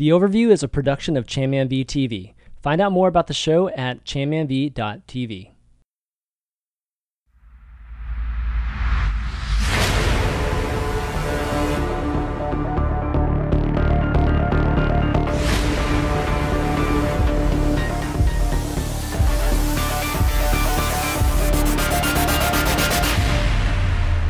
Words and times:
The 0.00 0.08
Overview 0.08 0.50
is 0.50 0.62
a 0.62 0.66
production 0.66 1.14
of 1.18 1.26
ChanmanV 1.26 1.84
TV. 1.84 2.32
Find 2.62 2.80
out 2.80 2.90
more 2.90 3.06
about 3.06 3.26
the 3.26 3.34
show 3.34 3.68
at 3.68 4.02
chanmanv.tv. 4.06 5.50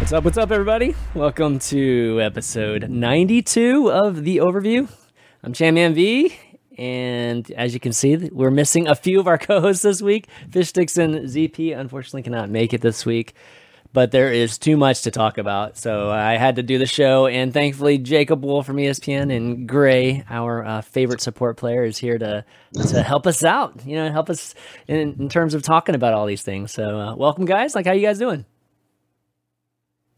What's 0.00 0.12
up? 0.12 0.25
What's 0.25 0.37
up, 0.37 0.50
everybody? 0.50 0.96
Welcome 1.14 1.61
to 1.61 2.21
episode 2.21 2.91
92 2.91 3.93
of 3.93 4.25
The 4.25 4.39
Overview. 4.39 4.89
I'm 5.43 5.54
Chanman 5.54 5.95
V, 5.95 6.36
and 6.77 7.50
as 7.53 7.72
you 7.72 7.81
can 7.81 7.94
see, 7.94 8.29
we're 8.31 8.50
missing 8.50 8.86
a 8.86 8.94
few 8.94 9.18
of 9.21 9.26
our 9.26 9.39
co-hosts 9.39 9.82
this 9.82 10.03
week. 10.03 10.29
Fish 10.50 10.68
Sticks 10.68 10.98
and 10.98 11.14
ZP 11.14 11.76
unfortunately 11.76 12.22
cannot 12.22 12.50
make 12.50 12.75
it 12.75 12.82
this 12.82 13.07
week, 13.07 13.32
but 13.95 14.11
there 14.11 14.31
is 14.31 14.58
too 14.58 14.76
much 14.76 15.00
to 15.03 15.11
talk 15.11 15.39
about, 15.39 15.79
so 15.79 16.11
I 16.11 16.36
had 16.36 16.57
to 16.57 16.62
do 16.62 16.76
the 16.76 16.84
show. 16.84 17.26
And 17.26 17.54
thankfully, 17.54 17.96
Jacob 17.96 18.45
Wolf 18.45 18.67
from 18.67 18.76
ESPN 18.76 19.34
and 19.34 19.67
Greyy, 19.67 20.26
our 20.29 20.62
uh, 20.62 20.81
favorite 20.82 21.22
support 21.22 21.57
player, 21.57 21.84
is 21.84 21.96
here 21.96 22.18
to 22.18 22.45
to 22.90 23.03
help 23.03 23.26
us 23.26 23.43
out. 23.43 23.86
You 23.86 23.96
know, 23.96 24.12
help 24.12 24.29
us 24.29 24.54
in, 24.89 25.17
in 25.18 25.29
terms 25.31 25.54
of 25.54 25.62
talking 25.62 25.95
about 25.95 26.12
all 26.12 26.26
these 26.26 26.43
things. 26.43 26.70
So, 26.70 27.00
uh, 27.00 27.14
welcome, 27.17 27.46
guys. 27.46 27.75
Like, 27.75 27.86
how 27.86 27.93
you 27.93 28.07
guys 28.07 28.18
doing? 28.18 28.45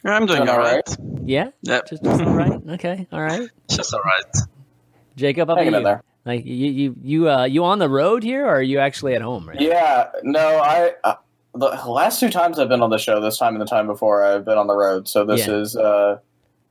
I'm 0.04 0.26
doing 0.26 0.48
all 0.48 0.58
right. 0.58 0.96
Yeah. 1.24 1.50
Yep. 1.62 1.88
Just, 1.90 2.02
just 2.02 2.22
all 2.22 2.34
right. 2.34 2.60
Okay. 2.70 3.06
All 3.12 3.22
right. 3.22 3.48
Just 3.68 3.94
all 3.94 4.00
right. 4.00 4.42
Jacob, 5.16 5.42
about 5.50 5.58
Hanging 5.58 5.74
in 5.74 5.82
there. 5.82 6.02
Like 6.24 6.44
you, 6.46 6.54
you, 6.70 6.96
you, 7.02 7.30
uh, 7.30 7.44
you 7.44 7.64
on 7.64 7.78
the 7.80 7.88
road 7.88 8.22
here, 8.22 8.44
or 8.46 8.56
are 8.56 8.62
you 8.62 8.78
actually 8.78 9.14
at 9.14 9.22
home? 9.22 9.48
Right? 9.48 9.60
Yeah, 9.60 10.08
no, 10.22 10.58
I 10.58 10.92
uh, 11.04 11.14
the 11.54 11.66
last 11.86 12.20
two 12.20 12.30
times 12.30 12.58
I've 12.58 12.68
been 12.68 12.80
on 12.82 12.90
the 12.90 12.98
show, 12.98 13.20
this 13.20 13.38
time 13.38 13.54
and 13.54 13.60
the 13.60 13.66
time 13.66 13.86
before, 13.86 14.22
I've 14.24 14.44
been 14.44 14.56
on 14.56 14.68
the 14.68 14.76
road. 14.76 15.08
So 15.08 15.24
this 15.24 15.46
Yeah. 15.46 15.54
is 15.54 15.76
uh, 15.76 16.18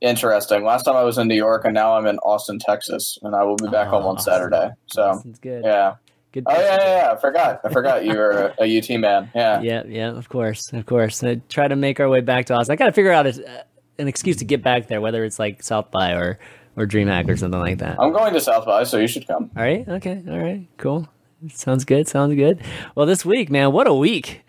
interesting. 0.00 0.64
Last 0.64 0.84
time 0.84 0.96
I 0.96 1.02
was 1.04 1.18
in 1.18 1.28
New 1.28 1.34
York, 1.36 1.64
and 1.64 1.74
now 1.74 1.96
I'm 1.96 2.06
in 2.06 2.18
Austin, 2.20 2.58
Texas, 2.58 3.18
and 3.22 3.34
I 3.34 3.44
will 3.44 3.56
be 3.56 3.68
back 3.68 3.88
home 3.88 4.04
Oh, 4.04 4.08
on 4.08 4.18
Saturday. 4.18 4.70
So 4.86 5.20
Sounds 5.22 5.38
good. 5.38 5.64
yeah. 5.64 5.94
Good. 6.32 6.44
Oh 6.46 6.52
yeah, 6.58 6.76
yeah, 6.80 6.96
yeah. 6.96 7.12
I 7.12 7.16
forgot. 7.20 7.60
I 7.62 7.68
forgot 7.68 8.06
you 8.06 8.16
were 8.16 8.54
a, 8.58 8.64
a 8.64 8.78
UT 8.78 8.88
man. 8.98 9.30
Yeah. 9.34 9.60
yeah, 9.62 9.82
yeah. 9.86 10.08
Of 10.08 10.30
course, 10.30 10.72
of 10.72 10.86
course. 10.86 11.22
I 11.22 11.42
try 11.50 11.68
to 11.68 11.76
make 11.76 12.00
our 12.00 12.08
way 12.08 12.22
back 12.22 12.46
to 12.46 12.54
Austin. 12.54 12.72
I 12.72 12.76
got 12.76 12.86
to 12.86 12.92
figure 12.92 13.12
out 13.12 13.26
a, 13.26 13.64
an 13.98 14.08
excuse 14.08 14.36
to 14.38 14.46
get 14.46 14.62
back 14.62 14.88
there, 14.88 15.02
whether 15.02 15.24
it's 15.24 15.38
like 15.38 15.62
South 15.62 15.90
by 15.90 16.12
or 16.12 16.38
or 16.76 16.86
DreamHack 16.86 17.28
or 17.28 17.36
something 17.36 17.60
like 17.60 17.78
that. 17.78 18.00
I'm 18.00 18.12
going 18.12 18.32
to 18.34 18.40
South 18.40 18.66
by, 18.66 18.84
so 18.84 18.98
you 18.98 19.08
should 19.08 19.26
come. 19.26 19.50
All 19.56 19.62
right. 19.62 19.86
Okay. 19.86 20.22
All 20.28 20.38
right. 20.38 20.66
Cool. 20.78 21.08
Sounds 21.50 21.84
good. 21.84 22.08
Sounds 22.08 22.34
good. 22.34 22.62
Well, 22.94 23.06
this 23.06 23.24
week, 23.24 23.50
man, 23.50 23.72
what 23.72 23.86
a 23.86 23.94
week. 23.94 24.42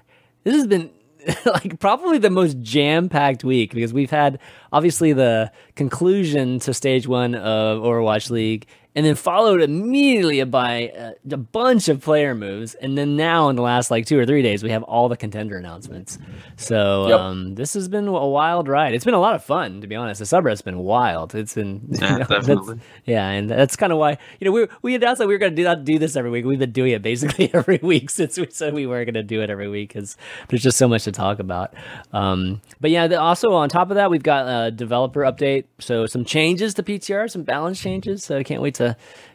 This 0.43 0.55
has 0.55 0.67
been 0.67 0.91
like 1.45 1.79
probably 1.79 2.17
the 2.17 2.29
most 2.29 2.61
jam-packed 2.61 3.43
week 3.43 3.73
because 3.73 3.93
we've 3.93 4.11
had 4.11 4.39
obviously 4.71 5.13
the 5.13 5.51
conclusion 5.75 6.59
to 6.59 6.73
stage 6.73 7.07
1 7.07 7.35
of 7.35 7.81
Overwatch 7.81 8.29
League 8.29 8.67
and 8.95 9.05
then 9.05 9.15
followed 9.15 9.61
immediately 9.61 10.43
by 10.43 10.89
uh, 10.89 11.11
a 11.31 11.37
bunch 11.37 11.87
of 11.89 12.01
player 12.01 12.35
moves 12.35 12.75
and 12.75 12.97
then 12.97 13.15
now 13.15 13.49
in 13.49 13.55
the 13.55 13.61
last 13.61 13.89
like 13.91 14.05
2 14.05 14.19
or 14.19 14.25
3 14.25 14.41
days 14.41 14.63
we 14.63 14.69
have 14.69 14.83
all 14.83 15.09
the 15.09 15.17
contender 15.17 15.57
announcements. 15.57 16.19
So, 16.57 17.07
Yep. 17.07 17.19
um 17.19 17.55
this 17.55 17.73
has 17.73 17.87
been 17.87 18.07
a 18.07 18.27
wild 18.27 18.67
ride. 18.67 18.93
It's 18.93 19.05
been 19.05 19.13
a 19.13 19.19
lot 19.19 19.35
of 19.35 19.43
fun 19.43 19.81
to 19.81 19.87
be 19.87 19.95
honest. 19.95 20.19
The 20.19 20.25
subreddit's 20.25 20.61
been 20.61 20.79
wild. 20.79 21.33
It's 21.35 21.55
been 21.55 21.81
you 21.89 21.97
Yeah, 22.01 22.17
know, 22.17 22.25
definitely. 22.25 22.79
yeah, 23.05 23.27
and 23.29 23.49
that's 23.49 23.75
kind 23.75 23.91
of 23.91 23.99
why 23.99 24.17
you 24.39 24.45
know 24.45 24.51
we 24.51 24.67
we 24.81 24.95
announced 24.95 25.19
that 25.19 25.27
we 25.27 25.33
were 25.33 25.39
going 25.39 25.53
to 25.53 25.55
do 25.55 25.63
not 25.63 25.83
do 25.85 25.97
this 25.99 26.15
every 26.15 26.29
week. 26.31 26.45
We've 26.45 26.59
been 26.59 26.71
doing 26.71 26.91
it 26.91 27.01
basically 27.01 27.51
every 27.53 27.79
week 27.81 28.09
since 28.09 28.37
we 28.37 28.47
said 28.51 28.73
we 28.73 28.85
were 28.85 29.03
going 29.05 29.13
to 29.15 29.23
do 29.23 29.41
it 29.41 29.49
every 29.49 29.69
week 29.69 29.89
because 29.93 30.17
there's 30.49 30.61
just 30.63 30.77
so 30.77 30.87
much 30.87 31.03
to 31.05 31.11
talk 31.11 31.39
about. 31.39 31.73
Um, 32.11 32.61
but 32.79 32.91
yeah, 32.91 33.07
the, 33.07 33.19
also 33.19 33.53
on 33.53 33.69
top 33.69 33.89
of 33.89 33.95
that, 33.95 34.11
we've 34.11 34.23
got 34.23 34.47
a 34.47 34.71
developer 34.71 35.21
update, 35.21 35.65
so 35.79 36.05
some 36.05 36.25
changes 36.25 36.73
to 36.75 36.83
PTR, 36.83 37.29
some 37.29 37.43
balance 37.43 37.79
changes. 37.81 38.23
So 38.23 38.37
I 38.37 38.43
can't 38.43 38.61
wait 38.61 38.75
to 38.75 38.82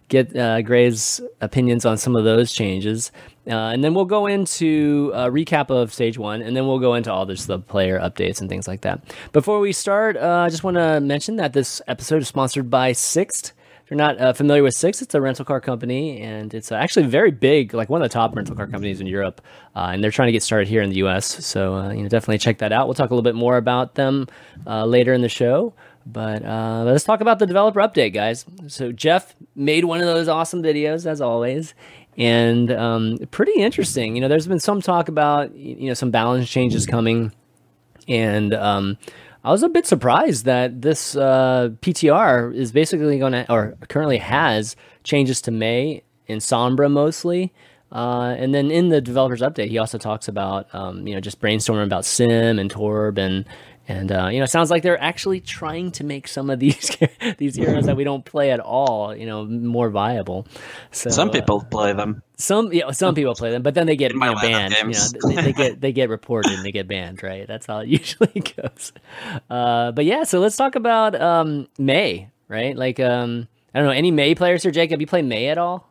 get 0.09 0.35
uh, 0.37 0.63
Greyy's 0.63 1.21
opinions 1.41 1.85
on 1.85 1.97
some 1.99 2.17
of 2.17 2.25
those 2.25 2.53
changes. 2.53 3.13
Uh, 3.47 3.71
and 3.73 3.83
then 3.83 3.95
we'll 3.95 4.05
go 4.05 4.27
into 4.27 5.11
a 5.15 5.31
recap 5.31 5.71
of 5.71 5.93
stage 5.93 6.19
one, 6.19 6.43
and 6.43 6.55
then 6.57 6.67
we'll 6.67 6.79
go 6.79 6.95
into 6.95 7.11
all 7.13 7.25
this 7.25 7.47
the 7.47 7.59
player 7.59 7.99
updates 7.99 8.41
and 8.41 8.49
things 8.51 8.69
like 8.69 8.83
that. 8.83 9.03
Before 9.33 9.59
we 9.61 9.73
start, 9.73 10.17
uh, 10.17 10.45
I 10.47 10.51
just 10.51 10.65
want 10.65 10.77
to 10.77 11.01
mention 11.01 11.37
that 11.37 11.55
this 11.55 11.81
episode 11.89 12.23
is 12.23 12.29
sponsored 12.29 12.69
by 12.69 12.93
Sixt. 12.93 13.53
If 13.85 13.91
you're 13.91 13.97
not 13.97 14.21
uh, 14.21 14.35
familiar 14.35 14.63
with 14.63 14.75
Sixt, 14.75 15.01
it's 15.01 15.15
a 15.15 15.21
rental 15.21 15.47
car 15.47 15.63
company, 15.63 16.21
and 16.21 16.53
it's 16.53 16.71
uh, 16.71 16.75
actually 16.75 17.07
very 17.07 17.31
big, 17.31 17.73
like 17.73 17.89
one 17.89 18.03
of 18.03 18.09
the 18.09 18.13
top 18.13 18.37
rental 18.37 18.55
car 18.55 18.67
companies 18.67 19.01
in 19.01 19.07
Europe. 19.07 19.41
Uh, 19.75 19.91
and 19.93 20.05
they're 20.05 20.11
trying 20.11 20.29
to 20.29 20.33
get 20.33 20.43
started 20.43 20.69
here 20.69 20.83
in 20.83 20.91
the 20.91 20.97
U.S. 20.97 21.25
So 21.47 21.89
you 21.91 22.03
know, 22.03 22.09
definitely 22.09 22.39
check 22.39 22.59
that 22.59 22.71
out. 22.71 22.87
We'll 22.87 22.95
talk 22.95 23.11
a 23.11 23.15
little 23.15 23.23
bit 23.23 23.35
more 23.35 23.57
about 23.57 23.95
them 23.95 24.27
later 24.67 25.15
in 25.15 25.23
the 25.23 25.29
show. 25.31 25.73
But 26.07 26.45
uh, 26.45 26.85
let's 26.87 27.05
talk 27.05 27.21
about 27.21 27.39
the 27.39 27.47
developer 27.47 27.81
update, 27.81 28.15
guys. 28.15 28.47
So 28.67 28.93
Jeff 28.93 29.35
made 29.55 29.85
one 29.85 30.01
of 30.01 30.07
those 30.07 30.29
awesome 30.29 30.63
videos, 30.63 31.07
as 31.07 31.21
always, 31.21 31.75
and 32.17 32.71
um, 32.71 33.19
pretty 33.31 33.61
interesting. 33.61 34.15
You 34.15 34.23
know, 34.23 34.29
there's 34.29 34.47
been 34.47 34.61
some 34.61 34.81
talk 34.81 35.09
about 35.09 35.55
you 35.55 35.89
know 35.89 35.95
some 35.95 36.11
balance 36.11 36.49
changes 36.49 36.87
coming, 36.87 37.33
and 38.09 38.55
um, 38.55 38.97
I 39.45 39.51
was 39.51 39.63
a 39.63 39.69
bit 39.69 39.87
surprised 39.87 40.45
that 40.47 40.83
this 40.83 41.15
uh, 41.17 41.71
PTR 41.81 42.55
is 42.55 42.73
basically 42.73 43.19
going 43.19 43.33
to, 43.33 43.51
or 43.53 43.77
currently 43.89 44.19
has 44.19 44.77
changes 45.05 45.41
to 45.43 45.51
Mei 45.51 46.03
in 46.27 46.39
Sombra 46.39 46.91
mostly. 46.91 47.53
Uh, 47.91 48.35
and 48.37 48.55
then 48.55 48.71
in 48.71 48.91
the 48.91 49.01
developers 49.01 49.41
update, 49.41 49.69
he 49.69 49.79
also 49.79 49.97
talks 49.97 50.29
about, 50.29 50.73
um, 50.75 51.07
you 51.07 51.15
know, 51.15 51.21
just 51.21 51.41
brainstorming 51.41 51.85
about 51.85 52.05
Sym 52.05 52.59
and 52.59 52.71
Torb 52.71 53.17
and, 53.17 53.47
and 53.89 54.13
uh, 54.13 54.29
you 54.31 54.39
know, 54.39 54.45
it 54.45 54.51
sounds 54.51 54.71
like 54.71 54.83
they're 54.83 55.03
actually 55.03 55.41
trying 55.41 55.91
to 55.93 56.05
make 56.05 56.29
some 56.29 56.51
of 56.51 56.59
these 56.61 56.97
these 57.39 57.57
heroes 57.57 57.87
that 57.87 57.97
we 57.97 58.05
don't 58.05 58.25
play 58.25 58.51
at 58.51 58.61
all, 58.61 59.17
you 59.17 59.27
know, 59.27 59.47
more 59.47 59.89
viable. 59.89 60.47
So 60.93 61.09
Some 61.11 61.31
uh, 61.31 61.33
people 61.33 61.65
play 61.65 61.95
them. 61.95 62.23
some 62.37 62.73
yeah, 62.73 62.91
some 62.91 63.15
people 63.15 63.35
play 63.35 63.51
them, 63.51 63.63
but 63.63 63.75
then 63.75 63.87
they 63.87 63.97
get 63.97 64.13
you 64.13 64.19
know, 64.19 64.35
banned. 64.35 64.75
You 64.75 64.89
know, 64.89 65.35
they, 65.35 65.43
they 65.43 65.53
get 65.53 65.81
they 65.81 65.93
get 65.93 66.11
reported 66.11 66.53
and 66.53 66.65
they 66.65 66.71
get 66.73 66.87
banned, 66.87 67.23
right? 67.23 67.47
That's 67.49 67.67
how 67.67 67.79
it 67.79 67.89
usually 67.89 68.43
goes. 68.57 68.93
Uh, 69.49 69.93
but 69.93 70.05
yeah, 70.05 70.25
so 70.25 70.39
let's 70.39 70.57
talk 70.57 70.75
about 70.75 71.19
um, 71.21 71.67
Mei, 71.79 72.29
right? 72.49 72.77
Like 72.77 73.01
um, 73.01 73.49
I 73.75 73.79
don't 73.79 73.89
know 73.89 73.95
any 73.95 74.11
Mei 74.11 74.35
players 74.35 74.63
here. 74.63 74.73
Jacob, 74.73 75.01
you 75.01 75.07
play 75.07 75.23
Mei 75.23 75.49
at 75.49 75.57
all? 75.57 75.89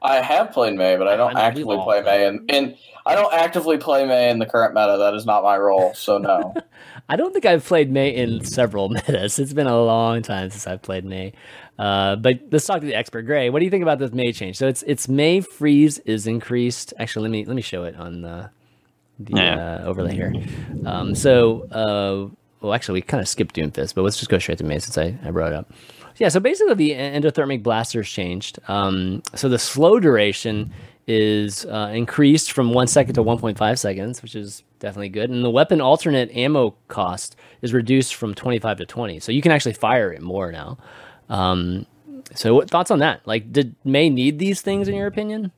I 0.00 0.16
have 0.16 0.52
played 0.52 0.74
Mei, 0.74 0.96
but 0.96 1.06
I 1.06 1.16
don't 1.16 1.30
I 1.30 1.32
know, 1.32 1.38
we've 1.38 1.44
actively 1.44 1.76
all 1.76 1.84
play 1.84 2.02
Mei, 2.02 2.26
and, 2.26 2.50
and 2.50 2.76
I 3.06 3.14
don't 3.14 3.32
actively 3.32 3.78
play 3.78 4.04
Mei 4.04 4.30
in 4.30 4.38
the 4.38 4.46
current 4.46 4.74
meta. 4.74 4.96
That 4.98 5.14
is 5.14 5.24
not 5.26 5.42
my 5.42 5.56
role. 5.56 5.94
So 5.94 6.18
no. 6.18 6.54
I 7.08 7.16
don't 7.16 7.32
think 7.32 7.44
I've 7.44 7.64
played 7.64 7.90
Mei 7.90 8.14
in 8.14 8.44
several 8.44 8.88
metas. 8.90 9.38
It's 9.38 9.52
been 9.52 9.66
a 9.66 9.82
long 9.82 10.22
time 10.22 10.50
since 10.50 10.66
I've 10.66 10.82
played 10.82 11.04
Mei. 11.04 11.32
Uh, 11.78 12.16
but 12.16 12.40
let's 12.50 12.66
talk 12.66 12.80
to 12.80 12.86
the 12.86 12.94
expert, 12.94 13.26
Greyy. 13.26 13.50
What 13.52 13.58
do 13.58 13.64
you 13.64 13.70
think 13.70 13.82
about 13.82 13.98
this 13.98 14.12
Mei 14.12 14.32
change? 14.32 14.56
So 14.56 14.68
it's 14.68 14.82
it's 14.84 15.08
Mei 15.08 15.40
freeze 15.40 15.98
is 16.00 16.26
increased. 16.26 16.94
Actually, 16.98 17.22
let 17.24 17.30
me 17.32 17.44
let 17.44 17.56
me 17.56 17.62
show 17.62 17.84
it 17.84 17.96
on 17.96 18.22
the 18.22 18.50
the 19.18 19.36
Yeah. 19.36 19.76
uh, 19.82 19.84
overlay 19.84 20.14
here. 20.14 20.32
Um, 20.86 21.14
so 21.14 21.62
uh, 21.70 22.34
well, 22.60 22.72
actually, 22.74 22.94
we 22.98 23.02
kind 23.02 23.20
of 23.20 23.28
skipped 23.28 23.56
Doomfist, 23.56 23.94
but 23.94 24.02
let's 24.02 24.16
just 24.18 24.30
go 24.30 24.38
straight 24.38 24.58
to 24.58 24.64
Mei 24.64 24.78
since 24.78 24.96
I, 24.96 25.16
I 25.24 25.30
brought 25.32 25.52
it 25.52 25.56
up. 25.56 25.72
Yeah, 26.18 26.28
so 26.28 26.40
basically 26.40 26.74
the 26.74 26.90
endothermic 26.92 27.62
blasters 27.62 28.08
changed. 28.08 28.58
Um, 28.68 29.22
so 29.34 29.48
the 29.48 29.58
slow 29.58 29.98
duration 29.98 30.72
is 31.06 31.64
uh, 31.66 31.90
increased 31.92 32.52
from 32.52 32.72
one 32.72 32.86
second 32.86 33.14
to 33.14 33.22
1.5 33.24 33.78
seconds, 33.78 34.22
which 34.22 34.34
is 34.34 34.62
definitely 34.78 35.08
good. 35.08 35.30
And 35.30 35.44
the 35.44 35.50
weapon 35.50 35.80
alternate 35.80 36.30
ammo 36.36 36.74
cost 36.88 37.36
is 37.60 37.72
reduced 37.72 38.14
from 38.14 38.34
25 38.34 38.78
to 38.78 38.86
20. 38.86 39.20
So 39.20 39.32
you 39.32 39.42
can 39.42 39.52
actually 39.52 39.74
fire 39.74 40.12
it 40.12 40.22
more 40.22 40.52
now. 40.52 40.78
Um, 41.28 41.86
so 42.34 42.54
what 42.54 42.70
thoughts 42.70 42.90
on 42.90 43.00
that? 43.00 43.26
Like, 43.26 43.52
did 43.52 43.74
Mei 43.84 44.10
need 44.10 44.38
these 44.38 44.60
things 44.60 44.88
in 44.88 44.94
your 44.94 45.06
opinion? 45.06 45.52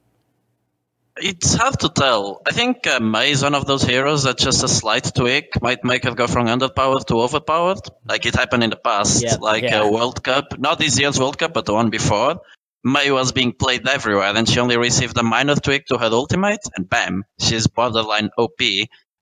It's 1.17 1.55
hard 1.55 1.79
to 1.81 1.89
tell. 1.91 2.43
I 2.45 2.51
think 2.51 2.87
uh, 2.89 2.99
Mei 2.99 3.31
is 3.31 3.43
one 3.45 3.55
of 3.55 3.67
those 3.67 3.85
heroes 3.85 4.25
that 4.25 4.37
just 4.37 4.65
a 4.65 4.69
slight 4.69 5.13
tweak 5.15 5.63
might 5.63 5.85
make 5.85 6.03
her 6.05 6.13
go 6.15 6.27
from 6.27 6.47
underpowered 6.49 7.07
to 7.07 7.21
overpowered. 7.21 7.79
Like 8.09 8.27
it 8.27 8.35
happened 8.35 8.65
in 8.65 8.71
the 8.71 8.77
past, 8.77 9.23
Yeah, 9.23 9.37
like 9.41 9.63
yeah. 9.63 9.83
a 9.83 9.91
World 9.91 10.25
Cup, 10.25 10.59
not 10.59 10.81
this 10.81 10.99
year's 10.99 11.21
World 11.21 11.39
Cup, 11.39 11.55
but 11.55 11.67
the 11.67 11.75
one 11.75 11.91
before. 11.91 12.41
Mei 12.85 13.11
was 13.11 13.33
being 13.33 13.53
played 13.53 13.89
everywhere, 13.89 14.33
and 14.37 14.49
she 14.49 14.61
only 14.61 14.77
received 14.77 15.17
a 15.19 15.23
minor 15.23 15.55
tweak 15.57 15.87
to 15.87 15.99
her 15.99 16.11
ultimate, 16.13 16.61
and 16.77 16.89
bam, 16.89 17.25
she's 17.41 17.67
borderline 17.67 18.31
OP. 18.39 18.59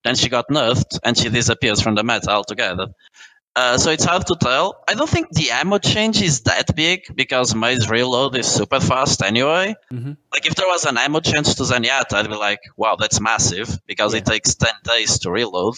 Then 0.05 0.17
she 0.17 0.29
got 0.29 0.49
nerfed, 0.49 0.99
and 1.05 1.17
she 1.17 1.29
disappears 1.29 1.81
from 1.81 1.95
the 1.95 2.03
meta 2.03 2.31
altogether. 2.31 2.89
Uh, 3.55 3.77
so 3.77 3.91
it's 3.91 4.05
hard 4.05 4.27
to 4.27 4.35
tell. 4.41 4.83
I 4.89 4.95
don't 4.95 5.09
think 5.09 5.29
the 5.31 5.51
ammo 5.51 5.77
change 5.79 6.23
is 6.23 6.41
that 6.43 6.75
big 6.75 7.03
because 7.15 7.55
Mei's 7.55 7.89
reload 7.91 8.35
is 8.35 8.47
super 8.47 8.81
fast 8.81 9.23
anyway. 9.23 9.75
Mhm. 9.93 10.17
Like 10.33 10.47
if 10.47 10.55
there 10.55 10.67
was 10.67 10.87
an 10.87 10.97
ammo 10.97 11.21
change 11.21 11.55
to 11.57 11.63
Zenyatta, 11.65 12.15
I'd 12.15 12.29
be 12.31 12.35
like, 12.35 12.61
wow, 12.79 12.97
that's 12.99 13.21
massive 13.21 13.69
because 13.87 14.15
it 14.15 14.25
takes 14.25 14.55
10 14.55 14.71
days 14.85 15.19
to 15.21 15.31
reload. 15.31 15.75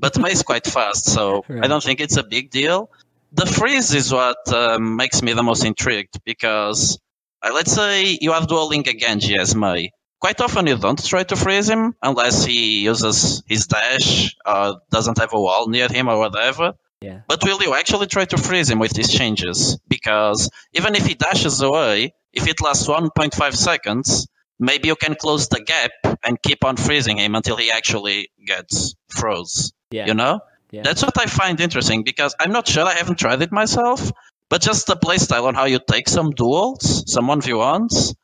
But 0.00 0.18
Mei's 0.18 0.42
quite 0.42 0.66
fast, 0.66 1.04
so 1.04 1.44
Right. 1.48 1.64
I 1.64 1.68
don't 1.68 1.82
think 1.84 2.00
it's 2.00 2.16
a 2.16 2.22
big 2.24 2.50
deal. 2.50 2.90
the 3.32 3.44
freeze 3.44 3.92
is 3.92 4.10
what 4.10 4.38
um, 4.54 4.96
makes 4.96 5.20
me 5.22 5.34
the 5.34 5.42
most 5.42 5.62
intrigued 5.66 6.14
because 6.24 6.96
uh, 6.96 6.98
Uh, 7.42 7.50
let's 7.54 7.72
say 7.72 8.18
you 8.20 8.32
are 8.32 8.44
dueling 8.46 8.86
a 8.88 8.92
Genji 8.92 9.38
as 9.38 9.54
Mei. 9.54 9.92
Quite 10.20 10.40
often 10.40 10.66
you 10.66 10.76
don't 10.76 11.02
try 11.04 11.22
to 11.22 11.36
freeze 11.36 11.68
him 11.68 11.94
unless 12.02 12.44
he 12.44 12.80
uses 12.80 13.42
his 13.46 13.66
dash 13.68 14.34
or 14.44 14.80
doesn't 14.90 15.18
have 15.18 15.32
a 15.32 15.40
wall 15.40 15.68
near 15.68 15.88
him 15.88 16.08
or 16.08 16.18
whatever. 16.18 16.74
Yeah. 17.00 17.20
But 17.28 17.44
will 17.44 17.62
you 17.62 17.74
actually 17.74 18.08
try 18.08 18.24
to 18.24 18.36
freeze 18.36 18.68
him 18.68 18.80
with 18.80 18.92
these 18.92 19.12
changes? 19.12 19.78
Because 19.86 20.50
even 20.72 20.96
if 20.96 21.06
he 21.06 21.14
dashes 21.14 21.60
away, 21.60 22.14
if 22.32 22.48
it 22.48 22.60
lasts 22.60 22.88
1.5 22.88 23.54
seconds, 23.54 24.26
maybe 24.58 24.88
you 24.88 24.96
can 24.96 25.14
close 25.14 25.48
the 25.48 25.60
gap 25.60 25.92
and 26.24 26.42
keep 26.42 26.64
on 26.64 26.76
freezing 26.76 27.18
him 27.18 27.36
until 27.36 27.56
he 27.56 27.70
actually 27.70 28.30
gets 28.44 28.96
froze. 29.08 29.72
Yeah. 29.92 30.06
You 30.06 30.14
know? 30.14 30.40
Yeah. 30.70 30.82
That's 30.82 31.02
what 31.02 31.16
I 31.18 31.26
find 31.26 31.60
interesting 31.60 32.02
because 32.02 32.34
I'm 32.38 32.52
not 32.52 32.68
sure 32.68 32.84
I 32.84 32.94
haven't 32.94 33.18
tried 33.18 33.40
it 33.40 33.52
myself, 33.52 34.10
but 34.50 34.60
just 34.62 34.86
the 34.86 34.96
playstyle 34.96 35.44
on 35.44 35.54
how 35.54 35.64
you 35.64 35.78
take 35.78 36.08
some 36.08 36.30
duels, 36.30 37.04
some 37.12 37.26
1v1s, 37.26 38.14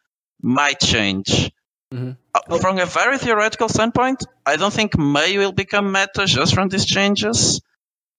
might 0.43 0.81
change. 0.81 1.51
Mhm. 1.93 2.17
Uh, 2.35 2.59
From 2.59 2.79
a 2.79 2.87
very 2.87 3.19
theoretical 3.19 3.69
standpoint, 3.69 4.25
I 4.45 4.57
don't 4.57 4.73
think 4.73 4.99
Mei 4.99 5.39
will 5.39 5.53
become 5.53 5.93
meta 5.93 6.27
just 6.27 6.55
from 6.55 6.69
these 6.69 6.87
changes, 6.87 7.61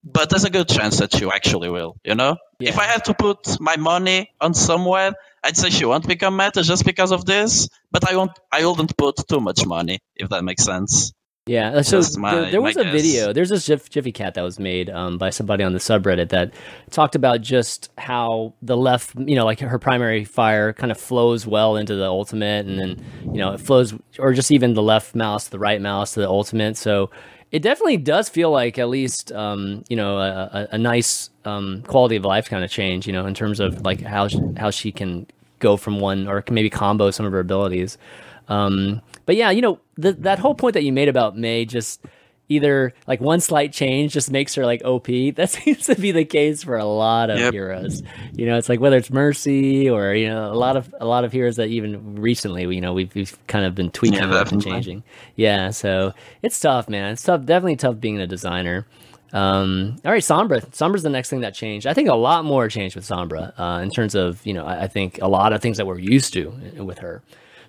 but 0.03 0.29
there's 0.29 0.45
a 0.45 0.49
good 0.49 0.69
chance 0.69 0.97
that 0.99 1.13
she 1.15 1.25
actually 1.25 1.69
will, 1.69 1.95
you 2.03 2.15
know? 2.15 2.37
Yeah. 2.59 2.69
If 2.69 2.79
I 2.79 2.85
had 2.85 3.05
to 3.05 3.13
put 3.13 3.59
my 3.59 3.75
money 3.75 4.31
on 4.39 4.53
somewhere, 4.53 5.13
I'd 5.43 5.57
say 5.57 5.69
she 5.69 5.85
won't 5.85 6.07
become 6.07 6.37
meta 6.37 6.63
just 6.63 6.85
because 6.85 7.11
of 7.11 7.25
this, 7.25 7.67
but 7.91 8.09
I 8.09 8.15
won't 8.15 8.31
I 8.51 8.65
wouldn't 8.65 8.95
put 8.97 9.27
too 9.27 9.41
much 9.41 9.65
money, 9.65 9.99
if 10.15 10.29
that 10.29 10.43
makes 10.43 10.63
sense. 10.63 11.11
Yeah, 11.47 11.81
so 11.81 12.01
my- 12.17 12.33
there, 12.33 12.51
there 12.51 12.61
was 12.61 12.75
a 12.75 12.83
guess. 12.83 12.91
video. 12.91 13.31
There's 13.31 13.49
this 13.49 13.67
Jif- 13.67 13.89
Gfycat 13.89 14.33
that 14.33 14.41
was 14.41 14.57
made 14.57 14.89
um, 14.89 15.19
by 15.19 15.29
somebody 15.29 15.63
on 15.63 15.73
the 15.73 15.79
subreddit 15.79 16.29
that 16.29 16.55
talked 16.89 17.13
about 17.13 17.41
just 17.41 17.91
how 17.99 18.53
the 18.63 18.75
left, 18.75 19.13
you 19.15 19.35
know, 19.35 19.45
like 19.45 19.59
her 19.59 19.77
primary 19.77 20.25
fire 20.25 20.73
kind 20.73 20.91
of 20.91 20.99
flows 20.99 21.45
well 21.45 21.75
into 21.75 21.93
the 21.93 22.05
ultimate, 22.05 22.65
and 22.65 22.79
then 22.79 23.05
you 23.25 23.37
know 23.37 23.53
it 23.53 23.59
flows, 23.59 23.93
or 24.17 24.33
just 24.33 24.49
even 24.49 24.73
the 24.73 24.81
left 24.81 25.13
mouse, 25.13 25.45
to 25.45 25.51
the 25.51 25.59
right 25.59 25.79
mouse 25.79 26.15
to 26.15 26.21
the 26.21 26.27
ultimate. 26.27 26.77
So 26.77 27.11
it 27.51 27.61
definitely 27.61 27.97
does 27.97 28.27
feel 28.27 28.49
like 28.49 28.79
at 28.79 28.89
least 28.89 29.31
um, 29.31 29.83
you 29.87 29.95
know 29.95 30.17
a, 30.17 30.49
a, 30.51 30.67
a 30.71 30.77
nice 30.79 31.29
um, 31.45 31.83
quality 31.83 32.15
of 32.15 32.25
life 32.25 32.49
kind 32.49 32.63
of 32.63 32.71
change, 32.71 33.05
you 33.05 33.13
know, 33.13 33.27
in 33.27 33.35
terms 33.35 33.59
of 33.59 33.85
like 33.85 34.01
how 34.01 34.27
she, 34.27 34.39
how 34.57 34.71
she 34.71 34.91
can 34.91 35.27
go 35.59 35.77
from 35.77 35.99
one 35.99 36.27
or 36.27 36.43
maybe 36.49 36.71
combo 36.71 37.11
some 37.11 37.27
of 37.27 37.31
her 37.33 37.39
abilities. 37.39 37.99
Um, 38.47 39.01
but 39.27 39.35
yeah, 39.35 39.51
you 39.51 39.61
know, 39.61 39.79
th- 40.01 40.17
that 40.19 40.39
whole 40.39 40.55
point 40.55 40.73
that 40.73 40.83
you 40.83 40.91
made 40.93 41.07
about 41.09 41.37
Mei 41.37 41.65
just 41.65 42.01
either 42.47 42.93
like 43.07 43.19
one 43.19 43.39
slight 43.39 43.73
change 43.73 44.13
just 44.13 44.29
makes 44.29 44.53
her 44.53 44.65
like 44.65 44.83
OP. 44.85 45.07
That 45.35 45.49
seems 45.49 45.85
to 45.87 45.95
be 45.95 46.11
the 46.11 46.25
case 46.25 46.61
for 46.63 46.77
a 46.77 46.85
lot 46.85 47.31
of 47.31 47.39
Yep. 47.39 47.53
heroes. 47.53 48.03
You 48.33 48.45
know, 48.45 48.57
it's 48.57 48.69
like 48.69 48.79
whether 48.79 48.97
it's 48.97 49.09
Mercy 49.09 49.89
or 49.89 50.13
you 50.13 50.27
know 50.29 50.51
a 50.51 50.53
lot 50.53 50.77
of 50.77 50.93
a 50.99 51.05
lot 51.07 51.23
of 51.23 51.31
heroes 51.31 51.55
that 51.55 51.69
even 51.69 52.21
recently 52.21 52.63
you 52.75 52.81
know 52.81 52.93
we've, 52.93 53.13
we've 53.15 53.35
kind 53.47 53.65
of 53.65 53.73
been 53.73 53.89
tweaking 53.89 54.19
Yeah, 54.19 54.43
and 54.47 54.61
changing. 54.61 55.03
Yeah, 55.35 55.71
so 55.71 56.13
it's 56.43 56.59
tough, 56.59 56.87
man. 56.87 57.13
It's 57.13 57.23
tough. 57.23 57.45
Definitely 57.45 57.77
tough 57.77 57.99
being 57.99 58.19
a 58.19 58.27
designer. 58.27 58.85
Um, 59.33 59.97
all 60.05 60.11
right, 60.11 60.21
Sombra. 60.21 60.61
Sombra's 60.69 61.03
the 61.03 61.09
next 61.09 61.29
thing 61.29 61.41
that 61.41 61.53
changed. 61.55 61.87
I 61.87 61.93
think 61.93 62.07
a 62.09 62.13
lot 62.15 62.45
more 62.45 62.69
changed 62.69 62.95
with 62.95 63.05
Sombra 63.05 63.53
uh, 63.59 63.81
in 63.81 63.89
terms 63.89 64.13
of 64.15 64.45
you 64.45 64.53
know 64.53 64.65
I, 64.65 64.83
I 64.83 64.87
think 64.87 65.19
a 65.21 65.27
lot 65.27 65.51
of 65.51 65.61
things 65.61 65.77
that 65.77 65.87
we're 65.87 65.99
used 65.99 66.31
to 66.33 66.49
with 66.77 66.99
her. 66.99 67.21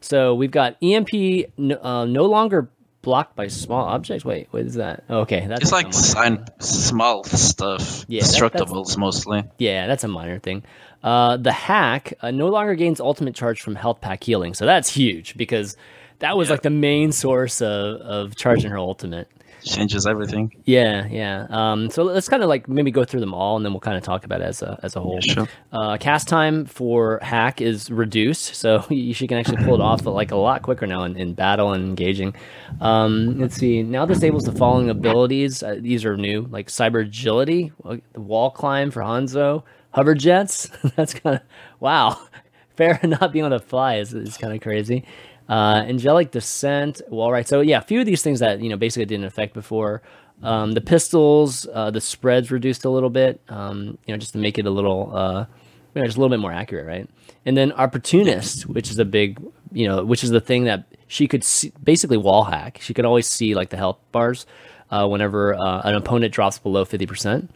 So 0.06 0.34
we've 0.34 0.50
got 0.50 0.76
EMP 0.82 1.12
no, 1.58 1.76
uh, 1.82 2.04
no 2.04 2.26
longer 2.26 2.68
blocked 3.02 3.34
by 3.36 3.48
small 3.48 3.84
objects. 3.84 4.24
Wait, 4.24 4.46
what 4.52 4.62
is 4.62 4.74
that? 4.74 5.04
Okay, 5.10 5.46
that's 5.46 5.62
It's 5.62 5.72
like 5.72 5.92
sign, 5.92 6.44
small 6.60 7.24
stuff, 7.24 8.04
Yeah, 8.08 8.20
that- 8.22 8.28
destructibles 8.30 8.96
mostly. 8.96 9.44
Yeah, 9.58 9.86
that's 9.86 10.04
a 10.04 10.08
minor 10.08 10.38
thing. 10.38 10.62
Uh, 11.02 11.36
the 11.36 11.52
hack 11.52 12.14
uh, 12.20 12.30
no 12.30 12.48
longer 12.48 12.74
gains 12.74 13.00
ultimate 13.00 13.34
charge 13.34 13.60
from 13.60 13.74
health 13.74 14.00
pack 14.00 14.22
healing, 14.24 14.54
so 14.54 14.64
that's 14.66 14.88
huge 14.94 15.36
because 15.36 15.76
that 16.20 16.36
was 16.36 16.48
Yeah. 16.48 16.52
like 16.54 16.62
the 16.62 16.70
main 16.70 17.12
source 17.12 17.60
of, 17.60 18.00
of 18.00 18.36
charging 18.36 18.70
her 18.70 18.78
ultimate. 18.78 19.28
Changes 19.66 20.06
everything. 20.06 20.52
Yeah, 20.64 21.06
yeah. 21.06 21.46
Um, 21.50 21.90
so 21.90 22.04
let's 22.04 22.28
kind 22.28 22.42
of 22.42 22.48
like 22.48 22.68
maybe 22.68 22.92
go 22.92 23.04
through 23.04 23.20
them 23.20 23.34
all, 23.34 23.56
and 23.56 23.64
then 23.64 23.72
we'll 23.72 23.80
kind 23.80 23.96
of 23.96 24.02
talk 24.04 24.24
about 24.24 24.40
it 24.40 24.44
as 24.44 24.62
a 24.62 24.78
as 24.84 24.94
a 24.94 25.00
whole. 25.00 25.18
Yeah, 25.22 25.32
sure. 25.34 25.48
Uh, 25.72 25.96
cast 25.98 26.28
time 26.28 26.66
for 26.66 27.18
hack 27.20 27.60
is 27.60 27.90
reduced, 27.90 28.54
so 28.54 28.84
you, 28.90 29.12
she 29.12 29.26
can 29.26 29.38
actually 29.38 29.64
pull 29.64 29.74
it 29.74 29.80
off 29.80 30.06
like 30.06 30.30
a 30.30 30.36
lot 30.36 30.62
quicker 30.62 30.86
now 30.86 31.02
in, 31.02 31.16
in 31.16 31.34
battle 31.34 31.72
and 31.72 31.84
engaging. 31.84 32.34
Um, 32.80 33.40
let's 33.40 33.56
see. 33.56 33.82
Now 33.82 34.06
disables 34.06 34.44
the 34.44 34.52
following 34.52 34.88
abilities. 34.88 35.62
Uh, 35.62 35.78
these 35.80 36.04
are 36.04 36.16
new, 36.16 36.42
like 36.42 36.68
cyber 36.68 37.02
agility, 37.02 37.72
the 37.82 38.20
wall 38.20 38.50
climb 38.50 38.92
for 38.92 39.02
Hanzo, 39.02 39.64
hover 39.90 40.14
jets. 40.14 40.70
That's 40.96 41.12
kind 41.14 41.36
of 41.36 41.42
wow. 41.80 42.20
Pharah 42.76 43.08
not 43.08 43.32
being 43.32 43.44
able 43.44 43.58
to 43.58 43.64
fly 43.64 43.96
is, 43.96 44.12
is 44.12 44.36
kind 44.36 44.52
of 44.52 44.60
crazy. 44.60 45.04
Uh, 45.48 45.84
angelic 45.86 46.32
descent. 46.32 47.02
Well, 47.08 47.30
right. 47.30 47.46
So 47.46 47.60
yeah, 47.60 47.78
a 47.78 47.82
few 47.82 48.00
of 48.00 48.06
these 48.06 48.22
things 48.22 48.40
that 48.40 48.60
you 48.60 48.68
know 48.68 48.76
basically 48.76 49.06
didn't 49.06 49.26
affect 49.26 49.54
before. 49.54 50.02
Um, 50.42 50.72
the 50.72 50.80
pistols, 50.80 51.66
uh, 51.72 51.90
the 51.90 52.00
spreads 52.00 52.50
reduced 52.50 52.84
a 52.84 52.90
little 52.90 53.10
bit. 53.10 53.40
Um, 53.48 53.96
you 54.06 54.12
know, 54.12 54.18
just 54.18 54.32
to 54.32 54.38
make 54.38 54.58
it 54.58 54.66
a 54.66 54.70
little, 54.70 55.16
uh, 55.16 55.46
you 55.94 56.00
know, 56.00 56.04
just 56.04 56.16
a 56.16 56.20
little 56.20 56.36
bit 56.36 56.40
more 56.40 56.52
accurate, 56.52 56.86
right? 56.86 57.08
And 57.46 57.56
then 57.56 57.72
opportunist, 57.72 58.66
which 58.66 58.90
is 58.90 58.98
a 58.98 59.04
big, 59.04 59.40
you 59.72 59.86
know, 59.86 60.04
which 60.04 60.24
is 60.24 60.30
the 60.30 60.40
thing 60.40 60.64
that 60.64 60.84
she 61.06 61.28
could 61.28 61.44
see, 61.44 61.72
basically 61.82 62.16
wall 62.16 62.44
hack. 62.44 62.78
She 62.82 62.92
could 62.92 63.04
always 63.04 63.28
see 63.28 63.54
like 63.54 63.70
the 63.70 63.76
health 63.76 63.98
bars 64.10 64.46
uh, 64.90 65.06
whenever 65.06 65.54
uh, 65.54 65.80
an 65.84 65.94
opponent 65.94 66.34
drops 66.34 66.58
below 66.58 66.84
fifty 66.84 67.06
percent. 67.06 67.50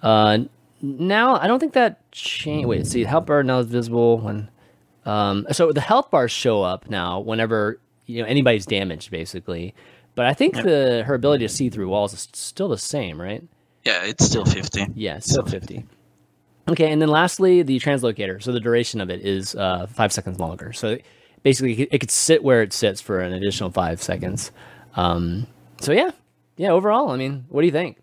Uh, 0.00 0.44
now 0.80 1.36
I 1.36 1.48
don't 1.48 1.58
think 1.58 1.72
that 1.72 2.08
change. 2.12 2.66
Wait, 2.66 2.86
see, 2.86 3.02
health 3.02 3.26
bar 3.26 3.42
now 3.42 3.58
is 3.58 3.66
visible 3.66 4.18
when. 4.18 4.48
Um, 5.04 5.46
so 5.52 5.72
the 5.72 5.80
health 5.80 6.10
bars 6.10 6.30
show 6.30 6.62
up 6.62 6.88
now 6.88 7.20
whenever 7.20 7.80
you 8.06 8.22
know 8.22 8.28
anybody's 8.28 8.66
damaged, 8.66 9.10
basically. 9.10 9.74
But 10.14 10.26
I 10.26 10.34
think 10.34 10.54
the 10.62 11.02
her 11.06 11.14
ability 11.14 11.44
to 11.46 11.52
see 11.52 11.70
through 11.70 11.88
walls 11.88 12.12
is 12.12 12.28
still 12.32 12.68
the 12.68 12.78
same, 12.78 13.20
right? 13.20 13.42
Yeah, 13.84 14.04
it's 14.04 14.24
still 14.24 14.44
50. 14.44 14.88
Yeah, 14.94 15.18
still 15.18 15.44
fifty. 15.44 15.84
Okay, 16.68 16.92
and 16.92 17.02
then 17.02 17.08
lastly, 17.08 17.62
the 17.62 17.80
translocator. 17.80 18.40
So 18.40 18.52
the 18.52 18.60
duration 18.60 19.00
of 19.00 19.10
it 19.10 19.22
is 19.26 19.54
uh, 19.56 19.86
five 19.88 20.12
seconds 20.12 20.38
longer. 20.38 20.72
So 20.72 20.98
basically, 21.42 21.72
it 21.72 21.76
could- 21.76 21.94
it 21.94 21.98
could 21.98 22.10
sit 22.10 22.44
where 22.44 22.62
it 22.62 22.72
sits 22.72 23.00
for 23.00 23.20
an 23.20 23.32
additional 23.32 23.70
five 23.70 24.00
seconds. 24.00 24.52
Um, 24.94 25.46
so 25.80 25.90
yeah, 25.92 26.10
yeah. 26.56 26.70
Overall, 26.70 27.10
I 27.10 27.16
mean, 27.16 27.46
what 27.48 27.62
do 27.62 27.66
you 27.66 27.72
think? 27.72 27.96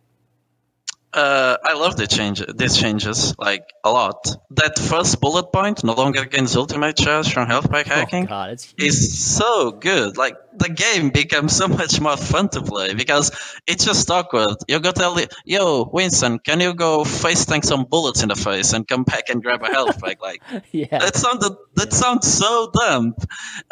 Uh, 1.12 1.58
I 1.64 1.74
love 1.74 1.96
the 1.98 2.06
change, 2.08 2.44
these 2.56 2.78
changes, 2.78 3.34
like, 3.38 3.64
a 3.84 3.90
lot. 3.90 4.28
That 4.52 4.78
first 4.78 5.20
bullet 5.20 5.52
point, 5.52 5.84
no 5.84 5.94
longer 5.94 6.26
gains 6.26 6.56
ultimate 6.56 6.98
charge 6.98 7.34
from 7.34 7.48
health 7.48 7.72
pack 7.72 7.88
hacking, 7.88 8.26
Oh 8.26 8.28
God, 8.28 8.52
it's 8.52 8.74
is 8.78 9.36
so 9.38 9.72
good. 9.72 10.18
Like, 10.18 10.36
the 10.56 10.70
game 10.70 11.10
becomes 11.10 11.56
so 11.56 11.68
much 11.68 12.00
more 12.00 12.18
fun 12.18 12.50
to 12.50 12.62
play 12.62 12.94
because 12.94 13.32
it's 13.66 13.86
just 13.86 14.10
awkward. 14.12 14.58
You 14.68 14.80
go 14.80 14.92
tell 14.92 15.16
the, 15.16 15.28
yo, 15.46 15.90
Winston, 15.92 16.40
can 16.40 16.60
you 16.60 16.74
go 16.74 17.04
face 17.04 17.46
tank 17.46 17.64
some 17.64 17.86
bullets 17.86 18.22
in 18.22 18.30
the 18.30 18.36
face 18.36 18.74
and 18.74 18.88
come 18.88 19.04
back 19.04 19.30
and 19.30 19.42
grab 19.42 19.64
a 19.64 19.68
health 19.68 20.00
pack? 20.02 20.18
Like, 20.30 20.44
yeah, 20.72 21.00
that 21.00 21.16
sounded 21.16 21.56
that 21.76 21.94
sounds 21.94 22.32
so 22.32 22.70
dumb 22.78 23.16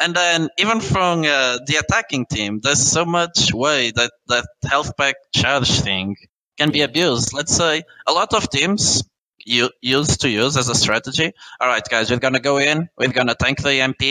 and 0.00 0.14
then 0.14 0.48
even 0.58 0.80
from 0.80 1.20
uh, 1.20 1.58
the 1.66 1.76
attacking 1.76 2.26
team 2.26 2.60
there's 2.62 2.80
so 2.84 3.04
much 3.04 3.52
way 3.52 3.90
that 3.90 4.12
that 4.28 4.46
health 4.68 4.96
pack 4.96 5.16
charge 5.34 5.70
thing 5.80 6.16
can 6.58 6.70
be 6.70 6.82
abused 6.82 7.32
let's 7.32 7.54
say 7.54 7.82
a 8.06 8.12
lot 8.12 8.32
of 8.34 8.50
teams 8.50 9.02
you 9.44 9.70
used 9.80 10.20
to 10.20 10.28
use 10.28 10.56
as 10.56 10.68
a 10.68 10.74
strategy 10.74 11.32
all 11.60 11.68
right 11.68 11.86
guys 11.88 12.10
we're 12.10 12.18
gonna 12.18 12.40
go 12.40 12.58
in 12.58 12.88
we're 12.98 13.16
gonna 13.18 13.34
tank 13.34 13.62
the 13.62 13.80
emp 13.80 14.02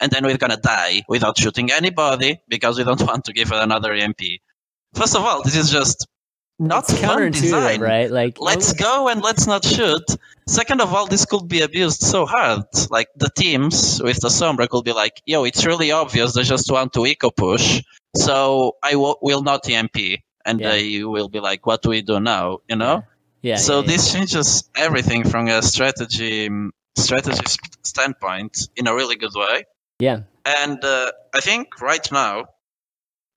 and 0.00 0.12
then 0.12 0.24
we're 0.24 0.38
gonna 0.38 0.56
die 0.56 1.02
without 1.08 1.38
shooting 1.38 1.70
anybody 1.72 2.40
because 2.48 2.78
we 2.78 2.84
don't 2.84 3.02
want 3.10 3.24
to 3.24 3.32
give 3.32 3.50
it 3.50 3.58
another 3.58 3.92
emp 3.92 4.20
first 4.94 5.16
of 5.16 5.22
all 5.22 5.42
this 5.42 5.56
is 5.56 5.70
just 5.70 6.06
not 6.58 6.88
it's 6.88 7.00
fun 7.00 7.30
design 7.32 7.80
right? 7.80 8.10
Like 8.10 8.40
let's 8.40 8.72
oh. 8.72 8.76
go 8.78 9.08
and 9.08 9.22
let's 9.22 9.46
not 9.46 9.64
shoot. 9.64 10.04
Second 10.46 10.80
of 10.80 10.92
all, 10.92 11.06
this 11.06 11.24
could 11.24 11.48
be 11.48 11.62
abused 11.62 12.00
so 12.00 12.26
hard. 12.26 12.64
Like 12.90 13.08
the 13.16 13.30
teams 13.36 14.00
with 14.02 14.20
the 14.20 14.28
Sombra 14.28 14.68
could 14.68 14.84
be 14.84 14.92
like, 14.92 15.20
yo, 15.26 15.44
it's 15.44 15.66
really 15.66 15.90
obvious 15.90 16.34
they 16.34 16.42
just 16.42 16.70
want 16.70 16.92
to 16.92 17.06
eco 17.06 17.30
push, 17.30 17.82
so 18.16 18.76
I 18.82 18.92
w- 18.92 19.16
will 19.20 19.42
not 19.42 19.68
EMP. 19.68 19.96
And 20.44 20.60
Yeah. 20.60 20.70
they 20.72 21.02
will 21.04 21.28
be 21.28 21.40
like, 21.40 21.66
what 21.66 21.82
do 21.82 21.88
we 21.90 22.02
do 22.02 22.20
now? 22.20 22.58
You 22.68 22.76
know? 22.76 23.04
yeah. 23.42 23.56
so 23.56 23.82
this 23.82 24.12
changes 24.12 24.68
everything 24.74 25.24
from 25.28 25.48
a 25.48 25.60
strategy 25.62 26.48
strategy 26.96 27.44
standpoint 27.82 28.68
in 28.76 28.86
a 28.86 28.94
really 28.94 29.16
good 29.16 29.34
way. 29.34 29.64
yeah, 29.98 30.20
And 30.44 30.82
uh, 30.84 31.10
I 31.34 31.40
think 31.40 31.80
right 31.80 32.06
now, 32.12 32.44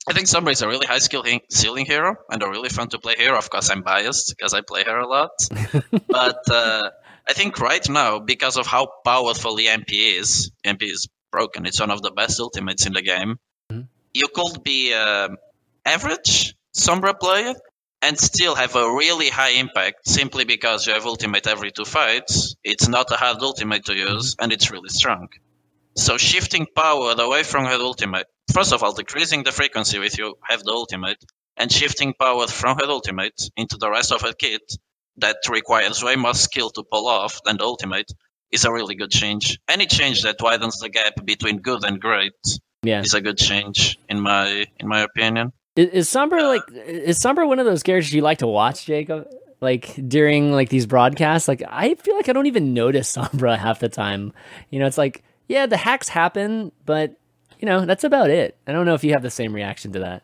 I 0.09 0.13
think 0.13 0.27
Sombra 0.27 0.51
is 0.51 0.61
a 0.61 0.67
really 0.67 0.85
high 0.87 0.99
skill 0.99 1.23
he- 1.23 1.43
ceiling 1.49 1.85
hero 1.85 2.15
and 2.31 2.41
a 2.43 2.49
really 2.49 2.69
fun 2.69 2.87
to 2.89 2.99
play 2.99 3.15
hero. 3.17 3.37
Of 3.37 3.49
course, 3.49 3.69
I'm 3.69 3.81
biased 3.83 4.33
because 4.37 4.53
I 4.53 4.61
play 4.61 4.83
her 4.83 4.97
a 4.99 5.07
lot. 5.07 5.31
but 6.07 6.39
uh, 6.49 6.89
I 7.27 7.33
think 7.33 7.59
right 7.59 7.87
now, 7.89 8.19
because 8.19 8.55
of 8.57 8.65
how 8.67 8.87
powerful 9.03 9.59
EMP 9.59 9.91
is, 9.91 10.51
EMP 10.63 10.83
is 10.83 11.07
broken. 11.31 11.65
It's 11.65 11.79
one 11.79 11.91
of 11.91 12.01
the 12.01 12.11
best 12.11 12.39
ultimates 12.39 12.85
in 12.85 12.93
the 12.93 13.01
game. 13.01 13.37
Mhm. 13.71 13.87
You 14.13 14.27
could 14.33 14.63
be 14.63 14.93
um 14.93 15.37
average 15.85 16.55
Sombra 16.75 17.17
player, 17.19 17.53
and 18.01 18.19
still 18.19 18.55
have 18.55 18.75
a 18.75 18.91
really 18.93 19.29
high 19.29 19.51
impact 19.51 20.07
simply 20.07 20.45
because 20.45 20.85
you 20.85 20.93
have 20.93 21.05
ultimate 21.05 21.47
every 21.47 21.71
two 21.71 21.85
fights. 21.85 22.55
It's 22.63 22.87
not 22.87 23.11
a 23.11 23.15
hard 23.15 23.41
ultimate 23.41 23.85
to 23.85 23.95
use, 23.95 24.35
and 24.39 24.51
it's 24.53 24.71
really 24.71 24.89
strong. 24.89 25.29
So 25.95 26.17
shifting 26.17 26.67
power 26.75 27.15
away 27.17 27.43
from 27.43 27.65
her 27.65 27.79
ultimate, 27.79 28.27
first 28.53 28.71
of 28.71 28.83
all, 28.83 28.93
decreasing 28.93 29.43
the 29.43 29.51
frequency 29.51 29.97
with 29.97 30.17
you 30.17 30.35
have 30.43 30.61
the 30.63 30.71
ultimate, 30.71 31.17
and 31.57 31.71
shifting 31.71 32.13
power 32.13 32.45
from 32.47 32.77
her 32.77 32.85
ultimate 32.85 33.41
into 33.55 33.77
the 33.77 33.89
rest 33.89 34.11
of 34.11 34.21
her 34.21 34.33
kit 34.33 34.61
that 35.17 35.37
requires 35.49 36.03
way 36.03 36.15
more 36.15 36.35
skill 36.35 36.69
to 36.69 36.83
pull 36.83 37.07
off 37.07 37.41
than 37.43 37.57
the 37.57 37.63
ultimate 37.63 38.11
is 38.51 38.63
a 38.63 38.71
really 38.71 38.93
good 38.95 39.09
change. 39.09 39.57
Any 39.67 39.87
change 39.87 40.21
that 40.21 40.39
widens 40.39 40.77
the 40.77 40.89
gap 40.89 41.13
between 41.25 41.57
good 41.57 41.83
and 41.83 41.99
great 41.99 42.33
Yeah. 42.83 43.01
is 43.01 43.15
a 43.15 43.21
good 43.21 43.37
change 43.37 43.97
in 44.07 44.21
my 44.21 44.65
in 44.79 44.87
my 44.87 45.01
opinion. 45.01 45.51
Is, 45.77 45.89
is 45.89 46.09
Sombra 46.09 46.41
like 46.43 46.63
is 46.87 47.19
Sombra 47.19 47.47
one 47.47 47.59
of 47.59 47.65
those 47.65 47.83
characters 47.83 48.11
you 48.11 48.21
like 48.21 48.39
to 48.39 48.47
watch, 48.47 48.85
Jacob? 48.85 49.27
Like 49.61 49.95
during 50.07 50.51
like 50.51 50.69
these 50.69 50.85
broadcasts, 50.85 51.47
like 51.47 51.63
I 51.67 51.95
feel 51.95 52.15
like 52.15 52.27
I 52.27 52.33
don't 52.33 52.47
even 52.47 52.73
notice 52.73 53.13
Sombra 53.15 53.57
half 53.57 53.79
the 53.79 53.89
time. 53.89 54.33
You 54.69 54.79
know, 54.79 54.87
it's 54.87 54.97
like 54.97 55.23
yeah, 55.47 55.67
the 55.67 55.77
hacks 55.77 56.09
happen, 56.09 56.71
but 56.85 57.15
you 57.59 57.67
know 57.67 57.85
that's 57.85 58.03
about 58.03 58.29
it. 58.29 58.57
I 58.67 58.71
don't 58.71 58.85
know 58.85 58.95
if 58.95 59.03
you 59.03 59.13
have 59.13 59.21
the 59.21 59.29
same 59.29 59.53
reaction 59.53 59.93
to 59.93 59.99
that. 59.99 60.23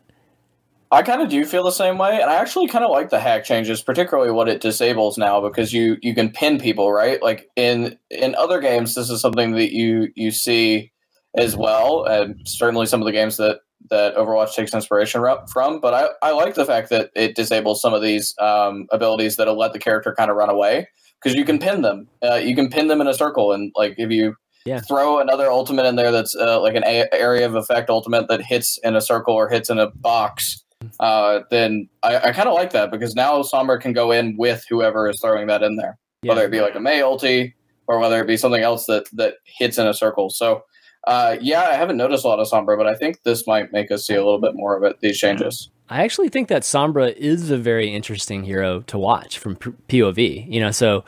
I 0.90 1.02
kind 1.02 1.22
of 1.22 1.28
do 1.28 1.44
feel 1.44 1.64
the 1.64 1.72
same 1.72 1.98
way, 1.98 2.20
and 2.20 2.30
I 2.30 2.36
actually 2.36 2.68
kind 2.68 2.84
of 2.84 2.90
like 2.90 3.10
the 3.10 3.18
hack 3.18 3.44
changes, 3.44 3.82
particularly 3.82 4.30
what 4.30 4.48
it 4.48 4.60
disables 4.60 5.18
now, 5.18 5.40
because 5.40 5.72
you 5.72 5.96
you 6.02 6.14
can 6.14 6.30
pin 6.30 6.58
people, 6.58 6.92
right? 6.92 7.22
Like 7.22 7.48
in 7.56 7.98
in 8.10 8.34
other 8.34 8.60
games, 8.60 8.94
this 8.94 9.10
is 9.10 9.20
something 9.20 9.52
that 9.52 9.72
you 9.72 10.08
you 10.14 10.30
see 10.30 10.92
as 11.36 11.56
well, 11.56 12.04
and 12.04 12.40
certainly 12.44 12.86
some 12.86 13.00
of 13.00 13.06
the 13.06 13.12
games 13.12 13.38
that 13.38 13.60
that 13.90 14.14
Overwatch 14.16 14.54
takes 14.54 14.74
inspiration 14.74 15.24
from. 15.52 15.80
But 15.80 15.94
I 15.94 16.08
I 16.28 16.32
like 16.32 16.54
the 16.54 16.64
fact 16.64 16.90
that 16.90 17.10
it 17.14 17.36
disables 17.36 17.80
some 17.80 17.94
of 17.94 18.02
these 18.02 18.34
um, 18.40 18.86
abilities 18.92 19.36
that'll 19.36 19.58
let 19.58 19.72
the 19.72 19.78
character 19.78 20.14
kind 20.16 20.30
of 20.30 20.36
run 20.36 20.50
away 20.50 20.88
because 21.22 21.36
you 21.36 21.44
can 21.44 21.58
pin 21.58 21.82
them. 21.82 22.08
Uh, 22.22 22.36
you 22.36 22.54
can 22.54 22.68
pin 22.68 22.88
them 22.88 23.00
in 23.00 23.06
a 23.06 23.14
circle, 23.14 23.52
and 23.52 23.72
like 23.76 23.94
if 23.98 24.10
you 24.10 24.34
Yeah. 24.66 24.80
throw 24.80 25.18
another 25.20 25.50
ultimate 25.50 25.84
in 25.86 25.96
there 25.96 26.10
that's 26.12 26.34
uh, 26.36 26.60
like 26.60 26.74
an 26.74 26.84
a- 26.84 27.12
area 27.12 27.46
of 27.46 27.54
effect 27.54 27.90
ultimate 27.90 28.28
that 28.28 28.40
hits 28.42 28.78
in 28.82 28.96
a 28.96 29.00
circle 29.00 29.34
or 29.34 29.48
hits 29.48 29.68
in 29.70 29.78
a 29.78 29.90
box 29.90 30.60
uh, 31.00 31.40
then 31.50 31.88
I, 32.02 32.16
I 32.28 32.32
kind 32.32 32.46
of 32.48 32.54
like 32.54 32.72
that 32.72 32.90
because 32.90 33.14
now 33.14 33.40
Sombra 33.42 33.80
can 33.80 33.92
go 33.94 34.10
in 34.12 34.36
with 34.36 34.64
whoever 34.68 35.08
is 35.08 35.18
throwing 35.20 35.46
that 35.46 35.62
in 35.62 35.76
there, 35.76 35.98
whether 36.22 36.44
it 36.44 36.50
be 36.50 36.60
like 36.60 36.74
a 36.74 36.80
Mei 36.80 37.00
ulti 37.00 37.54
or 37.86 37.98
whether 37.98 38.20
it 38.20 38.26
be 38.26 38.36
something 38.36 38.62
else 38.62 38.84
that 38.86 39.04
that 39.14 39.34
hits 39.46 39.78
in 39.78 39.86
a 39.86 39.94
circle. 39.94 40.28
So, 40.30 40.62
uh, 41.06 41.36
yeah, 41.40 41.62
I 41.62 41.74
haven't 41.74 41.96
noticed 41.96 42.24
a 42.24 42.28
lot 42.28 42.40
of 42.40 42.48
Sombra, 42.48 42.76
but 42.76 42.86
I 42.86 42.94
think 42.94 43.22
this 43.22 43.46
might 43.46 43.72
make 43.72 43.90
us 43.90 44.06
see 44.06 44.14
a 44.14 44.24
little 44.24 44.40
bit 44.40 44.54
more 44.54 44.76
of 44.76 44.82
it. 44.84 45.00
These 45.00 45.18
changes. 45.18 45.70
I 45.88 46.02
actually 46.02 46.30
think 46.30 46.48
that 46.48 46.62
Sombra 46.62 47.14
is 47.14 47.50
a 47.50 47.58
very 47.58 47.92
interesting 47.92 48.44
hero 48.44 48.80
to 48.82 48.98
watch 48.98 49.38
from 49.38 49.56
POV. 49.56 50.50
You 50.50 50.60
know, 50.60 50.70
so 50.70 51.04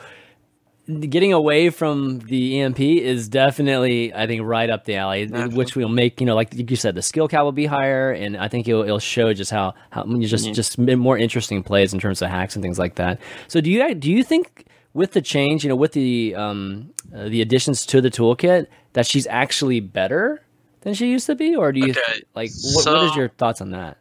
getting 0.87 1.33
away 1.33 1.69
from 1.71 2.19
the 2.19 2.61
EMP 2.61 2.79
is 2.79 3.27
definitely, 3.27 4.13
I 4.13 4.27
think, 4.27 4.43
right 4.43 4.69
up 4.69 4.85
the 4.85 4.95
alley. 4.95 5.27
Which 5.27 5.75
will 5.75 5.89
make 5.89 6.19
you 6.19 6.27
know, 6.27 6.35
like 6.35 6.53
you 6.53 6.75
said, 6.75 6.93
the 6.93 7.01
skill 7.01 7.27
cap 7.27 7.43
will 7.43 7.51
be 7.51 7.65
higher, 7.65 8.11
and 8.11 8.37
I 8.37 8.47
think 8.47 8.67
it'll, 8.67 8.83
it'll 8.83 8.99
show 8.99 9.33
just 9.33 9.49
how 9.49 9.73
how 9.89 10.05
you 10.05 10.27
just 10.27 10.53
just 10.53 10.77
more 10.77 11.17
interesting 11.17 11.63
plays 11.63 11.91
in 11.93 11.99
terms 11.99 12.21
of 12.21 12.29
hacks 12.29 12.55
and 12.55 12.61
things 12.61 12.77
like 12.77 12.95
that. 12.95 13.19
So 13.47 13.61
do 13.61 13.71
you 13.71 13.95
do 13.95 14.11
you 14.11 14.23
think 14.23 14.67
with 14.97 15.11
the 15.11 15.21
change, 15.21 15.63
you 15.63 15.69
know, 15.69 15.75
with 15.75 15.91
the 15.91 16.33
um 16.35 16.91
uh, 17.15 17.29
the 17.29 17.41
additions 17.41 17.85
to 17.85 18.01
the 18.01 18.09
toolkit, 18.09 18.67
that 18.93 19.05
she's 19.05 19.27
actually 19.27 19.79
better 19.79 20.41
than 20.81 20.95
she 20.95 21.07
used 21.07 21.27
to 21.27 21.35
be, 21.35 21.55
or 21.55 21.71
do 21.71 21.79
you 21.79 21.91
Okay, 21.91 22.23
like 22.35 22.51
what, 22.73 22.85
what 22.85 23.03
is 23.03 23.15
your 23.15 23.29
thoughts 23.29 23.61
on 23.61 23.69
that? 23.71 23.97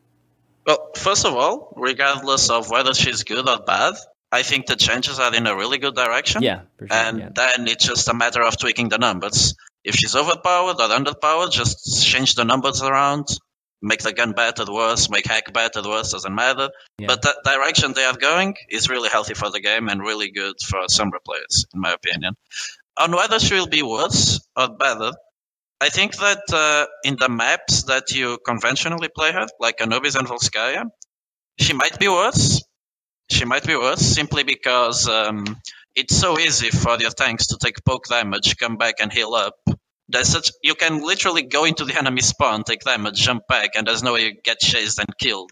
Well, 0.67 0.91
first 0.97 1.26
of 1.26 1.35
all, 1.35 1.73
regardless 1.76 2.50
of 2.50 2.71
whether 2.71 2.95
she's 2.95 3.23
good 3.23 3.47
or 3.49 3.59
bad, 3.59 3.95
I 4.33 4.43
think 4.43 4.67
the 4.67 4.75
changes 4.75 5.21
are 5.21 5.35
in 5.35 5.47
a 5.47 5.55
really 5.55 5.79
good 5.79 5.95
direction. 5.95 6.43
Yeah, 6.43 6.62
for 6.79 6.88
sure. 6.88 6.97
and 6.97 7.19
yeah. 7.19 7.29
then 7.33 7.69
it's 7.69 7.85
just 7.85 8.09
a 8.09 8.15
matter 8.15 8.43
of 8.43 8.59
tweaking 8.59 8.88
the 8.88 8.99
numbers. 8.99 9.55
If 9.85 9.95
she's 9.95 10.17
overpowered 10.17 10.81
or 10.81 10.88
underpowered, 10.88 11.53
just 11.53 12.05
change 12.05 12.35
the 12.35 12.45
numbers 12.45 12.83
around, 12.83 13.29
make 13.83 14.02
the 14.02 14.12
gun 14.12 14.33
better, 14.33 14.64
worse, 14.71 15.11
make 15.11 15.26
hack 15.26 15.52
better, 15.52 15.83
worse, 15.83 16.12
doesn't 16.12 16.35
matter. 16.35 16.71
Yeah. 16.99 17.09
But 17.09 17.23
the 17.23 17.35
direction 17.45 17.92
they 17.92 18.04
are 18.04 18.16
going 18.16 18.56
is 18.68 18.88
really 18.88 19.09
healthy 19.09 19.35
for 19.35 19.50
the 19.50 19.61
game 19.61 19.88
and 19.88 20.00
really 20.00 20.30
good 20.30 20.56
for 20.61 20.80
Sombra 20.87 21.23
players, 21.25 21.66
in 21.75 21.80
my 21.80 21.92
opinion. 21.92 22.37
On 22.99 23.12
whether 23.12 23.38
she 23.38 23.54
will 23.54 23.66
be 23.66 23.83
worse 23.83 24.40
or 24.56 24.68
better, 24.68 25.12
I 25.80 25.90
think 25.90 26.16
that 26.16 26.42
uh, 26.52 26.87
in 27.04 27.16
the 27.21 27.28
maps 27.28 27.85
that 27.85 28.11
you 28.12 28.38
conventionally 28.45 29.09
play 29.14 29.33
her, 29.33 29.47
like 29.61 29.80
Anubis 29.80 30.14
and 30.14 30.26
Volskaya, 30.26 30.85
she 31.59 31.75
might 31.75 31.99
be 31.99 32.09
worse. 32.09 32.62
She 33.30 33.45
might 33.45 33.66
be 33.66 33.76
worse 33.76 34.00
simply 34.00 34.42
because 34.45 35.09
um, 35.09 35.45
it's 35.95 36.16
so 36.16 36.38
easy 36.38 36.71
for 36.71 36.97
your 36.97 37.11
tanks 37.11 37.49
to 37.49 37.59
take 37.59 37.85
poke 37.85 38.06
damage, 38.06 38.56
come 38.56 38.76
back 38.76 38.97
and 39.00 39.12
heal 39.12 39.35
up. 39.35 39.54
There's 40.08 40.28
such 40.28 40.52
you 40.62 40.75
can 40.75 41.02
literally 41.02 41.42
go 41.42 41.64
into 41.64 41.84
the 41.84 41.96
enemy 41.98 42.20
spawn, 42.20 42.62
take 42.64 42.80
damage, 42.80 43.16
jump 43.20 43.46
back, 43.48 43.70
and 43.75 43.86
there's 43.86 44.02
no 44.02 44.12
way 44.14 44.26
you 44.26 44.34
get 44.42 44.60
chased 44.60 44.98
and 44.98 45.08
killed. 45.18 45.50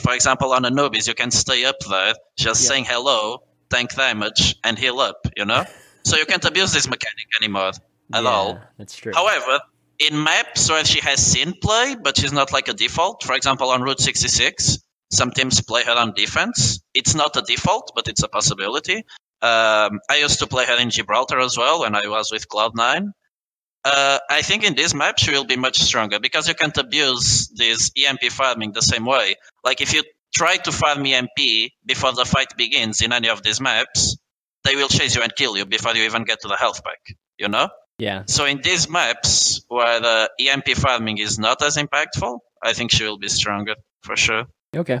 For 0.00 0.14
example, 0.14 0.52
on 0.52 0.64
Anubis, 0.64 1.06
you 1.06 1.14
can 1.14 1.30
stay 1.30 1.66
up 1.66 1.76
there 1.90 2.14
just 2.38 2.62
Yeah. 2.62 2.68
saying 2.68 2.84
hello, 2.86 3.42
tank 3.70 3.94
damage, 3.94 4.56
and 4.64 4.78
heal 4.78 4.98
up. 5.00 5.26
You 5.36 5.44
know, 5.44 5.64
so 6.04 6.16
you 6.16 6.24
can't 6.24 6.44
abuse 6.44 6.72
this 6.72 6.88
mechanic 6.88 7.26
anymore 7.40 7.72
at 8.14 8.24
yeah, 8.24 8.30
all. 8.30 8.60
That's 8.78 8.96
true. 8.96 9.12
However, 9.14 9.60
in 9.98 10.22
maps 10.22 10.70
where 10.70 10.84
she 10.84 11.00
has 11.00 11.24
seen 11.24 11.52
play, 11.60 11.96
but 12.02 12.16
she's 12.16 12.32
not 12.32 12.52
like 12.52 12.68
a 12.68 12.72
default, 12.72 13.22
for 13.24 13.34
example, 13.34 13.70
on 13.70 13.82
Route 13.82 14.00
66, 14.00 14.78
some 15.10 15.30
teams 15.32 15.60
play 15.60 15.84
her 15.84 15.92
on 15.92 16.12
defense. 16.14 16.80
It's 16.94 17.14
not 17.14 17.36
a 17.36 17.42
default, 17.42 17.92
but 17.94 18.08
it's 18.08 18.22
a 18.22 18.28
possibility. 18.28 19.04
Um, 19.40 20.00
I 20.10 20.18
used 20.20 20.38
to 20.40 20.46
play 20.46 20.64
her 20.66 20.78
in 20.78 20.90
Gibraltar 20.90 21.38
as 21.40 21.56
well 21.56 21.80
when 21.80 21.94
I 21.94 22.06
was 22.08 22.30
with 22.32 22.48
Cloud9. 22.48 23.12
Uh, 23.90 24.18
I 24.28 24.42
think 24.42 24.64
in 24.64 24.74
this 24.74 24.94
map 24.94 25.18
she 25.18 25.30
will 25.30 25.44
be 25.44 25.56
much 25.56 25.78
stronger 25.78 26.20
because 26.20 26.46
you 26.48 26.54
can't 26.54 26.76
abuse 26.76 27.48
this 27.48 27.90
EMP 27.96 28.24
farming 28.24 28.72
the 28.72 28.82
same 28.82 29.06
way. 29.06 29.36
Like 29.64 29.80
if 29.80 29.94
you 29.94 30.02
try 30.34 30.56
to 30.56 30.72
farm 30.72 31.06
EMP 31.06 31.72
before 31.86 32.12
the 32.12 32.24
fight 32.24 32.56
begins 32.56 33.00
in 33.00 33.12
any 33.12 33.28
of 33.28 33.42
these 33.42 33.60
maps, 33.60 34.16
they 34.64 34.76
will 34.76 34.88
chase 34.88 35.16
you 35.16 35.22
and 35.22 35.34
kill 35.34 35.56
you 35.56 35.64
before 35.64 35.94
you 35.94 36.04
even 36.04 36.24
get 36.24 36.40
to 36.42 36.48
the 36.48 36.56
health 36.56 36.84
pack. 36.84 37.00
You 37.38 37.48
know? 37.48 37.68
yeah. 37.98 38.24
So 38.26 38.44
in 38.44 38.60
these 38.62 38.88
maps 38.90 39.62
where 39.68 40.00
the 40.00 40.30
EMP 40.38 40.68
farming 40.76 41.18
is 41.18 41.38
not 41.38 41.62
as 41.62 41.76
impactful, 41.76 42.38
I 42.62 42.72
think 42.72 42.90
she 42.90 43.04
will 43.04 43.18
be 43.18 43.28
stronger 43.28 43.74
for 44.02 44.16
sure. 44.16 44.44
Okay. 44.76 45.00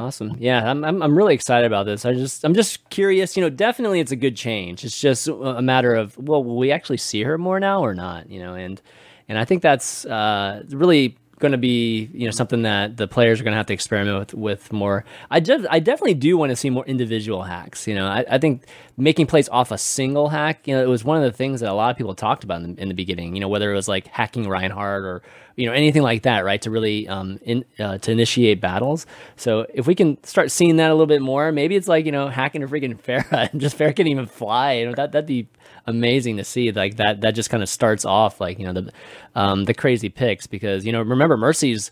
Awesome. 0.00 0.34
Yeah, 0.38 0.70
I'm, 0.70 0.82
I'm 0.82 1.02
I'm 1.02 1.14
really 1.18 1.34
excited 1.34 1.66
about 1.66 1.84
this. 1.84 2.06
I 2.06 2.14
just 2.14 2.42
I'm 2.42 2.54
just 2.54 2.88
curious. 2.88 3.36
You 3.36 3.42
know, 3.42 3.50
definitely 3.50 4.00
it's 4.00 4.12
a 4.12 4.16
good 4.16 4.34
change. 4.34 4.82
It's 4.82 4.98
just 4.98 5.28
a 5.28 5.60
matter 5.60 5.94
of 5.94 6.16
well, 6.16 6.42
will 6.42 6.56
we 6.56 6.72
actually 6.72 6.96
see 6.96 7.22
her 7.22 7.36
more 7.36 7.60
now 7.60 7.82
or 7.82 7.94
not? 7.94 8.30
You 8.30 8.40
know, 8.40 8.54
and 8.54 8.80
and 9.28 9.36
I 9.38 9.44
think 9.44 9.60
that's 9.60 10.06
uh, 10.06 10.62
really 10.70 11.18
going 11.40 11.52
to 11.52 11.58
be 11.58 12.08
you 12.12 12.26
know 12.26 12.30
something 12.30 12.62
that 12.62 12.96
the 12.96 13.08
players 13.08 13.40
are 13.40 13.44
going 13.44 13.52
to 13.52 13.56
have 13.56 13.66
to 13.66 13.72
experiment 13.74 14.18
with 14.18 14.34
with 14.34 14.72
more. 14.72 15.04
I 15.30 15.40
def- 15.40 15.66
I 15.68 15.80
definitely 15.80 16.14
do 16.14 16.36
want 16.36 16.50
to 16.50 16.56
see 16.56 16.70
more 16.70 16.84
individual 16.86 17.42
hacks. 17.42 17.88
You 17.88 17.94
know, 17.96 18.06
I, 18.06 18.24
I 18.30 18.38
think 18.38 18.64
making 18.96 19.26
plays 19.26 19.48
off 19.48 19.72
a 19.72 19.78
single 19.78 20.28
hack. 20.28 20.68
You 20.68 20.76
know, 20.76 20.82
it 20.82 20.88
was 20.88 21.02
one 21.02 21.16
of 21.16 21.24
the 21.24 21.36
things 21.36 21.60
that 21.60 21.70
a 21.70 21.74
lot 21.74 21.90
of 21.90 21.96
people 21.96 22.14
talked 22.14 22.44
about 22.44 22.62
in 22.62 22.74
the, 22.74 22.82
in 22.82 22.88
the 22.88 22.94
beginning. 22.94 23.34
You 23.34 23.40
know, 23.40 23.48
whether 23.48 23.72
it 23.72 23.74
was 23.74 23.88
like 23.88 24.06
hacking 24.06 24.48
Reinhardt 24.48 25.04
or 25.04 25.22
you 25.56 25.66
know 25.66 25.72
anything 25.72 26.02
like 26.02 26.22
that, 26.22 26.44
right? 26.44 26.60
To 26.62 26.70
really 26.70 27.08
um 27.08 27.40
in 27.42 27.64
uh, 27.78 27.98
to 27.98 28.12
initiate 28.12 28.60
battles. 28.60 29.06
So 29.36 29.66
if 29.74 29.86
we 29.86 29.94
can 29.94 30.22
start 30.24 30.50
seeing 30.50 30.76
that 30.76 30.90
a 30.90 30.94
little 30.94 31.06
bit 31.06 31.22
more, 31.22 31.50
maybe 31.50 31.74
it's 31.74 31.88
like 31.88 32.06
you 32.06 32.12
know 32.12 32.28
hacking 32.28 32.62
a 32.62 32.68
freaking 32.68 33.00
Pharah 33.02 33.50
and 33.50 33.60
just 33.60 33.76
Pharah 33.76 33.96
can 33.96 34.06
even 34.06 34.26
fly. 34.26 34.74
You 34.74 34.86
know 34.86 34.94
that 34.94 35.12
that'd 35.12 35.26
be 35.26 35.48
amazing 35.90 36.38
to 36.38 36.44
see. 36.44 36.72
Like 36.72 36.96
that 36.96 37.20
that 37.22 37.32
just 37.32 37.50
kind 37.50 37.62
of 37.62 37.68
starts 37.68 38.06
off 38.06 38.40
like 38.40 38.58
you 38.58 38.66
know 38.66 38.72
the 38.74 38.92
um 39.34 39.64
the 39.66 39.74
crazy 39.74 40.08
picks 40.08 40.46
because 40.46 40.86
you 40.86 40.92
know 40.92 41.02
remember 41.02 41.36
Mercy's 41.36 41.90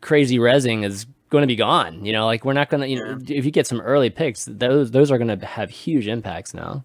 crazy 0.00 0.38
resing 0.38 0.84
is 0.84 1.06
going 1.30 1.42
to 1.42 1.48
be 1.48 1.56
gone. 1.56 2.04
You 2.04 2.12
know, 2.12 2.26
like 2.26 2.44
we're 2.44 2.54
not 2.54 2.70
going 2.70 2.82
to 2.82 2.88
you 2.88 2.96
know 3.04 3.18
if 3.28 3.44
you 3.44 3.50
get 3.50 3.66
some 3.66 3.80
early 3.82 4.10
picks, 4.10 4.46
those 4.46 4.90
those 4.92 5.10
are 5.10 5.18
going 5.18 5.38
to 5.38 5.46
have 5.46 5.70
huge 5.70 6.08
impacts 6.08 6.54
now. 6.54 6.84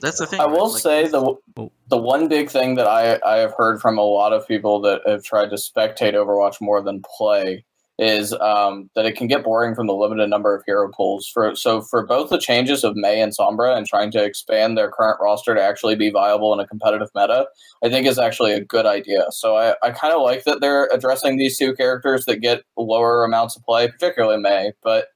That's 0.00 0.18
the 0.18 0.26
thing. 0.26 0.40
I 0.40 0.46
will 0.46 0.72
Like, 0.72 0.82
say 0.82 1.08
the 1.08 1.34
Oh. 1.58 1.72
the 1.88 1.98
one 1.98 2.28
big 2.28 2.50
thing 2.50 2.74
that 2.76 2.86
I 2.86 3.18
I 3.24 3.38
have 3.38 3.54
heard 3.56 3.80
from 3.80 3.98
a 3.98 4.02
lot 4.02 4.32
of 4.32 4.46
people 4.48 4.80
that 4.82 5.02
have 5.06 5.24
tried 5.24 5.50
to 5.50 5.56
spectate 5.56 6.14
Overwatch 6.14 6.60
more 6.60 6.82
than 6.82 7.02
play 7.16 7.64
is 7.98 8.34
um, 8.34 8.90
that 8.94 9.06
it 9.06 9.16
can 9.16 9.26
get 9.26 9.42
boring 9.42 9.74
from 9.74 9.86
the 9.86 9.94
limited 9.94 10.28
number 10.28 10.54
of 10.54 10.62
hero 10.66 10.90
pools. 10.94 11.28
For 11.32 11.54
so 11.54 11.80
for 11.80 12.06
both 12.06 12.28
the 12.28 12.38
changes 12.38 12.84
of 12.84 12.94
Mei 12.94 13.20
and 13.20 13.32
Sombra 13.36 13.76
and 13.76 13.86
trying 13.86 14.10
to 14.12 14.22
expand 14.22 14.76
their 14.76 14.90
current 14.90 15.18
roster 15.20 15.54
to 15.54 15.62
actually 15.62 15.96
be 15.96 16.10
viable 16.10 16.52
in 16.52 16.60
a 16.60 16.66
competitive 16.66 17.08
meta, 17.14 17.46
I 17.82 17.88
think 17.88 18.06
is 18.06 18.18
actually 18.18 18.52
a 18.52 18.64
good 18.64 18.84
idea. 18.84 19.24
So 19.30 19.56
I, 19.56 19.74
I 19.82 19.92
kind 19.92 20.12
of 20.12 20.22
like 20.22 20.44
that 20.44 20.60
they're 20.60 20.88
addressing 20.92 21.38
these 21.38 21.56
two 21.56 21.74
characters 21.74 22.26
that 22.26 22.40
get 22.40 22.64
lower 22.76 23.24
amounts 23.24 23.56
of 23.56 23.62
play, 23.64 23.88
particularly 23.88 24.40
Mei, 24.40 24.72
but 24.82 25.06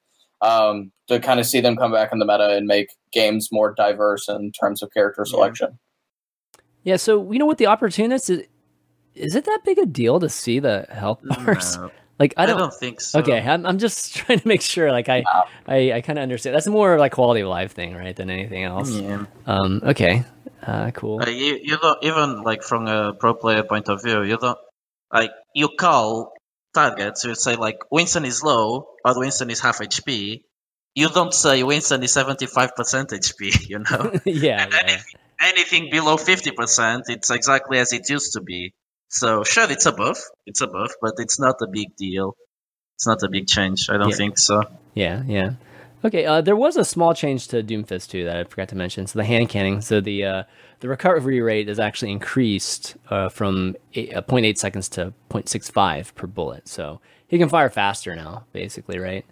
um, 0.40 0.90
to 1.08 1.20
kind 1.20 1.38
of 1.38 1.44
see 1.44 1.60
them 1.60 1.76
come 1.76 1.92
back 1.92 2.12
in 2.12 2.18
the 2.18 2.24
meta 2.24 2.56
and 2.56 2.66
make 2.66 2.88
games 3.12 3.50
more 3.52 3.74
diverse 3.76 4.26
in 4.28 4.52
terms 4.52 4.82
of 4.82 4.90
character 4.94 5.26
selection. 5.26 5.78
Yeah, 6.82 6.96
so 6.96 7.30
you 7.30 7.38
know 7.38 7.44
what 7.44 7.58
the 7.58 7.66
opportunist 7.66 8.30
is 8.30 8.46
is 9.14 9.34
it 9.34 9.44
that 9.44 9.60
big 9.64 9.78
a 9.78 9.86
deal 9.86 10.20
to 10.20 10.28
see 10.28 10.60
the 10.60 10.86
health 10.90 11.20
bars? 11.24 11.76
no. 11.76 11.90
Like 12.20 12.34
I 12.36 12.42
I 12.42 12.46
don't. 12.46 12.58
don't, 12.58 12.74
think 12.74 13.00
so. 13.00 13.18
okay, 13.20 13.40
I'm 13.40 13.64
I'm 13.66 13.78
just 13.78 14.14
trying 14.16 14.38
to 14.40 14.46
make 14.46 14.60
sure. 14.60 14.92
Like 14.92 15.08
I 15.08 15.22
Wow. 15.24 15.44
I, 15.66 15.92
I 15.94 16.00
kind 16.02 16.18
of 16.18 16.22
understand. 16.22 16.54
That's 16.54 16.68
more 16.68 16.98
like 16.98 17.12
quality 17.12 17.40
of 17.40 17.48
life 17.48 17.72
thing, 17.72 17.94
right, 17.96 18.14
than 18.14 18.28
anything 18.28 18.62
else. 18.64 18.90
Yeah. 18.90 19.24
Um. 19.46 19.80
Okay. 19.82 20.24
Uh. 20.62 20.90
Cool. 20.92 21.22
Uh, 21.22 21.30
you, 21.30 21.58
you 21.62 21.78
don't 21.78 21.98
even 22.04 22.42
like 22.42 22.62
from 22.62 22.86
a 22.86 23.14
pro 23.14 23.32
player 23.34 23.62
point 23.64 23.88
of 23.88 24.02
view. 24.02 24.22
You 24.22 24.36
don't 24.36 24.58
like 25.10 25.30
you 25.54 25.70
call 25.78 26.32
targets. 26.74 27.24
You 27.24 27.34
say 27.34 27.56
like 27.56 27.78
Winston 27.90 28.26
is 28.26 28.42
low 28.44 28.88
or 29.02 29.18
Winston 29.18 29.48
is 29.50 29.60
half 29.60 29.78
HP. 29.80 30.42
You 30.94 31.08
don't 31.08 31.32
say 31.32 31.62
Winston 31.62 32.02
is 32.02 32.12
seventy 32.12 32.44
five 32.46 32.76
percent 32.76 33.10
HP. 33.10 33.68
You 33.70 33.78
know, 33.78 34.12
yeah. 34.26 34.64
And 34.64 34.72
Yeah. 34.74 34.80
anything, 34.82 35.04
anything 35.40 35.90
below 35.90 36.18
fifty 36.18 36.50
percent, 36.50 37.04
it's 37.08 37.30
exactly 37.30 37.78
as 37.78 37.92
it 37.94 38.10
used 38.10 38.34
to 38.34 38.42
be. 38.42 38.74
So 39.10 39.42
sure, 39.44 39.70
it's 39.70 39.86
above. 39.86 40.18
It's 40.46 40.60
above, 40.60 40.90
but 41.02 41.14
it's 41.18 41.38
not 41.38 41.56
a 41.62 41.66
big 41.66 41.96
deal. 41.96 42.36
It's 42.96 43.06
not 43.06 43.22
a 43.22 43.28
big 43.28 43.46
change. 43.46 43.88
I 43.90 43.96
don't 43.98 44.10
Yeah. 44.10 44.16
think 44.16 44.38
so. 44.38 44.62
Yeah, 44.94 45.22
yeah. 45.26 45.50
Okay, 46.04 46.24
uh, 46.24 46.40
there 46.40 46.56
was 46.56 46.76
a 46.76 46.84
small 46.84 47.12
change 47.12 47.48
to 47.48 47.62
Doomfist 47.62 48.08
too 48.10 48.24
that 48.24 48.36
I 48.36 48.44
forgot 48.44 48.68
to 48.70 48.76
mention. 48.76 49.06
So 49.06 49.18
the 49.18 49.24
hand 49.24 49.48
cannon, 49.50 49.82
so 49.82 50.00
the 50.00 50.24
uh, 50.24 50.42
the 50.80 50.88
recovery 50.88 51.40
rate 51.42 51.68
is 51.68 51.78
actually 51.78 52.12
increased 52.12 52.96
uh, 53.10 53.28
from 53.28 53.76
eight, 53.94 54.14
uh, 54.14 54.22
0.8 54.22 54.56
seconds 54.56 54.88
to 54.90 55.12
0.65 55.28 56.14
per 56.14 56.26
bullet. 56.26 56.68
So 56.68 57.00
he 57.28 57.36
can 57.36 57.48
fire 57.50 57.68
faster 57.68 58.14
now, 58.16 58.44
basically, 58.52 58.98
right? 58.98 59.26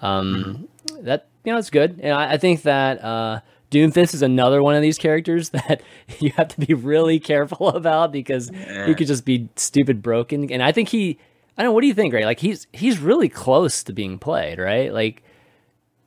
Um, 0.00 0.68
That 1.02 1.26
you 1.44 1.52
know, 1.52 1.58
it's 1.58 1.70
good, 1.70 2.00
and 2.02 2.12
I, 2.14 2.32
I 2.34 2.36
think 2.38 2.62
that 2.62 3.02
uh, 3.04 3.40
Doomfist 3.74 4.14
is 4.14 4.22
another 4.22 4.62
one 4.62 4.74
of 4.76 4.82
these 4.82 4.98
characters 4.98 5.48
that 5.58 5.82
you 6.20 6.30
have 6.36 6.48
to 6.48 6.60
be 6.66 6.72
really 6.74 7.18
careful 7.18 7.68
about 7.82 8.12
because 8.12 8.50
he 8.86 8.94
could 8.94 9.06
just 9.08 9.24
be 9.24 9.48
stupid 9.56 10.02
broken. 10.02 10.50
And 10.52 10.62
I 10.62 10.72
think 10.72 10.88
he, 10.88 11.18
I 11.58 11.62
don't 11.62 11.70
know, 11.70 11.72
what 11.74 11.80
do 11.80 11.88
you 11.88 11.94
think, 11.94 12.14
Ray? 12.14 12.24
Like 12.24 12.40
he's 12.40 12.66
he's 12.72 12.98
really 12.98 13.28
close 13.28 13.82
to 13.84 13.92
being 13.92 14.18
played, 14.18 14.58
right? 14.58 14.92
Like. 14.92 15.22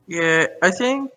Yeah, 0.09 0.47
I 0.63 0.71
think 0.71 1.12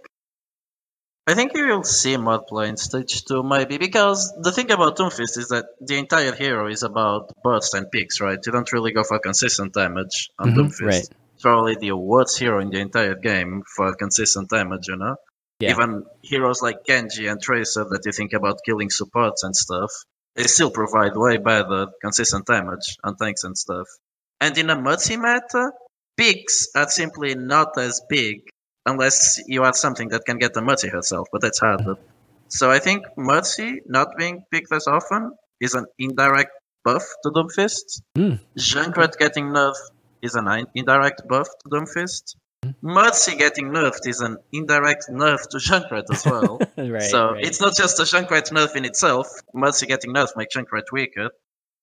I 1.29 1.35
think 1.35 1.53
you 1.55 1.65
will 1.69 1.85
see 1.85 2.17
mod 2.17 2.49
play 2.49 2.69
in 2.69 2.77
stage 2.77 3.25
two 3.25 3.45
maybe 3.45 3.79
because 3.79 4.33
the 4.41 4.51
thing 4.51 4.71
about 4.73 4.97
Doomfist 4.97 5.39
is 5.39 5.49
that 5.51 5.67
the 5.81 5.97
entire 5.97 6.33
hero 6.35 6.67
is 6.67 6.83
about 6.83 7.31
bursts 7.45 7.75
and 7.75 7.89
picks, 7.89 8.21
right? 8.21 8.39
You 8.45 8.51
don't 8.51 8.73
really 8.73 8.91
go 8.93 9.05
for 9.05 9.21
consistent 9.21 9.73
damage 9.75 10.31
on 10.41 10.51
Mhm, 10.51 10.57
Doomfist. 10.57 10.81
right. 10.95 11.09
Probably 11.41 11.77
the 11.77 11.93
worst 11.93 12.37
hero 12.39 12.59
in 12.61 12.71
the 12.71 12.81
entire 12.81 13.15
game 13.15 13.63
for 13.77 13.95
consistent 13.95 14.51
damage, 14.51 14.89
you 14.89 14.97
know? 14.97 15.15
Yeah. 15.61 15.71
Even 15.71 16.07
heroes 16.23 16.63
like 16.63 16.85
Genji 16.87 17.27
and 17.27 17.41
Tracer 17.41 17.85
that 17.85 18.03
you 18.05 18.13
think 18.13 18.33
about 18.33 18.61
killing 18.65 18.91
supports 18.91 19.43
and 19.45 19.55
stuff, 19.55 19.91
they 20.35 20.45
still 20.45 20.71
provide 20.71 21.17
way 21.17 21.37
better 21.37 21.89
consistent 22.01 22.47
damage 22.47 22.97
on 23.05 23.17
tanks 23.17 23.45
and 23.45 23.57
stuff. 23.57 23.87
And 24.41 24.57
in 24.57 24.71
a 24.71 24.81
multi 24.81 25.17
meta, 25.17 25.73
picks 26.17 26.69
are 26.75 26.89
simply 26.89 27.35
not 27.35 27.77
as 27.79 28.01
big 28.09 28.49
unless 28.87 29.41
you 29.47 29.63
are 29.63 29.75
something 29.75 30.09
that 30.09 30.25
can 30.25 30.39
get 30.39 30.55
the 30.55 30.63
Mercy 30.63 30.89
herself, 30.89 31.29
but 31.31 31.43
that's 31.43 31.61
harder. 31.61 31.97
So 32.49 32.71
I 32.71 32.79
think 32.79 33.05
Mercy 33.17 33.81
not 33.87 34.17
being 34.17 34.45
picked 34.51 34.73
as 34.73 34.87
often 34.87 35.33
is 35.61 35.75
an 35.75 35.87
indirect 35.99 36.53
buff 36.85 37.05
to 37.23 37.31
Doomfist. 37.31 38.03
Hmm. 38.17 38.37
Junkrat 38.59 39.19
getting 39.19 39.47
nerfed 39.49 39.91
is 40.23 40.35
an 40.35 40.67
indirect 40.75 41.29
buff 41.29 41.49
to 41.63 41.69
Doomfist. 41.69 42.37
Mercy 42.83 43.37
getting 43.37 43.71
nerfed 43.71 44.07
is 44.07 44.21
an 44.21 44.39
indirect 44.53 45.07
nerf 45.11 45.49
to 45.51 45.59
Junkrat 45.59 46.05
as 46.13 46.25
well. 46.25 46.59
right. 46.77 47.03
so 47.03 47.33
right. 47.33 47.45
it's 47.45 47.61
not 47.61 47.77
just 47.77 47.99
a 48.01 48.03
Junkrat 48.05 48.51
nerf 48.53 48.77
in 48.77 48.85
itself. 48.85 49.29
Mercy 49.55 49.87
getting 49.87 50.13
nerfed 50.15 50.37
makes 50.37 50.55
Junkrat 50.57 50.85
weaker. 50.93 51.31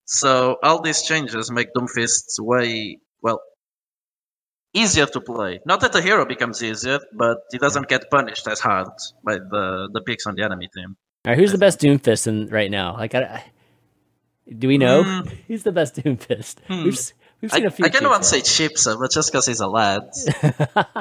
So 0.05 0.57
all 0.63 0.81
these 0.81 1.01
changes 1.03 1.51
make 1.51 1.73
Doomfist 1.73 2.39
way 2.39 2.99
well 3.21 3.41
easier 4.73 5.05
to 5.05 5.21
play. 5.21 5.59
Not 5.65 5.81
that 5.81 5.91
the 5.93 6.01
hero 6.01 6.25
becomes 6.25 6.63
easier, 6.63 6.99
but 7.13 7.39
he 7.51 7.57
doesn't 7.57 7.87
get 7.89 8.09
punished 8.09 8.47
as 8.47 8.59
hard 8.59 8.89
by 9.23 9.35
the 9.35 9.89
the 9.91 10.01
picks 10.01 10.25
on 10.27 10.35
the 10.35 10.43
enemy 10.43 10.69
team. 10.73 10.95
All 11.25 11.31
right, 11.31 11.37
who's 11.37 11.51
the 11.51 11.57
best 11.57 11.79
Doomfist 11.81 12.27
in 12.27 12.47
right 12.47 12.71
now? 12.71 12.93
Like, 12.95 13.15
I, 13.15 13.21
I- 13.23 13.43
do 14.57 14.69
we 14.69 14.77
know 14.77 15.03
Hmm. 15.03 15.27
who's 15.47 15.63
the 15.63 15.73
best 15.73 15.95
Doomfist? 15.95 16.59
Hmm. 16.67 16.83
We've 17.41 17.53
I, 17.53 17.57
seen 17.57 17.65
a 17.67 17.71
few. 17.71 17.85
I 17.85 17.89
kind 17.89 18.05
of 18.05 18.09
want 18.11 18.23
to 18.23 18.29
say 18.29 18.39
Chipsa, 18.41 18.99
but 18.99 19.11
just 19.11 19.31
because 19.31 19.45
he's 19.45 19.59
a 19.59 19.67
lad. 19.67 20.09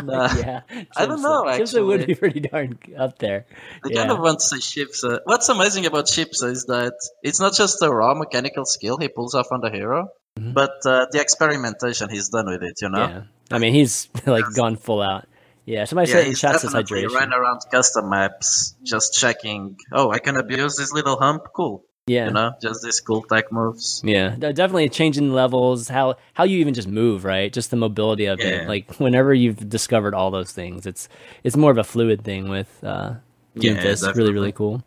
Nah. 0.03 0.35
yeah, 0.37 0.61
I 0.97 1.07
don't 1.07 1.23
know, 1.23 1.45
Chipsa 1.45 1.85
would 1.85 2.07
be 2.07 2.15
pretty 2.15 2.41
darn 2.41 2.79
up 2.99 3.19
there. 3.19 3.47
I 3.85 3.89
Yeah. 3.89 4.01
kind 4.01 4.11
of 4.13 4.19
want 4.21 4.41
to 4.41 4.45
say 4.47 4.57
Chipsa. 4.59 5.21
What's 5.25 5.49
amazing 5.49 5.87
about 5.87 6.05
Chipsa 6.07 6.51
is 6.51 6.67
that 6.67 6.93
it's 7.23 7.41
not 7.41 7.55
just 7.55 7.81
a 7.83 7.91
raw 7.91 8.15
mechanical 8.15 8.65
skill 8.67 8.99
he 8.99 9.09
pulls 9.09 9.35
off 9.35 9.47
on 9.51 9.61
the 9.63 9.71
hero, 9.71 10.09
Mhm. 10.39 10.53
but 10.53 10.75
uh, 10.85 11.07
the 11.11 11.21
experimentation 11.21 12.11
he's 12.11 12.29
done 12.29 12.47
with 12.47 12.63
it, 12.63 12.81
you 12.83 12.91
know? 12.91 12.99
Yeah, 13.09 13.23
I 13.51 13.59
mean 13.59 13.73
he's 13.73 14.09
like 14.27 14.45
gone 14.55 14.77
full 14.77 15.01
out. 15.03 15.27
Yeah, 15.65 15.85
somebody 15.85 16.11
Yeah, 16.11 16.17
said 16.19 16.27
he's 16.27 16.41
definitely 16.43 16.85
hydration. 16.85 17.15
ran 17.15 17.33
around 17.33 17.61
custom 17.73 18.11
maps 18.11 18.75
just 18.85 19.15
checking, 19.15 19.77
oh, 19.93 20.11
I 20.13 20.19
can 20.21 20.37
abuse 20.37 20.77
this 20.77 20.93
little 20.93 21.17
hump? 21.19 21.43
Cool. 21.57 21.83
Yeah, 22.09 22.29
You 22.29 22.35
know, 22.35 22.53
just 22.63 22.85
these 22.85 23.01
cool 23.01 23.23
tech 23.25 23.51
moves. 23.51 24.01
Yeah, 24.05 24.37
definitely 24.39 24.89
changing 24.89 25.33
levels, 25.33 25.89
how 25.89 26.15
how 26.35 26.45
you 26.45 26.59
even 26.59 26.73
just 26.73 26.87
move, 26.87 27.25
right? 27.25 27.53
Just 27.53 27.73
the 27.73 27.77
mobility 27.77 28.27
of 28.27 28.39
it. 28.41 28.69
Like 28.69 28.95
whenever 28.97 29.35
you've 29.35 29.69
discovered 29.69 30.15
all 30.15 30.31
those 30.31 30.53
things, 30.53 30.87
it's 30.87 31.09
it's 31.43 31.57
more 31.57 31.73
of 31.73 31.79
a 31.79 31.85
fluid 31.85 32.23
thing 32.23 32.49
with 32.49 32.69
uh 32.85 33.15
Yeah, 33.55 33.73
Doomfist. 33.73 34.03
really, 34.03 34.07
definitely. 34.07 34.33
really 34.33 34.53
cool. 34.53 34.83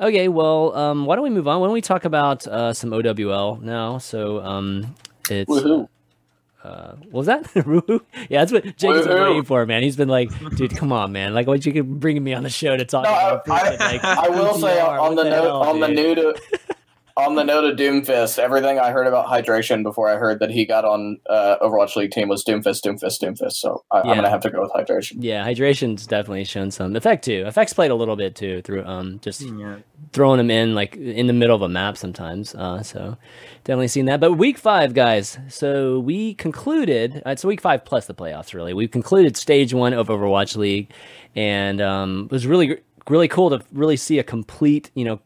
Okay, 0.00 0.28
well, 0.28 0.74
um, 0.74 1.04
why 1.06 1.16
don't 1.16 1.24
we 1.24 1.30
move 1.30 1.46
on? 1.46 1.60
Why 1.60 1.66
don't 1.66 1.74
we 1.74 1.80
talk 1.80 2.04
about 2.04 2.46
uh, 2.46 2.72
some 2.72 2.92
OWL 2.92 3.56
now? 3.62 3.98
So, 3.98 4.40
um, 4.42 4.94
it's 5.30 5.50
Woohoo. 5.50 5.86
Uh, 6.64 6.94
what 7.10 7.12
was 7.12 7.26
that? 7.26 7.50
Yeah, 8.30 8.40
that's 8.40 8.52
what 8.52 8.64
Jake 8.76 8.94
has 8.96 9.06
been 9.06 9.22
waiting 9.22 9.44
for, 9.44 9.64
man. 9.66 9.82
He's 9.82 9.96
been 9.96 10.08
like, 10.08 10.30
dude, 10.56 10.74
come 10.76 10.92
on, 10.92 11.12
man. 11.12 11.34
Like, 11.34 11.46
what 11.46 11.64
you 11.66 11.72
could 11.72 12.00
bring 12.00 12.22
me 12.24 12.32
on 12.32 12.42
the 12.42 12.48
show 12.50 12.76
to 12.76 12.84
talk 12.84 13.04
No, 13.04 13.10
I, 13.10 13.30
about? 13.32 13.44
freaking, 13.46 13.80
I, 13.80 13.92
like, 13.92 14.04
I 14.04 14.28
will 14.30 14.54
say 14.54 14.80
on 14.80 15.14
what 15.14 15.24
the 15.24 15.30
note 15.30 15.42
hell, 15.44 15.62
on 15.62 15.80
the 15.80 15.88
new 15.88 16.14
to 16.14 16.34
on 17.16 17.36
the 17.36 17.44
note 17.44 17.64
of 17.64 17.76
Doomfist, 17.78 18.38
everything 18.40 18.78
I 18.80 18.90
heard 18.90 19.06
about 19.06 19.26
hydration 19.26 19.82
before 19.84 20.08
I 20.08 20.16
heard 20.16 20.40
that 20.40 20.50
he 20.50 20.64
got 20.66 20.84
on 20.84 21.18
uh, 21.30 21.56
Overwatch 21.62 21.94
League 21.94 22.10
team 22.10 22.28
was 22.28 22.44
Doomfist, 22.44 22.82
Doomfist, 22.82 23.20
Doomfist. 23.22 23.52
So 23.52 23.84
I, 23.92 23.98
Yeah. 23.98 24.10
I'm 24.10 24.16
gonna 24.16 24.30
have 24.30 24.40
to 24.40 24.50
go 24.50 24.60
with 24.62 24.72
hydration. 24.72 25.18
Yeah, 25.20 25.44
hydration's 25.44 26.06
definitely 26.08 26.44
shown 26.44 26.70
some 26.72 26.96
effect 26.96 27.24
too. 27.24 27.44
Effects 27.46 27.72
played 27.72 27.90
a 27.92 27.94
little 27.94 28.16
bit 28.16 28.34
too 28.34 28.62
through 28.62 28.84
um 28.84 29.20
just 29.20 29.42
Yeah. 29.42 29.76
throwing 30.12 30.38
them 30.38 30.50
in 30.50 30.74
like 30.74 30.96
in 30.96 31.26
the 31.28 31.32
middle 31.32 31.54
of 31.54 31.62
a 31.62 31.68
map 31.68 31.96
sometimes. 31.96 32.54
Uh, 32.54 32.82
so 32.82 33.16
definitely 33.64 33.88
seen 33.88 34.06
that. 34.06 34.20
But 34.20 34.34
week 34.34 34.58
five, 34.58 34.94
guys. 34.94 35.38
So 35.48 35.98
we 35.98 36.34
concluded. 36.34 37.22
Uh, 37.26 37.30
it's 37.30 37.44
week 37.44 37.60
five 37.60 37.84
plus 37.84 38.06
the 38.06 38.14
playoffs. 38.14 38.54
Really, 38.54 38.74
we 38.74 38.86
concluded 38.86 39.36
stage 39.36 39.74
one 39.74 39.92
of 39.92 40.08
Overwatch 40.08 40.56
League, 40.56 40.90
and 41.34 41.80
um, 41.80 42.26
it 42.26 42.32
was 42.32 42.46
really 42.46 42.78
really 43.08 43.28
cool 43.28 43.50
to 43.50 43.64
really 43.72 43.96
see 43.96 44.18
a 44.18 44.22
complete 44.22 44.90
you 44.94 45.04
know 45.04 45.20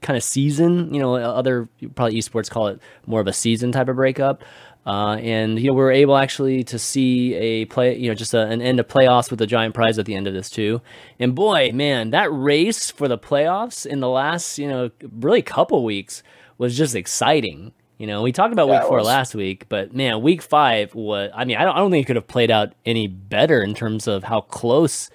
kind 0.00 0.16
of 0.16 0.22
season. 0.22 0.92
You 0.92 1.00
know, 1.00 1.14
other 1.14 1.68
probably 1.94 2.18
esports 2.18 2.50
call 2.50 2.68
it 2.68 2.80
more 3.06 3.20
of 3.20 3.26
a 3.26 3.32
season 3.32 3.72
type 3.72 3.88
of 3.88 3.96
breakup. 3.96 4.42
Uh, 4.84 5.16
and 5.20 5.60
you 5.60 5.68
know 5.68 5.74
we 5.74 5.80
were 5.80 5.92
able 5.92 6.16
actually 6.16 6.64
to 6.64 6.76
see 6.76 7.34
a 7.34 7.66
play, 7.66 7.96
you 7.96 8.08
know, 8.08 8.14
just 8.14 8.34
a, 8.34 8.48
an 8.48 8.60
end 8.60 8.80
of 8.80 8.88
playoffs 8.88 9.30
with 9.30 9.40
a 9.40 9.46
giant 9.46 9.76
prize 9.76 9.96
at 9.96 10.06
the 10.06 10.14
end 10.16 10.26
of 10.26 10.34
this 10.34 10.50
too. 10.50 10.80
And 11.20 11.36
boy, 11.36 11.70
man, 11.72 12.10
that 12.10 12.32
race 12.32 12.90
for 12.90 13.06
the 13.06 13.16
playoffs 13.16 13.86
in 13.86 14.00
the 14.00 14.08
last, 14.08 14.58
you 14.58 14.66
know, 14.66 14.90
really 15.20 15.40
couple 15.40 15.84
weeks 15.84 16.24
was 16.58 16.76
just 16.76 16.96
exciting. 16.96 17.72
You 17.98 18.06
know, 18.06 18.22
we 18.22 18.32
talked 18.32 18.52
about 18.52 18.68
Yeah, 18.68 18.80
week 18.80 18.88
four 18.88 18.96
was. 18.98 19.06
last 19.06 19.34
week, 19.34 19.68
but 19.68 19.94
man, 19.94 20.22
week 20.22 20.42
five 20.42 20.94
was. 20.94 21.30
I 21.34 21.44
mean, 21.44 21.56
I 21.56 21.64
don't, 21.64 21.74
I 21.76 21.78
don't 21.78 21.90
think 21.90 22.04
it 22.04 22.06
could 22.08 22.16
have 22.16 22.26
played 22.26 22.50
out 22.50 22.72
any 22.84 23.06
better 23.06 23.62
in 23.62 23.74
terms 23.74 24.08
of 24.08 24.24
how 24.24 24.40
close 24.40 25.08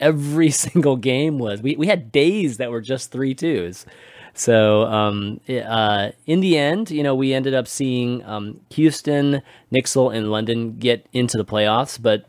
every 0.00 0.50
single 0.64 0.96
game 0.96 1.38
was. 1.38 1.62
We 1.62 1.76
we 1.76 1.86
had 1.86 2.12
days 2.12 2.58
that 2.58 2.70
were 2.70 2.80
just 2.82 3.10
three 3.12 3.34
twos. 3.34 3.86
So 4.36 4.82
um, 4.86 5.40
uh, 5.48 6.10
in 6.26 6.40
the 6.40 6.58
end, 6.58 6.90
you 6.90 7.04
know, 7.04 7.14
we 7.14 7.32
ended 7.32 7.54
up 7.54 7.68
seeing 7.68 8.24
um, 8.24 8.60
Houston, 8.70 9.42
NYXL, 9.72 10.14
and 10.14 10.30
London 10.30 10.76
get 10.76 11.06
into 11.12 11.38
the 11.38 11.44
playoffs. 11.44 12.02
But 12.02 12.28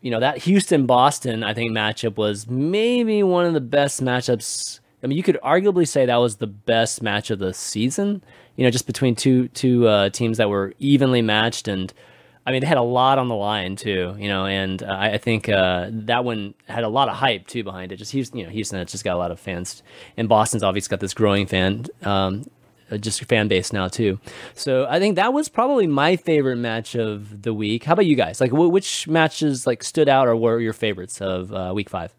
you 0.00 0.10
know 0.10 0.20
that 0.20 0.38
Houston 0.38 0.86
Boston, 0.86 1.42
I 1.42 1.52
think 1.52 1.72
matchup 1.72 2.16
was 2.16 2.48
maybe 2.48 3.22
one 3.22 3.44
of 3.44 3.54
the 3.54 3.60
best 3.60 4.02
matchups. 4.02 4.80
I 5.02 5.08
mean, 5.08 5.16
you 5.16 5.24
could 5.24 5.38
arguably 5.42 5.86
say 5.86 6.06
that 6.06 6.16
was 6.16 6.36
the 6.36 6.46
best 6.46 7.02
match 7.02 7.30
of 7.30 7.40
the 7.40 7.52
season. 7.52 8.22
You 8.56 8.64
know, 8.64 8.70
just 8.70 8.86
between 8.86 9.14
two 9.14 9.48
two 9.48 9.88
uh, 9.88 10.10
teams 10.10 10.38
that 10.38 10.48
were 10.48 10.74
evenly 10.78 11.22
matched, 11.22 11.68
and 11.68 11.92
I 12.46 12.52
mean, 12.52 12.60
they 12.60 12.66
had 12.66 12.76
a 12.76 12.82
lot 12.82 13.18
on 13.18 13.28
the 13.28 13.34
line 13.34 13.76
too. 13.76 14.14
You 14.18 14.28
know, 14.28 14.46
and 14.46 14.82
uh, 14.82 14.86
I 14.86 15.12
I 15.12 15.18
think 15.18 15.48
uh, 15.48 15.88
that 15.90 16.24
one 16.24 16.54
had 16.68 16.84
a 16.84 16.88
lot 16.88 17.08
of 17.08 17.16
hype 17.16 17.46
too 17.46 17.64
behind 17.64 17.92
it. 17.92 17.96
Just 17.96 18.12
Houston, 18.12 18.38
you 18.38 18.44
know, 18.44 18.50
Houston 18.50 18.78
has 18.78 18.90
just 18.90 19.04
got 19.04 19.14
a 19.14 19.18
lot 19.18 19.30
of 19.30 19.40
fans, 19.40 19.82
and 20.16 20.28
Boston's 20.28 20.62
obviously 20.62 20.90
got 20.90 21.00
this 21.00 21.14
growing 21.14 21.46
fan. 21.46 21.86
Um, 22.02 22.44
uh, 22.90 22.98
just 22.98 23.24
fan 23.24 23.48
base 23.48 23.72
now 23.72 23.88
too. 23.88 24.20
So 24.54 24.86
I 24.88 24.98
think 24.98 25.16
that 25.16 25.32
was 25.32 25.48
probably 25.48 25.86
my 25.86 26.16
favorite 26.16 26.56
match 26.56 26.94
of 26.94 27.42
the 27.42 27.54
week. 27.54 27.84
How 27.84 27.94
about 27.94 28.06
you 28.06 28.16
guys? 28.16 28.40
Like, 28.40 28.50
wh- 28.50 28.70
which 28.70 29.08
matches 29.08 29.66
like 29.66 29.82
stood 29.82 30.08
out 30.08 30.28
or 30.28 30.36
were 30.36 30.60
your 30.60 30.74
favorites 30.74 31.20
of 31.20 31.52
uh, 31.54 31.72
week 31.74 31.88
five? 31.88 32.12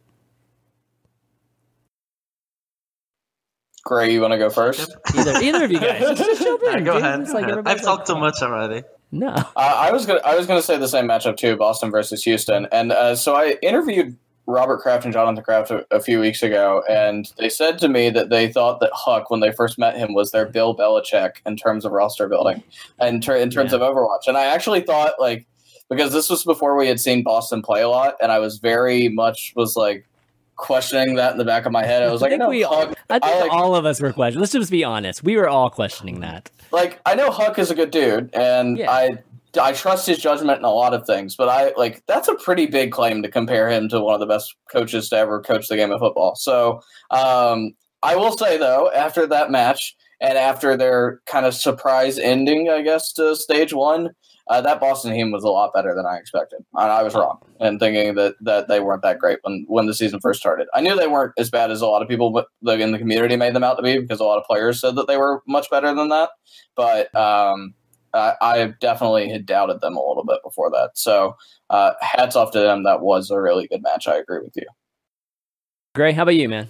Greyy, 3.85 4.13
you 4.13 4.21
want 4.21 4.31
to 4.31 4.37
go 4.37 4.49
first? 4.49 4.95
Either 5.15 5.41
either 5.41 5.65
of 5.65 5.71
you 5.71 5.79
guys. 5.79 5.99
Just, 5.99 6.23
just 6.23 6.41
jump 6.41 6.63
in. 6.63 6.69
Yeah, 6.69 6.79
go 6.79 6.93
dude. 6.93 7.03
ahead. 7.03 7.25
Go 7.25 7.33
like 7.33 7.43
ahead. 7.43 7.67
I've 7.67 7.81
talked 7.81 8.07
like, 8.07 8.15
too 8.15 8.21
much 8.21 8.41
already. 8.41 8.83
No. 9.11 9.29
Uh, 9.29 9.43
I 9.55 9.91
was 9.91 10.05
gonna 10.05 10.21
I 10.25 10.35
was 10.35 10.47
gonna 10.47 10.61
say 10.61 10.77
the 10.77 10.87
same 10.87 11.07
matchup 11.07 11.37
too, 11.37 11.55
Boston 11.55 11.91
versus 11.91 12.23
Houston, 12.23 12.67
and 12.71 12.91
uh, 12.91 13.15
so 13.15 13.35
I 13.35 13.57
interviewed 13.61 14.17
Robert 14.47 14.79
Kraft 14.79 15.05
and 15.05 15.13
Jonathan 15.13 15.43
Kraft 15.43 15.71
a, 15.71 15.85
a, 15.91 16.01
few 16.01 16.19
weeks 16.19 16.43
ago, 16.43 16.83
and 16.89 17.31
they 17.37 17.47
said 17.47 17.77
to 17.79 17.87
me 17.87 18.09
that 18.09 18.29
they 18.29 18.51
thought 18.51 18.79
that 18.81 18.91
HuK, 18.91 19.25
when 19.29 19.39
they 19.39 19.51
first 19.51 19.77
met 19.77 19.95
him, 19.95 20.13
was 20.13 20.31
their 20.31 20.45
Bill 20.45 20.75
Belichick 20.75 21.35
in 21.45 21.55
terms 21.55 21.85
of 21.85 21.91
roster 21.91 22.27
building, 22.27 22.63
and 22.99 23.21
ter- 23.21 23.37
in 23.37 23.49
terms 23.49 23.71
yeah. 23.71 23.77
of 23.77 23.81
Overwatch. 23.81 24.27
And 24.27 24.35
I 24.35 24.45
actually 24.45 24.81
thought 24.81 25.13
like 25.19 25.45
because 25.89 26.11
this 26.11 26.29
was 26.29 26.43
before 26.43 26.75
we 26.75 26.87
had 26.87 26.99
seen 26.99 27.23
Boston 27.23 27.61
play 27.61 27.81
a 27.81 27.89
lot, 27.89 28.15
and 28.21 28.31
I 28.31 28.39
was 28.39 28.57
very 28.57 29.09
much 29.09 29.53
was 29.55 29.75
like 29.75 30.07
questioning 30.55 31.15
that 31.15 31.31
in 31.31 31.37
the 31.37 31.45
back 31.45 31.65
of 31.65 31.71
my 31.71 31.85
head. 31.85 32.03
I 32.03 32.11
was 32.11 32.21
like, 32.21 32.31
I, 32.31 32.37
think 32.37 32.49
we, 32.49 32.63
HuK, 32.63 32.95
I 33.09 33.19
think 33.19 33.25
I 33.25 33.41
like, 33.41 33.51
all 33.51 33.75
of 33.75 33.85
us 33.85 34.01
were 34.01 34.13
questioning. 34.13 34.41
Let's 34.41 34.53
just 34.53 34.71
be 34.71 34.83
honest. 34.83 35.23
We 35.23 35.35
were 35.35 35.49
all 35.49 35.69
questioning 35.69 36.19
that 36.21 36.49
like 36.73 36.99
I 37.05 37.15
know 37.15 37.29
HuK 37.29 37.59
is 37.59 37.71
a 37.71 37.75
good 37.75 37.91
dude, 37.91 38.29
and 38.33 38.77
yeah. 38.77 38.91
I 38.91 39.09
I 39.61 39.71
trust 39.71 40.07
his 40.07 40.17
judgment 40.17 40.57
in 40.57 40.65
a 40.65 40.71
lot 40.71 40.93
of 40.93 41.05
things, 41.05 41.35
but 41.35 41.47
I 41.47 41.71
like 41.77 42.03
that's 42.07 42.27
a 42.27 42.35
pretty 42.35 42.65
big 42.65 42.91
claim 42.91 43.21
to 43.21 43.29
compare 43.29 43.69
him 43.69 43.87
to 43.89 44.01
one 44.01 44.15
of 44.15 44.19
the 44.19 44.25
best 44.25 44.55
coaches 44.69 45.09
to 45.09 45.17
ever 45.17 45.41
coach 45.41 45.67
the 45.67 45.77
game 45.77 45.91
of 45.91 45.99
football. 45.99 46.35
So 46.35 46.81
um, 47.11 47.73
I 48.01 48.15
will 48.15 48.35
say 48.35 48.57
though, 48.57 48.91
after 48.93 49.27
that 49.27 49.51
match 49.51 49.95
and 50.19 50.37
after 50.37 50.75
their 50.75 51.21
kind 51.27 51.45
of 51.45 51.53
surprise 51.53 52.17
ending, 52.17 52.69
I 52.69 52.81
guess 52.81 53.13
to 53.13 53.35
stage 53.35 53.73
one, 53.73 54.09
uh, 54.47 54.61
that 54.61 54.79
Boston 54.79 55.13
team 55.13 55.31
was 55.31 55.43
a 55.43 55.49
lot 55.49 55.73
better 55.73 55.95
than 55.95 56.05
I 56.05 56.17
expected. 56.17 56.59
And 56.73 56.91
I 56.91 57.01
was 57.01 57.15
wrong 57.15 57.39
in 57.59 57.79
thinking 57.79 58.15
that, 58.15 58.35
that 58.41 58.67
they 58.67 58.79
weren't 58.79 59.01
that 59.03 59.19
great 59.19 59.39
when, 59.43 59.65
when 59.67 59.85
the 59.85 59.93
season 59.93 60.19
first 60.19 60.39
started. 60.39 60.67
I 60.73 60.81
knew 60.81 60.95
they 60.95 61.07
weren't 61.07 61.33
as 61.37 61.49
bad 61.49 61.71
as 61.71 61.81
a 61.81 61.87
lot 61.87 62.01
of 62.01 62.09
people 62.09 62.43
in 62.61 62.91
the 62.91 62.99
community 62.99 63.35
made 63.35 63.55
them 63.55 63.63
out 63.63 63.75
to 63.75 63.83
be 63.83 63.99
because 63.99 64.19
a 64.19 64.25
lot 64.25 64.37
of 64.37 64.45
players 64.45 64.81
said 64.81 64.95
that 64.95 65.07
they 65.07 65.17
were 65.17 65.41
much 65.47 65.69
better 65.69 65.93
than 65.93 66.09
that. 66.09 66.31
But 66.75 67.13
um, 67.15 67.73
I, 68.13 68.33
I, 68.41 68.73
definitely 68.79 69.29
had 69.29 69.45
doubted 69.45 69.81
them 69.81 69.95
a 69.95 70.05
little 70.05 70.25
bit 70.25 70.39
before 70.43 70.69
that. 70.71 70.91
So 70.95 71.35
uh, 71.69 71.93
hats 72.01 72.35
off 72.35 72.51
to 72.51 72.59
them. 72.59 72.83
That 72.83 73.01
was 73.01 73.31
a 73.31 73.41
really 73.41 73.67
good 73.67 73.81
match. 73.81 74.07
I 74.07 74.17
agree 74.17 74.39
with 74.39 74.53
you. 74.55 74.65
Greyy, 75.95 76.13
how 76.13 76.23
about 76.23 76.35
you, 76.35 76.49
man? 76.49 76.69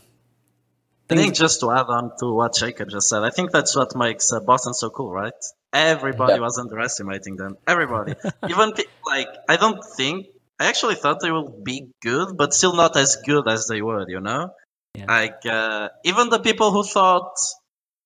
I 1.10 1.16
think 1.16 1.36
just 1.36 1.60
to 1.60 1.72
add 1.72 1.88
on 1.88 2.12
to 2.20 2.34
what 2.34 2.56
Jacob 2.56 2.90
just 2.90 3.10
said, 3.10 3.24
I 3.24 3.30
think 3.30 3.52
that's 3.52 3.76
what 3.76 3.96
makes 3.96 4.32
uh, 4.32 4.40
Boston 4.40 4.74
so 4.74 4.90
cool, 4.90 5.12
right? 5.12 5.34
Everybody 5.74 6.34
yeah. 6.34 6.40
was 6.40 6.58
underestimating 6.58 7.36
them. 7.36 7.58
Everybody, 7.68 8.14
even 8.50 8.74
like 9.06 9.28
I 9.50 9.58
don't 9.58 9.84
think 9.84 10.28
I 10.60 10.68
actually 10.68 10.96
thought 10.96 11.20
they 11.20 11.32
would 11.32 11.64
be 11.64 11.90
good, 12.02 12.38
but 12.38 12.54
still 12.54 12.76
not 12.76 12.96
as 12.96 13.18
good 13.26 13.48
as 13.48 13.68
they 13.68 13.82
were. 13.82 14.06
You 14.08 14.22
know, 14.22 14.52
yeah. 14.96 15.06
like 15.08 15.46
uh, 15.46 15.90
even 16.06 16.30
the 16.30 16.40
people 16.40 16.72
who 16.72 16.84
thought, 16.84 17.36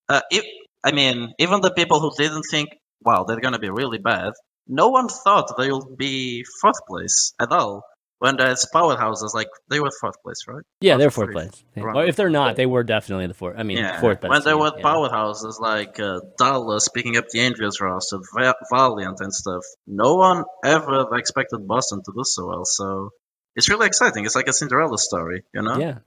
uh, 0.09 0.21
if, 0.31 0.43
I 0.83 0.91
mean, 0.91 1.33
even 1.37 1.61
the 1.61 1.71
people 1.71 1.99
who 1.99 2.11
didn't 2.17 2.45
think, 2.49 2.69
wow, 3.03 3.25
they're 3.25 3.39
gonna 3.39 3.59
be 3.59 3.69
really 3.69 3.99
bad. 3.99 4.33
No 4.67 4.89
one 4.89 5.07
thought 5.07 5.55
they 5.57 5.71
would 5.71 5.97
be 5.97 6.45
fourth 6.61 6.85
place 6.87 7.33
at 7.39 7.51
all 7.51 7.83
when 8.19 8.37
there's 8.37 8.65
powerhouses 8.73 9.33
like 9.33 9.47
they 9.69 9.79
were 9.79 9.91
fourth 10.01 10.21
place, 10.23 10.39
right? 10.47 10.63
Yeah, 10.81 10.97
they're 10.97 11.11
fourth 11.11 11.31
place. 11.31 11.63
Or 11.75 12.05
if 12.05 12.15
they're 12.15 12.29
not, 12.29 12.55
they 12.55 12.65
were 12.65 12.83
definitely 12.83 13.27
the 13.27 13.33
fourth. 13.33 13.55
I 13.57 13.63
mean, 13.63 13.77
yeah. 13.77 13.99
fourth. 13.99 14.23
When 14.23 14.41
there 14.43 14.57
were 14.57 14.73
yeah. 14.75 14.83
powerhouses 14.83 15.59
like 15.59 15.99
uh, 15.99 16.19
Dallas 16.37 16.89
picking 16.89 17.17
up 17.17 17.25
the 17.29 17.41
Angels 17.41 17.79
roster, 17.79 18.17
Valiant 18.71 19.17
and 19.19 19.33
stuff, 19.33 19.63
no 19.85 20.15
one 20.15 20.43
ever 20.65 21.15
expected 21.15 21.67
Boston 21.67 22.01
to 22.03 22.11
do 22.15 22.23
so 22.23 22.47
well. 22.47 22.65
So 22.65 23.11
it's 23.55 23.69
really 23.69 23.87
exciting. 23.87 24.25
It's 24.25 24.35
like 24.35 24.47
a 24.47 24.53
Cinderella 24.53 24.97
story, 24.97 25.43
you 25.53 25.61
know? 25.61 25.77
Yeah. 25.77 25.99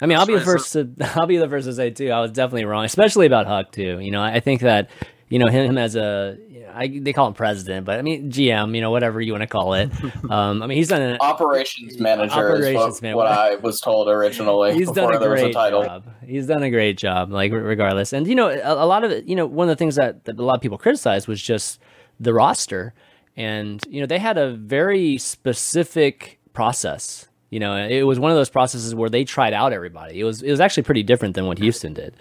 I 0.00 0.06
mean, 0.06 0.18
I'll 0.18 0.26
be 0.26 0.34
the 0.34 0.40
first 0.40 0.72
to 0.72 0.92
I'll 1.14 1.26
be 1.26 1.36
the 1.36 1.48
first 1.48 1.66
to 1.66 1.72
say 1.72 1.90
too. 1.90 2.10
I 2.10 2.20
was 2.20 2.32
definitely 2.32 2.64
wrong, 2.64 2.84
especially 2.84 3.26
about 3.26 3.46
HuK 3.46 3.72
too. 3.72 4.00
You 4.00 4.10
know, 4.10 4.22
I 4.22 4.40
think 4.40 4.62
that 4.62 4.90
you 5.28 5.38
know 5.38 5.48
him, 5.48 5.70
him 5.70 5.78
as 5.78 5.96
a 5.96 6.38
I, 6.74 6.88
they 6.88 7.12
call 7.12 7.28
him 7.28 7.34
president, 7.34 7.86
but 7.86 7.98
I 7.98 8.02
mean 8.02 8.30
GM, 8.30 8.74
you 8.74 8.80
know, 8.80 8.90
whatever 8.90 9.20
you 9.20 9.32
want 9.32 9.42
to 9.42 9.46
call 9.46 9.74
it. 9.74 9.90
Um, 10.30 10.62
I 10.62 10.66
mean, 10.66 10.78
he's 10.78 10.88
done 10.88 11.02
an 11.02 11.18
operations 11.20 11.98
manager. 12.00 12.32
Operations 12.32 13.02
what, 13.02 13.16
what, 13.16 13.26
I 13.26 13.56
was 13.56 13.80
told 13.80 14.08
originally. 14.08 14.72
He's 14.74 14.90
done 14.90 15.14
a 15.14 15.18
great 15.18 15.50
a 15.50 15.52
job. 15.52 16.04
He's 16.26 16.46
done 16.46 16.62
a 16.62 16.70
great 16.70 16.96
job, 16.96 17.30
like 17.30 17.52
regardless. 17.52 18.12
And 18.12 18.26
you 18.26 18.34
know, 18.34 18.48
a, 18.48 18.84
a, 18.84 18.86
lot 18.86 19.04
of 19.04 19.10
it, 19.10 19.26
you 19.26 19.36
know, 19.36 19.44
one 19.44 19.68
of 19.68 19.76
the 19.76 19.78
things 19.78 19.96
that, 19.96 20.24
that 20.24 20.38
a 20.38 20.42
lot 20.42 20.56
of 20.56 20.62
people 20.62 20.78
criticized 20.78 21.28
was 21.28 21.42
just 21.42 21.78
the 22.18 22.32
roster, 22.32 22.94
and 23.36 23.82
you 23.88 24.00
know, 24.00 24.06
they 24.06 24.18
had 24.18 24.38
a 24.38 24.52
very 24.54 25.18
specific 25.18 26.38
process. 26.54 27.28
You 27.50 27.60
know, 27.60 27.76
it 27.76 28.02
was 28.02 28.18
one 28.18 28.30
of 28.30 28.36
those 28.36 28.50
processes 28.50 28.94
where 28.94 29.10
they 29.10 29.24
tried 29.24 29.52
out 29.52 29.72
everybody. 29.72 30.18
It 30.18 30.24
was 30.24 30.42
it 30.42 30.50
was 30.50 30.60
actually 30.60 30.84
pretty 30.84 31.02
different 31.02 31.34
than 31.34 31.46
what 31.46 31.58
Houston 31.58 31.92
did. 31.92 32.16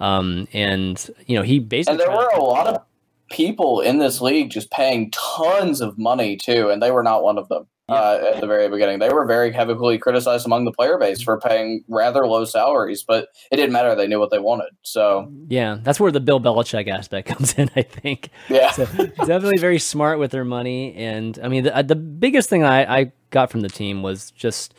Um, 0.00 0.48
and 0.52 1.10
you 1.26 1.36
know, 1.36 1.42
he 1.42 1.58
basically 1.58 1.92
and 1.92 2.00
there 2.00 2.16
were 2.16 2.28
a 2.34 2.42
lot 2.42 2.66
of 2.66 2.82
people 3.30 3.80
in 3.80 3.98
this 3.98 4.20
league 4.20 4.50
just 4.50 4.70
paying 4.70 5.10
tons 5.10 5.80
of 5.80 5.98
money 5.98 6.36
too, 6.36 6.70
and 6.70 6.82
they 6.82 6.90
were 6.90 7.02
not 7.02 7.22
one 7.22 7.38
of 7.38 7.48
them. 7.48 7.66
Yeah. 7.88 7.94
Uh, 7.94 8.32
at 8.34 8.40
the 8.40 8.48
very 8.48 8.68
beginning, 8.68 8.98
they 8.98 9.10
were 9.10 9.24
very 9.24 9.52
heavily 9.52 9.96
criticized 9.96 10.44
among 10.44 10.64
the 10.64 10.72
player 10.72 10.98
base 10.98 11.22
for 11.22 11.38
paying 11.38 11.84
rather 11.86 12.26
low 12.26 12.44
salaries, 12.44 13.04
but 13.06 13.28
it 13.52 13.56
didn't 13.56 13.72
matter. 13.72 13.94
They 13.94 14.08
knew 14.08 14.18
what 14.18 14.32
they 14.32 14.40
wanted. 14.40 14.70
So 14.82 15.32
yeah, 15.46 15.78
that's 15.82 16.00
where 16.00 16.10
the 16.10 16.18
Bill 16.18 16.40
Belichick 16.40 16.88
aspect 16.88 17.28
comes 17.36 17.54
in. 17.54 17.70
I 17.76 17.82
think. 17.82 18.30
Yeah, 18.48 18.72
so, 18.72 18.86
definitely 18.86 19.58
very 19.58 19.78
smart 19.78 20.18
with 20.18 20.32
their 20.32 20.44
money, 20.44 20.94
and 20.94 21.38
I 21.40 21.46
mean 21.46 21.62
the, 21.62 21.76
uh, 21.76 21.82
the 21.82 21.94
biggest 21.94 22.48
thing 22.48 22.64
I, 22.64 23.00
I 23.00 23.12
got 23.30 23.52
from 23.52 23.60
the 23.60 23.68
team 23.68 24.02
was 24.02 24.32
just 24.32 24.74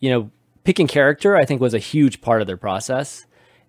you 0.00 0.08
know 0.08 0.30
picking 0.64 0.86
character. 0.86 1.36
I 1.36 1.44
think 1.44 1.60
was 1.60 1.74
a 1.74 1.78
huge 1.78 2.22
part 2.22 2.40
of 2.40 2.46
their 2.46 2.56
process 2.56 3.25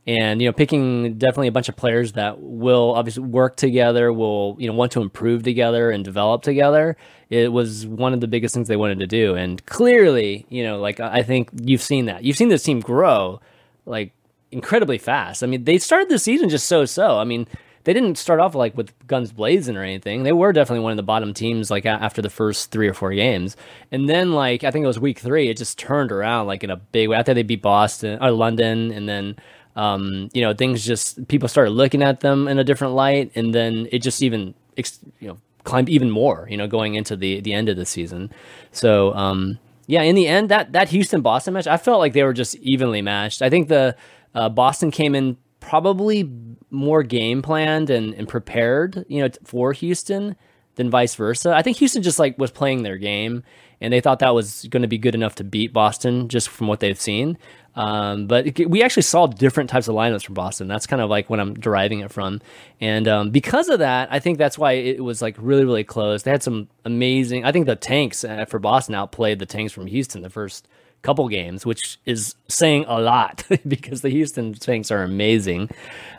and 0.08 0.42
you 0.42 0.48
know 0.48 0.54
picking 0.54 1.18
definitely 1.18 1.48
a 1.48 1.52
bunch 1.52 1.68
of 1.68 1.76
players 1.76 2.14
that 2.14 2.42
will 2.42 2.94
obviously 2.96 3.24
work 3.24 3.58
together 3.58 4.12
will 4.12 4.56
you 4.58 4.68
know 4.68 4.74
want 4.74 4.92
to 4.92 5.02
improve 5.02 5.44
together 5.44 5.92
and 5.92 6.06
develop 6.06 6.42
together 6.42 6.96
it 7.30 7.52
was 7.52 7.86
one 7.86 8.14
of 8.14 8.22
the 8.22 8.28
biggest 8.28 8.54
things 8.54 8.68
they 8.68 8.78
wanted 8.78 9.00
to 9.00 9.08
do. 9.08 9.36
And 9.36 9.66
clearly 9.66 10.46
you 10.50 10.64
know 10.64 10.80
like 10.80 11.00
i 11.00 11.24
think 11.24 11.50
you've 11.62 11.82
seen 11.82 12.06
that. 12.06 12.24
You've 12.24 12.38
seen 12.38 12.50
this 12.50 12.64
team 12.64 12.80
grow 12.80 13.40
like 13.86 14.14
incredibly 14.52 14.98
fast. 14.98 15.44
I 15.44 15.48
mean 15.48 15.64
they 15.66 15.78
started 15.78 16.10
the 16.10 16.20
season 16.20 16.50
just 16.50 16.68
so 16.68 16.86
so. 16.86 17.18
I 17.18 17.24
mean 17.24 17.48
they 17.84 17.94
didn't 17.94 18.18
start 18.18 18.42
off 18.42 18.54
like 18.54 18.76
with 18.76 18.92
guns 19.08 19.32
blazing 19.32 19.78
or 19.78 19.84
anything. 19.84 20.24
They 20.24 20.34
were 20.34 20.52
definitely 20.52 20.84
one 20.84 20.92
of 20.92 20.98
the 20.98 21.04
bottom 21.04 21.34
teams 21.34 21.72
like 21.72 21.86
after 21.86 22.22
the 22.22 22.30
first 22.30 22.70
three 22.70 22.88
or 22.88 22.94
four 22.94 23.14
games, 23.14 23.56
and 23.92 24.10
then 24.10 24.34
like 24.34 24.66
I 24.66 24.72
think 24.72 24.84
it 24.84 24.88
was 24.88 25.00
week 25.00 25.20
three, 25.20 25.50
it 25.50 25.56
just 25.56 25.80
turned 25.80 26.12
around 26.12 26.48
like 26.48 26.66
in 26.66 26.70
a 26.70 26.76
big 26.76 27.08
way. 27.08 27.16
I 27.16 27.20
After 27.20 27.34
they 27.34 27.44
beat 27.44 27.62
Boston 27.62 28.22
or 28.22 28.32
London, 28.32 28.92
and 28.92 29.08
then 29.08 29.38
um, 29.78 30.30
you 30.34 30.42
know, 30.42 30.54
things 30.54 30.84
just 30.84 31.28
people 31.28 31.48
started 31.48 31.72
looking 31.72 32.02
at 32.02 32.20
them 32.22 32.48
in 32.48 32.58
a 32.58 32.64
different 32.64 32.96
light, 32.96 33.32
and 33.36 33.54
then 33.54 33.88
it 33.92 34.00
just 34.00 34.24
even 34.24 34.56
you 34.76 35.28
know 35.28 35.38
climbed 35.64 35.88
even 35.88 36.10
more. 36.10 36.48
You 36.50 36.58
know, 36.58 36.68
going 36.68 36.96
into 36.96 37.16
the 37.16 37.40
the 37.42 37.54
end 37.54 37.70
of 37.70 37.78
the 37.78 37.86
season. 37.86 38.32
So 38.72 39.14
um, 39.14 39.60
yeah, 39.86 40.02
in 40.02 40.16
the 40.16 40.28
end, 40.28 40.50
that 40.50 40.74
that 40.74 40.90
Houston 40.90 41.22
Boston 41.22 41.54
match, 41.54 41.68
I 41.68 41.78
felt 41.78 42.00
like 42.00 42.14
they 42.14 42.24
were 42.24 42.34
just 42.34 42.56
evenly 42.56 43.04
matched. 43.04 43.44
I 43.44 43.52
think 43.52 43.68
the 43.68 43.96
uh, 44.34 44.50
Boston 44.50 44.90
came 44.90 45.14
in 45.14 45.38
probably 45.60 46.30
more 46.72 47.04
game 47.04 47.44
planned 47.44 47.92
and, 47.92 48.14
and 48.16 48.28
prepared, 48.28 49.06
you 49.08 49.22
know, 49.22 49.30
for 49.44 49.74
Houston 49.74 50.36
than 50.76 50.90
vice 50.90 51.14
versa. 51.16 51.54
I 51.56 51.62
think 51.62 51.78
Houston 51.78 52.02
just 52.02 52.20
like 52.20 52.38
was 52.38 52.52
playing 52.52 52.84
their 52.84 52.98
game 52.98 53.44
and 53.82 53.94
they 53.94 54.02
thought 54.02 54.20
that 54.20 54.34
was 54.34 54.68
going 54.70 54.82
to 54.82 54.88
be 54.88 54.98
good 54.98 55.16
enough 55.16 55.36
to 55.36 55.44
beat 55.44 55.74
Boston 55.74 56.30
just 56.30 56.50
from 56.50 56.68
what 56.68 56.80
they've 56.80 57.00
seen. 57.00 57.38
Um, 57.78 58.26
but 58.26 58.60
it, 58.60 58.70
we 58.70 58.82
actually 58.82 59.04
saw 59.04 59.28
different 59.28 59.70
types 59.70 59.88
of 59.88 59.94
lineups 59.94 60.26
from 60.26 60.34
Boston. 60.34 60.68
That's 60.68 60.88
kind 60.88 61.02
of 61.02 61.12
like 61.12 61.30
what 61.30 61.40
I'm 61.40 61.54
deriving 61.54 62.00
it 62.00 62.12
from. 62.12 62.42
And 62.82 63.08
um, 63.08 63.30
because 63.30 63.70
of 63.70 63.80
that, 63.80 64.12
I 64.12 64.20
think 64.20 64.40
that's 64.40 64.58
why 64.58 64.74
it 64.74 65.04
was 65.04 65.22
like 65.22 65.36
really, 65.38 65.64
really 65.64 65.84
close. 65.84 66.24
They 66.24 66.32
had 66.32 66.42
some 66.42 66.70
amazing, 66.86 67.46
I 67.46 67.52
think 67.52 67.68
the 67.68 67.76
tanks 67.76 68.24
uh, 68.24 68.46
for 68.46 68.58
Boston 68.58 68.96
outplayed 68.96 69.38
the 69.38 69.46
tanks 69.46 69.74
from 69.74 69.86
Houston 69.86 70.24
the 70.24 70.30
first 70.30 70.68
couple 71.02 71.28
games, 71.30 71.66
which 71.66 72.00
is 72.06 72.36
saying 72.48 72.86
a 72.88 73.00
lot 73.00 73.46
because 73.68 74.02
the 74.02 74.10
Houston 74.10 74.54
Tanks 74.54 74.92
are 74.92 75.04
amazing. 75.04 75.70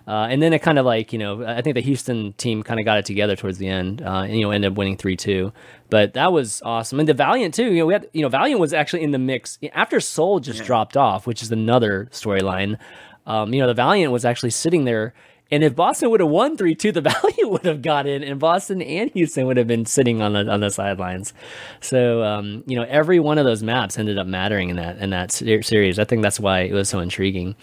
Uh, 0.07 0.27
and 0.31 0.41
then 0.41 0.53
it 0.53 0.61
kind 0.61 0.79
of 0.79 0.87
like, 0.87 1.13
you 1.13 1.19
know, 1.19 1.45
I 1.45 1.61
think 1.61 1.75
the 1.75 1.83
Houston 1.83 2.33
team 2.35 2.63
kind 2.63 2.81
of 2.81 2.87
got 2.87 2.99
it 2.99 3.05
together 3.05 3.37
towards 3.37 3.59
the 3.59 3.69
end, 3.69 4.01
uh, 4.01 4.23
and, 4.23 4.35
you 4.35 4.43
know, 4.43 4.51
ended 4.51 4.73
up 4.73 4.79
winning 4.79 4.97
3 4.97 5.17
2. 5.17 5.53
But 5.91 6.15
that 6.15 6.33
was 6.33 6.63
awesome. 6.65 6.99
And 7.01 7.09
the 7.09 7.15
Valiant, 7.15 7.55
too, 7.55 7.67
you 7.67 7.81
know, 7.81 7.87
we 7.87 7.93
had, 7.93 8.09
you 8.13 8.23
know, 8.23 8.29
Valiant 8.29 8.61
was 8.61 8.73
actually 8.73 9.03
in 9.03 9.11
the 9.11 9.19
mix 9.19 9.59
after 9.75 10.01
Seoul 10.01 10.41
just 10.41 10.61
yeah. 10.61 10.67
dropped 10.67 10.97
off, 10.97 11.27
which 11.27 11.43
is 11.43 11.53
another 11.53 12.09
storyline. 12.11 12.79
Um, 13.27 13.53
you 13.53 13.61
know, 13.61 13.67
the 13.67 13.75
Valiant 13.75 14.11
was 14.11 14.25
actually 14.25 14.51
sitting 14.51 14.85
there 14.85 15.13
and 15.51 15.65
if 15.65 15.75
Boston 15.75 16.11
would 16.11 16.21
have 16.21 16.29
won 16.29 16.57
3 16.57 16.75
2, 16.75 16.93
the 16.93 17.01
Valiant 17.03 17.51
would 17.51 17.65
have 17.65 17.83
got 17.83 18.07
in, 18.07 18.23
and 18.23 18.39
Boston 18.39 18.83
and 18.83 19.11
Houston 19.13 19.47
would 19.47 19.57
have 19.57 19.67
been 19.67 19.87
sitting 19.87 20.21
on 20.21 20.35
the, 20.35 20.49
on 20.49 20.61
the 20.61 20.71
sidelines. 20.71 21.33
So, 21.81 22.23
um, 22.23 22.65
you 22.67 22.77
know, 22.77 22.87
every 22.89 23.19
one 23.19 23.39
of 23.39 23.45
those 23.45 23.63
maps 23.63 23.99
ended 23.99 24.19
up 24.19 24.27
mattering 24.27 24.69
in 24.71 24.77
that, 24.77 24.99
in 24.99 25.11
that 25.11 25.33
series. 25.33 25.99
I 25.99 26.05
think 26.05 26.23
that's 26.23 26.41
why 26.41 26.61
it 26.61 26.73
was 26.73 26.89
so 26.89 26.99
intriguing. 26.99 27.57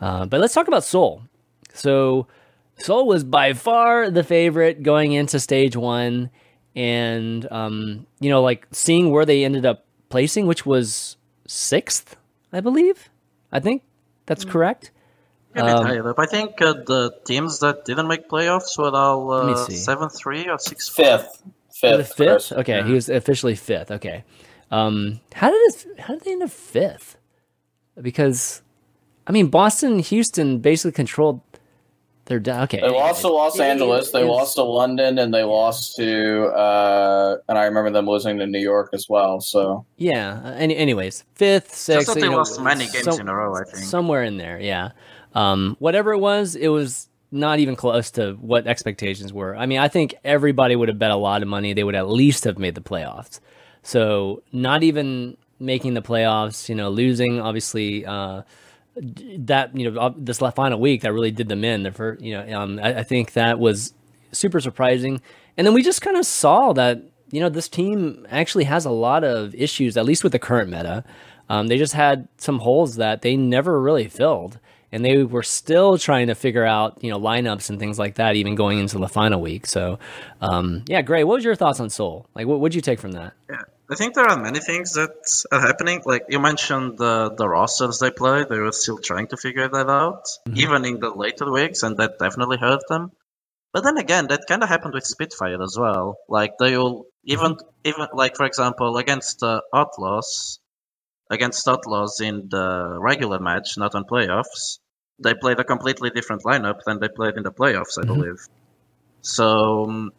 Uh, 0.00 0.26
but 0.26 0.40
let's 0.40 0.54
talk 0.54 0.68
about 0.68 0.84
Seoul. 0.84 1.22
So, 1.72 2.26
Seoul 2.76 3.06
was 3.06 3.24
by 3.24 3.52
far 3.52 4.10
the 4.10 4.24
favorite 4.24 4.82
going 4.82 5.12
into 5.12 5.38
stage 5.40 5.76
one. 5.76 6.30
And, 6.76 7.50
um, 7.50 8.06
you 8.20 8.30
know, 8.30 8.42
like 8.42 8.66
seeing 8.70 9.10
where 9.10 9.26
they 9.26 9.44
ended 9.44 9.66
up 9.66 9.86
placing, 10.08 10.46
which 10.46 10.64
was 10.64 11.16
sixth, 11.46 12.16
I 12.52 12.60
believe. 12.60 13.10
I 13.50 13.60
think 13.60 13.82
that's 14.26 14.44
mm. 14.44 14.50
correct. 14.50 14.92
Um, 15.56 16.14
I 16.16 16.26
think 16.26 16.62
uh, 16.62 16.74
the 16.74 17.12
teams 17.24 17.58
that 17.60 17.84
didn't 17.84 18.06
make 18.08 18.28
playoffs 18.28 18.78
were 18.78 18.94
all 18.96 19.32
uh, 19.32 19.54
seven 19.68 20.08
three 20.08 20.48
or 20.48 20.58
six 20.58 20.88
fifth. 20.88 21.42
fifth. 21.72 22.14
fifth. 22.14 22.16
Chris. 22.16 22.52
Okay, 22.52 22.78
Yeah. 22.78 22.86
he 22.86 22.92
was 22.92 23.08
officially 23.08 23.56
fifth. 23.56 23.90
Okay, 23.90 24.22
um, 24.70 25.18
how 25.34 25.50
did 25.50 25.56
it, 25.74 26.00
how 26.00 26.14
did 26.14 26.22
they 26.24 26.32
end 26.32 26.42
up 26.44 26.50
fifth? 26.50 27.16
Because, 28.00 28.62
I 29.26 29.32
mean, 29.32 29.48
Boston, 29.48 29.92
and 29.94 30.00
Houston 30.02 30.58
basically 30.60 30.92
controlled 30.92 31.40
their. 32.26 32.38
da- 32.38 32.62
Okay, 32.62 32.80
They 32.80 32.88
lost 32.88 33.22
to 33.22 33.28
Los 33.28 33.58
It- 33.58 33.62
Angeles. 33.62 34.12
They 34.12 34.22
lost 34.24 34.54
to 34.54 34.62
London, 34.62 35.18
and 35.18 35.34
they 35.34 35.42
lost 35.42 35.96
to. 35.96 36.44
Uh, 36.46 37.38
and 37.48 37.58
I 37.58 37.64
remember 37.64 37.90
them 37.90 38.06
losing 38.08 38.38
to 38.38 38.46
New 38.46 38.60
York 38.60 38.90
as 38.94 39.08
well. 39.08 39.40
So 39.40 39.84
Yeah. 39.96 40.54
Any, 40.56 40.76
anyways, 40.76 41.24
fifth, 41.34 41.74
sixth. 41.74 42.06
that 42.06 42.14
they 42.14 42.20
you 42.26 42.30
know, 42.30 42.36
lost 42.38 42.60
many 42.60 42.86
games 42.86 43.04
some- 43.04 43.20
in 43.20 43.28
a 43.28 43.34
row, 43.34 43.52
I 43.56 43.64
think. 43.64 43.84
Somewhere 43.84 44.22
in 44.22 44.36
there, 44.36 44.60
yeah. 44.60 44.90
Um, 45.34 45.76
whatever 45.78 46.12
it 46.12 46.18
was, 46.18 46.56
it 46.56 46.68
was 46.68 47.08
not 47.32 47.60
even 47.60 47.76
close 47.76 48.10
to 48.12 48.32
what 48.34 48.66
expectations 48.66 49.32
were. 49.32 49.56
I 49.56 49.66
mean, 49.66 49.78
I 49.78 49.88
think 49.88 50.14
everybody 50.24 50.74
would 50.74 50.88
have 50.88 50.98
bet 50.98 51.10
a 51.10 51.16
lot 51.16 51.42
of 51.42 51.48
money 51.48 51.72
they 51.72 51.84
would 51.84 51.94
at 51.94 52.08
least 52.08 52.44
have 52.44 52.58
made 52.58 52.74
the 52.74 52.80
playoffs. 52.80 53.40
So 53.82 54.42
not 54.52 54.82
even 54.82 55.36
making 55.58 55.94
the 55.94 56.02
playoffs, 56.02 56.68
you 56.68 56.74
know, 56.74 56.90
losing 56.90 57.40
obviously. 57.40 58.04
Uh, 58.04 58.42
that 58.96 59.74
you 59.74 59.90
know 59.90 60.14
this 60.18 60.38
final 60.38 60.80
week 60.80 61.02
that 61.02 61.12
really 61.12 61.30
did 61.30 61.48
them 61.48 61.64
in 61.64 61.84
the 61.84 61.92
first 61.92 62.20
you 62.20 62.34
know 62.34 62.60
um, 62.60 62.78
I, 62.82 62.98
I 62.98 63.02
think 63.04 63.32
that 63.32 63.58
was 63.58 63.94
super 64.32 64.60
surprising 64.60 65.22
and 65.56 65.66
then 65.66 65.74
we 65.74 65.82
just 65.82 66.02
kind 66.02 66.16
of 66.16 66.26
saw 66.26 66.72
that 66.72 67.00
you 67.30 67.40
know 67.40 67.48
this 67.48 67.68
team 67.68 68.26
actually 68.30 68.64
has 68.64 68.84
a 68.84 68.90
lot 68.90 69.22
of 69.22 69.54
issues 69.54 69.96
at 69.96 70.04
least 70.04 70.24
with 70.24 70.32
the 70.32 70.40
current 70.40 70.70
meta 70.70 71.04
um, 71.48 71.68
they 71.68 71.78
just 71.78 71.94
had 71.94 72.28
some 72.36 72.58
holes 72.58 72.96
that 72.96 73.22
they 73.22 73.36
never 73.36 73.80
really 73.80 74.08
filled 74.08 74.58
and 74.92 75.04
they 75.04 75.22
were 75.22 75.42
still 75.42 75.98
trying 75.98 76.28
to 76.28 76.34
figure 76.34 76.64
out 76.64 77.02
you 77.02 77.10
know 77.10 77.18
lineups 77.18 77.70
and 77.70 77.78
things 77.78 77.98
like 77.98 78.16
that 78.16 78.36
even 78.36 78.54
going 78.54 78.78
into 78.78 78.98
the 78.98 79.08
final 79.08 79.40
week 79.40 79.66
so 79.66 79.98
um, 80.40 80.84
yeah 80.86 81.02
Greyy 81.02 81.24
what 81.24 81.36
was 81.36 81.44
your 81.44 81.54
thoughts 81.54 81.80
on 81.80 81.90
Seoul 81.90 82.26
like 82.34 82.46
what 82.46 82.60
would 82.60 82.74
you 82.74 82.80
take 82.80 82.98
from 83.00 83.12
that 83.12 83.32
Yeah, 83.48 83.62
I 83.90 83.96
think 83.96 84.14
there 84.14 84.26
are 84.26 84.40
many 84.40 84.60
things 84.60 84.92
that 84.92 85.44
are 85.50 85.60
happening. 85.60 86.02
Like 86.04 86.26
you 86.28 86.38
mentioned 86.38 86.96
the 86.96 87.34
the 87.36 87.48
rosters 87.48 87.98
they 87.98 88.12
play, 88.12 88.44
they 88.48 88.60
were 88.60 88.70
still 88.70 88.98
trying 88.98 89.26
to 89.28 89.36
figure 89.36 89.68
that 89.68 89.90
out, 89.90 90.28
even 90.54 90.84
in 90.84 91.00
the 91.00 91.10
later 91.10 91.50
weeks, 91.50 91.82
and 91.82 91.96
that 91.96 92.20
definitely 92.20 92.58
hurt 92.58 92.82
them. 92.88 93.10
But 93.72 93.84
then 93.84 93.98
again, 93.98 94.28
that 94.28 94.46
kind 94.48 94.62
of 94.62 94.68
happened 94.68 94.94
with 94.94 95.06
Spitfire 95.06 95.62
as 95.62 95.76
well. 95.78 96.18
Like 96.28 96.52
they 96.58 96.76
will 96.76 97.06
even 97.24 97.56
even 97.84 98.06
like 98.12 98.36
for 98.36 98.46
example 98.46 98.96
against 98.96 99.42
uh, 99.42 99.60
Outlaws, 99.74 100.60
against 101.30 101.66
Outlaws 101.66 102.20
in 102.20 102.48
the 102.48 102.96
regular 102.98 103.38
match, 103.38 103.76
not 103.76 103.94
on 103.94 104.04
playoffs, 104.04 104.78
they 105.22 105.34
played 105.34 105.60
a 105.60 105.64
completely 105.64 106.10
different 106.10 106.42
lineup 106.44 106.80
than 106.86 106.98
they 107.00 107.08
played 107.08 107.36
in 107.36 107.42
the 107.42 107.52
playoffs, 107.52 107.98
I 107.98 108.02
Mhm. 108.02 108.06
believe. 108.06 108.40
So 109.22 109.84
um, 109.84 110.10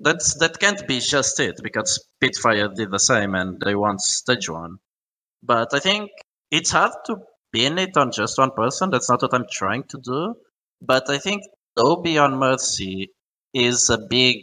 that's 0.00 0.34
that 0.38 0.58
can't 0.58 0.86
be 0.86 1.00
just 1.00 1.38
it 1.40 1.56
because 1.62 2.00
Spitfire 2.16 2.68
did 2.68 2.90
the 2.90 2.98
same 2.98 3.34
and 3.34 3.60
they 3.64 3.74
won 3.74 3.98
stage 3.98 4.48
one. 4.48 4.78
But 5.42 5.74
I 5.74 5.78
think 5.80 6.10
it's 6.50 6.70
hard 6.70 6.92
to 7.06 7.16
pin 7.52 7.78
it 7.78 7.96
on 7.96 8.12
just 8.12 8.38
one 8.38 8.50
person. 8.52 8.90
That's 8.90 9.08
not 9.10 9.22
what 9.22 9.34
I'm 9.34 9.46
trying 9.50 9.84
to 9.90 9.98
do. 10.02 10.34
But 10.82 11.08
I 11.10 11.18
think 11.18 11.42
Tobi 11.78 12.22
on 12.22 12.36
Mercy 12.38 13.10
is 13.52 13.90
a 13.90 13.98
big 13.98 14.36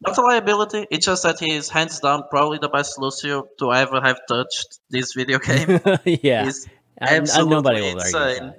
not 0.00 0.16
a 0.16 0.22
liability. 0.22 0.86
It's 0.90 1.04
just 1.06 1.24
that 1.24 1.40
he 1.40 1.52
is 1.52 1.68
hands 1.68 2.00
down 2.00 2.24
probably 2.30 2.58
the 2.58 2.68
best 2.70 2.98
Lucio 2.98 3.46
to 3.58 3.72
ever 3.72 4.00
have 4.00 4.20
touched 4.28 4.78
this 4.88 5.12
video 5.14 5.38
game. 5.38 5.78
yeah 6.04 6.44
He's 6.44 6.66
I- 7.00 7.06
I- 7.14 7.16
absolutely 7.16 7.54
nobody 7.56 7.80
will 7.82 8.00
argue 8.00 8.52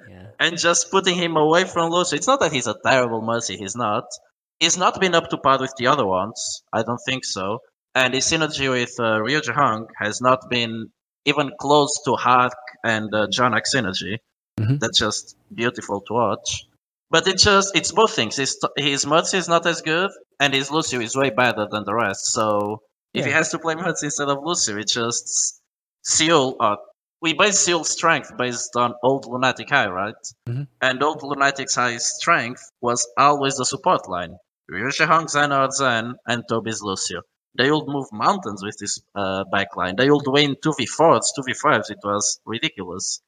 with 0.49 0.54
insane. 0.54 0.71
that 0.71 0.89
yeah 0.89 1.08
and 1.08 1.15
just 1.15 1.15
putting 1.15 1.15
him 1.15 1.36
away 1.38 1.65
from 1.65 1.91
Lucio. 1.91 2.17
It's 2.17 2.27
not 2.27 2.41
that 2.41 2.51
he's 2.54 2.67
a 2.67 2.75
terrible 2.86 3.21
mercy, 3.21 3.58
he's 3.58 3.75
not. 3.75 4.06
He's 4.60 4.77
not 4.77 4.99
been 4.99 5.15
up 5.15 5.30
to 5.30 5.38
par 5.38 5.60
with 5.60 5.73
the 5.77 5.88
other 5.88 6.06
ones. 6.06 6.63
I 6.73 6.84
don't 6.84 7.01
think 7.06 7.25
so. 7.25 7.60
And 7.95 8.13
his 8.13 8.25
synergy 8.25 8.69
with 8.71 8.95
uh, 8.99 9.21
Ryo 9.21 9.41
has 9.99 10.21
not 10.21 10.49
been 10.49 10.91
even 11.25 11.51
close 11.60 11.91
to 12.06 12.12
ArK 12.12 12.51
and 12.84 13.13
uh, 13.13 13.27
JJoNak 13.27 13.63
synergy. 13.73 14.17
Mhm. 14.60 14.80
That's 14.80 14.99
just 14.99 15.38
beautiful 15.54 16.01
to 16.01 16.13
watch. 16.13 16.65
But 17.10 17.27
it's 17.27 17.43
just, 17.43 17.75
it's 17.75 17.91
both 17.91 18.13
things. 18.13 18.38
His, 18.38 18.58
his 18.77 19.06
Mercy 19.06 19.38
is 19.38 19.49
not 19.49 19.65
as 19.65 19.82
good, 19.82 20.12
and 20.39 20.54
his 20.54 20.71
Lucio 20.71 21.01
is 21.01 21.15
way 21.15 21.30
better 21.30 21.67
than 21.69 21.84
the 21.86 21.93
rest. 21.93 22.27
So 22.27 22.84
if 23.13 23.25
he 23.25 23.32
has 23.32 23.49
to 23.51 23.60
play 23.60 23.75
Mercy 23.75 24.08
instead 24.08 24.30
of 24.30 24.39
Lucio, 24.43 24.77
it's 24.77 24.93
just 24.93 25.62
Seal, 26.04 26.56
uh, 26.60 26.77
we 27.22 27.34
base 27.34 27.60
Seal's 27.60 27.90
strength 27.90 28.36
based 28.38 28.76
on 28.76 28.96
old 29.04 29.26
Lunatic-Hai, 29.28 29.88
right? 29.88 30.16
Mhm. 30.50 30.68
And 30.82 31.04
old 31.04 31.22
Lunatic's 31.22 31.76
high 31.76 31.98
strength 31.98 32.72
was 32.82 33.08
always 33.18 33.56
the 33.58 33.66
support 33.66 34.10
line. 34.10 34.38
Ryujehong, 34.70 35.30
Zen, 35.30 35.52
or 35.52 35.70
Zen, 35.72 36.16
and 36.26 36.44
Tobi's 36.50 36.82
Lucio. 36.82 37.22
They 37.58 37.70
would 37.70 37.88
move 37.88 38.08
mountains 38.12 38.64
with 38.64 38.78
this 38.80 39.02
uh, 39.14 39.44
backline. 39.54 39.98
They 39.98 40.10
would 40.10 40.26
win 40.26 40.56
2v4s, 40.56 41.34
2v5s. 41.38 41.92
It 41.92 42.00
was 42.04 42.40
ridiculous. 42.46 43.22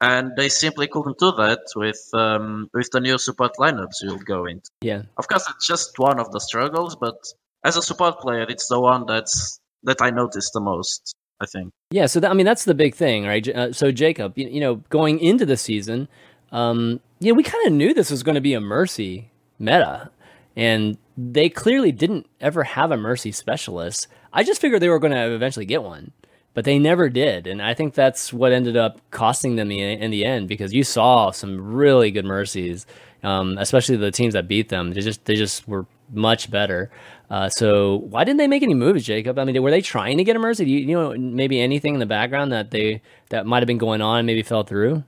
And 0.00 0.32
they 0.36 0.48
simply 0.48 0.88
couldn't 0.88 1.18
do 1.18 1.32
that 1.32 1.60
with 1.76 2.02
um, 2.12 2.68
with 2.74 2.90
the 2.90 3.00
new 3.00 3.18
support 3.18 3.52
lineups 3.58 4.02
you'll 4.02 4.18
go 4.18 4.46
into. 4.46 4.68
yeah 4.80 5.02
Of 5.16 5.28
course, 5.28 5.48
it's 5.48 5.66
just 5.66 5.98
one 5.98 6.18
of 6.18 6.32
the 6.32 6.40
struggles, 6.40 6.96
but 6.96 7.18
as 7.64 7.76
a 7.76 7.82
support 7.82 8.18
player, 8.18 8.46
it's 8.48 8.66
the 8.66 8.80
one 8.80 9.06
that's 9.06 9.60
that 9.84 10.02
I 10.02 10.10
noticed 10.10 10.52
the 10.54 10.60
most. 10.60 11.14
I 11.42 11.46
think. 11.46 11.72
Yeah, 11.90 12.06
so 12.06 12.20
that, 12.20 12.30
I 12.30 12.34
mean 12.34 12.46
that's 12.46 12.64
the 12.64 12.74
big 12.74 12.94
thing, 12.94 13.24
right? 13.26 13.46
Uh, 13.48 13.72
so 13.72 13.90
Jacob, 13.90 14.38
you, 14.38 14.48
you 14.48 14.60
know, 14.60 14.76
going 14.88 15.18
into 15.18 15.44
the 15.44 15.56
season, 15.56 16.08
um, 16.52 17.00
you 17.18 17.32
know, 17.32 17.36
we 17.36 17.42
kind 17.42 17.66
of 17.66 17.72
knew 17.72 17.92
this 17.92 18.10
was 18.10 18.22
going 18.22 18.36
to 18.36 18.40
be 18.40 18.54
a 18.54 18.60
mercy 18.60 19.30
meta, 19.58 20.10
and 20.56 20.96
they 21.16 21.48
clearly 21.48 21.92
didn't 21.92 22.26
ever 22.40 22.62
have 22.62 22.90
a 22.90 22.96
mercy 22.96 23.32
specialist. 23.32 24.06
I 24.32 24.44
just 24.44 24.60
figured 24.60 24.80
they 24.80 24.88
were 24.88 24.98
going 24.98 25.12
to 25.12 25.34
eventually 25.34 25.66
get 25.66 25.82
one, 25.82 26.12
but 26.54 26.64
they 26.64 26.78
never 26.78 27.08
did, 27.08 27.46
and 27.46 27.60
I 27.60 27.74
think 27.74 27.94
that's 27.94 28.32
what 28.32 28.52
ended 28.52 28.76
up 28.76 29.00
costing 29.10 29.56
them 29.56 29.68
the, 29.68 29.80
in 29.80 30.10
the 30.10 30.24
end 30.24 30.48
because 30.48 30.72
you 30.72 30.84
saw 30.84 31.30
some 31.30 31.74
really 31.74 32.10
good 32.10 32.24
mercies, 32.24 32.86
um, 33.22 33.58
especially 33.58 33.96
the 33.96 34.10
teams 34.10 34.34
that 34.34 34.48
beat 34.48 34.68
them. 34.68 34.92
They 34.92 35.00
just 35.00 35.24
they 35.24 35.34
just 35.34 35.66
were 35.66 35.86
much 36.12 36.50
better. 36.50 36.90
Uh, 37.30 37.48
so 37.48 37.96
why 37.96 38.24
didn't 38.24 38.38
they 38.38 38.46
make 38.46 38.62
any 38.62 38.74
moves, 38.74 39.04
Jacob? 39.04 39.38
I 39.38 39.44
mean, 39.44 39.60
were 39.62 39.70
they 39.70 39.80
trying 39.80 40.18
to 40.18 40.24
get 40.24 40.36
a 40.36 40.64
you, 40.64 40.78
you 40.78 40.94
know 40.94 41.14
maybe 41.16 41.60
anything 41.60 41.94
in 41.94 42.00
the 42.00 42.06
background 42.06 42.52
that 42.52 42.70
they 42.70 43.00
that 43.30 43.46
might 43.46 43.60
have 43.60 43.66
been 43.66 43.78
going 43.78 44.02
on, 44.02 44.26
maybe 44.26 44.42
fell 44.42 44.64
through? 44.64 45.02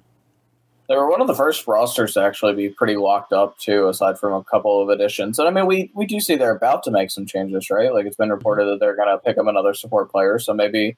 They 0.88 0.96
were 0.96 1.10
one 1.10 1.22
of 1.22 1.26
the 1.26 1.34
first 1.34 1.66
rosters 1.66 2.14
to 2.14 2.22
actually 2.22 2.54
be 2.54 2.68
pretty 2.68 2.96
locked 2.96 3.32
up 3.32 3.58
too, 3.58 3.88
aside 3.88 4.18
from 4.18 4.34
a 4.34 4.44
couple 4.44 4.82
of 4.82 4.90
additions. 4.90 5.38
And 5.38 5.48
I 5.48 5.50
mean, 5.50 5.66
we 5.66 5.90
we 5.94 6.06
do 6.06 6.20
see 6.20 6.36
they're 6.36 6.56
about 6.56 6.82
to 6.84 6.90
make 6.90 7.10
some 7.10 7.26
changes, 7.26 7.70
right? 7.70 7.92
Like 7.92 8.06
it's 8.06 8.16
been 8.16 8.30
reported 8.30 8.66
that 8.66 8.80
they're 8.80 8.96
going 8.96 9.08
to 9.08 9.18
pick 9.18 9.38
up 9.38 9.46
another 9.46 9.74
support 9.74 10.10
player, 10.10 10.38
so 10.38 10.52
maybe 10.52 10.96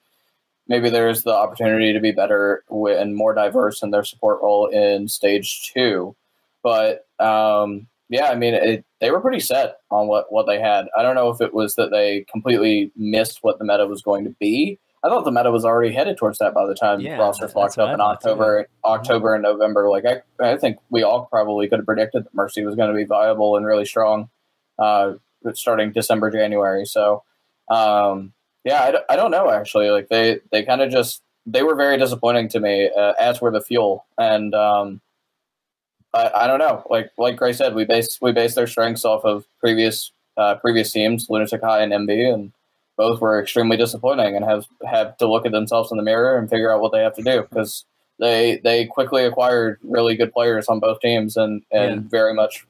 maybe 0.68 0.90
there's 0.90 1.22
the 1.22 1.34
opportunity 1.34 1.92
to 1.92 2.00
be 2.00 2.12
better 2.12 2.64
and 2.70 3.14
more 3.14 3.34
diverse 3.34 3.82
in 3.82 3.90
their 3.90 4.04
support 4.04 4.40
role 4.42 4.66
in 4.66 5.08
stage 5.08 5.72
two. 5.72 6.16
But 6.62 7.06
um, 7.20 7.86
yeah, 8.08 8.26
I 8.26 8.34
mean, 8.36 8.54
it, 8.54 8.84
they 9.00 9.10
were 9.10 9.20
pretty 9.20 9.40
set 9.40 9.76
on 9.90 10.06
what 10.08 10.26
what 10.32 10.46
they 10.46 10.60
had. 10.60 10.86
I 10.96 11.02
don't 11.02 11.14
know 11.14 11.30
if 11.30 11.40
it 11.40 11.52
was 11.54 11.74
that 11.74 11.90
they 11.90 12.24
completely 12.30 12.92
missed 12.96 13.38
what 13.42 13.58
the 13.58 13.64
meta 13.64 13.86
was 13.86 14.02
going 14.02 14.24
to 14.24 14.34
be. 14.38 14.78
I 15.04 15.08
thought 15.08 15.24
the 15.24 15.30
meta 15.30 15.52
was 15.52 15.64
already 15.64 15.92
headed 15.94 16.16
towards 16.16 16.38
that 16.38 16.52
by 16.54 16.66
the 16.66 16.74
time 16.74 17.00
Yeah, 17.00 17.18
rosters 17.18 17.54
locked 17.54 17.78
up 17.78 17.94
in. 17.94 18.00
October, 18.00 18.66
October 18.84 19.34
and 19.34 19.42
November. 19.42 19.88
Like 19.88 20.04
I, 20.04 20.22
I 20.40 20.56
think 20.56 20.78
we 20.90 21.02
all 21.04 21.26
probably 21.26 21.68
could 21.68 21.78
have 21.80 21.86
predicted 21.86 22.24
that 22.24 22.34
Mercy 22.34 22.64
was 22.64 22.74
going 22.74 22.88
to 22.90 22.96
be 22.96 23.04
viable 23.04 23.56
and 23.56 23.64
really 23.64 23.84
strong, 23.84 24.30
uh, 24.78 25.12
starting 25.52 25.92
December, 25.92 26.30
January. 26.30 26.84
So, 26.86 27.22
um, 27.70 28.32
yeah, 28.64 28.82
I, 28.82 28.90
d- 28.92 28.98
I 29.08 29.16
don't 29.16 29.30
know 29.30 29.50
actually. 29.50 29.90
Like 29.90 30.08
they, 30.08 30.40
they 30.50 30.64
kind 30.64 30.80
of 30.82 30.90
just 30.90 31.22
they 31.44 31.62
were 31.62 31.76
very 31.76 31.96
disappointing 31.98 32.48
to 32.48 32.58
me, 32.60 32.90
uh, 32.96 33.12
as 33.20 33.40
were 33.40 33.52
the 33.52 33.60
fuel, 33.60 34.06
and 34.18 34.54
um, 34.56 35.00
I, 36.16 36.44
I 36.44 36.46
don't 36.46 36.58
know. 36.58 36.82
Like 36.88 37.10
like 37.18 37.36
Greyy 37.36 37.54
said, 37.54 37.74
we 37.74 37.84
base 37.84 38.18
we 38.20 38.32
base 38.32 38.54
their 38.54 38.66
strengths 38.66 39.04
off 39.04 39.24
of 39.24 39.44
previous 39.60 40.10
uh, 40.36 40.56
previous 40.56 40.92
teams, 40.92 41.26
Lunatic-Hai 41.28 41.82
and 41.82 41.92
MB, 41.92 42.32
and 42.34 42.52
both 42.96 43.20
were 43.20 43.40
extremely 43.40 43.76
disappointing 43.76 44.36
and 44.36 44.44
have 44.44 44.66
have 44.88 45.16
to 45.18 45.30
look 45.30 45.46
at 45.46 45.52
themselves 45.52 45.90
in 45.90 45.96
the 45.96 46.02
mirror 46.02 46.38
and 46.38 46.48
figure 46.48 46.72
out 46.72 46.80
what 46.80 46.92
they 46.92 47.00
have 47.00 47.14
to 47.16 47.22
do 47.22 47.42
because 47.42 47.84
they 48.18 48.60
they 48.64 48.86
quickly 48.86 49.24
acquired 49.24 49.78
really 49.82 50.16
good 50.16 50.32
players 50.32 50.68
on 50.68 50.80
both 50.80 51.00
teams 51.00 51.36
and 51.36 51.62
and 51.70 52.02
Yeah. 52.02 52.08
very 52.08 52.34
much 52.34 52.66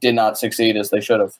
did 0.00 0.14
not 0.14 0.38
succeed 0.38 0.76
as 0.76 0.90
they 0.90 1.00
should 1.00 1.20
have. 1.20 1.34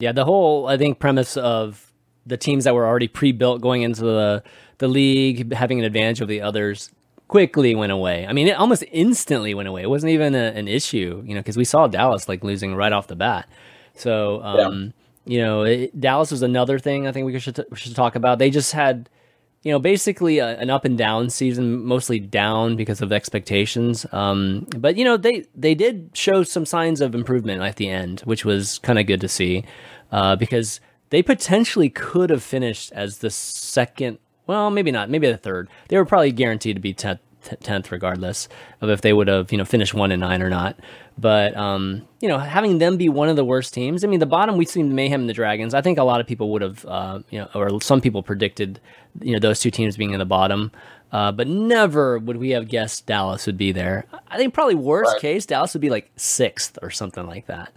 Yeah, 0.00 0.12
the 0.12 0.24
whole 0.24 0.66
I 0.66 0.76
think 0.76 0.98
premise 0.98 1.36
of 1.36 1.92
the 2.26 2.36
teams 2.36 2.64
that 2.64 2.74
were 2.74 2.86
already 2.86 3.08
pre-built 3.08 3.60
going 3.60 3.82
into 3.82 4.02
the 4.02 4.42
the 4.78 4.88
league 4.88 5.52
having 5.52 5.78
an 5.78 5.84
advantage 5.84 6.20
of 6.20 6.28
the 6.28 6.40
others 6.40 6.90
quickly 7.30 7.76
went 7.76 7.92
away. 7.92 8.26
I 8.26 8.32
mean, 8.32 8.48
it 8.48 8.56
almost 8.58 8.82
instantly 8.90 9.54
went 9.54 9.68
away. 9.68 9.82
It 9.82 9.88
wasn't 9.88 10.10
even 10.10 10.34
a, 10.34 10.46
an 10.46 10.66
issue, 10.66 11.22
you 11.24 11.32
know, 11.32 11.40
because 11.40 11.56
we 11.56 11.64
saw 11.64 11.86
Dallas 11.86 12.28
like 12.28 12.42
losing 12.42 12.74
right 12.74 12.92
off 12.92 13.06
the 13.06 13.14
bat. 13.14 13.48
So, 13.94 14.42
um, 14.42 14.92
you 15.26 15.38
know, 15.38 15.62
it, 15.62 15.98
Dallas 16.00 16.32
was 16.32 16.42
another 16.42 16.80
thing 16.80 17.06
I 17.06 17.12
think 17.12 17.26
we 17.26 17.38
should 17.38 17.64
we 17.70 17.76
should 17.76 17.94
talk 17.94 18.16
about. 18.16 18.40
They 18.40 18.50
just 18.50 18.72
had, 18.72 19.08
you 19.62 19.70
know, 19.70 19.78
basically 19.78 20.40
a, 20.40 20.58
an 20.58 20.70
up 20.70 20.84
and 20.84 20.98
down 20.98 21.30
season, 21.30 21.84
mostly 21.84 22.18
down 22.18 22.74
because 22.74 23.00
of 23.00 23.12
expectations. 23.12 24.04
Um, 24.10 24.66
but 24.76 24.96
you 24.96 25.04
know, 25.04 25.16
they 25.16 25.46
they 25.54 25.76
did 25.76 26.10
show 26.14 26.42
some 26.42 26.66
signs 26.66 27.00
of 27.00 27.14
improvement 27.14 27.62
at 27.62 27.76
the 27.76 27.88
end, 27.88 28.22
which 28.24 28.44
was 28.44 28.80
kind 28.80 28.98
of 28.98 29.06
good 29.06 29.20
to 29.20 29.28
see, 29.28 29.64
uh, 30.10 30.34
because 30.34 30.80
they 31.10 31.22
potentially 31.22 31.90
could 31.90 32.30
have 32.30 32.42
finished 32.42 32.90
as 32.90 33.18
the 33.18 33.30
second. 33.30 34.18
Well, 34.50 34.68
maybe 34.68 34.90
not. 34.90 35.08
Maybe 35.08 35.28
the 35.28 35.36
third. 35.36 35.68
They 35.86 35.96
were 35.96 36.04
probably 36.04 36.32
guaranteed 36.32 36.74
to 36.74 36.80
be 36.80 36.92
tenth, 36.92 37.20
tenth 37.60 37.92
regardless 37.92 38.48
of 38.80 38.90
if 38.90 39.00
they 39.00 39.12
would 39.12 39.28
have 39.28 39.52
you 39.52 39.58
know 39.58 39.64
finished 39.64 39.94
one 39.94 40.10
and 40.10 40.18
nine 40.18 40.42
or 40.42 40.50
not. 40.50 40.76
But 41.16 41.56
um, 41.56 42.08
you 42.20 42.28
know, 42.28 42.36
having 42.36 42.78
them 42.78 42.96
be 42.96 43.08
one 43.08 43.28
of 43.28 43.36
the 43.36 43.44
worst 43.44 43.72
teams. 43.72 44.02
I 44.02 44.08
mean, 44.08 44.18
the 44.18 44.26
bottom 44.26 44.56
we've 44.56 44.66
seen 44.66 44.92
Mayhem 44.92 45.20
and 45.20 45.30
the 45.30 45.34
Dragons. 45.34 45.72
I 45.72 45.82
think 45.82 45.98
a 45.98 46.02
lot 46.02 46.20
of 46.20 46.26
people 46.26 46.50
would 46.50 46.62
have, 46.62 46.84
uh, 46.84 47.20
you 47.30 47.38
know, 47.38 47.48
or 47.54 47.80
some 47.80 48.00
people 48.00 48.24
predicted, 48.24 48.80
you 49.20 49.34
know, 49.34 49.38
those 49.38 49.60
two 49.60 49.70
teams 49.70 49.96
being 49.96 50.14
in 50.14 50.18
the 50.18 50.24
bottom. 50.24 50.72
Uh, 51.12 51.30
but 51.30 51.46
never 51.46 52.18
would 52.18 52.36
we 52.36 52.50
have 52.50 52.66
guessed 52.66 53.06
Dallas 53.06 53.46
would 53.46 53.56
be 53.56 53.70
there. 53.70 54.04
I 54.26 54.36
think 54.36 54.52
probably 54.52 54.74
worst 54.74 55.12
right. 55.12 55.20
case, 55.20 55.46
Dallas 55.46 55.74
would 55.74 55.80
be 55.80 55.90
like 55.90 56.10
sixth 56.16 56.76
or 56.82 56.90
something 56.90 57.24
like 57.24 57.46
that. 57.46 57.72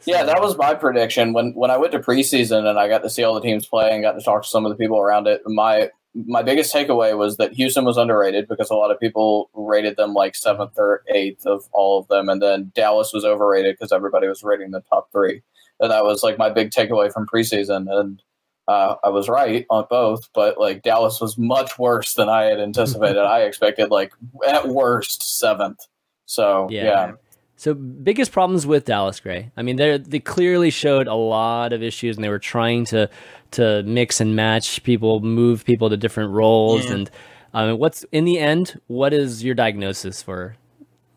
So, 0.00 0.10
yeah, 0.10 0.24
that 0.24 0.40
was 0.40 0.56
my 0.56 0.74
prediction 0.74 1.32
when 1.32 1.52
when 1.54 1.70
I 1.70 1.76
went 1.76 1.92
to 1.92 2.00
preseason 2.00 2.66
and 2.66 2.76
I 2.76 2.88
got 2.88 3.04
to 3.04 3.10
see 3.10 3.22
all 3.22 3.34
the 3.34 3.40
teams 3.40 3.66
play 3.66 3.92
and 3.92 4.02
got 4.02 4.12
to 4.12 4.20
talk 4.20 4.42
to 4.42 4.48
some 4.48 4.66
of 4.66 4.70
the 4.70 4.76
people 4.76 4.98
around 4.98 5.28
it. 5.28 5.42
My 5.46 5.90
my 6.14 6.42
biggest 6.42 6.74
takeaway 6.74 7.16
was 7.16 7.36
that 7.36 7.52
Houston 7.52 7.84
was 7.84 7.96
underrated 7.96 8.48
because 8.48 8.70
a 8.70 8.74
lot 8.74 8.90
of 8.90 8.98
people 8.98 9.50
rated 9.54 9.96
them 9.96 10.14
like 10.14 10.34
seventh 10.34 10.72
or 10.76 11.02
eighth 11.08 11.46
of 11.46 11.68
all 11.72 11.98
of 11.98 12.08
them, 12.08 12.28
and 12.28 12.42
then 12.42 12.72
Dallas 12.74 13.12
was 13.12 13.24
overrated 13.24 13.76
because 13.76 13.92
everybody 13.92 14.26
was 14.26 14.42
rating 14.42 14.70
the 14.70 14.80
top 14.80 15.10
three. 15.12 15.42
And 15.80 15.90
that 15.90 16.04
was 16.04 16.22
like 16.22 16.38
my 16.38 16.50
big 16.50 16.70
takeaway 16.70 17.12
from 17.12 17.26
preseason. 17.26 17.86
And 17.88 18.22
uh, 18.66 18.96
I 19.04 19.08
was 19.10 19.28
right 19.28 19.64
on 19.70 19.86
both, 19.88 20.28
but 20.34 20.58
like 20.58 20.82
Dallas 20.82 21.20
was 21.20 21.38
much 21.38 21.78
worse 21.78 22.14
than 22.14 22.28
I 22.28 22.44
had 22.44 22.60
anticipated. 22.60 23.18
I 23.22 23.42
expected 23.42 23.90
like 23.90 24.12
at 24.46 24.68
worst 24.68 25.38
seventh. 25.38 25.86
So 26.26 26.68
yeah. 26.70 26.82
yeah. 26.84 27.12
So 27.58 27.74
biggest 27.74 28.30
problems 28.30 28.68
with 28.68 28.84
Dallas 28.84 29.18
Greyy. 29.18 29.50
I 29.56 29.62
mean, 29.62 29.74
they 29.74 29.98
they 29.98 30.20
clearly 30.20 30.70
showed 30.70 31.08
a 31.08 31.14
lot 31.14 31.72
of 31.72 31.82
issues, 31.82 32.16
and 32.16 32.24
they 32.24 32.28
were 32.28 32.38
trying 32.38 32.84
to 32.86 33.10
to 33.52 33.82
mix 33.82 34.20
and 34.20 34.36
match 34.36 34.84
people, 34.84 35.18
move 35.20 35.64
people 35.64 35.90
to 35.90 35.96
different 35.96 36.30
roles, 36.32 36.84
yeah. 36.86 36.92
and 36.92 37.10
um, 37.52 37.78
what's 37.78 38.04
in 38.12 38.24
the 38.24 38.38
end? 38.38 38.80
What 38.86 39.12
is 39.12 39.42
your 39.42 39.56
diagnosis 39.56 40.22
for? 40.22 40.54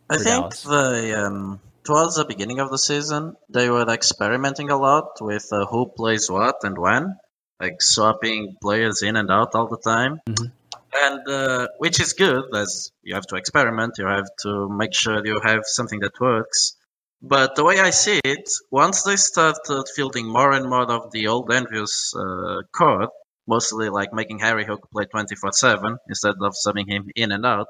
for 0.07 0.15
I 0.15 0.17
think 0.17 0.29
Dallas? 0.29 0.63
the 0.63 1.23
um, 1.23 1.59
towards 1.83 2.15
the 2.15 2.25
beginning 2.25 2.59
of 2.59 2.71
the 2.71 2.79
season, 2.79 3.37
they 3.47 3.69
were 3.69 3.87
experimenting 3.87 4.71
a 4.71 4.77
lot 4.77 5.21
with 5.21 5.47
uh, 5.51 5.67
who 5.67 5.91
plays 5.95 6.27
what 6.27 6.55
and 6.63 6.75
when 6.75 7.17
like 7.59 7.81
swapping 7.81 8.57
players 8.59 9.03
in 9.03 9.15
and 9.15 9.29
out 9.29 9.53
all 9.53 9.67
the 9.67 9.77
time. 9.77 10.19
Mm-hmm. 10.27 10.45
And 10.93 11.27
uh, 11.27 11.67
which 11.77 11.99
is 11.99 12.13
good, 12.13 12.45
as 12.55 12.91
you 13.01 13.15
have 13.15 13.25
to 13.27 13.35
experiment, 13.35 13.95
you 13.97 14.05
have 14.05 14.29
to 14.43 14.69
make 14.69 14.93
sure 14.93 15.25
you 15.25 15.39
have 15.43 15.61
something 15.65 15.99
that 16.01 16.19
works. 16.19 16.75
But 17.21 17.55
the 17.55 17.63
way 17.63 17.79
I 17.79 17.91
see 17.91 18.19
it, 18.23 18.49
once 18.71 19.03
they 19.03 19.15
started 19.15 19.85
fielding 19.95 20.27
more 20.27 20.51
and 20.51 20.67
more 20.69 20.91
of 20.91 21.11
the 21.11 21.27
old 21.27 21.49
EnVyUs 21.49 22.15
uh, 22.15 23.07
mostly 23.47 23.89
like 23.89 24.11
making 24.13 24.39
Harryhook 24.39 24.89
play 24.91 25.05
24 25.05 25.51
7 25.51 25.97
instead 26.09 26.35
of 26.41 26.53
subbing 26.53 26.89
him 26.89 27.09
in 27.15 27.31
and 27.31 27.45
out, 27.45 27.67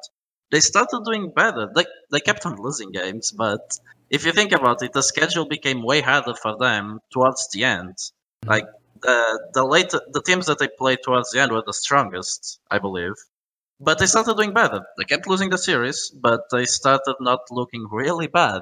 they 0.51 0.59
started 0.59 1.01
doing 1.05 1.31
better. 1.35 1.69
They, 1.73 1.85
they 2.11 2.19
kept 2.19 2.45
on 2.45 2.61
losing 2.61 2.91
games, 2.91 3.31
but 3.31 3.77
if 4.09 4.25
you 4.25 4.31
think 4.31 4.51
about 4.51 4.83
it, 4.83 4.93
the 4.93 5.03
schedule 5.03 5.45
became 5.45 5.83
way 5.83 6.01
harder 6.01 6.33
for 6.33 6.57
them 6.57 6.99
towards 7.11 7.49
the 7.53 7.63
end. 7.63 7.97
Like 8.45 8.65
uh, 9.05 9.37
the 9.53 9.65
late 9.65 9.89
the 9.89 10.21
teams 10.21 10.45
that 10.47 10.59
they 10.59 10.67
played 10.67 10.99
towards 11.03 11.31
the 11.31 11.41
end 11.41 11.51
were 11.51 11.63
the 11.65 11.73
strongest, 11.73 12.59
I 12.69 12.79
believe. 12.79 13.13
But 13.79 13.97
they 13.97 14.05
started 14.05 14.35
doing 14.35 14.53
better. 14.53 14.81
They 14.97 15.05
kept 15.05 15.27
losing 15.27 15.49
the 15.49 15.57
series, 15.57 16.11
but 16.11 16.41
they 16.51 16.65
started 16.65 17.15
not 17.19 17.39
looking 17.49 17.87
really 17.91 18.27
bad. 18.27 18.61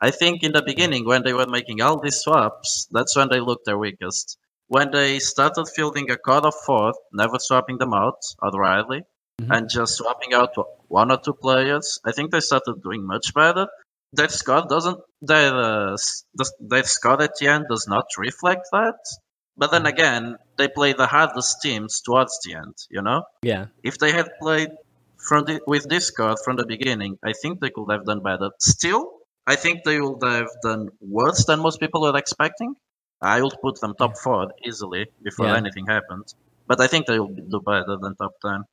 I 0.00 0.10
think 0.10 0.42
in 0.42 0.52
the 0.52 0.62
beginning, 0.62 1.06
when 1.06 1.22
they 1.22 1.34
were 1.34 1.46
making 1.46 1.80
all 1.80 2.00
these 2.00 2.20
swaps, 2.20 2.88
that's 2.90 3.16
when 3.16 3.28
they 3.28 3.40
looked 3.40 3.66
their 3.66 3.78
weakest. 3.78 4.38
When 4.68 4.90
they 4.90 5.18
started 5.18 5.68
fielding 5.68 6.10
a 6.10 6.16
core 6.16 6.46
of 6.46 6.54
four, 6.66 6.94
never 7.12 7.38
swapping 7.38 7.78
them 7.78 7.92
out, 7.92 8.20
rarely, 8.42 9.02
mm-hmm. 9.40 9.52
and 9.52 9.68
just 9.68 9.96
swapping 9.96 10.32
out 10.32 10.54
one 10.88 11.10
or 11.10 11.18
two 11.18 11.34
players, 11.34 12.00
I 12.04 12.12
think 12.12 12.30
they 12.30 12.40
started 12.40 12.82
doing 12.82 13.06
much 13.06 13.34
better. 13.34 13.68
Their 14.12 14.28
score 14.28 14.64
doesn't, 14.68 14.98
their, 15.20 15.54
uh, 15.54 15.96
their 16.60 16.84
score 16.84 17.22
at 17.22 17.36
the 17.38 17.48
end 17.48 17.66
does 17.68 17.86
not 17.86 18.06
reflect 18.16 18.68
that. 18.72 18.98
But 19.56 19.70
then 19.70 19.86
again, 19.86 20.36
they 20.58 20.68
play 20.68 20.92
the 20.92 21.06
hardest 21.06 21.62
teams 21.62 22.00
towards 22.00 22.38
the 22.44 22.54
end, 22.54 22.74
you 22.90 23.02
know? 23.02 23.22
Yeah. 23.42 23.66
If 23.82 23.98
they 23.98 24.12
had 24.12 24.28
played 24.40 24.70
from 25.18 25.44
the, 25.44 25.60
with 25.66 25.88
Discord 25.88 26.38
from 26.44 26.56
the 26.56 26.66
beginning, 26.66 27.18
I 27.22 27.32
think 27.40 27.60
they 27.60 27.70
could 27.70 27.90
have 27.90 28.04
done 28.04 28.20
better. 28.20 28.50
Still, 28.58 29.10
I 29.46 29.56
think 29.56 29.84
they 29.84 30.00
would 30.00 30.22
have 30.22 30.48
done 30.62 30.88
worse 31.00 31.44
than 31.44 31.60
most 31.60 31.78
people 31.80 32.02
were 32.02 32.16
expecting. 32.16 32.74
I 33.20 33.40
would 33.40 33.54
put 33.62 33.80
them 33.80 33.94
top 33.96 34.18
four 34.18 34.52
easily 34.64 35.06
before 35.22 35.46
yeah. 35.46 35.56
anything 35.56 35.86
happened. 35.86 36.34
But 36.66 36.80
I 36.80 36.86
think 36.86 37.06
they 37.06 37.18
will 37.18 37.34
do 37.34 37.60
better 37.60 37.96
than 38.00 38.16
top 38.16 38.32
10. 38.44 38.64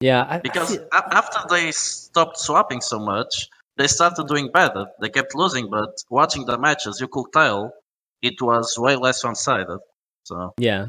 Yeah. 0.00 0.26
I, 0.28 0.38
because 0.38 0.78
I 0.92 1.02
after 1.12 1.40
they 1.48 1.72
stopped 1.72 2.38
swapping 2.38 2.80
so 2.80 2.98
much, 2.98 3.48
they 3.76 3.86
started 3.86 4.26
doing 4.26 4.50
better. 4.52 4.86
They 5.00 5.08
kept 5.08 5.34
losing, 5.34 5.70
but 5.70 5.90
watching 6.10 6.44
the 6.46 6.58
matches, 6.58 7.00
you 7.00 7.08
could 7.08 7.32
tell 7.32 7.72
it 8.20 8.40
was 8.40 8.76
way 8.78 8.96
less 8.96 9.24
one 9.24 9.34
sided. 9.34 9.78
So 10.24 10.54
yeah, 10.58 10.88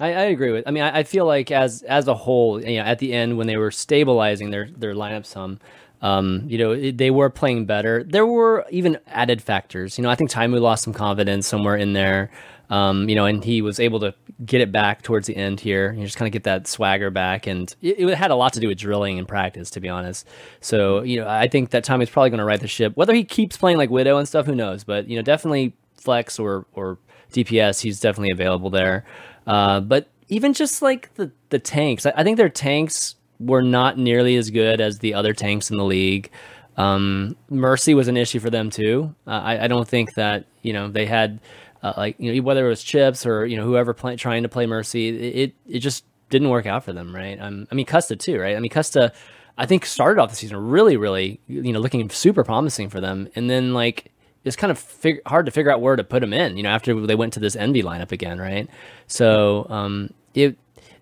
I, 0.00 0.08
I, 0.08 0.22
agree 0.24 0.50
with. 0.52 0.66
I 0.66 0.70
mean, 0.70 0.82
I, 0.82 0.98
I, 0.98 1.02
feel 1.04 1.26
like 1.26 1.50
as 1.50 1.82
as 1.82 2.08
a 2.08 2.14
whole, 2.14 2.62
you 2.62 2.78
know, 2.78 2.84
at 2.84 2.98
the 2.98 3.12
end 3.12 3.38
when 3.38 3.46
they 3.46 3.56
were 3.56 3.70
stabilizing 3.70 4.50
their 4.50 4.68
their 4.76 4.94
lineup 4.94 5.24
some, 5.24 5.58
um, 6.02 6.44
you 6.46 6.58
know, 6.58 6.90
they 6.90 7.10
were 7.10 7.30
playing 7.30 7.64
better. 7.64 8.04
There 8.04 8.26
were 8.26 8.66
even 8.70 8.98
added 9.06 9.42
factors. 9.42 9.96
You 9.96 10.02
know, 10.02 10.10
I 10.10 10.16
think 10.16 10.30
Taimou 10.30 10.60
lost 10.60 10.84
some 10.84 10.92
confidence 10.92 11.46
somewhere 11.46 11.76
in 11.76 11.94
there. 11.94 12.30
Um, 12.70 13.08
you 13.08 13.14
know, 13.14 13.26
and 13.26 13.44
he 13.44 13.62
was 13.62 13.78
able 13.78 14.00
to 14.00 14.14
get 14.44 14.60
it 14.60 14.72
back 14.72 15.02
towards 15.02 15.26
the 15.26 15.36
end 15.36 15.60
here. 15.60 15.92
You 15.92 16.04
just 16.04 16.16
kind 16.16 16.26
of 16.26 16.32
get 16.32 16.44
that 16.44 16.66
swagger 16.66 17.10
back, 17.10 17.46
and 17.46 17.74
it, 17.82 18.00
it, 18.00 18.14
had 18.14 18.30
a 18.30 18.36
lot 18.36 18.54
to 18.54 18.60
do 18.60 18.68
with 18.68 18.78
drilling 18.78 19.18
and 19.18 19.28
practice, 19.28 19.70
to 19.70 19.80
be 19.80 19.88
honest. 19.88 20.26
So, 20.60 21.02
you 21.02 21.20
know, 21.20 21.28
I 21.28 21.46
think 21.46 21.70
that 21.70 21.84
Taimou's 21.84 22.08
probably 22.10 22.30
going 22.30 22.38
to 22.38 22.44
right 22.44 22.60
the 22.60 22.66
ship. 22.66 22.96
Whether 22.96 23.14
he 23.14 23.22
keeps 23.22 23.56
playing 23.56 23.76
like 23.76 23.90
Widow 23.90 24.16
and 24.16 24.26
stuff, 24.26 24.46
who 24.46 24.54
knows? 24.54 24.82
But 24.82 25.08
you 25.08 25.16
know, 25.16 25.22
definitely 25.22 25.74
flex 25.94 26.38
or 26.38 26.66
or 26.72 26.98
DPS, 27.34 27.80
he's 27.80 28.00
definitely 28.00 28.30
available 28.30 28.70
there. 28.70 29.04
Uh, 29.46 29.80
but 29.80 30.08
even 30.28 30.52
just 30.52 30.82
like 30.82 31.14
the 31.14 31.30
the 31.50 31.58
tanks, 31.58 32.06
I, 32.06 32.12
I, 32.16 32.24
think 32.24 32.36
their 32.36 32.48
tanks 32.48 33.16
were 33.38 33.62
not 33.62 33.98
nearly 33.98 34.36
as 34.36 34.50
good 34.50 34.80
as 34.80 34.98
the 34.98 35.14
other 35.14 35.34
tanks 35.34 35.70
in 35.70 35.76
the 35.76 35.84
league. 35.84 36.30
Um, 36.76 37.36
Mercy 37.50 37.94
was 37.94 38.08
an 38.08 38.16
issue 38.16 38.40
for 38.40 38.50
them 38.50 38.70
too. 38.70 39.14
Uh, 39.26 39.30
I, 39.30 39.64
I, 39.64 39.68
don't 39.68 39.86
think 39.86 40.14
that 40.14 40.46
you 40.62 40.72
know 40.72 40.88
they 40.88 41.06
had 41.06 41.40
uh, 41.82 41.92
like 41.96 42.16
you 42.18 42.32
know 42.32 42.42
whether 42.42 42.66
it 42.66 42.68
was 42.68 42.82
Chips 42.82 43.26
or 43.26 43.46
you 43.46 43.56
know 43.56 43.64
whoever 43.64 43.92
trying 43.92 44.42
to 44.42 44.48
play 44.48 44.66
Mercy, 44.66 45.08
it 45.08 45.54
it 45.68 45.78
just 45.80 46.04
didn't 46.30 46.48
work 46.48 46.66
out 46.66 46.84
for 46.84 46.92
them, 46.92 47.14
right? 47.14 47.38
Um, 47.40 47.68
I 47.70 47.74
mean 47.74 47.86
Custa 47.86 48.18
too, 48.18 48.40
right? 48.40 48.56
I 48.56 48.60
mean 48.60 48.70
Custa, 48.70 49.12
I 49.58 49.66
think 49.66 49.86
started 49.86 50.20
off 50.20 50.30
the 50.30 50.36
season 50.36 50.56
really, 50.56 50.96
really 50.96 51.38
you 51.46 51.72
know 51.72 51.80
looking 51.80 52.08
super 52.10 52.42
promising 52.42 52.88
for 52.88 53.00
them, 53.00 53.28
and 53.36 53.48
then 53.48 53.74
like 53.74 54.10
it's 54.44 54.56
kind 54.56 54.70
of 54.70 54.78
fig- 54.78 55.22
hard 55.26 55.46
to 55.46 55.52
figure 55.52 55.72
out 55.72 55.80
where 55.80 55.96
to 55.96 56.04
put 56.04 56.22
him 56.22 56.32
in. 56.32 56.56
You 56.56 56.62
know, 56.62 56.68
after 56.68 57.06
they 57.06 57.14
went 57.14 57.32
to 57.34 57.40
this 57.40 57.56
Envy 57.56 57.82
lineup 57.82 58.12
again, 58.12 58.38
right? 58.38 58.68
So 59.06 59.66
um, 59.70 60.10
it, 60.34 60.56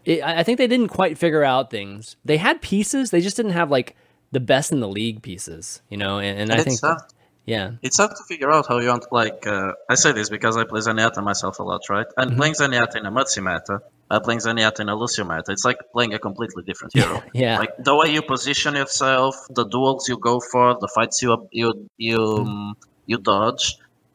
it, 0.05 0.23
I 0.23 0.43
think 0.43 0.59
they 0.59 0.69
didn't 0.69 0.89
quite 0.89 1.19
figure 1.19 1.45
out 1.45 1.71
things. 1.71 2.17
They 2.25 2.37
had 2.37 2.63
pieces, 2.63 3.11
they 3.11 3.21
just 3.21 3.37
didn't 3.37 3.53
have 3.53 3.71
like 3.71 3.97
the 4.31 4.41
best 4.41 4.73
in 4.73 4.81
the 4.81 4.89
league 4.89 5.23
pieces. 5.23 5.83
You 5.91 5.97
know, 5.97 6.19
and, 6.19 6.39
and, 6.39 6.51
and 6.51 6.61
I 6.61 6.65
think. 6.65 6.81
Tough. 6.81 7.03
Yeah, 7.45 7.73
it's 7.83 7.97
hard 7.97 8.13
to 8.13 8.23
figure 8.29 8.53
out 8.53 8.69
how 8.69 8.79
you 8.79 8.87
want. 8.87 9.07
Like 9.11 9.49
uh, 9.49 9.73
I 9.91 9.97
say 9.97 10.13
this 10.13 10.31
because 10.31 10.57
I 10.57 10.63
play 10.63 10.81
Zenyatta 10.81 11.25
myself 11.25 11.59
a 11.59 11.65
lot, 11.65 11.81
right? 11.91 12.07
And 12.17 12.31
mm-hmm. 12.31 12.39
playing 12.39 12.55
Zenyatta 12.55 12.95
in 12.95 13.05
a 13.05 13.11
Mercy 13.11 13.41
meta, 13.41 13.81
uh, 14.09 14.21
playing 14.21 14.39
Zenyatta 14.39 14.79
in 14.79 14.89
a 14.89 14.95
Lucio 14.95 15.25
meta, 15.25 15.51
it's 15.51 15.65
like 15.65 15.79
playing 15.93 16.15
a 16.15 16.21
completely 16.21 16.63
different 16.63 16.95
hero. 16.95 17.21
yeah, 17.33 17.59
like 17.59 17.71
the 17.81 17.97
way 17.97 18.13
you 18.13 18.23
position 18.23 18.77
yourself, 18.77 19.35
the 19.51 19.65
duels 19.65 20.09
you 20.09 20.19
go 20.19 20.39
for, 20.39 20.77
the 20.81 20.87
fights 20.95 21.21
you 21.21 21.49
you 21.51 21.89
you 21.97 22.19
mm-hmm 22.19 22.71
you 23.13 23.19
dodge. 23.19 23.65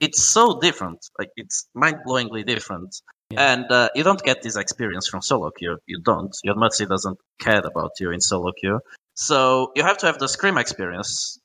It's 0.05 0.21
so 0.37 0.59
different. 0.59 0.99
Like 1.19 1.31
it's 1.41 1.57
mind-blowingly 1.73 2.43
different. 2.53 2.91
Yeah. 3.29 3.51
And 3.51 3.65
uh, 3.71 3.89
you 3.97 4.03
don't 4.03 4.23
get 4.29 4.41
this 4.41 4.57
experience 4.63 5.07
from 5.11 5.21
solo 5.21 5.49
queue. 5.57 5.77
You 5.85 5.99
don't. 6.11 6.33
Your 6.43 6.55
Mercy 6.55 6.85
doesn't 6.85 7.19
care 7.39 7.63
about 7.71 7.91
you 8.01 8.11
in 8.11 8.21
solo 8.21 8.51
queue. 8.59 8.79
So 9.27 9.71
you 9.75 9.83
have 9.83 9.97
to 9.99 10.05
have 10.09 10.19
the 10.19 10.27
Scrim 10.27 10.57
experience. 10.57 11.39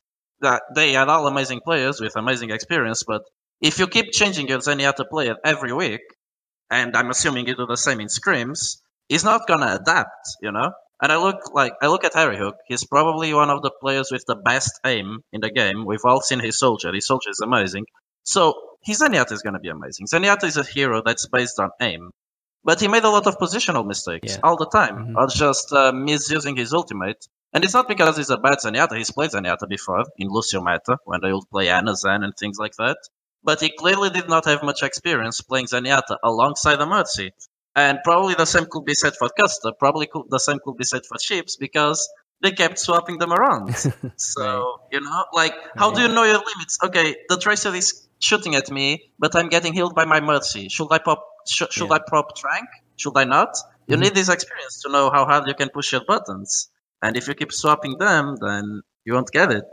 That 0.48 0.62
they 0.74 0.96
are 0.96 1.08
all 1.08 1.28
amazing 1.28 1.60
players 1.60 2.00
with 2.00 2.16
amazing 2.16 2.50
experience, 2.50 3.04
but 3.06 3.22
if 3.60 3.78
you 3.78 3.86
keep 3.86 4.10
changing 4.10 4.48
your 4.48 4.58
Zenyatta 4.58 5.08
player 5.08 5.36
every 5.44 5.72
week, 5.72 6.00
and 6.68 6.96
I'm 6.96 7.10
assuming 7.10 7.46
you 7.46 7.54
do 7.54 7.66
the 7.66 7.76
same 7.76 8.00
in 8.00 8.08
Scrims, 8.08 8.82
he's 9.08 9.22
not 9.22 9.46
gonna 9.46 9.78
adapt, 9.80 10.24
you 10.42 10.50
know? 10.50 10.72
And 11.02 11.12
I 11.12 11.16
look 11.16 11.52
like 11.52 11.74
I 11.82 11.88
look 11.88 12.04
at 12.04 12.14
Harryhook. 12.14 12.54
He's 12.68 12.84
probably 12.86 13.34
one 13.34 13.50
of 13.50 13.60
the 13.62 13.72
players 13.82 14.10
with 14.10 14.24
the 14.26 14.36
best 14.36 14.80
aim 14.86 15.18
in 15.32 15.40
the 15.42 15.50
game. 15.50 15.84
We've 15.84 16.04
all 16.04 16.20
seen 16.22 16.38
his 16.38 16.58
soldier. 16.58 16.92
His 16.94 17.06
soldier 17.06 17.30
is 17.30 17.40
amazing. 17.40 17.86
So 18.22 18.54
his 18.82 19.00
Zenyatta 19.00 19.32
is 19.32 19.42
going 19.42 19.54
to 19.54 19.60
be 19.60 19.68
amazing. 19.68 20.06
Zenyatta 20.06 20.44
is 20.44 20.56
a 20.56 20.62
hero 20.62 21.02
that's 21.04 21.26
based 21.26 21.58
on 21.58 21.70
aim, 21.80 22.10
but 22.64 22.80
he 22.80 22.88
made 22.88 23.04
a 23.04 23.10
lot 23.10 23.26
of 23.26 23.36
positional 23.38 23.84
mistakes 23.86 24.34
yeah. 24.34 24.40
all 24.44 24.56
the 24.56 24.66
time, 24.66 24.96
mm-hmm. 24.96 25.16
or 25.16 25.26
just 25.26 25.72
uh, 25.72 25.92
misusing 25.92 26.56
his 26.56 26.72
ultimate. 26.72 27.26
And 27.52 27.64
it's 27.64 27.74
not 27.74 27.88
because 27.88 28.16
he's 28.16 28.30
a 28.30 28.38
bad 28.38 28.58
Zenyatta. 28.64 28.96
He's 28.96 29.10
played 29.10 29.30
Zenyatta 29.30 29.68
before 29.68 30.04
in 30.16 30.28
Lucio 30.28 30.62
meta 30.62 30.98
when 31.04 31.20
they 31.20 31.32
would 31.32 31.50
play 31.50 31.68
Ana 31.68 31.94
Zen 31.96 32.22
and 32.22 32.32
things 32.38 32.58
like 32.58 32.76
that. 32.78 32.98
but 33.44 33.60
he 33.60 33.70
clearly 33.70 34.10
did 34.10 34.28
not 34.28 34.44
have 34.44 34.62
much 34.62 34.82
experience 34.82 35.40
playing 35.40 35.66
Zenyatta 35.66 36.16
alongside 36.22 36.80
a 36.80 36.86
Mercy. 36.86 37.32
And 37.74 37.98
probably 38.04 38.34
the 38.34 38.44
same 38.44 38.66
could 38.70 38.84
be 38.84 38.94
said 38.94 39.14
for 39.16 39.28
Custa. 39.28 39.72
Probably 39.78 40.06
could, 40.06 40.24
the 40.28 40.38
same 40.38 40.58
could 40.62 40.76
be 40.76 40.84
said 40.84 41.06
for 41.06 41.16
Chips 41.18 41.56
because 41.56 42.08
they 42.42 42.52
kept 42.52 42.78
swapping 42.78 43.18
them 43.18 43.32
around. 43.32 43.74
so, 44.16 44.80
you 44.90 45.00
know, 45.00 45.24
like, 45.32 45.54
how 45.76 45.90
do 45.92 46.02
you 46.02 46.08
know 46.08 46.24
your 46.24 46.38
limits? 46.38 46.78
Okay, 46.84 47.16
the 47.28 47.38
Tracer 47.38 47.74
is 47.74 48.06
shooting 48.18 48.54
at 48.56 48.70
me, 48.70 49.10
but 49.18 49.34
I'm 49.34 49.48
getting 49.48 49.72
healed 49.72 49.94
by 49.94 50.04
my 50.04 50.20
Mercy. 50.20 50.68
Should 50.68 50.88
I 50.90 50.98
pop? 50.98 51.24
Sh- 51.46 51.62
should 51.70 51.88
yeah. 51.88 51.96
I 51.96 52.00
prop 52.06 52.36
Trans? 52.36 52.68
Should 52.96 53.16
I 53.16 53.24
not? 53.24 53.56
You 53.86 53.94
mm-hmm. 53.94 54.02
need 54.02 54.14
this 54.14 54.28
experience 54.28 54.82
to 54.82 54.92
know 54.92 55.10
how 55.10 55.24
hard 55.24 55.48
you 55.48 55.54
can 55.54 55.70
push 55.70 55.92
your 55.92 56.04
buttons. 56.06 56.68
And 57.02 57.16
if 57.16 57.26
you 57.26 57.34
keep 57.34 57.52
swapping 57.52 57.98
them, 57.98 58.36
then 58.40 58.82
you 59.04 59.14
won't 59.14 59.30
get 59.30 59.50
it. 59.50 59.64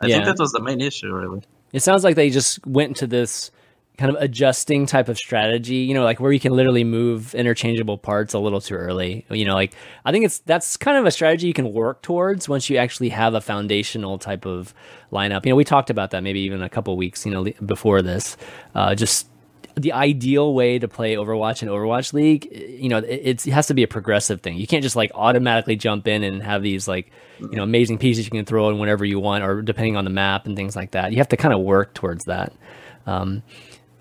I 0.00 0.06
yeah. 0.06 0.16
think 0.16 0.26
that 0.26 0.38
was 0.38 0.52
the 0.52 0.62
main 0.62 0.80
issue, 0.80 1.12
really. 1.12 1.42
It 1.72 1.80
sounds 1.80 2.04
like 2.04 2.14
they 2.14 2.30
just 2.30 2.64
went 2.66 2.96
to 2.98 3.06
this 3.06 3.50
kind 3.96 4.14
of 4.14 4.20
adjusting 4.20 4.86
type 4.86 5.08
of 5.08 5.16
strategy, 5.16 5.76
you 5.76 5.94
know, 5.94 6.04
like 6.04 6.20
where 6.20 6.32
you 6.32 6.40
can 6.40 6.52
literally 6.52 6.84
move 6.84 7.34
interchangeable 7.34 7.96
parts 7.96 8.34
a 8.34 8.38
little 8.38 8.60
too 8.60 8.74
early. 8.74 9.24
You 9.30 9.44
know, 9.44 9.54
like 9.54 9.74
I 10.04 10.12
think 10.12 10.24
it's 10.24 10.40
that's 10.40 10.76
kind 10.76 10.98
of 10.98 11.06
a 11.06 11.10
strategy 11.10 11.46
you 11.46 11.54
can 11.54 11.72
work 11.72 12.02
towards 12.02 12.48
once 12.48 12.68
you 12.68 12.76
actually 12.76 13.08
have 13.10 13.34
a 13.34 13.40
foundational 13.40 14.18
type 14.18 14.44
of 14.44 14.74
lineup. 15.12 15.46
You 15.46 15.50
know, 15.50 15.56
we 15.56 15.64
talked 15.64 15.90
about 15.90 16.10
that 16.10 16.22
maybe 16.22 16.40
even 16.40 16.62
a 16.62 16.68
couple 16.68 16.96
weeks, 16.96 17.24
you 17.24 17.32
know, 17.32 17.44
before 17.64 18.02
this. 18.02 18.36
Uh, 18.74 18.94
just 18.94 19.28
the 19.76 19.92
ideal 19.92 20.54
way 20.54 20.78
to 20.78 20.88
play 20.88 21.16
Overwatch 21.16 21.60
and 21.60 21.70
Overwatch 21.70 22.14
League, 22.14 22.48
you 22.50 22.88
know, 22.88 22.98
it, 22.98 23.44
it, 23.46 23.52
has 23.52 23.66
to 23.66 23.74
be 23.74 23.82
a 23.82 23.88
progressive 23.88 24.40
thing. 24.40 24.56
You 24.56 24.66
can't 24.66 24.82
just 24.82 24.96
like 24.96 25.10
automatically 25.14 25.76
jump 25.76 26.08
in 26.08 26.24
and 26.24 26.42
have 26.42 26.62
these 26.62 26.88
like, 26.88 27.10
you 27.38 27.56
know, 27.56 27.62
amazing 27.62 27.98
pieces 27.98 28.24
you 28.24 28.30
can 28.30 28.46
throw 28.46 28.70
in 28.70 28.78
whenever 28.78 29.04
you 29.04 29.20
want, 29.20 29.44
or 29.44 29.60
depending 29.60 29.96
on 29.96 30.04
the 30.04 30.10
map 30.10 30.46
and 30.46 30.56
things 30.56 30.74
like 30.74 30.92
that. 30.92 31.12
You 31.12 31.18
have 31.18 31.28
to 31.28 31.36
kind 31.36 31.52
of 31.52 31.60
work 31.60 31.92
towards 31.92 32.24
that. 32.24 32.54
Um, 33.06 33.42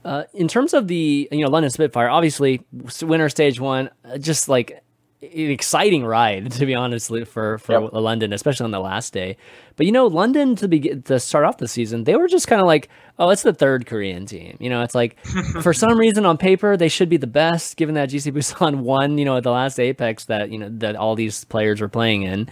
uh, 0.05 0.23
in 0.35 0.47
terms 0.47 0.73
of 0.73 0.87
the 0.87 1.27
you 1.31 1.43
know 1.43 1.49
London 1.49 1.71
Spitfire, 1.71 2.09
obviously 2.09 2.61
winner 3.01 3.27
stage 3.27 3.59
one, 3.59 3.89
uh, 4.05 4.19
just 4.19 4.47
like 4.47 4.83
an 5.21 5.49
exciting 5.49 6.05
ride 6.05 6.51
to 6.53 6.65
be 6.67 6.75
honest 6.75 7.11
for 7.27 7.57
for 7.57 7.81
yep. 7.81 7.89
London, 7.91 8.31
especially 8.31 8.65
on 8.65 8.71
the 8.71 8.79
last 8.79 9.13
day. 9.13 9.35
But 9.75 9.87
you 9.87 9.91
know, 9.91 10.05
London 10.05 10.55
to 10.57 10.67
be 10.67 10.79
to 10.79 11.19
start 11.19 11.45
off 11.45 11.57
the 11.57 11.67
season, 11.67 12.03
they 12.03 12.15
were 12.15 12.27
just 12.27 12.47
kind 12.47 12.61
of 12.61 12.67
like, 12.67 12.87
oh, 13.17 13.31
it's 13.31 13.41
the 13.41 13.53
third 13.53 13.87
Korean 13.87 14.27
team. 14.27 14.57
You 14.59 14.69
know, 14.69 14.83
it's 14.83 14.93
like 14.93 15.17
for 15.63 15.73
some 15.73 15.97
reason 15.97 16.23
on 16.23 16.37
paper 16.37 16.77
they 16.77 16.89
should 16.89 17.09
be 17.09 17.17
the 17.17 17.27
best, 17.27 17.75
given 17.75 17.95
that 17.95 18.09
GC 18.09 18.31
Busan 18.31 18.75
won, 18.81 19.17
you 19.17 19.25
know, 19.25 19.37
at 19.37 19.43
the 19.43 19.51
last 19.51 19.79
Apex 19.79 20.25
that 20.25 20.51
you 20.51 20.59
know 20.59 20.69
that 20.71 20.95
all 20.95 21.15
these 21.15 21.45
players 21.45 21.81
were 21.81 21.89
playing 21.89 22.21
in. 22.21 22.47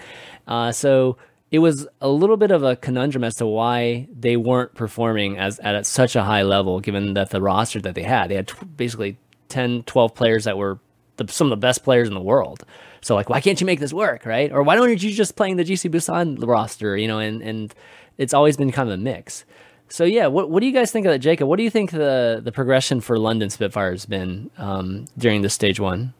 Uh, 0.47 0.72
so 0.72 1.18
it 1.54 1.60
was 1.60 1.88
a 2.01 2.10
little 2.10 2.36
bit 2.36 2.49
of 2.49 2.64
a 2.64 2.76
conundrum 2.76 3.24
as 3.24 3.36
to 3.36 3.45
why 3.45 4.08
they 4.12 4.36
weren't 4.36 4.74
performing 4.74 5.38
as 5.38 5.60
at 5.60 5.86
such 5.86 6.16
a 6.16 6.24
high 6.24 6.41
level, 6.41 6.80
given 6.80 7.14
that 7.14 7.30
the 7.30 7.39
roster 7.39 7.80
that 7.82 7.93
they 7.93 8.01
had, 8.01 8.32
they 8.32 8.36
had 8.36 8.47
t- 8.47 8.66
basically 8.76 9.18
10, 9.49 9.84
12 9.84 10.16
players 10.16 10.45
that 10.45 10.58
were 10.58 10.80
the, 11.18 11.28
some 11.32 11.45
of 11.45 11.51
the 11.51 11.58
best 11.58 11.84
players 11.84 12.08
in 12.08 12.16
the 12.16 12.22
world. 12.22 12.66
So 13.01 13.14
like, 13.14 13.30
why 13.30 13.39
can't 13.39 13.62
you 13.62 13.68
make 13.68 13.80
this 13.80 13.93
work, 13.93 14.26
right? 14.26 14.51
Or 14.51 14.64
why 14.64 14.76
don't 14.76 14.89
you 14.89 15.12
just 15.12 15.36
playing 15.36 15.58
the 15.58 15.64
GC 15.64 15.91
Busan 15.91 16.43
roster, 16.43 16.97
you 16.97 17.08
know? 17.08 17.20
And 17.20 17.43
and 17.43 17.72
it's 18.18 18.34
always 18.34 18.58
been 18.58 18.72
kind 18.72 18.89
of 18.89 18.95
a 18.95 18.97
mix. 18.97 19.45
So 19.89 20.06
yeah, 20.06 20.26
what 20.26 20.49
what 20.49 20.62
do 20.62 20.66
you 20.66 20.74
guys 20.74 20.91
think 20.91 21.06
of 21.06 21.12
that, 21.12 21.20
Jacob? 21.20 21.47
What 21.47 21.58
do 21.58 21.64
you 21.64 21.70
think 21.70 21.91
the 21.91 22.41
the 22.43 22.51
progression 22.51 22.99
for 22.99 23.20
London 23.20 23.51
Spitfire 23.51 23.91
has 23.91 24.08
been 24.08 24.49
um, 24.58 25.06
during 25.20 25.43
the 25.43 25.49
stage 25.49 25.80
one? 25.80 26.16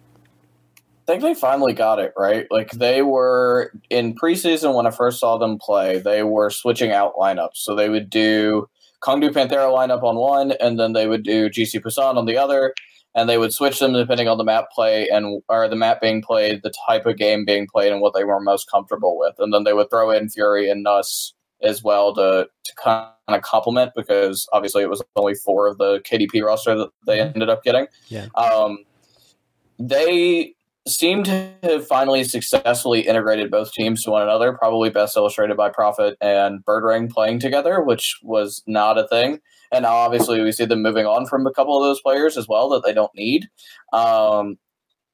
I 1.04 1.12
think 1.12 1.22
they 1.22 1.34
finally 1.34 1.74
got 1.74 2.00
it 2.00 2.14
right. 2.18 2.48
Like 2.50 2.72
they 2.72 3.02
were 3.02 3.74
in 3.90 4.16
preseason 4.16 4.74
when 4.74 4.88
I 4.88 4.92
first 4.92 5.20
saw 5.20 5.38
them 5.38 5.58
play, 5.60 6.00
they 6.00 6.24
were 6.24 6.50
switching 6.50 6.92
out 6.92 7.16
lineups. 7.16 7.56
So 7.56 7.76
they 7.76 7.90
would 7.90 8.10
do 8.10 8.70
Kongdoo 9.02 9.32
Panthera 9.32 9.70
lineup 9.76 10.04
on 10.04 10.16
one, 10.16 10.54
and 10.62 10.80
then 10.80 10.94
they 10.94 11.08
would 11.08 11.24
do 11.24 11.50
GC 11.50 11.82
Busan 11.82 12.16
on 12.16 12.26
the 12.26 12.38
other 12.38 12.74
and 13.16 13.30
they 13.30 13.38
would 13.38 13.54
switch 13.54 13.80
them 13.80 13.94
depending 13.94 14.28
on 14.28 14.38
the 14.38 14.44
map 14.44 14.72
play 14.72 15.08
and 15.10 15.42
or 15.50 15.68
the 15.68 15.76
map 15.76 16.02
being 16.02 16.22
played, 16.22 16.62
the 16.64 16.74
type 16.88 17.06
of 17.06 17.18
game 17.18 17.46
being 17.46 17.68
played, 17.68 17.92
and 17.92 18.02
what 18.02 18.14
they 18.14 18.24
were 18.24 18.40
most 18.40 18.70
comfortable 18.70 19.18
with. 19.18 19.36
And 19.40 19.54
then 19.54 19.64
they 19.64 19.74
would 19.74 19.90
throw 19.90 20.10
in 20.12 20.30
Fury 20.30 20.70
and 20.70 20.84
NUS 20.84 21.34
as 21.62 21.84
well 21.84 22.14
to 22.16 22.48
to 22.64 22.76
kind 22.76 23.08
of 23.28 23.42
complement 23.42 23.92
because 23.96 24.48
obviously 24.52 24.84
it 24.84 24.90
was 24.90 25.02
only 25.16 25.36
four 25.36 25.68
of 25.68 25.78
the 25.78 26.00
KDP 26.02 26.44
roster 26.44 26.76
that 26.76 26.90
they 27.06 27.18
mm-hmm. 27.20 27.34
ended 27.36 27.50
up 27.50 27.64
getting. 27.64 27.88
Yeah. 28.08 28.28
Um, 28.36 28.80
they 29.80 30.56
seem 30.88 31.24
to 31.24 31.50
have 31.64 31.88
finally 31.88 32.24
successfully 32.24 33.02
integrated 33.02 33.50
both 33.50 33.72
teams 33.72 34.04
to 34.04 34.12
one 34.12 34.22
another, 34.22 34.54
probably 34.54 34.90
best 34.90 35.16
illustrated 35.16 35.56
by 35.56 35.70
Profit 35.70 36.18
and 36.20 36.64
Birdring 36.66 37.10
playing 37.10 37.40
together, 37.40 37.82
which 37.82 38.20
was 38.22 38.62
not 38.68 38.98
a 38.98 39.08
thing. 39.08 39.40
And 39.72 39.84
now 39.84 39.94
obviously 39.94 40.42
we 40.42 40.52
see 40.52 40.66
them 40.66 40.84
moving 40.84 41.06
on 41.06 41.26
from 41.26 41.48
a 41.48 41.54
couple 41.54 41.78
of 41.78 41.88
those 41.88 42.02
players 42.02 42.38
as 42.38 42.48
well 42.48 42.70
that 42.70 42.84
they 42.84 42.94
don't 42.94 43.16
need. 43.16 43.48
Um, 43.94 44.58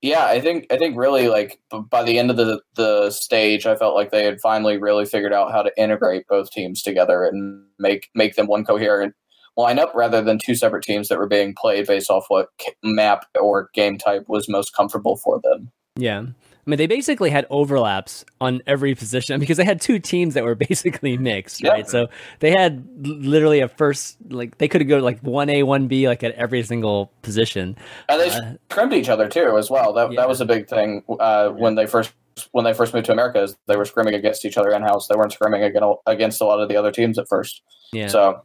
yeah, 0.02 0.26
I 0.26 0.40
think 0.40 0.66
I 0.72 0.78
think 0.78 0.98
really 0.98 1.28
like 1.28 1.60
by 1.72 2.04
the 2.04 2.18
end 2.18 2.32
of 2.32 2.38
the 2.38 2.62
the 2.76 3.12
stage, 3.12 3.66
I 3.66 3.76
felt 3.76 3.96
like 3.96 4.12
they 4.12 4.24
had 4.24 4.40
finally 4.40 4.78
really 4.78 5.06
figured 5.06 5.34
out 5.34 5.52
how 5.52 5.62
to 5.62 5.78
integrate 5.78 6.26
both 6.28 6.52
teams 6.52 6.82
together 6.82 7.26
and 7.26 7.66
make 7.80 8.10
make 8.16 8.36
them 8.36 8.48
one 8.48 8.64
coherent 8.64 9.14
lineup 9.60 9.94
rather 9.94 10.22
than 10.22 10.40
two 10.44 10.56
separate 10.56 10.84
teams 10.84 11.10
that 11.10 11.18
were 11.18 11.28
being 11.28 11.54
played 11.54 11.86
based 11.86 12.10
off 12.10 12.26
what 12.30 12.50
map 12.84 13.26
or 13.40 13.70
game 13.74 13.98
type 13.98 14.24
was 14.28 14.48
most 14.48 14.74
comfortable 14.74 15.18
for 15.18 15.40
them. 15.44 15.72
Yeah. 15.98 16.20
I 16.22 16.70
mean, 16.70 16.78
they 16.78 16.88
basically 16.88 17.30
had 17.30 17.48
overlaps 17.50 18.24
on 18.40 18.62
every 18.68 18.94
position 18.96 19.40
because 19.40 19.58
they 19.58 19.66
had 19.66 19.82
two 19.82 20.00
teams 20.00 20.36
that 20.36 20.44
were 20.44 20.56
basically 20.70 21.18
mixed, 21.18 21.64
right? 21.64 21.88
So 21.88 22.08
they 22.40 22.52
had 22.52 22.86
literally 23.02 23.60
a 23.60 23.68
first, 23.68 24.18
like, 24.30 24.58
they 24.60 24.68
could 24.68 24.82
have 24.82 24.88
go 24.88 25.00
like 25.00 25.22
1A, 25.22 25.64
1B, 25.64 26.08
like 26.08 26.24
at 26.24 26.34
every 26.34 26.64
single 26.64 27.12
position. 27.22 27.76
And 28.08 28.22
they 28.22 28.30
uh, 28.30 28.54
scrimmed 28.70 28.94
each 28.94 29.10
other 29.10 29.28
too, 29.28 29.58
as 29.58 29.70
well. 29.70 29.94
That, 29.94 30.12
yeah. 30.12 30.22
that 30.22 30.30
was 30.30 30.42
a 30.42 30.46
big 30.46 30.68
thing 30.68 31.04
uh, 31.20 31.50
when 31.50 31.76
they 31.76 31.86
first 31.86 32.14
when 32.52 32.64
they 32.64 32.74
first 32.74 32.94
moved 32.94 33.06
to 33.06 33.12
America 33.12 33.42
is 33.44 33.58
they 33.68 33.76
were 33.76 33.84
scrimming 33.84 34.16
against 34.16 34.46
each 34.46 34.58
other 34.58 34.70
in 34.70 34.82
house. 34.82 35.08
They 35.08 35.16
weren't 35.16 35.38
scrimming 35.38 35.66
against 36.06 36.40
a 36.40 36.46
lot 36.46 36.62
of 36.62 36.70
the 36.70 36.78
other 36.78 36.92
teams 36.92 37.20
at 37.20 37.28
first. 37.28 37.62
Yeah. 37.92 38.08
So 38.08 38.44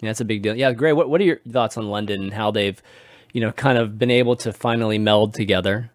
yeah, 0.00 0.10
that's 0.10 0.20
a 0.20 0.24
big 0.24 0.42
deal. 0.42 0.54
Yeah, 0.54 0.72
great. 0.72 0.92
What 0.92 1.08
what 1.08 1.20
are 1.20 1.24
your 1.24 1.40
thoughts 1.48 1.76
on 1.76 1.88
London 1.88 2.22
and 2.22 2.32
how 2.32 2.50
they've, 2.50 2.80
you 3.32 3.40
know, 3.40 3.52
kind 3.52 3.78
of 3.78 3.98
been 3.98 4.10
able 4.10 4.36
to 4.36 4.52
finally 4.52 4.98
meld 4.98 5.34
together? 5.34 5.90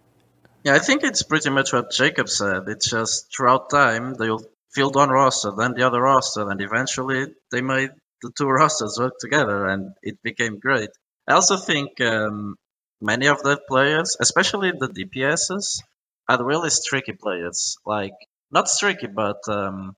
Yeah, 0.64 0.76
I 0.76 0.80
think 0.80 1.04
it's 1.04 1.24
pretty 1.24 1.49
much 1.49 1.74
what 1.74 1.91
Jacob 1.91 2.30
said. 2.30 2.64
It's 2.68 2.89
just 2.89 3.36
throughout 3.36 3.70
time 3.70 4.14
they'll 4.14 4.43
field 4.74 4.95
one 4.95 5.10
roster, 5.10 5.52
then 5.58 5.74
the 5.74 5.86
other 5.86 6.02
roster, 6.02 6.49
and 6.49 6.62
eventually 6.62 7.28
they 7.52 7.62
made 7.62 7.91
the 8.22 8.32
two 8.38 8.47
rosters 8.62 8.97
work 8.99 9.14
together, 9.20 9.66
and 9.66 9.93
it 10.02 10.22
became 10.24 10.60
great. 10.60 10.89
I 11.28 11.34
also 11.34 11.58
think 11.58 12.02
um, 12.02 12.56
many 13.02 13.28
of 13.28 13.41
the 13.43 13.60
players, 13.68 14.18
especially 14.20 14.72
the 14.72 14.88
DPSs, 14.88 15.82
are 16.28 16.43
really 16.43 16.70
streaky 16.70 17.14
players. 17.14 17.78
Like 17.86 18.14
not 18.52 18.68
streaky, 18.68 19.08
but 19.08 19.39
um, 19.47 19.95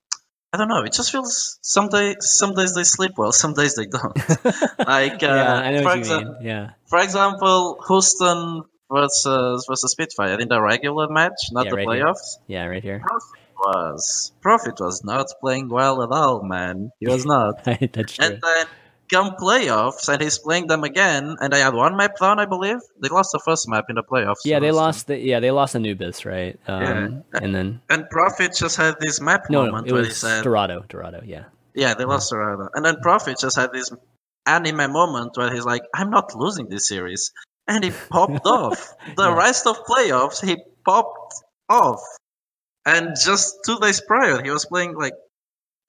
I 0.54 0.56
don't 0.56 0.68
know. 0.68 0.84
It 0.84 0.92
just 0.92 1.10
feels 1.10 1.58
some 1.62 1.88
days 1.88 2.18
some 2.20 2.54
days 2.54 2.76
they 2.76 2.84
sleep 2.84 3.18
well, 3.18 3.32
some 3.32 3.54
days 3.54 3.74
they 3.74 3.86
don't. 3.86 4.16
like 4.86 5.20
uh, 5.20 5.26
yeah, 5.26 5.54
I 5.54 5.72
know 5.72 5.82
for 5.82 5.96
what 5.96 6.06
you 6.06 6.16
mean. 6.16 6.36
Yeah. 6.42 6.70
For 6.86 7.00
example, 7.00 7.82
Houston 7.88 8.62
versus 8.88 9.66
versus 9.68 9.90
Spitfire 9.90 10.38
in 10.38 10.46
the 10.46 10.62
regular 10.62 11.08
match, 11.08 11.40
not 11.50 11.64
yeah, 11.64 11.70
the 11.70 11.76
right 11.78 11.88
playoffs. 11.88 12.38
Here. 12.46 12.58
Yeah, 12.58 12.66
right 12.66 12.82
here. 12.84 13.00
Profit 13.00 13.40
was 13.58 14.32
Profit 14.42 14.78
was 14.78 15.02
not 15.02 15.26
playing 15.40 15.70
well 15.70 16.04
at 16.04 16.12
all, 16.12 16.44
man. 16.44 16.92
He 17.00 17.08
was 17.08 17.26
not. 17.26 17.64
That's 17.64 18.12
true. 18.12 18.24
And 18.24 18.40
then 18.40 18.66
come 19.10 19.36
playoffs 19.36 20.08
and 20.08 20.22
he's 20.22 20.38
playing 20.38 20.66
them 20.66 20.84
again 20.84 21.36
and 21.40 21.52
they 21.52 21.60
had 21.60 21.74
one 21.74 21.96
map 21.96 22.18
down 22.18 22.38
i 22.38 22.46
believe. 22.46 22.78
They 23.00 23.08
lost 23.08 23.30
the 23.32 23.40
first 23.44 23.68
map 23.68 23.86
in 23.88 23.96
the 23.96 24.02
playoffs 24.02 24.44
yeah 24.44 24.60
they 24.60 24.70
lost 24.70 25.06
the 25.06 25.18
yeah 25.18 25.40
they 25.40 25.50
lost 25.50 25.74
anubis 25.74 26.24
right? 26.24 26.58
Um, 26.66 26.82
yeah. 26.82 27.40
and 27.42 27.54
then 27.54 27.80
and 27.90 28.08
Profit 28.10 28.54
just 28.54 28.76
had 28.76 28.96
this 29.00 29.20
map 29.20 29.50
no, 29.50 29.64
moment 29.64 29.86
no, 29.86 29.90
it 29.90 29.92
where 29.92 30.00
was 30.00 30.08
he 30.08 30.14
said 30.14 30.44
dorado 30.44 30.84
dorado 30.88 31.22
yeah. 31.24 31.44
Yeah 31.74 31.94
they 31.94 32.04
lost 32.04 32.30
dorado. 32.30 32.68
And 32.74 32.84
then 32.84 32.96
Profit 33.02 33.38
just 33.38 33.56
had 33.56 33.72
this 33.72 33.90
anime 34.46 34.92
moment 34.92 35.36
where 35.36 35.52
he's 35.52 35.64
like 35.64 35.82
i'm 35.94 36.10
not 36.10 36.34
losing 36.34 36.68
this 36.68 36.88
series. 36.88 37.32
And 37.66 37.82
he 37.82 37.92
popped 38.10 38.46
off. 38.46 38.94
The 39.16 39.30
yeah. 39.30 39.36
rest 39.36 39.66
of 39.66 39.76
playoffs 39.84 40.44
he 40.44 40.56
popped 40.84 41.34
off. 41.68 42.02
And 42.86 43.16
just 43.24 43.56
two 43.64 43.78
days 43.78 44.02
prior 44.02 44.42
he 44.42 44.50
was 44.50 44.66
playing 44.66 44.94
like 44.94 45.14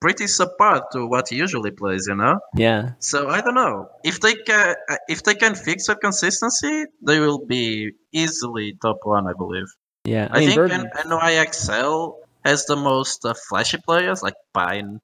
pretty 0.01 0.25
subpar 0.25 0.83
to 0.91 1.05
what 1.07 1.29
he 1.29 1.35
usually 1.35 1.71
plays, 1.71 2.05
you 2.07 2.15
know. 2.15 2.39
Yeah. 2.55 2.91
So 2.99 3.29
I 3.29 3.41
don't 3.41 3.55
know 3.55 3.89
if 4.03 4.19
they 4.19 4.35
can 4.35 4.75
if 5.07 5.23
they 5.23 5.35
can 5.35 5.55
fix 5.55 5.87
that 5.87 6.01
consistency, 6.01 6.85
they 7.01 7.19
will 7.19 7.45
be 7.45 7.91
easily 8.11 8.77
top 8.81 8.99
one, 9.03 9.27
I 9.27 9.33
believe. 9.33 9.67
Yeah, 10.05 10.27
I, 10.29 10.39
I 10.39 10.45
think 10.45 10.55
Bird... 10.55 10.71
NYXL 10.71 12.15
has 12.45 12.65
the 12.65 12.75
most 12.75 13.25
uh, 13.25 13.33
flashy 13.49 13.77
players 13.77 14.21
like 14.21 14.35
Pine. 14.53 14.99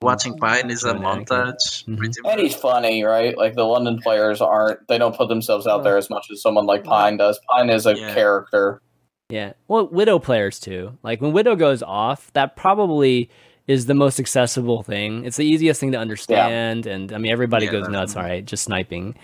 Watching 0.00 0.36
Pine 0.36 0.70
is 0.70 0.82
a 0.82 0.94
montage. 0.94 1.84
Mm-hmm. 1.86 2.26
And 2.26 2.40
he's 2.40 2.56
funny, 2.56 3.04
right? 3.04 3.38
Like 3.38 3.54
the 3.54 3.62
London 3.62 4.00
players 4.02 4.40
aren't; 4.40 4.88
they 4.88 4.98
don't 4.98 5.14
put 5.14 5.28
themselves 5.28 5.66
out 5.66 5.84
there 5.84 5.96
as 5.96 6.10
much 6.10 6.26
as 6.32 6.42
someone 6.42 6.66
like 6.66 6.82
Pine 6.82 7.18
does. 7.18 7.38
Pine 7.50 7.70
is 7.70 7.86
a 7.86 7.96
yeah. 7.96 8.12
character. 8.12 8.82
Yeah. 9.28 9.52
Well, 9.68 9.86
Widow 9.88 10.18
players 10.18 10.58
too. 10.58 10.98
Like 11.04 11.20
when 11.20 11.32
Widow 11.32 11.54
goes 11.54 11.82
off, 11.82 12.32
that 12.32 12.56
probably 12.56 13.30
is 13.66 13.86
the 13.86 13.94
most 13.94 14.18
accessible 14.18 14.82
thing. 14.82 15.24
It's 15.24 15.36
the 15.36 15.46
easiest 15.46 15.80
thing 15.80 15.92
to 15.92 15.98
understand, 15.98 16.86
yeah. 16.86 16.92
and 16.92 17.12
I 17.12 17.18
mean 17.18 17.32
everybody 17.32 17.66
yeah, 17.66 17.72
goes 17.72 17.88
nuts. 17.88 18.16
All 18.16 18.22
right, 18.22 18.44
just 18.44 18.64
sniping. 18.64 19.14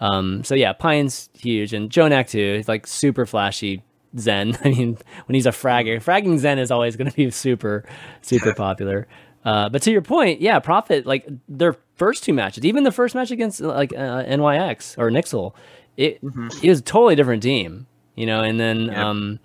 Um, 0.00 0.44
so 0.44 0.54
yeah, 0.54 0.72
Pine's 0.72 1.28
huge, 1.34 1.72
and 1.72 1.90
JJoNak 1.90 2.28
too. 2.28 2.56
He's 2.56 2.68
like 2.68 2.86
super 2.86 3.26
flashy 3.26 3.82
Zen. 4.16 4.56
I 4.64 4.70
mean, 4.70 4.98
when 5.26 5.34
he's 5.34 5.46
a 5.46 5.50
fragger, 5.50 6.02
fragging 6.02 6.38
Zen 6.38 6.58
is 6.58 6.70
always 6.70 6.96
going 6.96 7.10
to 7.10 7.16
be 7.16 7.30
super, 7.30 7.84
super 8.22 8.54
popular. 8.56 9.06
Uh, 9.44 9.68
but 9.68 9.82
to 9.82 9.90
your 9.90 10.02
point, 10.02 10.40
yeah, 10.40 10.58
Profit 10.58 11.06
like 11.06 11.26
their 11.48 11.76
first 11.96 12.24
two 12.24 12.32
matches, 12.32 12.64
even 12.64 12.84
the 12.84 12.92
first 12.92 13.14
match 13.14 13.30
against 13.30 13.60
like 13.60 13.92
uh, 13.92 14.24
NYX 14.24 14.98
or 14.98 15.10
Nixel, 15.10 15.54
it, 15.96 16.22
mm-hmm. 16.22 16.48
it 16.62 16.68
was 16.68 16.80
a 16.80 16.82
totally 16.82 17.14
different 17.14 17.42
team, 17.42 17.86
you 18.14 18.26
know. 18.26 18.42
And 18.42 18.58
then, 18.58 18.86
yep. 18.86 18.96
um, 18.96 19.40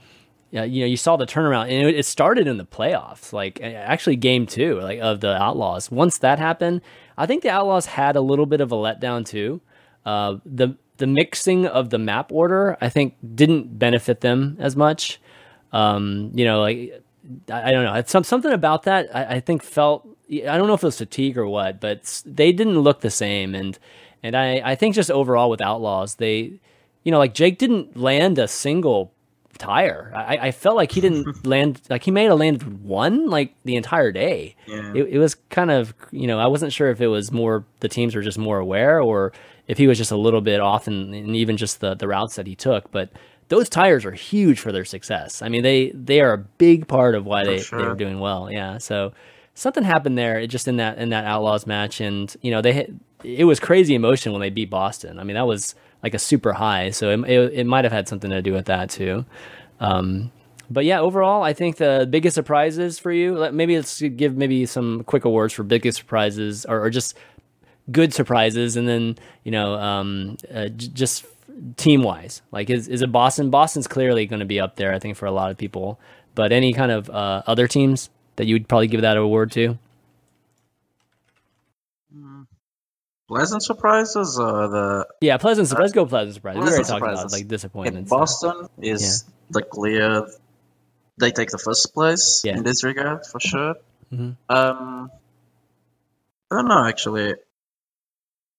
yeah, 0.54 0.66
you 0.66 0.82
know, 0.82 0.86
you 0.86 0.98
saw 0.98 1.18
the 1.18 1.26
turnaround, 1.26 1.64
and 1.64 1.90
it, 1.90 1.96
it, 1.96 2.06
started 2.06 2.46
in 2.48 2.58
the 2.58 2.64
playoffs, 2.64 3.34
like 3.34 3.60
actually 3.60 4.18
game 4.18 4.46
two, 4.46 4.80
like 4.80 5.00
of 5.00 5.20
the 5.20 5.36
Outlaws. 5.36 5.90
Once 5.90 6.20
that 6.20 6.38
happened, 6.38 6.82
I 7.18 7.26
think 7.26 7.42
the 7.42 7.50
Outlaws 7.50 7.88
had 7.88 8.16
a 8.16 8.22
little 8.22 8.46
bit 8.46 8.62
of 8.62 8.72
a 8.72 8.76
letdown 8.76 9.26
too. 9.26 9.62
Uh, 10.06 10.38
the 10.46 10.78
the 10.98 11.08
mixing 11.08 11.66
of 11.66 11.90
the 11.90 11.98
map 11.98 12.32
order, 12.32 12.78
I 12.80 12.90
think, 12.90 13.16
didn't 13.34 13.80
benefit 13.80 14.22
them 14.22 14.58
as 14.60 14.76
much. 14.76 15.20
Um, 15.72 16.30
you 16.36 16.46
know, 16.46 16.62
like 16.62 17.04
I, 17.50 17.70
I 17.70 17.72
don't 17.72 17.84
know, 17.84 17.96
it's 17.96 18.12
some 18.12 18.24
something 18.24 18.52
about 18.52 18.84
that. 18.84 19.10
I, 19.12 19.38
I 19.38 19.40
think 19.40 19.64
felt 19.64 20.08
I 20.30 20.56
don't 20.56 20.68
know 20.68 20.76
if 20.76 20.84
it 20.84 20.86
was 20.86 21.00
fatigue 21.00 21.36
or 21.36 21.48
what, 21.48 21.82
but 21.82 22.22
they 22.28 22.52
didn't 22.52 22.80
look 22.80 23.02
the 23.02 23.10
same, 23.10 23.56
and 23.56 23.80
and 24.22 24.38
I 24.38 24.62
I 24.64 24.76
think 24.76 24.94
just 24.94 25.10
overall 25.10 25.50
with 25.50 25.62
Outlaws, 25.62 26.14
they, 26.14 26.60
you 27.02 27.12
know, 27.12 27.18
like 27.18 27.34
Jake 27.34 27.58
didn't 27.58 27.98
land 27.98 28.38
a 28.38 28.48
single 28.48 29.13
tire. 29.58 30.12
I, 30.16 30.48
I 30.48 30.52
felt 30.52 30.76
like 30.76 30.92
he 30.92 31.02
didn't 31.02 31.46
land 31.48 31.82
like 31.90 32.04
he 32.04 32.12
may 32.12 32.26
have 32.26 32.38
landed 32.38 32.84
one 32.84 33.30
like 33.30 33.54
the 33.64 33.76
entire 33.76 34.12
day. 34.12 34.56
Yeah. 34.66 34.94
It, 34.96 35.04
it 35.04 35.18
was 35.18 35.36
kind 35.50 35.72
of 35.72 35.94
you 36.12 36.28
know 36.28 36.40
I 36.40 36.48
wasn't 36.48 36.74
sure 36.74 36.90
if 36.90 37.02
it 37.02 37.08
was 37.08 37.32
more 37.32 37.66
the 37.80 37.90
teams 37.90 38.16
were 38.16 38.22
just 38.22 38.38
more 38.38 38.60
aware 38.60 39.00
or 39.00 39.34
if 39.68 39.78
he 39.78 39.88
was 39.88 39.98
just 39.98 40.12
a 40.12 40.18
little 40.18 40.42
bit 40.42 40.60
off 40.60 40.88
and, 40.88 41.14
and 41.14 41.36
even 41.36 41.58
just 41.58 41.80
the 41.80 41.96
the 41.96 42.08
routes 42.08 42.36
that 42.36 42.48
he 42.48 42.56
took. 42.56 42.92
But 42.92 43.10
those 43.50 43.70
tires 43.70 44.06
are 44.06 44.12
huge 44.12 44.60
for 44.60 44.72
their 44.72 44.86
success. 44.86 45.42
I 45.42 45.50
mean 45.50 45.64
they 45.64 45.92
they 45.92 46.22
are 46.22 46.34
a 46.34 46.38
big 46.38 46.88
part 46.88 47.16
of 47.16 47.26
why 47.26 47.44
they 47.44 47.60
sure. 47.60 47.80
they 47.80 47.88
were 47.88 47.96
doing 47.96 48.20
well. 48.20 48.52
Yeah, 48.52 48.78
so 48.78 49.14
something 49.56 49.84
happened 49.84 50.18
there 50.18 50.46
just 50.48 50.68
in 50.68 50.78
that 50.78 50.98
in 50.98 51.10
that 51.10 51.26
Outlaws 51.26 51.68
match, 51.68 52.02
and 52.02 52.36
you 52.42 52.52
know 52.52 52.62
they 52.62 52.74
hit, 52.74 52.94
it 53.24 53.46
was 53.46 53.60
crazy 53.60 53.96
emotion 53.96 54.32
when 54.32 54.42
they 54.42 54.50
beat 54.50 54.70
Boston. 54.70 55.20
I 55.20 55.24
mean 55.24 55.36
that 55.36 55.48
was 55.48 55.76
like 56.04 56.14
a 56.14 56.20
super 56.20 56.54
high, 56.54 56.92
so 56.92 57.10
it 57.10 57.30
it, 57.30 57.54
it 57.54 57.64
might 57.66 57.86
have 57.86 57.94
had 57.94 58.08
something 58.08 58.30
to 58.30 58.42
do 58.42 58.54
with 58.54 58.66
that 58.66 58.90
too. 58.90 59.26
Um, 59.80 60.32
but 60.70 60.86
yeah, 60.86 61.00
overall, 61.00 61.44
I 61.44 61.54
think 61.54 61.78
the 61.78 62.08
biggest 62.10 62.36
surprises 62.36 63.00
for 63.00 63.12
you. 63.12 63.50
Maybe 63.52 63.76
let's 63.76 64.02
give 64.02 64.36
maybe 64.36 64.66
some 64.66 65.04
quick 65.04 65.26
awards 65.26 65.54
for 65.54 65.64
biggest 65.64 65.98
surprises, 65.98 66.66
or, 66.66 66.84
or 66.84 66.90
just 66.90 67.18
good 67.92 68.14
surprises, 68.14 68.76
and 68.76 68.88
then 68.88 69.18
you 69.44 69.52
know, 69.52 69.76
um, 69.76 70.38
uh, 70.54 70.68
j- 70.68 70.90
just 70.94 71.26
team 71.78 72.04
wise, 72.04 72.42
like 72.52 72.70
is 72.70 72.88
is 72.88 73.02
it 73.02 73.12
Boston? 73.12 73.50
Boston's 73.50 73.88
clearly 73.88 74.26
going 74.26 74.40
to 74.40 74.46
be 74.46 74.60
up 74.60 74.76
there, 74.76 74.94
I 74.94 75.00
think, 75.00 75.18
for 75.18 75.26
a 75.26 75.32
lot 75.32 75.52
of 75.52 75.58
people. 75.58 76.00
But 76.36 76.52
any 76.52 76.74
kind 76.74 76.92
of 76.92 77.10
uh, 77.10 77.44
other 77.46 77.68
teams 77.68 78.10
that 78.38 78.48
you 78.48 78.56
would 78.56 78.68
probably 78.68 78.88
give 78.88 79.02
that 79.02 79.18
award 79.18 79.52
to? 79.54 79.78
Pleasant 83.34 83.64
surprises 83.64 84.38
or 84.38 84.68
the 84.68 85.08
yeah 85.22 85.38
pleasant 85.38 85.68
surprise. 85.68 85.86
Let's 85.86 85.94
go 85.94 86.06
pleasant 86.06 86.36
surprises. 86.36 86.62
we 86.62 86.68
already 86.68 86.84
talked 86.84 87.02
about 87.02 87.32
like 87.32 87.48
disappointments. 87.48 88.10
Boston 88.10 88.68
is 88.80 89.26
yeah. 89.26 89.34
the 89.50 89.62
clear. 89.64 90.28
They 91.20 91.32
take 91.32 91.50
the 91.50 91.58
first 91.58 91.94
place 91.94 92.42
yeah. 92.44 92.58
in 92.58 92.64
this 92.64 92.84
regard 92.84 93.26
for 93.26 93.40
sure. 93.40 93.76
Mm-hmm. 94.12 94.32
Um, 94.50 95.12
I 96.52 96.56
don't 96.56 96.68
know 96.68 96.86
actually. 96.86 97.34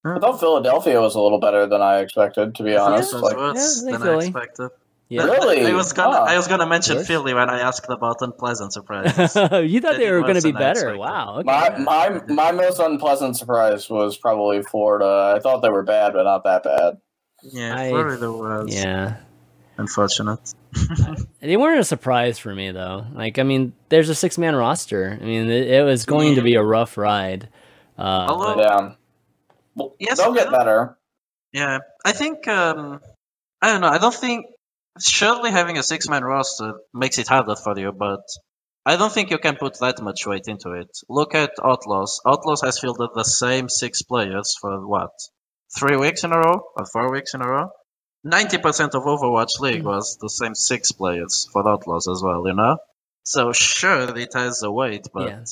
I 0.04 0.18
thought 0.18 0.38
Philadelphia 0.40 1.00
was 1.00 1.14
a 1.14 1.20
little 1.20 1.38
better 1.38 1.66
than 1.66 1.80
I 1.80 2.00
expected, 2.00 2.56
to 2.56 2.62
be 2.62 2.76
honest. 2.76 3.14
Yeah, 3.14 3.18
like, 3.20 3.36
yeah, 3.56 3.98
than 3.98 4.08
I 4.08 4.16
expected. 4.16 4.70
Yeah. 5.08 5.24
Really? 5.24 5.66
I 5.66 5.74
was 5.74 5.92
gonna 5.92 6.16
I 6.16 6.36
was 6.36 6.48
gonna 6.48 6.66
mention 6.66 7.04
Philly 7.04 7.34
when 7.34 7.50
I 7.50 7.60
asked 7.60 7.86
about 7.90 8.16
unpleasant 8.20 8.72
surprises. 8.72 9.36
you 9.70 9.80
thought 9.80 9.98
they 9.98 10.10
were 10.10 10.22
gonna 10.22 10.40
be 10.40 10.52
better. 10.52 10.96
Wow. 10.96 11.40
Okay. 11.40 11.44
My 11.44 11.78
my 11.78 12.22
my 12.26 12.52
most 12.52 12.78
unpleasant 12.78 13.36
surprise 13.36 13.88
was 13.90 14.16
probably 14.16 14.62
Florida. 14.62 15.34
I 15.36 15.40
thought 15.40 15.60
they 15.60 15.68
were 15.68 15.82
bad, 15.82 16.14
but 16.14 16.22
not 16.22 16.44
that 16.44 16.62
bad. 16.64 16.98
Yeah, 17.42 17.76
I, 17.76 17.90
Florida 17.90 18.32
was. 18.32 18.74
Yeah. 18.74 19.16
Unfortunate. 19.76 20.54
they 21.40 21.56
weren't 21.56 21.80
a 21.80 21.84
surprise 21.84 22.38
for 22.38 22.54
me 22.54 22.70
though. 22.70 23.06
Like 23.12 23.38
I 23.38 23.42
mean, 23.42 23.74
there's 23.90 24.08
a 24.08 24.14
six 24.14 24.38
man 24.38 24.56
roster. 24.56 25.18
I 25.20 25.24
mean, 25.24 25.50
it, 25.50 25.68
it 25.68 25.84
was 25.84 26.06
going 26.06 26.30
yeah. 26.30 26.34
to 26.36 26.42
be 26.42 26.54
a 26.54 26.62
rough 26.62 26.96
ride. 26.96 27.50
Uh, 27.98 28.26
Although, 28.28 28.62
yeah. 28.62 28.92
Well, 29.74 29.96
yes, 29.98 30.18
they'll 30.18 30.32
get 30.32 30.50
better. 30.50 30.96
Yeah, 31.52 31.80
I 32.04 32.12
think. 32.12 32.48
Um, 32.48 33.00
I 33.60 33.72
don't 33.72 33.80
know. 33.80 33.88
I 33.88 33.98
don't 33.98 34.14
think 34.14 34.46
surely 35.00 35.50
having 35.50 35.78
a 35.78 35.82
six 35.82 36.08
man 36.08 36.24
roster 36.24 36.74
makes 36.92 37.18
it 37.18 37.28
harder 37.28 37.56
for 37.56 37.78
you, 37.78 37.92
but 37.92 38.22
I 38.86 38.96
don't 38.96 39.12
think 39.12 39.30
you 39.30 39.38
can 39.38 39.56
put 39.56 39.78
that 39.80 40.02
much 40.02 40.26
weight 40.26 40.46
into 40.46 40.72
it. 40.72 40.90
Look 41.08 41.34
at 41.34 41.52
Outlaws. 41.62 42.20
Outlaws 42.26 42.60
has 42.62 42.78
fielded 42.78 43.10
the 43.14 43.24
same 43.24 43.68
six 43.68 44.02
players 44.02 44.56
for 44.60 44.86
what? 44.86 45.12
Three 45.76 45.96
weeks 45.96 46.22
in 46.24 46.32
a 46.32 46.38
row? 46.38 46.62
Or 46.76 46.86
four 46.92 47.10
weeks 47.10 47.34
in 47.34 47.40
a 47.40 47.48
row? 47.48 47.70
90% 48.26 48.94
of 48.94 49.02
Overwatch 49.04 49.60
League 49.60 49.82
mm. 49.82 49.86
was 49.86 50.16
the 50.20 50.28
same 50.28 50.54
six 50.54 50.92
players 50.92 51.48
for 51.52 51.66
Outlaws 51.68 52.08
as 52.08 52.22
well, 52.22 52.46
you 52.46 52.54
know? 52.54 52.78
So 53.22 53.52
sure, 53.52 54.16
it 54.16 54.34
has 54.34 54.62
a 54.62 54.70
weight, 54.70 55.08
but 55.12 55.28
yeah. 55.28 55.44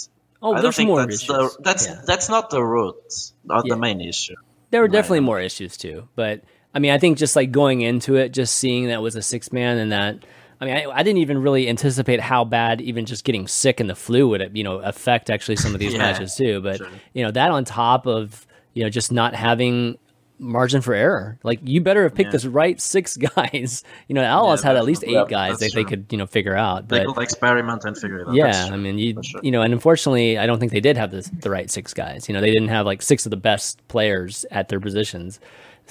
oh, 0.43 0.55
I 0.55 0.61
don't 0.61 0.75
think 0.75 0.95
that's, 0.95 1.27
the, 1.27 1.57
that's, 1.61 1.87
yeah. 1.87 2.03
that's 2.07 2.29
not 2.29 2.51
the 2.51 2.63
root, 2.63 2.97
not 3.45 3.65
yeah. 3.67 3.75
the 3.75 3.81
main 3.81 4.01
issue. 4.01 4.37
There 4.71 4.83
were 4.83 4.89
definitely 4.89 5.21
more 5.21 5.41
issues 5.41 5.77
too, 5.77 6.09
but 6.17 6.43
I 6.75 6.79
mean, 6.79 6.91
I 6.91 6.99
think 6.99 7.19
just 7.19 7.37
like 7.37 7.53
going 7.53 7.83
into 7.83 8.17
it, 8.17 8.31
just 8.31 8.57
seeing 8.57 8.89
that 8.89 9.03
was 9.03 9.17
a 9.17 9.23
six 9.23 9.53
man 9.53 9.79
and 9.79 9.93
that. 9.93 10.25
I 10.61 10.65
mean, 10.65 10.77
I, 10.77 10.85
I, 10.91 11.03
didn't 11.03 11.19
even 11.19 11.43
really 11.43 11.69
anticipate 11.69 12.21
how 12.21 12.45
bad 12.45 12.81
even 12.81 13.05
just 13.05 13.25
getting 13.25 13.49
sick 13.49 13.81
in 13.81 13.89
the 13.89 13.97
flu 13.97 14.29
would, 14.29 14.57
you 14.57 14.63
know, 14.63 14.79
affect 14.79 15.29
actually 15.29 15.57
some 15.57 15.75
of 15.75 15.81
these 15.81 15.93
yeah, 15.95 15.99
matches 15.99 16.37
too. 16.37 16.61
But 16.61 16.77
sure. 16.77 16.89
you 17.15 17.25
know, 17.25 17.33
that 17.33 17.51
on 17.51 17.65
top 17.65 18.07
of 18.07 18.47
you 18.75 18.85
know 18.85 18.89
just 18.89 19.11
not 19.11 19.35
having 19.35 19.99
margin 20.39 20.81
for 20.81 20.95
error, 20.95 21.37
like 21.43 21.59
you 21.65 21.81
better 21.81 22.05
have 22.05 22.15
picked 22.15 22.33
yeah. 22.33 22.39
the 22.39 22.51
right 22.51 22.81
six 22.81 23.17
guys. 23.37 23.83
You 24.07 24.15
know, 24.15 24.23
Outlaws 24.23 24.63
yeah, 24.63 24.69
had 24.69 24.77
at 24.77 24.85
least 24.85 25.03
eight 25.05 25.29
guys 25.29 25.59
that 25.59 25.73
true. 25.73 25.83
they 25.83 25.89
could 25.89 26.07
you 26.11 26.17
know 26.17 26.27
figure 26.27 26.57
out. 26.57 26.89
They 26.89 27.05
but, 27.05 27.15
could 27.15 27.23
experiment 27.25 27.85
and 27.85 27.99
figure 27.99 28.21
it 28.21 28.29
out. 28.29 28.35
Yeah, 28.35 28.69
I 28.71 28.77
mean, 28.77 28.99
you 28.99 29.21
you 29.43 29.51
know, 29.51 29.63
and 29.63 29.73
unfortunately, 29.73 30.39
I 30.39 30.47
don't 30.47 30.61
think 30.61 30.71
they 30.71 30.81
did 30.81 30.97
have 30.97 31.11
the 31.11 31.29
the 31.41 31.51
right 31.51 31.69
six 31.69 31.93
guys. 31.93 32.29
You 32.29 32.35
know, 32.35 32.41
they 32.41 32.53
didn't 32.53 32.69
have 32.69 32.87
like 32.87 33.03
six 33.03 33.27
of 33.27 33.31
the 33.31 33.37
best 33.37 33.87
players 33.89 34.47
at 34.53 34.69
their 34.69 34.79
positions. 34.79 35.41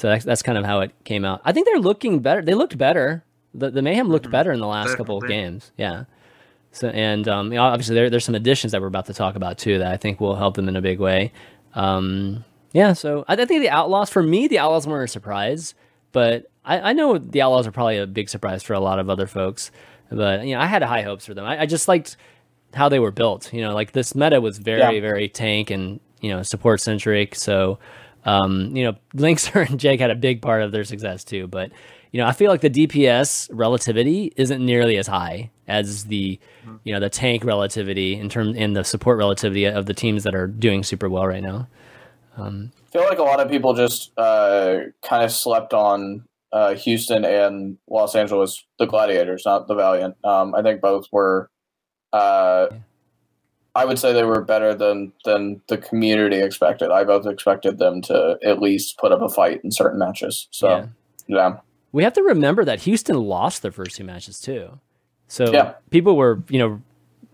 So 0.02 0.10
that's, 0.10 0.26
that's 0.26 0.41
kind 0.41 0.58
of 0.58 0.66
how 0.66 0.80
it 0.80 0.91
came 1.04 1.24
out. 1.24 1.41
I 1.45 1.52
think 1.52 1.68
they're 1.68 1.78
looking 1.78 2.22
better. 2.22 2.41
They 2.41 2.56
looked 2.56 2.76
better. 2.76 3.24
The, 3.54 3.70
the 3.70 3.84
Mayhem 3.84 4.10
looked 4.10 4.26
mm-hmm. 4.26 4.32
better 4.32 4.52
in 4.52 4.60
the 4.60 4.66
last 4.66 4.97
couple 4.97 5.16
of 5.20 5.28
games. 5.28 5.72
Yeah. 5.78 6.06
So 6.72 6.88
and 6.88 7.28
um, 7.28 7.56
obviously 7.56 7.93
there, 7.93 8.10
there's 8.10 8.26
some 8.26 8.34
additions 8.34 8.72
that 8.72 8.82
we're 8.82 8.88
about 8.88 9.06
to 9.06 9.14
talk 9.14 9.36
about 9.36 9.60
too 9.60 9.78
that 9.78 9.91
I 9.91 9.97
think 9.97 10.20
will 10.20 10.36
help 10.36 10.56
them 10.56 10.68
in 10.68 10.76
a 10.76 10.82
big 10.82 10.99
way. 10.99 11.32
Um, 11.76 12.43
yeah. 12.72 12.93
So 12.93 13.26
I, 13.28 13.34
I, 13.34 13.45
think 13.45 13.62
the 13.62 13.70
Outlaws 13.70 14.10
for 14.10 14.24
me 14.24 14.47
the 14.47 14.58
Outlaws 14.58 14.88
weren't 14.88 15.08
a 15.08 15.08
surprise, 15.08 15.76
but 16.14 16.49
I, 16.66 16.80
I, 16.80 16.93
know 16.93 17.20
the 17.20 17.43
Outlaws 17.43 17.68
are 17.68 17.72
probably 17.72 17.99
a 17.99 18.08
big 18.08 18.28
surprise 18.28 18.64
for 18.64 18.74
a 18.74 18.80
lot 18.80 18.97
of 18.97 19.08
other 19.08 19.28
folks. 19.28 19.70
But 20.10 20.47
you 20.47 20.56
know 20.56 20.62
I 20.62 20.66
had 20.66 20.82
high 20.82 21.04
hopes 21.04 21.28
for 21.28 21.36
them. 21.36 21.45
I, 21.45 21.62
I 21.62 21.66
just 21.68 21.88
liked 21.88 22.18
how 22.74 22.89
they 22.89 22.97
were 22.97 23.12
built. 23.12 23.54
You 23.54 23.62
know, 23.62 23.76
like 23.76 23.91
this 23.91 24.16
meta 24.16 24.41
was 24.41 24.58
very 24.58 24.80
yeah. 24.80 24.99
very 24.99 25.30
tank 25.30 25.70
and 25.70 25.99
you 26.22 26.32
know 26.32 26.41
support 26.41 26.82
centric. 26.82 27.36
So 27.36 27.78
um, 28.26 28.76
you 28.76 28.84
know, 28.84 28.94
Linkzr 29.16 29.66
and 29.70 29.80
Jake 29.80 30.00
had 30.00 30.12
a 30.12 30.16
big 30.16 30.42
part 30.42 30.62
of 30.62 30.72
their 30.72 30.84
success 30.84 31.24
too. 31.24 31.48
But 31.48 31.72
you 32.12 32.20
know, 32.20 32.28
I 32.28 32.34
feel 32.34 32.52
like 32.52 32.62
the 32.62 32.70
DPS 32.70 33.50
relativity 33.52 34.34
isn't 34.36 34.64
nearly 34.64 34.98
as 34.98 35.08
high 35.08 35.50
as 35.68 36.06
the 36.06 36.40
mm-hmm. 36.66 36.76
you 36.84 36.94
know 36.94 37.00
the 37.00 37.10
tank 37.10 37.44
relativity 37.44 38.16
in 38.16 38.30
terms 38.30 38.58
in 38.58 38.74
the 38.74 38.84
support 38.84 39.18
relativity 39.18 39.66
of 39.66 39.86
the 39.86 39.94
teams 39.94 40.24
that 40.24 40.36
are 40.36 40.48
doing 40.48 40.84
super 40.84 41.10
well 41.10 41.26
right 41.26 41.44
now. 41.44 41.68
Um, 42.38 42.72
I 42.88 42.92
feel 42.92 43.04
like 43.04 43.20
a 43.20 43.24
lot 43.24 43.40
of 43.40 43.50
people 43.50 43.74
just 43.74 44.12
uh, 44.18 44.80
kind 45.02 45.24
of 45.24 45.32
slept 45.32 45.74
on 45.74 46.26
uh, 46.52 46.76
Houston 46.76 47.24
and 47.24 47.78
Los 47.90 48.16
Angeles, 48.16 48.66
the 48.80 48.86
Gladiators, 48.86 49.44
not 49.46 49.68
the 49.68 49.76
Valiant. 49.76 50.16
Um, 50.26 50.54
I 50.56 50.62
think 50.62 50.82
both 50.82 51.06
were 51.12 51.50
uh, 52.14 52.68
yeah. 52.72 52.78
I 53.74 53.86
would 53.86 53.98
say 54.00 54.12
they 54.12 54.24
were 54.24 54.42
better 54.42 54.74
than 54.76 55.14
than 55.24 55.62
the 55.68 55.78
community 55.78 56.42
expected. 56.42 56.92
I 56.92 57.04
both 57.04 57.26
expected 57.26 57.78
them 57.78 58.02
to 58.04 58.38
at 58.44 58.62
least 58.62 58.98
put 58.98 59.12
up 59.12 59.22
a 59.22 59.30
fight 59.30 59.62
in 59.64 59.72
certain 59.72 60.00
matches. 60.00 60.48
So 60.52 60.70
yeah. 60.70 60.86
yeah. 61.28 61.58
We 61.94 62.04
have 62.04 62.14
to 62.14 62.24
remember 62.24 62.66
that 62.66 62.82
Houston 62.82 63.18
lost 63.18 63.62
their 63.62 63.72
first 63.72 63.96
two 63.96 64.04
matches 64.04 64.40
too. 64.40 64.80
So 65.28 65.52
yeah. 65.52 65.74
people 65.90 66.18
were, 66.18 66.42
you 66.50 66.60
know, 66.60 66.82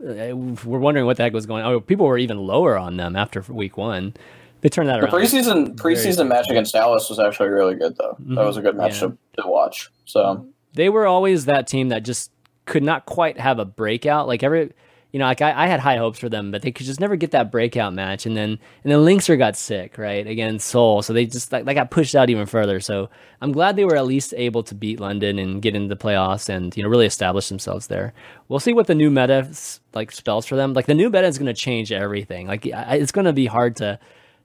uh, 0.07 0.35
were 0.35 0.79
wondering 0.79 1.07
what 1.07 1.17
the 1.17 1.23
heck 1.23 1.33
was 1.33 1.47
going 1.47 1.63
on. 1.63 1.73
Oh, 1.73 1.79
people 1.79 2.05
were 2.05 2.17
even 2.17 2.37
lower 2.37 2.77
on 2.77 2.97
them 2.97 3.15
after 3.15 3.41
week 3.41 3.77
one. 3.77 4.13
They 4.61 4.69
turned 4.69 4.89
that 4.89 5.01
the 5.01 5.07
around. 5.07 5.13
preseason 5.13 5.75
preseason 5.75 6.27
match 6.27 6.49
against 6.49 6.73
Dallas 6.73 7.09
was 7.09 7.19
actually 7.19 7.49
really 7.49 7.75
good 7.75 7.95
though. 7.97 8.15
Mm-hmm. 8.21 8.35
That 8.35 8.45
was 8.45 8.57
a 8.57 8.61
good 8.61 8.75
match 8.75 9.01
yeah. 9.01 9.09
to, 9.09 9.17
to 9.41 9.47
watch. 9.47 9.89
So 10.05 10.47
they 10.73 10.89
were 10.89 11.07
always 11.07 11.45
that 11.45 11.67
team 11.67 11.89
that 11.89 12.03
just 12.03 12.31
could 12.65 12.83
not 12.83 13.05
quite 13.05 13.39
have 13.39 13.57
a 13.57 13.65
breakout. 13.65 14.27
Like 14.27 14.43
every 14.43 14.71
you 15.11 15.19
know, 15.19 15.25
like 15.25 15.41
I, 15.41 15.63
I, 15.63 15.67
had 15.67 15.79
high 15.79 15.97
hopes 15.97 16.19
for 16.19 16.27
them, 16.27 16.51
but 16.51 16.61
they 16.61 16.71
could 16.71 16.85
just 16.85 16.99
never 16.99 17.15
get 17.15 17.31
that 17.31 17.49
breakout 17.49 17.93
match. 17.93 18.25
And 18.25 18.35
then 18.35 18.59
and 18.83 18.91
then 18.91 18.99
Linkzr 18.99 19.37
got 19.37 19.55
sick, 19.55 19.97
right, 19.97 20.27
against 20.27 20.67
Seoul, 20.67 21.01
so 21.01 21.13
they 21.13 21.25
just 21.25 21.51
like, 21.51 21.65
they 21.65 21.73
got 21.73 21.91
pushed 21.91 22.13
out 22.13 22.29
even 22.29 22.45
further. 22.45 22.79
So 22.79 23.09
I'm 23.41 23.53
glad 23.53 23.75
they 23.75 23.85
were 23.85 23.95
at 23.95 24.05
least 24.05 24.33
able 24.35 24.63
to 24.63 24.75
beat 24.75 24.99
London 24.99 25.39
and 25.39 25.61
get 25.61 25.75
into 25.75 25.87
the 25.87 26.01
playoffs 26.01 26.49
and 26.49 26.75
you 26.75 26.83
know 26.83 26.89
really 26.89 27.05
establish 27.05 27.47
themselves 27.47 27.87
there. 27.87 28.13
We'll 28.49 28.59
see 28.59 28.73
what 28.73 28.87
the 28.87 28.95
new 28.95 29.09
meta 29.09 29.49
like 29.93 30.11
spells 30.11 30.45
for 30.45 30.55
them. 30.55 30.73
Like 30.73 30.87
the 30.87 30.93
new 30.93 31.09
meta 31.09 31.27
is 31.27 31.37
going 31.37 31.47
to 31.47 31.53
change 31.53 31.91
everything. 31.91 32.47
Like 32.47 32.65
it's 32.65 33.11
going 33.13 33.25
to 33.25 33.33
be 33.33 33.45
hard 33.45 33.77
to 33.77 33.99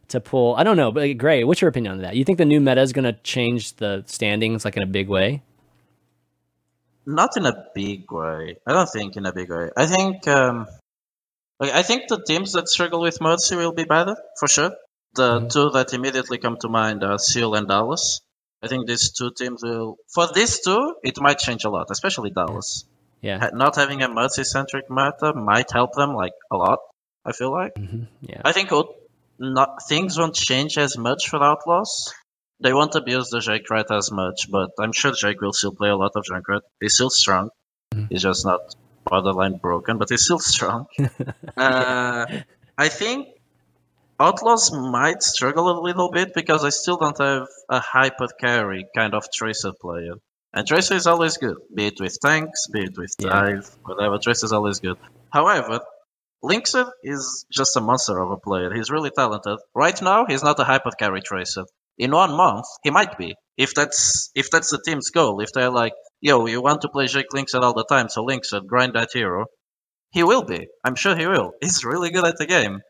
to 0.08 0.20
pull. 0.20 0.54
I 0.54 0.62
don't 0.62 0.76
know, 0.76 0.92
but 0.92 1.02
Greyy, 1.02 1.44
what's 1.44 1.60
your 1.60 1.70
opinion 1.70 1.94
on 1.94 2.02
that? 2.02 2.14
You 2.14 2.24
think 2.24 2.38
the 2.38 2.44
new 2.44 2.60
meta 2.60 2.80
is 2.80 2.92
going 2.92 3.04
to 3.04 3.14
change 3.22 3.74
the 3.76 4.04
standings 4.06 4.64
like 4.64 4.76
in 4.76 4.82
a 4.82 4.86
big 4.86 5.08
way? 5.08 5.42
Not 7.04 7.36
in 7.36 7.46
a 7.46 7.66
big 7.74 8.10
way. 8.10 8.56
I 8.66 8.72
don't 8.72 8.88
think 8.88 9.16
in 9.16 9.26
a 9.26 9.32
big 9.32 9.50
way. 9.50 9.70
I 9.76 9.86
think 9.86 10.28
um, 10.28 10.66
like 11.58 11.72
I 11.72 11.82
think 11.82 12.08
the 12.08 12.22
teams 12.22 12.52
that 12.52 12.68
struggle 12.68 13.00
with 13.00 13.20
Mercy 13.20 13.56
will 13.56 13.72
be 13.72 13.84
better 13.84 14.16
for 14.38 14.48
sure. 14.48 14.72
The 15.14 15.38
mm-hmm. 15.38 15.48
two 15.48 15.70
that 15.70 15.92
immediately 15.92 16.38
come 16.38 16.56
to 16.60 16.68
mind 16.68 17.04
are 17.04 17.18
Seoul 17.18 17.54
and 17.54 17.68
Dallas. 17.68 18.20
I 18.62 18.68
think 18.68 18.86
these 18.86 19.12
two 19.12 19.30
teams 19.30 19.62
will. 19.62 19.96
For 20.14 20.28
these 20.32 20.60
two, 20.60 20.96
it 21.02 21.20
might 21.20 21.38
change 21.38 21.64
a 21.64 21.70
lot, 21.70 21.88
especially 21.90 22.30
Dallas. 22.30 22.84
Yeah. 23.20 23.50
Not 23.52 23.76
having 23.76 24.02
a 24.02 24.08
Mercy 24.08 24.44
centric 24.44 24.90
meta 24.90 25.32
might 25.34 25.70
help 25.70 25.94
them 25.94 26.14
like 26.14 26.32
a 26.50 26.56
lot. 26.56 26.80
I 27.24 27.32
feel 27.32 27.52
like. 27.52 27.74
Mm-hmm. 27.74 28.04
Yeah. 28.22 28.42
I 28.44 28.52
think 28.52 28.70
not 29.38 29.82
things 29.88 30.18
won't 30.18 30.34
change 30.34 30.78
as 30.78 30.96
much 30.96 31.28
for 31.28 31.42
Outlaws 31.42 32.12
they 32.62 32.72
won't 32.72 32.94
abuse 32.94 33.28
the 33.30 33.38
Junkrat 33.38 33.90
as 33.90 34.10
much, 34.12 34.50
but 34.50 34.70
I'm 34.78 34.92
sure 34.92 35.12
Jake 35.12 35.40
will 35.40 35.52
still 35.52 35.74
play 35.74 35.88
a 35.88 35.96
lot 35.96 36.12
of 36.14 36.24
Junkrat. 36.24 36.62
He's 36.80 36.94
still 36.94 37.10
strong. 37.10 37.50
Mm-hmm. 37.92 38.06
He's 38.10 38.22
just 38.22 38.46
not 38.46 38.74
borderline 39.04 39.56
broken, 39.56 39.98
but 39.98 40.08
he's 40.08 40.24
still 40.24 40.38
strong. 40.38 40.86
uh, 41.56 42.26
I 42.78 42.88
think 42.88 43.28
Outlaws 44.18 44.72
might 44.72 45.22
struggle 45.22 45.68
a 45.68 45.82
little 45.82 46.10
bit 46.10 46.34
because 46.34 46.64
I 46.64 46.70
still 46.70 46.96
don't 46.96 47.18
have 47.18 47.48
a 47.68 47.80
hyper 47.80 48.28
carry 48.40 48.86
kind 48.94 49.14
of 49.14 49.26
Tracer 49.32 49.72
player. 49.72 50.14
And 50.54 50.66
Tracer 50.66 50.94
is 50.94 51.06
always 51.06 51.38
good, 51.38 51.56
be 51.74 51.86
it 51.86 51.98
with 51.98 52.18
tanks, 52.20 52.66
be 52.68 52.84
it 52.84 52.96
with 52.96 53.16
dive, 53.16 53.70
yeah. 53.70 53.94
whatever. 53.94 54.18
Tracer 54.18 54.44
is 54.44 54.52
always 54.52 54.80
good. 54.80 54.98
However, 55.30 55.80
Linkzr 56.44 56.90
is 57.02 57.46
just 57.50 57.76
a 57.76 57.80
monster 57.80 58.18
of 58.18 58.30
a 58.30 58.36
player. 58.36 58.72
He's 58.72 58.90
really 58.90 59.10
talented. 59.10 59.58
Right 59.74 60.00
now, 60.02 60.26
he's 60.26 60.42
not 60.42 60.60
a 60.60 60.64
hyper 60.64 60.90
carry 60.90 61.22
Tracer 61.22 61.64
in 61.98 62.10
one 62.10 62.32
month 62.32 62.66
he 62.82 62.90
might 62.90 63.16
be. 63.18 63.34
If 63.56 63.74
that's 63.74 64.30
if 64.34 64.50
that's 64.50 64.70
the 64.70 64.82
team's 64.84 65.10
goal 65.10 65.40
if 65.40 65.52
they're 65.52 65.70
like 65.70 65.92
yo 66.20 66.46
you 66.46 66.62
want 66.62 66.82
to 66.82 66.88
play 66.88 67.06
Jake 67.06 67.30
Linkzr 67.34 67.60
all 67.62 67.74
the 67.74 67.84
time 67.84 68.08
so 68.08 68.24
Linkzr 68.24 68.66
grind 68.66 68.94
that 68.94 69.10
hero 69.12 69.46
he 70.10 70.22
will 70.22 70.44
be. 70.44 70.68
I'm 70.84 70.94
sure 70.94 71.16
he 71.16 71.26
will. 71.26 71.52
He's 71.62 71.84
really 71.84 72.10
good 72.10 72.26
at 72.26 72.36
the 72.36 72.46
game. 72.46 72.80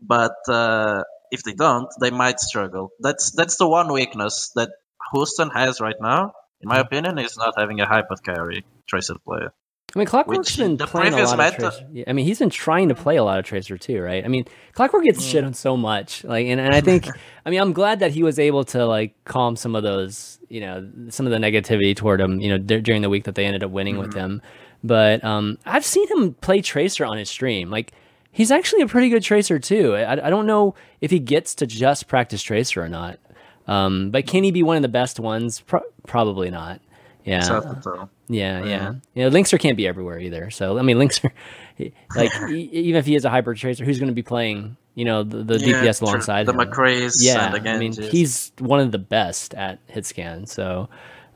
But 0.00 0.36
uh, 0.46 1.02
if 1.30 1.42
they 1.42 1.54
don't 1.54 1.88
they 2.00 2.10
might 2.10 2.40
struggle. 2.40 2.90
That's 3.00 3.30
that's 3.32 3.56
the 3.56 3.68
one 3.68 3.92
weakness 3.92 4.50
that 4.54 4.70
Houston 5.12 5.50
has 5.50 5.80
right 5.80 6.00
now 6.00 6.32
in 6.60 6.68
my 6.68 6.78
opinion 6.78 7.18
is 7.18 7.36
not 7.36 7.54
having 7.56 7.80
a 7.80 7.86
hyper 7.86 8.16
carry 8.24 8.64
tracer 8.88 9.16
player 9.24 9.52
I 9.96 9.98
mean, 9.98 10.08
Clockwork's 10.08 10.54
been 10.54 10.76
playing 10.76 11.14
a 11.14 11.24
lot 11.24 11.38
meta- 11.38 11.68
of 11.68 11.74
Tracer. 11.74 12.04
I 12.06 12.12
mean, 12.12 12.26
he's 12.26 12.38
been 12.38 12.50
trying 12.50 12.90
to 12.90 12.94
play 12.94 13.16
a 13.16 13.24
lot 13.24 13.38
of 13.38 13.46
Tracer 13.46 13.78
too, 13.78 14.02
right? 14.02 14.22
I 14.22 14.28
mean, 14.28 14.44
Clockwork 14.74 15.04
gets 15.04 15.24
mm. 15.26 15.30
shit 15.30 15.42
on 15.42 15.54
so 15.54 15.74
much, 15.74 16.22
like, 16.22 16.46
and, 16.48 16.60
and 16.60 16.74
I 16.74 16.82
think, 16.82 17.08
I 17.46 17.50
mean, 17.50 17.62
I'm 17.62 17.72
glad 17.72 18.00
that 18.00 18.10
he 18.10 18.22
was 18.22 18.38
able 18.38 18.62
to 18.64 18.84
like 18.84 19.14
calm 19.24 19.56
some 19.56 19.74
of 19.74 19.82
those, 19.82 20.38
you 20.50 20.60
know, 20.60 20.86
some 21.08 21.24
of 21.24 21.32
the 21.32 21.38
negativity 21.38 21.96
toward 21.96 22.20
him, 22.20 22.40
you 22.40 22.50
know, 22.50 22.58
d- 22.58 22.82
during 22.82 23.00
the 23.00 23.08
week 23.08 23.24
that 23.24 23.36
they 23.36 23.46
ended 23.46 23.64
up 23.64 23.70
winning 23.70 23.96
mm. 23.96 24.00
with 24.00 24.12
him. 24.12 24.42
But 24.84 25.24
um, 25.24 25.56
I've 25.64 25.84
seen 25.86 26.06
him 26.08 26.34
play 26.34 26.60
Tracer 26.60 27.04
on 27.04 27.16
his 27.16 27.30
stream, 27.30 27.70
like. 27.70 27.92
He's 28.32 28.50
actually 28.50 28.82
a 28.82 28.86
pretty 28.86 29.08
good 29.08 29.22
tracer 29.22 29.58
too. 29.58 29.94
I, 29.94 30.26
I 30.26 30.28
don't 30.28 30.44
know 30.44 30.74
if 31.00 31.10
he 31.10 31.18
gets 31.18 31.54
to 31.54 31.66
just 31.66 32.06
practice 32.06 32.42
tracer 32.42 32.82
or 32.82 32.88
not. 32.90 33.18
Um, 33.66 34.10
but 34.10 34.26
can 34.26 34.44
he 34.44 34.50
be 34.50 34.62
one 34.62 34.76
of 34.76 34.82
the 34.82 34.88
best 34.88 35.18
ones? 35.18 35.60
Pro- 35.60 35.80
probably 36.06 36.50
not. 36.50 36.82
Yeah. 37.26 37.74
Yeah, 38.28 38.64
yeah. 38.64 38.94
You 39.14 39.24
know, 39.24 39.30
Linkzr 39.30 39.58
can't 39.58 39.76
be 39.76 39.86
everywhere 39.86 40.18
either. 40.18 40.50
So 40.50 40.78
I 40.78 40.82
mean, 40.82 40.96
Linkzr, 40.96 41.30
like 42.16 42.30
even 42.50 42.96
if 42.96 43.04
he 43.04 43.16
is 43.16 43.24
a 43.24 43.30
hyper 43.30 43.54
tracer, 43.54 43.84
who's 43.84 43.98
going 43.98 44.08
to 44.08 44.14
be 44.14 44.22
playing? 44.22 44.76
You 44.94 45.04
know, 45.04 45.24
the, 45.24 45.42
the 45.42 45.58
yeah, 45.58 45.82
DPS 45.82 46.00
alongside 46.00 46.46
the 46.46 46.52
him? 46.52 46.58
McCrae's. 46.58 47.22
Yeah, 47.22 47.52
I 47.52 47.78
mean, 47.78 47.92
he's 47.92 48.52
one 48.58 48.80
of 48.80 48.92
the 48.92 48.98
best 48.98 49.52
at 49.54 49.80
hit 49.88 50.06
scan. 50.06 50.46
So 50.46 50.88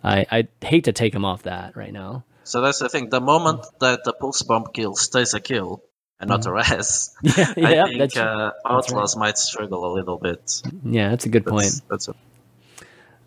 I 0.02 0.26
I 0.30 0.48
hate 0.64 0.84
to 0.84 0.92
take 0.92 1.14
him 1.14 1.24
off 1.24 1.42
that 1.42 1.76
right 1.76 1.92
now. 1.92 2.24
So 2.44 2.62
that's 2.62 2.78
the 2.78 2.88
thing. 2.88 3.10
The 3.10 3.20
moment 3.20 3.66
that 3.80 4.04
the 4.04 4.12
pulse 4.12 4.42
bomb 4.42 4.66
kill 4.72 4.94
stays 4.94 5.34
a 5.34 5.40
kill 5.40 5.82
and 6.20 6.28
not 6.28 6.46
a 6.46 6.48
mm-hmm. 6.48 6.72
res, 6.72 7.14
yeah, 7.22 7.54
yeah, 7.56 7.84
I 7.84 7.86
think 7.86 7.98
that's, 7.98 8.16
uh, 8.16 8.50
Outlaws 8.64 9.16
right. 9.16 9.26
might 9.26 9.38
struggle 9.38 9.84
a 9.84 9.92
little 9.92 10.18
bit. 10.18 10.62
Yeah, 10.84 11.10
that's 11.10 11.26
a 11.26 11.28
good 11.28 11.44
that's, 11.44 11.52
point. 11.52 11.82
That's 11.88 12.08
a 12.08 12.14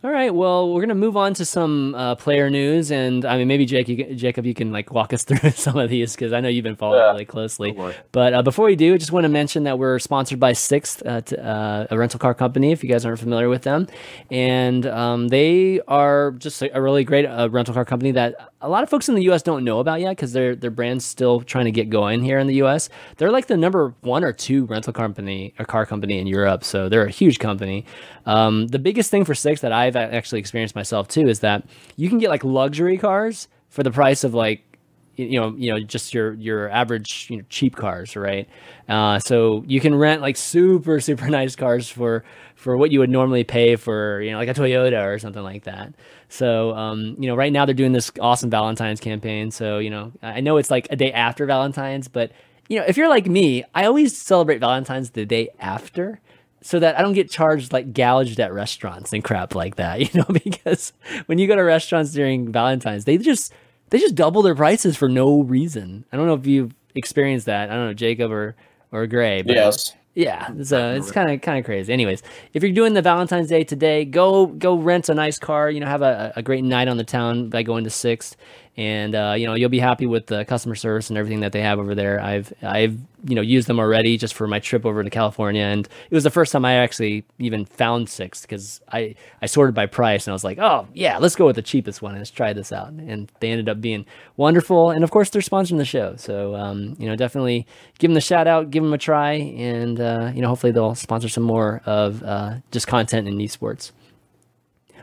all 0.04 0.12
right. 0.12 0.36
Well, 0.36 0.74
we're 0.74 0.82
gonna 0.82 0.96
move 0.96 1.16
on 1.16 1.34
to 1.36 1.46
some 1.46 1.96
uh, 1.96 2.16
player 2.16 2.50
news, 2.50 2.92
and 2.92 3.24
I 3.24 3.38
mean, 3.38 3.48
maybe 3.48 3.66
Jake, 3.66 3.88
you, 3.88 4.16
Jacob, 4.16 4.46
you 4.46 4.54
can 4.54 4.70
like 4.72 4.92
walk 4.92 5.14
us 5.14 5.24
through 5.28 5.52
some 5.52 5.78
of 5.78 5.90
these 5.90 6.14
because 6.14 6.34
I 6.34 6.42
know 6.42 6.50
you've 6.50 6.64
been 6.64 6.76
following 6.76 7.00
yeah. 7.00 7.12
really 7.12 7.24
closely. 7.24 7.74
Oh 7.78 7.94
but 8.12 8.34
uh, 8.34 8.42
before 8.42 8.66
we 8.66 8.76
do, 8.76 8.96
I 8.96 8.98
just 8.98 9.14
want 9.14 9.24
to 9.24 9.30
mention 9.30 9.64
that 9.64 9.80
we're 9.80 10.00
sponsored 10.00 10.42
by 10.42 10.52
Sixt, 10.52 11.04
uh, 11.06 11.22
to, 11.22 11.46
uh, 11.46 11.88
a 11.90 11.98
rental 11.98 12.20
car 12.20 12.34
company. 12.34 12.74
If 12.74 12.84
you 12.84 12.90
guys 12.90 13.06
aren't 13.06 13.20
familiar 13.20 13.48
with 13.48 13.62
them, 13.62 13.88
and 14.30 14.86
um, 14.86 15.30
they 15.30 15.80
are 15.88 16.32
just 16.32 16.62
a, 16.62 16.76
a 16.78 16.82
really 16.82 17.06
great 17.06 17.26
uh, 17.26 17.50
rental 17.50 17.74
car 17.74 17.86
company 17.86 18.12
that 18.12 18.36
a 18.64 18.70
lot 18.70 18.82
of 18.82 18.90
folks 18.90 19.10
in 19.10 19.16
the 19.16 19.24
U.S. 19.24 19.44
don't 19.44 19.66
know 19.66 19.80
about 19.80 20.00
yet 20.00 20.12
because 20.12 20.32
their 20.32 20.56
their 20.56 20.72
brand's 20.72 21.06
still 21.06 21.42
trying 21.42 21.66
to 21.66 21.72
get 21.72 21.90
going 21.90 22.24
here 22.24 22.40
in 22.40 22.48
the 22.48 22.56
U.S. 22.56 22.90
They're 23.18 23.32
like 23.32 23.48
the 23.48 23.58
number 23.58 23.94
one 24.02 24.24
or 24.24 24.32
two 24.32 24.66
rental 24.66 24.94
company, 24.94 25.54
a 25.60 25.66
car 25.66 25.86
company 25.86 26.18
in 26.18 26.26
Europe, 26.26 26.64
so 26.64 26.88
they're 26.90 27.06
a 27.06 27.12
huge 27.12 27.40
company. 27.40 27.86
Um, 28.26 28.68
the 28.68 28.80
biggest 28.80 29.12
thing 29.12 29.26
for 29.26 29.36
Sixt 29.36 29.62
that 29.62 29.74
I've 29.74 29.98
actually 29.98 30.40
experienced 30.40 30.76
myself 30.76 31.10
too 31.10 31.28
is 31.28 31.42
that 31.42 31.66
you 31.98 32.08
can 32.08 32.18
get 32.18 32.30
like 32.30 32.44
luxury 32.44 32.98
cars 32.98 33.50
for 33.68 33.84
the 33.84 33.92
price 33.92 34.24
of 34.24 34.34
like 34.34 34.73
you 35.16 35.40
know 35.40 35.54
you 35.58 35.72
know 35.72 35.80
just 35.80 36.14
your 36.14 36.34
your 36.34 36.70
average 36.70 37.28
you 37.30 37.38
know 37.38 37.44
cheap 37.50 37.76
cars 37.76 38.16
right? 38.16 38.48
Uh, 38.90 39.20
so 39.20 39.64
you 39.68 39.80
can 39.80 39.96
rent 39.96 40.22
like 40.22 40.38
super 40.38 41.00
super 41.00 41.28
nice 41.30 41.56
cars 41.56 41.90
for 41.90 42.24
for 42.56 42.78
what 42.78 42.92
you 42.92 43.00
would 43.00 43.10
normally 43.10 43.44
pay 43.44 43.76
for 43.76 44.22
you 44.22 44.32
know 44.32 44.38
like 44.38 44.50
a 44.50 44.54
toyota 44.54 45.06
or 45.06 45.20
something 45.20 45.44
like 45.44 45.64
that. 45.64 45.94
So 46.30 46.74
um, 46.76 47.16
you 47.20 47.28
know 47.28 47.36
right 47.36 47.52
now 47.52 47.66
they're 47.66 47.76
doing 47.76 47.94
this 47.94 48.12
awesome 48.20 48.50
valentine's 48.50 49.00
campaign. 49.00 49.52
So 49.52 49.80
you 49.80 49.90
know 49.90 50.12
i 50.22 50.40
know 50.40 50.58
it's 50.58 50.72
like 50.72 50.88
a 50.90 50.96
day 50.96 51.12
after 51.12 51.46
valentine's 51.46 52.08
but 52.08 52.32
you 52.70 52.80
know 52.80 52.86
if 52.88 52.98
you're 52.98 53.10
like 53.10 53.28
me 53.28 53.64
i 53.76 53.86
always 53.86 54.18
celebrate 54.18 54.60
valentine's 54.60 55.12
the 55.12 55.26
day 55.26 55.50
after 55.60 56.20
so 56.64 56.80
that 56.80 56.98
I 56.98 57.02
don't 57.02 57.14
get 57.14 57.30
charged 57.30 57.74
like 57.74 57.94
gouged 57.94 58.40
at 58.40 58.54
restaurants 58.54 59.14
and 59.14 59.24
crap 59.24 59.54
like 59.54 59.76
that, 59.76 60.00
you 60.14 60.20
know, 60.20 60.26
because 60.44 60.94
when 61.28 61.38
you 61.38 61.48
go 61.48 61.56
to 61.56 61.62
restaurants 61.62 62.12
during 62.14 62.52
Valentine's, 62.52 63.06
they 63.06 63.18
just 63.18 63.54
they 63.94 64.00
just 64.00 64.16
double 64.16 64.42
their 64.42 64.56
prices 64.56 64.98
for 64.98 65.08
no 65.08 65.44
reason. 65.44 66.04
I 66.12 66.18
don't 66.18 66.26
know 66.26 66.34
if 66.34 66.48
you've 66.48 66.74
experienced 66.96 67.46
that. 67.46 67.70
I 67.70 67.76
don't 67.76 67.86
know, 67.86 67.94
Jacob 67.94 68.32
or 68.32 68.56
or 68.92 69.06
Greyy. 69.06 69.46
But 69.46 69.56
yes. 69.56 69.94
Yeah, 70.16 70.50
so 70.64 70.94
it's 70.94 71.12
kind 71.12 71.32
of 71.32 71.42
kind 71.42 71.60
of 71.60 71.66
crazy. 71.66 71.94
Anyways, 71.94 72.22
if 72.54 72.62
you're 72.62 72.72
doing 72.72 72.94
the 72.94 73.02
Valentine's 73.02 73.50
Day 73.50 73.64
today, 73.64 74.04
go 74.06 74.48
go 74.48 74.76
rent 74.76 75.10
a 75.10 75.14
nice 75.14 75.38
car. 75.40 75.70
You 75.70 75.80
know, 75.80 75.88
have 75.88 76.02
a, 76.02 76.34
a 76.36 76.42
great 76.42 76.64
night 76.64 76.88
on 76.88 76.98
the 76.98 77.04
town 77.04 77.50
by 77.50 77.64
going 77.64 77.84
to 77.84 77.90
Sixt 77.92 78.36
and 78.76 79.14
uh, 79.14 79.36
you 79.38 79.46
know 79.46 79.54
you'll 79.54 79.70
be 79.70 79.80
happy 79.80 80.06
with 80.06 80.26
the 80.28 80.46
customer 80.46 80.76
service 80.76 81.10
and 81.10 81.18
everything 81.18 81.42
that 81.42 81.52
they 81.52 81.62
have 81.62 81.80
over 81.80 81.94
there. 81.94 82.20
I've 82.20 82.52
I've 82.64 82.98
you 83.26 83.36
know 83.36 83.42
used 83.42 83.68
them 83.68 83.80
already 83.80 84.18
just 84.18 84.34
for 84.34 84.48
my 84.48 84.60
trip 84.60 84.86
over 84.86 85.04
to 85.04 85.10
California, 85.10 85.64
and 85.64 85.86
it 85.86 86.14
was 86.14 86.24
the 86.24 86.32
first 86.32 86.52
time 86.52 86.66
I 86.66 86.76
actually 86.76 87.24
even 87.38 87.66
found 87.66 88.10
Sixt 88.10 88.42
because 88.42 88.82
I 88.92 89.16
I 89.42 89.46
sorted 89.46 89.76
by 89.76 89.86
price 89.86 90.26
and 90.26 90.32
I 90.32 90.34
was 90.34 90.44
like, 90.44 90.58
oh 90.58 90.88
yeah, 90.94 91.20
let's 91.20 91.36
go 91.36 91.46
with 91.46 91.56
the 91.56 91.62
cheapest 91.62 92.02
one 92.02 92.14
and 92.14 92.20
let's 92.20 92.32
try 92.32 92.52
this 92.54 92.72
out, 92.72 92.90
and 92.90 93.32
they 93.40 93.52
ended 93.52 93.70
up 93.70 93.80
being 93.80 94.06
wonderful, 94.38 94.90
and 94.90 95.04
of 95.04 95.12
course 95.12 95.30
they're 95.30 95.42
sponsoring 95.42 95.78
the 95.78 95.86
show, 95.86 96.16
so 96.16 96.56
um, 96.56 96.96
you 96.98 97.08
know 97.08 97.16
definitely 97.16 97.68
give 98.00 98.10
them 98.10 98.16
the 98.16 98.22
shout 98.22 98.48
out, 98.48 98.72
give 98.72 98.84
them 98.84 98.94
a 98.94 98.98
try, 98.98 99.34
and 99.34 100.00
uh, 100.00 100.32
you 100.34 100.42
know 100.42 100.48
hopefully 100.48 100.72
they'll 100.72 100.96
sponsor 100.96 101.30
some 101.30 101.44
more 101.44 101.82
of 101.86 102.24
uh, 102.24 102.56
just 102.72 102.88
content 102.88 103.28
in 103.28 103.38
esports. 103.38 103.92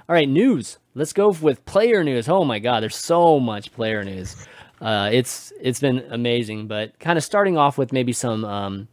All 0.08 0.14
right, 0.14 0.28
news. 0.28 0.79
Let's 0.94 1.12
go 1.12 1.30
with 1.30 1.64
player 1.66 2.02
news. 2.02 2.28
Oh 2.28 2.44
my 2.44 2.58
God, 2.58 2.82
there's 2.82 2.96
so 2.96 3.38
much 3.38 3.72
player 3.72 4.02
news. 4.02 4.34
Uh, 4.80 5.08
it's 5.12 5.52
it's 5.60 5.78
been 5.78 6.04
amazing, 6.10 6.66
but 6.66 6.98
kind 6.98 7.16
of 7.16 7.22
starting 7.22 7.56
off 7.56 7.78
with 7.78 7.92
maybe 7.92 8.12
some 8.12 8.44
um, 8.44 8.88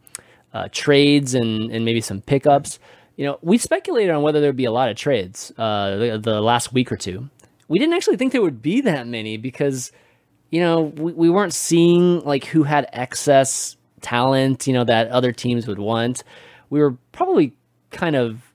uh, 0.52 0.68
trades 0.70 1.34
and 1.34 1.72
and 1.72 1.84
maybe 1.84 2.00
some 2.00 2.20
pickups. 2.20 2.78
You 3.16 3.26
know, 3.26 3.38
we 3.42 3.58
speculated 3.58 4.14
on 4.14 4.22
whether 4.22 4.40
there'd 4.40 4.56
be 4.56 4.66
a 4.66 4.70
lot 4.70 4.90
of 4.90 4.96
trades 4.96 5.52
uh, 5.58 5.96
the, 5.96 6.20
the, 6.22 6.40
last 6.40 6.72
week 6.72 6.92
or 6.92 6.96
two. 6.96 7.28
We 7.66 7.80
didn't 7.80 7.94
actually 7.94 8.16
think 8.16 8.30
there 8.30 8.42
would 8.42 8.62
be 8.62 8.80
that 8.82 9.08
many 9.08 9.36
because 9.36 9.90
you 10.50 10.60
know 10.60 10.82
we, 10.82 11.12
we 11.14 11.30
weren't 11.30 11.54
seeing 11.54 12.20
like 12.20 12.44
who 12.44 12.62
had 12.62 12.88
excess 12.92 13.76
talent. 14.02 14.68
You 14.68 14.74
know 14.74 14.84
that 14.84 15.08
other 15.08 15.32
teams 15.32 15.66
would 15.66 15.80
want. 15.80 16.22
We 16.70 16.78
were 16.78 16.96
probably 17.10 17.54
kind 17.90 18.14
of 18.14 18.47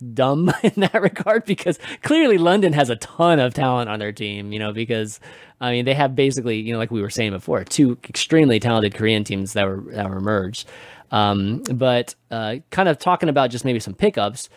dumb 0.00 0.52
in 0.62 0.72
that 0.76 1.00
regard 1.00 1.44
because 1.44 1.78
clearly 2.02 2.38
London 2.38 2.72
has 2.72 2.90
a 2.90 2.96
ton 2.96 3.38
of 3.38 3.54
talent 3.54 3.88
on 3.88 3.98
their 3.98 4.12
team. 4.12 4.52
You 4.52 4.58
know, 4.58 4.72
because 4.72 5.20
I 5.60 5.70
mean 5.70 5.84
they 5.84 5.94
have 5.94 6.14
basically 6.14 6.60
you 6.60 6.72
know 6.72 6.78
like 6.78 6.90
we 6.90 7.02
were 7.02 7.10
saying 7.10 7.32
before, 7.32 7.64
two 7.64 7.98
extremely 8.08 8.60
talented 8.60 8.94
Korean 8.94 9.24
teams 9.24 9.52
that 9.52 9.66
were 9.66 9.82
that 9.92 10.10
were 10.10 10.20
merged. 10.20 10.68
Um, 11.10 11.62
but 11.74 12.14
uh, 12.30 12.56
kind 12.70 12.88
of 12.88 12.98
talking 12.98 13.28
about 13.28 13.50
just 13.50 13.64
maybe 13.64 13.80
some 13.80 13.94
pickups. 13.94 14.48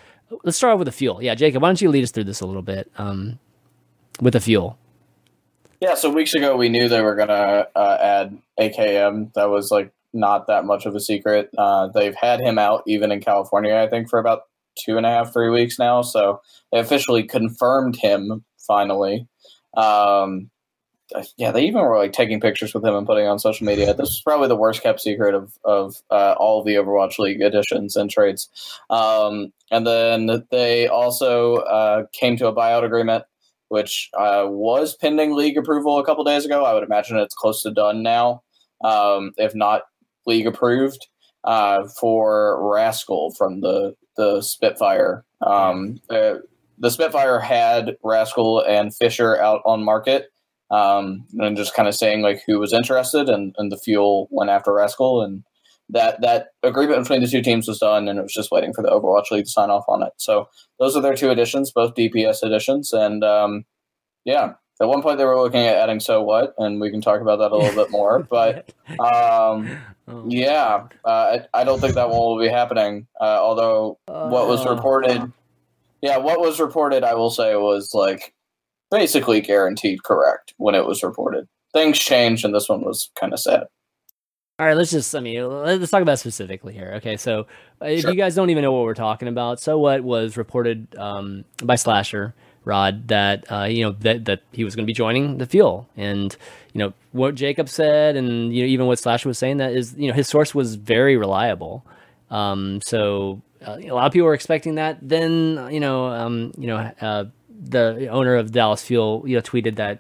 Let's 0.44 0.58
start 0.58 0.74
off 0.74 0.80
with 0.80 0.88
the 0.88 0.91
fuel. 0.91 1.22
Yeah, 1.22 1.36
Jacob, 1.36 1.62
why 1.62 1.70
don't 1.70 1.82
you 1.82 1.89
lead 1.89 2.04
us 2.04 2.12
through 2.12 2.24
this 2.24 2.41
a 2.41 2.46
little 2.46 2.62
bit 2.62 2.91
um, 2.98 3.39
with 4.20 4.34
the 4.34 4.39
fuel? 4.39 4.78
Yeah, 5.80 5.96
so 5.96 6.10
weeks 6.10 6.34
ago 6.34 6.56
we 6.56 6.70
knew 6.70 6.88
they 6.88 7.02
were 7.02 7.16
gonna 7.16 7.68
uh, 7.76 7.98
add 8.00 8.38
AKM. 8.60 9.34
That 9.34 9.50
was 9.50 9.70
like 9.70 9.91
not 10.14 10.48
that 10.48 10.66
much 10.66 10.86
of 10.86 10.96
a 10.96 11.00
secret. 11.00 11.50
Uh, 11.58 11.88
they've 11.88 12.16
had 12.16 12.39
him 12.39 12.58
out 12.58 12.84
even 12.88 13.12
in 13.12 13.20
California, 13.20 13.76
I 13.76 13.89
think, 13.89 14.10
for 14.10 14.20
about 14.20 14.44
two 14.76 14.98
and 14.98 15.06
a 15.06 15.10
half, 15.10 15.34
three 15.34 15.50
weeks 15.50 15.80
now. 15.80 16.02
So 16.02 16.42
they 16.72 16.80
officially 16.80 17.24
confirmed 17.24 17.96
him 17.96 18.44
finally. 18.58 19.28
Um, 19.76 20.50
yeah, 21.38 21.52
they 21.52 21.66
even 21.66 21.82
were 21.82 21.98
like 21.98 22.14
taking 22.14 22.40
pictures 22.40 22.74
with 22.74 22.84
him 22.84 22.96
and 22.96 23.06
putting 23.06 23.28
on 23.28 23.38
social 23.38 23.66
media. 23.66 23.94
This 23.94 24.10
is 24.10 24.22
probably 24.22 24.48
the 24.48 24.56
worst 24.56 24.82
kept 24.82 25.02
secret 25.02 25.36
of 25.36 25.58
of 25.64 26.02
uh, 26.10 26.34
all 26.38 26.64
the 26.64 26.76
Overwatch 26.76 27.20
League 27.20 27.42
additions 27.42 27.96
and 27.96 28.10
trades. 28.10 28.50
Um, 28.90 29.54
and 29.70 29.86
then 29.86 30.44
they 30.50 30.88
also 30.88 31.56
uh, 31.56 32.06
came 32.14 32.38
to 32.38 32.48
a 32.48 32.56
buyout 32.56 32.84
agreement, 32.84 33.26
which 33.68 34.10
uh, 34.18 34.46
was 34.48 34.96
pending 34.96 35.36
league 35.36 35.58
approval 35.58 36.00
a 36.00 36.06
couple 36.06 36.24
days 36.24 36.46
ago. 36.46 36.64
I 36.64 36.74
would 36.74 36.84
imagine 36.84 37.18
it's 37.18 37.36
close 37.36 37.62
to 37.64 37.72
done 37.72 38.02
now, 38.02 38.42
um, 38.84 39.34
if 39.38 39.54
not 39.54 39.84
league 40.26 40.48
approved 40.48 41.08
uh, 41.44 41.88
for 42.00 42.72
Rascal 42.74 43.32
from 43.32 43.62
the 43.62 43.96
the 44.16 44.41
Spitfire. 44.41 45.26
Um, 45.41 45.99
the, 46.09 46.43
the 46.78 46.91
Spitfire 46.91 47.39
had 47.39 47.97
Rascal 48.03 48.61
and 48.61 48.95
Fissure 48.95 49.41
out 49.41 49.61
on 49.66 49.84
market, 49.84 50.32
um, 50.72 51.26
and 51.38 51.57
just 51.57 51.76
kind 51.76 51.88
of 51.88 51.95
saying 51.95 52.22
like 52.22 52.43
who 52.45 52.59
was 52.59 52.74
interested, 52.74 53.30
and, 53.30 53.55
and 53.57 53.72
the 53.72 53.78
fuel 53.78 54.28
went 54.32 54.49
after 54.49 54.74
Rascal, 54.74 55.22
and 55.22 55.43
that 55.89 56.22
that 56.22 56.47
agreement 56.64 57.03
between 57.03 57.22
the 57.22 57.28
two 57.28 57.41
teams 57.41 57.68
was 57.68 57.80
done, 57.80 58.07
and 58.07 58.20
it 58.20 58.24
was 58.24 58.34
just 58.34 58.51
waiting 58.51 58.74
for 58.74 58.82
the 58.82 58.89
Overwatch 58.89 59.32
League 59.32 59.45
to 59.45 59.51
sign 59.51 59.70
off 59.70 59.86
on 59.88 60.03
it. 60.03 60.14
So 60.18 60.49
those 60.80 60.95
are 60.95 61.01
their 61.01 61.16
two 61.16 61.30
additions, 61.30 61.72
both 61.72 61.95
DPS 61.95 62.43
additions, 62.43 62.91
and 62.93 63.24
um, 63.24 63.66
yeah. 64.26 64.53
At 64.82 64.88
one 64.88 65.03
point, 65.03 65.20
they 65.20 65.24
were 65.26 65.39
looking 65.39 65.61
at 65.61 65.78
adding 65.78 65.99
Sowhat, 65.99 66.53
and 66.57 66.82
we 66.82 66.89
can 66.89 66.99
talk 66.99 67.22
about 67.22 67.38
that 67.38 67.51
a 67.51 67.55
little 67.55 67.76
bit 67.76 67.91
more. 67.91 68.24
But 68.24 68.74
um, 68.99 69.78
Oh, 70.08 70.26
yeah, 70.28 70.88
uh, 71.06 71.39
I, 71.54 71.62
I, 71.62 71.64
don't 71.64 71.80
think 71.80 71.95
that 71.95 72.10
one 72.10 72.20
will 72.20 72.39
be 72.39 72.49
happening. 72.49 73.08
Uh, 73.22 73.39
although 73.41 73.99
uh, 74.10 74.28
what 74.28 74.47
was 74.47 74.66
reported, 74.66 75.32
yeah, 76.01 76.18
what 76.18 76.41
was 76.41 76.60
reported, 76.60 77.06
I 77.06 77.14
will 77.14 77.30
say 77.30 77.56
was 77.56 77.91
like 77.93 78.34
basically 78.91 79.39
guaranteed 79.39 80.04
correct 80.04 80.54
when 80.58 80.76
it 80.76 80.86
was 80.86 81.04
reported. 81.04 81.47
Things 81.72 81.99
changed, 81.99 82.43
and 82.43 82.54
this 82.54 82.68
one 82.68 82.82
was 82.82 83.12
kind 83.18 83.32
of 83.32 83.39
sad. 83.39 83.64
All 84.60 84.68
right, 84.68 84.78
let's 84.78 84.91
just, 84.91 85.16
I 85.16 85.20
mean, 85.22 85.49
let's 85.49 85.89
talk 85.89 86.01
about 86.01 86.20
specifically 86.20 86.74
here. 86.74 86.93
Okay, 86.97 87.16
so 87.16 87.47
uh, 87.82 87.86
if 87.86 88.01
sure. 88.01 88.12
you 88.12 88.18
guys 88.18 88.36
don't 88.36 88.49
even 88.49 88.62
know 88.62 88.74
what 88.74 88.84
we're 88.84 88.93
talking 88.93 89.30
about, 89.30 89.60
so 89.60 89.80
what 89.80 90.04
was 90.04 90.36
reported 90.36 90.95
um, 90.97 91.45
by 91.64 91.76
Slasher 91.76 92.36
Rod 92.66 93.07
that 93.09 93.51
uh, 93.51 93.64
you 93.64 93.84
know 93.84 93.91
that 93.99 94.26
that 94.26 94.41
he 94.51 94.64
was 94.64 94.76
going 94.76 94.86
to 94.86 94.88
be 94.88 94.93
joining 94.93 95.38
the 95.38 95.45
fuel, 95.45 95.89
and 95.97 96.36
you 96.74 96.80
know 96.80 96.93
what 97.11 97.36
Jacob 97.36 97.70
said, 97.70 98.16
and 98.16 98.53
you 98.53 98.64
know 98.64 98.68
even 98.68 98.88
what 98.88 98.99
Slash 98.99 99.26
was 99.26 99.38
saying 99.38 99.57
that 99.57 99.74
is 99.74 99.95
you 99.97 100.07
know 100.07 100.14
his 100.14 100.28
source 100.28 100.55
was 100.55 100.76
very 100.76 101.18
reliable. 101.18 101.86
Um, 102.30 102.82
so 102.82 103.41
uh, 103.66 103.78
a 103.82 103.91
lot 103.91 104.07
of 104.07 104.14
people 104.14 104.28
were 104.28 104.34
expecting 104.34 104.76
that. 104.76 104.97
Then 105.01 105.70
you 105.72 105.80
know 105.80 106.07
um, 106.07 106.53
you 106.57 106.68
know 106.68 106.91
uh, 107.01 107.26
the 107.49 108.07
owner 108.07 108.36
of 108.36 108.51
Dallas 108.51 108.84
Fuel 108.84 109.24
you 109.26 109.36
know 109.36 109.41
tweeted 109.41 109.76
that 109.76 109.99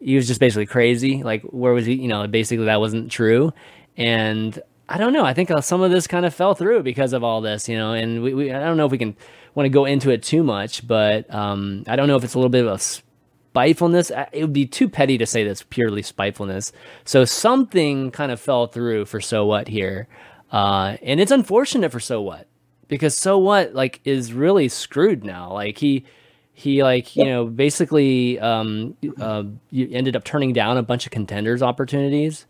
he 0.00 0.16
was 0.16 0.26
just 0.26 0.40
basically 0.40 0.66
crazy. 0.66 1.22
Like 1.22 1.42
where 1.42 1.72
was 1.72 1.86
he? 1.86 1.94
You 1.94 2.08
know 2.08 2.26
basically 2.26 2.66
that 2.66 2.80
wasn't 2.80 3.10
true, 3.10 3.52
and 3.96 4.58
I 4.88 4.98
don't 4.98 5.12
know. 5.12 5.24
I 5.24 5.34
think 5.34 5.50
uh, 5.50 5.60
some 5.60 5.82
of 5.82 5.90
this 5.90 6.06
kind 6.06 6.24
of 6.24 6.34
fell 6.34 6.54
through 6.54 6.82
because 6.82 7.12
of 7.12 7.24
all 7.24 7.40
this, 7.40 7.68
you 7.68 7.76
know. 7.76 7.92
And 7.92 8.22
we, 8.22 8.34
we 8.34 8.52
I 8.52 8.60
don't 8.60 8.76
know 8.76 8.86
if 8.86 8.92
we 8.92 8.98
can 8.98 9.16
want 9.54 9.64
to 9.66 9.70
go 9.70 9.84
into 9.84 10.10
it 10.10 10.22
too 10.22 10.42
much, 10.42 10.86
but 10.86 11.32
um, 11.34 11.84
I 11.88 11.96
don't 11.96 12.08
know 12.08 12.16
if 12.16 12.24
it's 12.24 12.34
a 12.34 12.38
little 12.38 12.50
bit 12.50 12.64
of 12.64 12.72
a 12.72 12.78
spitefulness. 12.78 14.12
It 14.32 14.42
would 14.42 14.52
be 14.52 14.66
too 14.66 14.88
petty 14.88 15.18
to 15.18 15.26
say 15.26 15.44
that's 15.44 15.62
purely 15.62 16.02
spitefulness. 16.02 16.72
So 17.04 17.24
something 17.24 18.10
kind 18.10 18.30
of 18.30 18.40
fell 18.40 18.66
through 18.66 19.06
for 19.06 19.18
Sowhat 19.18 19.68
here, 19.68 20.08
uh, 20.52 20.96
and 21.02 21.20
it's 21.20 21.32
unfortunate 21.32 21.90
for 21.90 21.98
Sowhat 21.98 22.44
because 22.86 23.16
Sowhat 23.16 23.74
like 23.74 24.00
is 24.04 24.32
really 24.32 24.68
screwed 24.68 25.24
now. 25.24 25.52
Like 25.52 25.78
he 25.78 26.04
he 26.52 26.82
like 26.82 27.16
you 27.16 27.24
know 27.24 27.46
basically 27.46 28.38
um, 28.38 28.96
uh, 29.20 29.44
ended 29.72 30.14
up 30.14 30.24
turning 30.24 30.52
down 30.52 30.76
a 30.76 30.82
bunch 30.82 31.06
of 31.06 31.12
contenders 31.12 31.62
opportunities, 31.62 32.46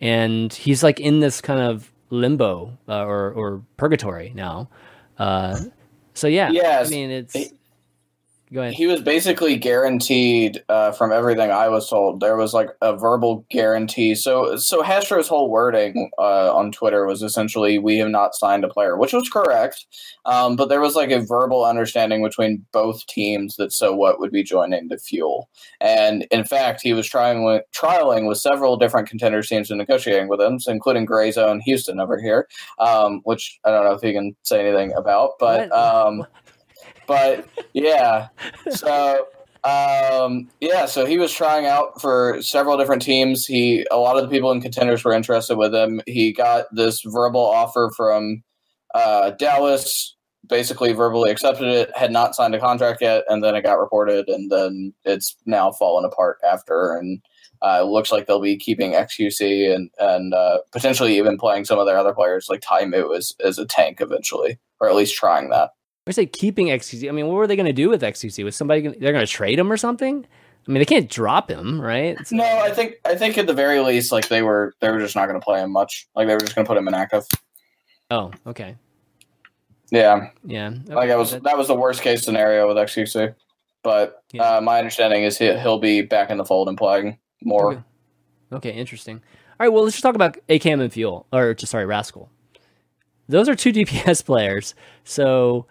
and 0.00 0.52
he's 0.52 0.82
like 0.82 1.00
in 1.00 1.20
this 1.20 1.40
kind 1.40 1.60
of 1.60 1.92
limbo 2.10 2.76
uh, 2.88 3.04
or 3.04 3.32
or 3.32 3.62
purgatory 3.76 4.32
now. 4.34 4.68
Uh, 5.18 5.60
so 6.14 6.26
yeah, 6.26 6.50
yeah. 6.50 6.82
I 6.84 6.88
mean, 6.88 7.10
it's. 7.10 7.36
Go 8.52 8.60
ahead. 8.60 8.74
He 8.74 8.86
was 8.86 9.02
basically 9.02 9.56
guaranteed 9.56 10.62
uh, 10.68 10.92
from 10.92 11.10
everything 11.10 11.50
I 11.50 11.68
was 11.68 11.90
told. 11.90 12.20
There 12.20 12.36
was 12.36 12.54
like 12.54 12.68
a 12.80 12.96
verbal 12.96 13.44
guarantee. 13.50 14.14
So, 14.14 14.56
so 14.56 14.84
Hastr0's 14.84 15.26
whole 15.26 15.50
wording 15.50 16.10
uh, 16.16 16.54
on 16.54 16.70
Twitter 16.70 17.06
was 17.06 17.22
essentially, 17.22 17.80
"We 17.80 17.98
have 17.98 18.08
not 18.08 18.36
signed 18.36 18.62
a 18.62 18.68
player," 18.68 18.96
which 18.96 19.12
was 19.12 19.28
correct. 19.28 19.86
Um, 20.26 20.54
but 20.54 20.68
there 20.68 20.80
was 20.80 20.94
like 20.94 21.10
a 21.10 21.18
verbal 21.18 21.64
understanding 21.64 22.22
between 22.22 22.64
both 22.72 23.04
teams 23.08 23.56
that 23.56 23.70
Sowhat 23.70 24.20
would 24.20 24.30
be 24.30 24.44
joining 24.44 24.88
the 24.88 24.98
Fuel. 24.98 25.48
And 25.80 26.24
in 26.30 26.44
fact, 26.44 26.82
he 26.82 26.92
was 26.92 27.08
trying 27.08 27.44
with 27.44 27.64
trialing 27.74 28.28
with 28.28 28.38
several 28.38 28.76
different 28.76 29.08
contender 29.08 29.42
teams 29.42 29.72
and 29.72 29.78
negotiating 29.78 30.28
with 30.28 30.38
them, 30.38 30.58
including 30.68 31.04
Gray 31.04 31.32
Zone 31.32 31.60
Houston 31.64 31.98
over 31.98 32.20
here, 32.20 32.46
um, 32.78 33.22
which 33.24 33.58
I 33.64 33.72
don't 33.72 33.84
know 33.84 33.94
if 33.94 34.02
he 34.02 34.12
can 34.12 34.36
say 34.44 34.60
anything 34.60 34.92
about, 34.96 35.32
but. 35.40 35.72
Um, 35.72 36.24
but 37.06 37.48
yeah, 37.72 38.28
so 38.70 39.26
um, 39.66 40.48
yeah, 40.60 40.86
so 40.86 41.06
he 41.06 41.18
was 41.18 41.32
trying 41.32 41.66
out 41.66 42.00
for 42.00 42.40
several 42.40 42.76
different 42.76 43.02
teams. 43.02 43.46
He 43.46 43.84
a 43.90 43.96
lot 43.98 44.16
of 44.16 44.22
the 44.22 44.28
people 44.28 44.52
in 44.52 44.60
contenders 44.60 45.04
were 45.04 45.12
interested 45.12 45.56
with 45.56 45.74
him. 45.74 46.00
He 46.06 46.32
got 46.32 46.66
this 46.72 47.02
verbal 47.04 47.44
offer 47.44 47.90
from 47.96 48.44
uh, 48.94 49.30
Dallas. 49.30 50.14
Basically, 50.48 50.92
verbally 50.92 51.32
accepted 51.32 51.66
it. 51.66 51.90
Had 51.96 52.12
not 52.12 52.36
signed 52.36 52.54
a 52.54 52.60
contract 52.60 53.00
yet, 53.00 53.24
and 53.28 53.42
then 53.42 53.56
it 53.56 53.62
got 53.62 53.80
reported, 53.80 54.28
and 54.28 54.52
then 54.52 54.94
it's 55.04 55.34
now 55.44 55.72
fallen 55.72 56.04
apart 56.04 56.38
after. 56.48 56.94
And 56.94 57.20
uh, 57.60 57.80
it 57.82 57.86
looks 57.86 58.12
like 58.12 58.26
they'll 58.26 58.40
be 58.40 58.56
keeping 58.56 58.92
XQC 58.92 59.74
and 59.74 59.90
and 59.98 60.32
uh, 60.32 60.58
potentially 60.70 61.16
even 61.16 61.38
playing 61.38 61.64
some 61.64 61.80
of 61.80 61.86
their 61.86 61.98
other 61.98 62.14
players 62.14 62.46
like 62.48 62.60
Taimou 62.60 63.16
as 63.16 63.32
as 63.44 63.58
a 63.58 63.66
tank 63.66 64.00
eventually, 64.00 64.58
or 64.80 64.88
at 64.88 64.94
least 64.94 65.16
trying 65.16 65.48
that. 65.50 65.70
I 66.06 66.12
say 66.12 66.26
keeping 66.26 66.68
XQC. 66.68 67.08
I 67.08 67.12
mean, 67.12 67.26
what 67.26 67.34
were 67.34 67.46
they 67.46 67.56
going 67.56 67.66
to 67.66 67.72
do 67.72 67.88
with 67.88 68.02
XQC? 68.02 68.44
Was 68.44 68.54
somebody 68.54 68.82
gonna, 68.82 68.96
they're 68.98 69.12
going 69.12 69.26
to 69.26 69.30
trade 69.30 69.58
him 69.58 69.72
or 69.72 69.76
something? 69.76 70.24
I 70.66 70.72
mean, 70.72 70.80
they 70.80 70.84
can't 70.84 71.10
drop 71.10 71.50
him, 71.50 71.80
right? 71.80 72.16
It's, 72.18 72.32
no, 72.32 72.44
I 72.44 72.72
think 72.72 72.94
I 73.04 73.14
think 73.14 73.38
at 73.38 73.46
the 73.46 73.54
very 73.54 73.80
least, 73.80 74.10
like 74.10 74.28
they 74.28 74.42
were 74.42 74.74
they 74.80 74.90
were 74.90 74.98
just 74.98 75.14
not 75.14 75.26
going 75.26 75.38
to 75.38 75.44
play 75.44 75.60
him 75.60 75.72
much. 75.72 76.08
Like 76.14 76.26
they 76.26 76.34
were 76.34 76.40
just 76.40 76.54
going 76.54 76.64
to 76.64 76.68
put 76.68 76.76
him 76.76 76.88
inactive. 76.88 77.24
Oh, 78.10 78.32
okay. 78.46 78.76
Yeah, 79.90 80.30
yeah. 80.44 80.72
Okay. 80.84 80.94
Like 80.94 81.08
that 81.08 81.18
was 81.18 81.32
that 81.32 81.56
was 81.56 81.68
the 81.68 81.74
worst 81.74 82.02
case 82.02 82.24
scenario 82.24 82.66
with 82.66 82.76
XQC. 82.76 83.34
But 83.82 84.24
yeah. 84.32 84.56
uh, 84.56 84.60
my 84.60 84.78
understanding 84.78 85.22
is 85.22 85.38
he, 85.38 85.56
he'll 85.58 85.78
be 85.78 86.02
back 86.02 86.30
in 86.30 86.38
the 86.38 86.44
fold 86.44 86.68
and 86.68 86.76
playing 86.76 87.18
more. 87.44 87.72
Okay. 87.72 87.82
okay, 88.52 88.70
interesting. 88.70 89.22
All 89.58 89.64
right, 89.64 89.72
well, 89.72 89.84
let's 89.84 89.94
just 89.94 90.02
talk 90.02 90.16
about 90.16 90.36
AKM 90.48 90.80
and 90.80 90.92
Fuel, 90.92 91.26
or 91.32 91.54
just 91.54 91.70
sorry, 91.70 91.86
Rascal. 91.86 92.28
Those 93.28 93.48
are 93.48 93.54
two 93.54 93.72
DPS 93.72 94.24
players. 94.24 94.74
So 95.04 95.66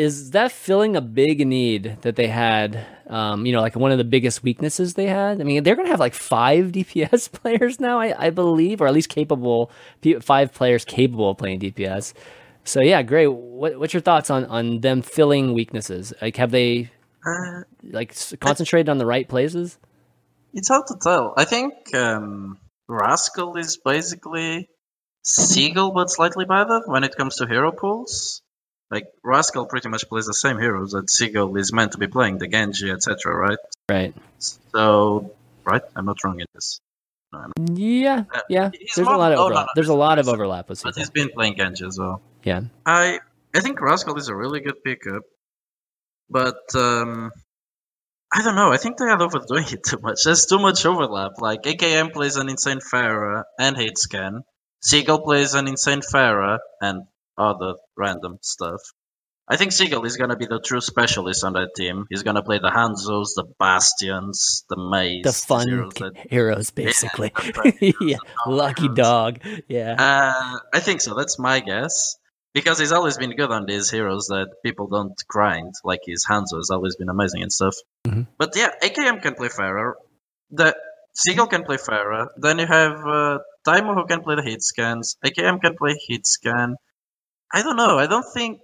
is 0.00 0.30
that 0.30 0.50
filling 0.50 0.96
a 0.96 1.00
big 1.02 1.46
need 1.46 1.98
that 2.00 2.16
they 2.16 2.26
had? 2.26 2.86
Um, 3.06 3.44
you 3.44 3.52
know, 3.52 3.60
like 3.60 3.76
one 3.76 3.92
of 3.92 3.98
the 3.98 4.04
biggest 4.04 4.42
weaknesses 4.42 4.94
they 4.94 5.06
had. 5.06 5.40
I 5.40 5.44
mean, 5.44 5.62
they're 5.62 5.74
going 5.74 5.86
to 5.86 5.90
have 5.90 6.00
like 6.00 6.14
five 6.14 6.66
DPS 6.72 7.30
players 7.30 7.78
now, 7.78 8.00
I, 8.00 8.26
I 8.26 8.30
believe, 8.30 8.80
or 8.80 8.86
at 8.86 8.94
least 8.94 9.10
capable 9.10 9.70
five 10.22 10.54
players 10.54 10.84
capable 10.84 11.30
of 11.30 11.38
playing 11.38 11.60
DPS. 11.60 12.14
So 12.64 12.80
yeah, 12.82 13.02
great. 13.02 13.26
What, 13.26 13.78
what's 13.78 13.92
your 13.92 14.00
thoughts 14.00 14.30
on 14.30 14.46
on 14.46 14.80
them 14.80 15.02
filling 15.02 15.52
weaknesses? 15.52 16.12
Like, 16.22 16.36
have 16.36 16.50
they 16.50 16.90
uh, 17.26 17.62
like 17.82 18.14
concentrated 18.40 18.88
on 18.88 18.98
the 18.98 19.06
right 19.06 19.28
places? 19.28 19.78
It's 20.54 20.68
hard 20.68 20.86
to 20.88 20.96
tell. 21.00 21.34
I 21.36 21.44
think 21.44 21.94
um, 21.94 22.58
Rascal 22.88 23.56
is 23.56 23.76
basically 23.76 24.68
Seagull, 25.24 25.92
but 25.92 26.10
slightly 26.10 26.46
better 26.46 26.80
when 26.86 27.04
it 27.04 27.16
comes 27.16 27.36
to 27.36 27.46
hero 27.46 27.72
pools. 27.72 28.42
Like 28.90 29.06
Rascal 29.22 29.66
pretty 29.66 29.88
much 29.88 30.08
plays 30.08 30.26
the 30.26 30.34
same 30.34 30.58
heroes 30.58 30.92
that 30.92 31.08
Seagull 31.08 31.56
is 31.56 31.72
meant 31.72 31.92
to 31.92 31.98
be 31.98 32.08
playing, 32.08 32.38
the 32.38 32.48
Genji, 32.48 32.90
etc. 32.90 33.34
Right? 33.34 33.58
Right. 33.88 34.14
So, 34.38 35.32
right? 35.64 35.82
I'm 35.94 36.06
not 36.06 36.22
wrong 36.24 36.40
in 36.40 36.46
this. 36.54 36.80
yeah, 37.74 38.24
uh, 38.34 38.40
yeah. 38.48 38.70
There's 38.96 39.06
a 39.06 39.10
lot 39.10 39.32
of 39.32 39.38
overlap. 39.38 39.68
There's 39.76 39.88
a 39.88 39.94
lot 39.94 40.18
of 40.18 40.28
overlap 40.28 40.68
with 40.68 40.82
But 40.82 40.96
he's 40.96 41.10
been 41.10 41.30
playing 41.30 41.56
Genji 41.56 41.86
as 41.86 41.98
well. 41.98 42.20
Yeah. 42.42 42.62
I 42.84 43.20
I 43.54 43.60
think 43.60 43.80
Rascal 43.80 44.16
is 44.16 44.28
a 44.28 44.34
really 44.34 44.60
good 44.60 44.82
pickup, 44.82 45.22
but 46.28 46.74
um, 46.74 47.30
I 48.32 48.42
don't 48.42 48.54
know. 48.54 48.72
I 48.72 48.76
think 48.76 48.96
they 48.96 49.06
are 49.06 49.20
overdoing 49.20 49.66
it 49.70 49.82
too 49.84 49.98
much. 49.98 50.22
There's 50.24 50.46
too 50.46 50.58
much 50.58 50.86
overlap. 50.86 51.32
Like 51.40 51.62
AKM 51.62 52.12
plays 52.12 52.36
an 52.36 52.48
insane 52.48 52.78
Pharah 52.78 53.44
and 53.58 53.76
hit 53.76 53.98
scan. 53.98 54.42
Seagull 54.82 55.20
plays 55.20 55.54
an 55.54 55.66
insane 55.66 56.00
Pharah 56.00 56.58
and 56.80 57.06
other 57.36 57.74
random 58.00 58.38
stuff. 58.42 58.80
I 59.52 59.56
think 59.56 59.72
Seagull 59.72 60.04
is 60.04 60.16
gonna 60.16 60.36
be 60.36 60.46
the 60.46 60.60
true 60.60 60.80
specialist 60.80 61.42
on 61.42 61.54
that 61.54 61.70
team. 61.76 62.06
He's 62.08 62.22
gonna 62.22 62.42
play 62.42 62.58
the 62.58 62.70
Hanzos, 62.70 63.34
the 63.34 63.44
Bastions, 63.58 64.64
the 64.70 64.76
Meis, 64.76 65.24
the 65.24 65.32
fun 65.32 65.68
heroes 65.68 65.92
heroes, 66.30 66.70
basically. 66.70 67.32
Yeah, 67.80 67.92
Yeah, 68.00 68.16
lucky 68.46 68.88
dog. 68.88 69.40
Yeah. 69.68 69.96
Uh, 69.98 70.58
I 70.72 70.78
think 70.78 71.00
so. 71.00 71.14
That's 71.14 71.38
my 71.38 71.58
guess. 71.60 72.16
Because 72.52 72.80
he's 72.80 72.90
always 72.90 73.16
been 73.16 73.34
good 73.36 73.50
on 73.50 73.66
these 73.66 73.90
heroes 73.90 74.26
that 74.26 74.48
people 74.64 74.88
don't 74.88 75.14
grind, 75.28 75.72
like 75.84 76.00
his 76.04 76.26
Hanzo 76.28 76.56
has 76.58 76.70
always 76.70 76.96
been 76.96 77.08
amazing 77.08 77.42
and 77.42 77.52
stuff. 77.52 77.76
Mhm. 78.06 78.26
But 78.38 78.56
yeah, 78.56 78.70
AKM 78.82 79.20
can 79.22 79.34
play 79.34 79.48
Pharah. 79.48 79.92
The 80.50 80.76
Seagull 81.14 81.46
can 81.48 81.64
play 81.64 81.76
Pharah. 81.76 82.28
Then 82.36 82.58
you 82.58 82.66
have 82.66 83.04
uh, 83.06 83.38
Taimou 83.66 83.94
who 83.94 84.06
can 84.06 84.22
play 84.22 84.36
the 84.36 84.42
hit 84.42 84.62
scans. 84.62 85.16
AKM 85.24 85.60
can 85.60 85.76
play 85.76 85.94
hit 86.08 86.26
scan. 86.26 86.76
I 87.52 87.62
don't 87.62 87.76
know. 87.76 87.98
I 87.98 88.06
don't 88.06 88.26
think 88.32 88.60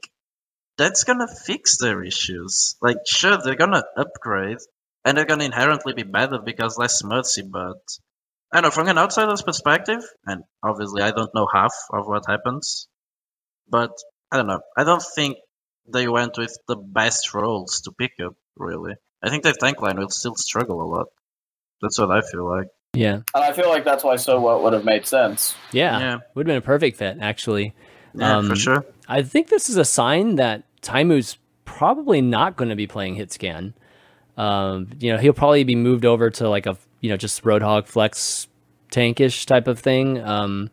that's 0.79 1.05
gonna 1.05 1.29
fix 1.29 1.79
their 1.79 2.03
issues. 2.05 2.77
Like, 2.81 2.99
sure, 3.07 3.39
they're 3.39 3.57
gonna 3.57 3.85
upgrade, 3.97 4.59
and 5.05 5.17
they're 5.17 5.25
gonna 5.25 5.45
inherently 5.45 5.95
be 5.95 6.03
better 6.03 6.39
because 6.39 6.79
less 6.79 7.03
mercy, 7.03 7.43
but 7.43 7.81
I 8.53 8.61
don't 8.61 8.65
know, 8.65 8.71
from 8.71 8.89
an 8.89 8.99
outsider's 8.99 9.43
perspective, 9.43 10.03
and 10.25 10.45
obviously 10.63 11.03
I 11.03 11.11
don't 11.11 11.35
know 11.35 11.49
half 11.53 11.75
of 11.93 12.07
what 12.07 12.27
happens, 12.29 12.89
but 13.69 13.93
I 14.31 14.37
don't 14.37 14.47
know. 14.47 14.61
I 14.77 14.85
don't 14.85 15.03
think 15.03 15.39
they 15.93 16.09
went 16.09 16.39
with 16.39 16.57
the 16.69 16.77
best 16.77 17.35
roles 17.35 17.81
to 17.83 17.93
pick 17.93 18.13
up, 18.25 18.35
really. 18.57 18.95
I 19.23 19.31
think 19.31 19.43
their 19.43 19.53
tank 19.53 19.81
line 19.81 19.99
will 19.99 20.11
still 20.11 20.35
struggle 20.37 20.83
a 20.83 20.89
lot. 20.89 21.07
That's 21.81 21.99
what 21.99 22.11
I 22.11 22.21
feel 22.21 22.49
like. 22.49 22.69
Yeah. 22.95 23.21
And 23.35 23.45
I 23.45 23.53
feel 23.53 23.69
like 23.69 23.85
that's 23.85 24.03
why 24.03 24.15
Sowhat 24.15 24.63
would 24.63 24.73
have 24.73 24.85
made 24.85 25.07
sense. 25.07 25.55
Yeah. 25.73 25.99
Yeah. 25.99 26.19
Would 26.35 26.47
have 26.47 26.53
been 26.53 26.57
a 26.57 26.61
perfect 26.63 26.97
fit, 26.97 27.19
actually. 27.21 27.75
Yeah, 28.17 28.39
Um, 28.39 28.49
for 28.49 28.57
sure. 28.57 28.85
I 29.09 29.23
think 29.23 29.49
this 29.49 29.69
is 29.69 29.77
a 29.77 29.85
sign 29.85 30.37
that 30.37 30.65
Taimou's 30.83 31.39
probably 31.65 32.21
not 32.21 32.57
going 32.57 32.71
to 32.71 32.77
be 32.77 32.87
playing 32.87 33.15
hit 33.17 33.33
scan. 33.33 33.75
Um, 34.37 34.89
you 34.99 35.13
know, 35.13 35.19
he'll 35.19 35.33
probably 35.33 35.65
be 35.65 35.77
moved 35.77 36.05
over 36.05 36.31
to 36.31 36.49
like 36.49 36.67
a 36.67 36.77
you 37.01 37.11
know 37.11 37.17
just 37.17 37.43
Roadhog 37.45 37.87
flex 37.87 38.49
tankish 38.91 39.47
type 39.47 39.69
of 39.69 39.79
thing. 39.79 40.23
Um, 40.23 40.71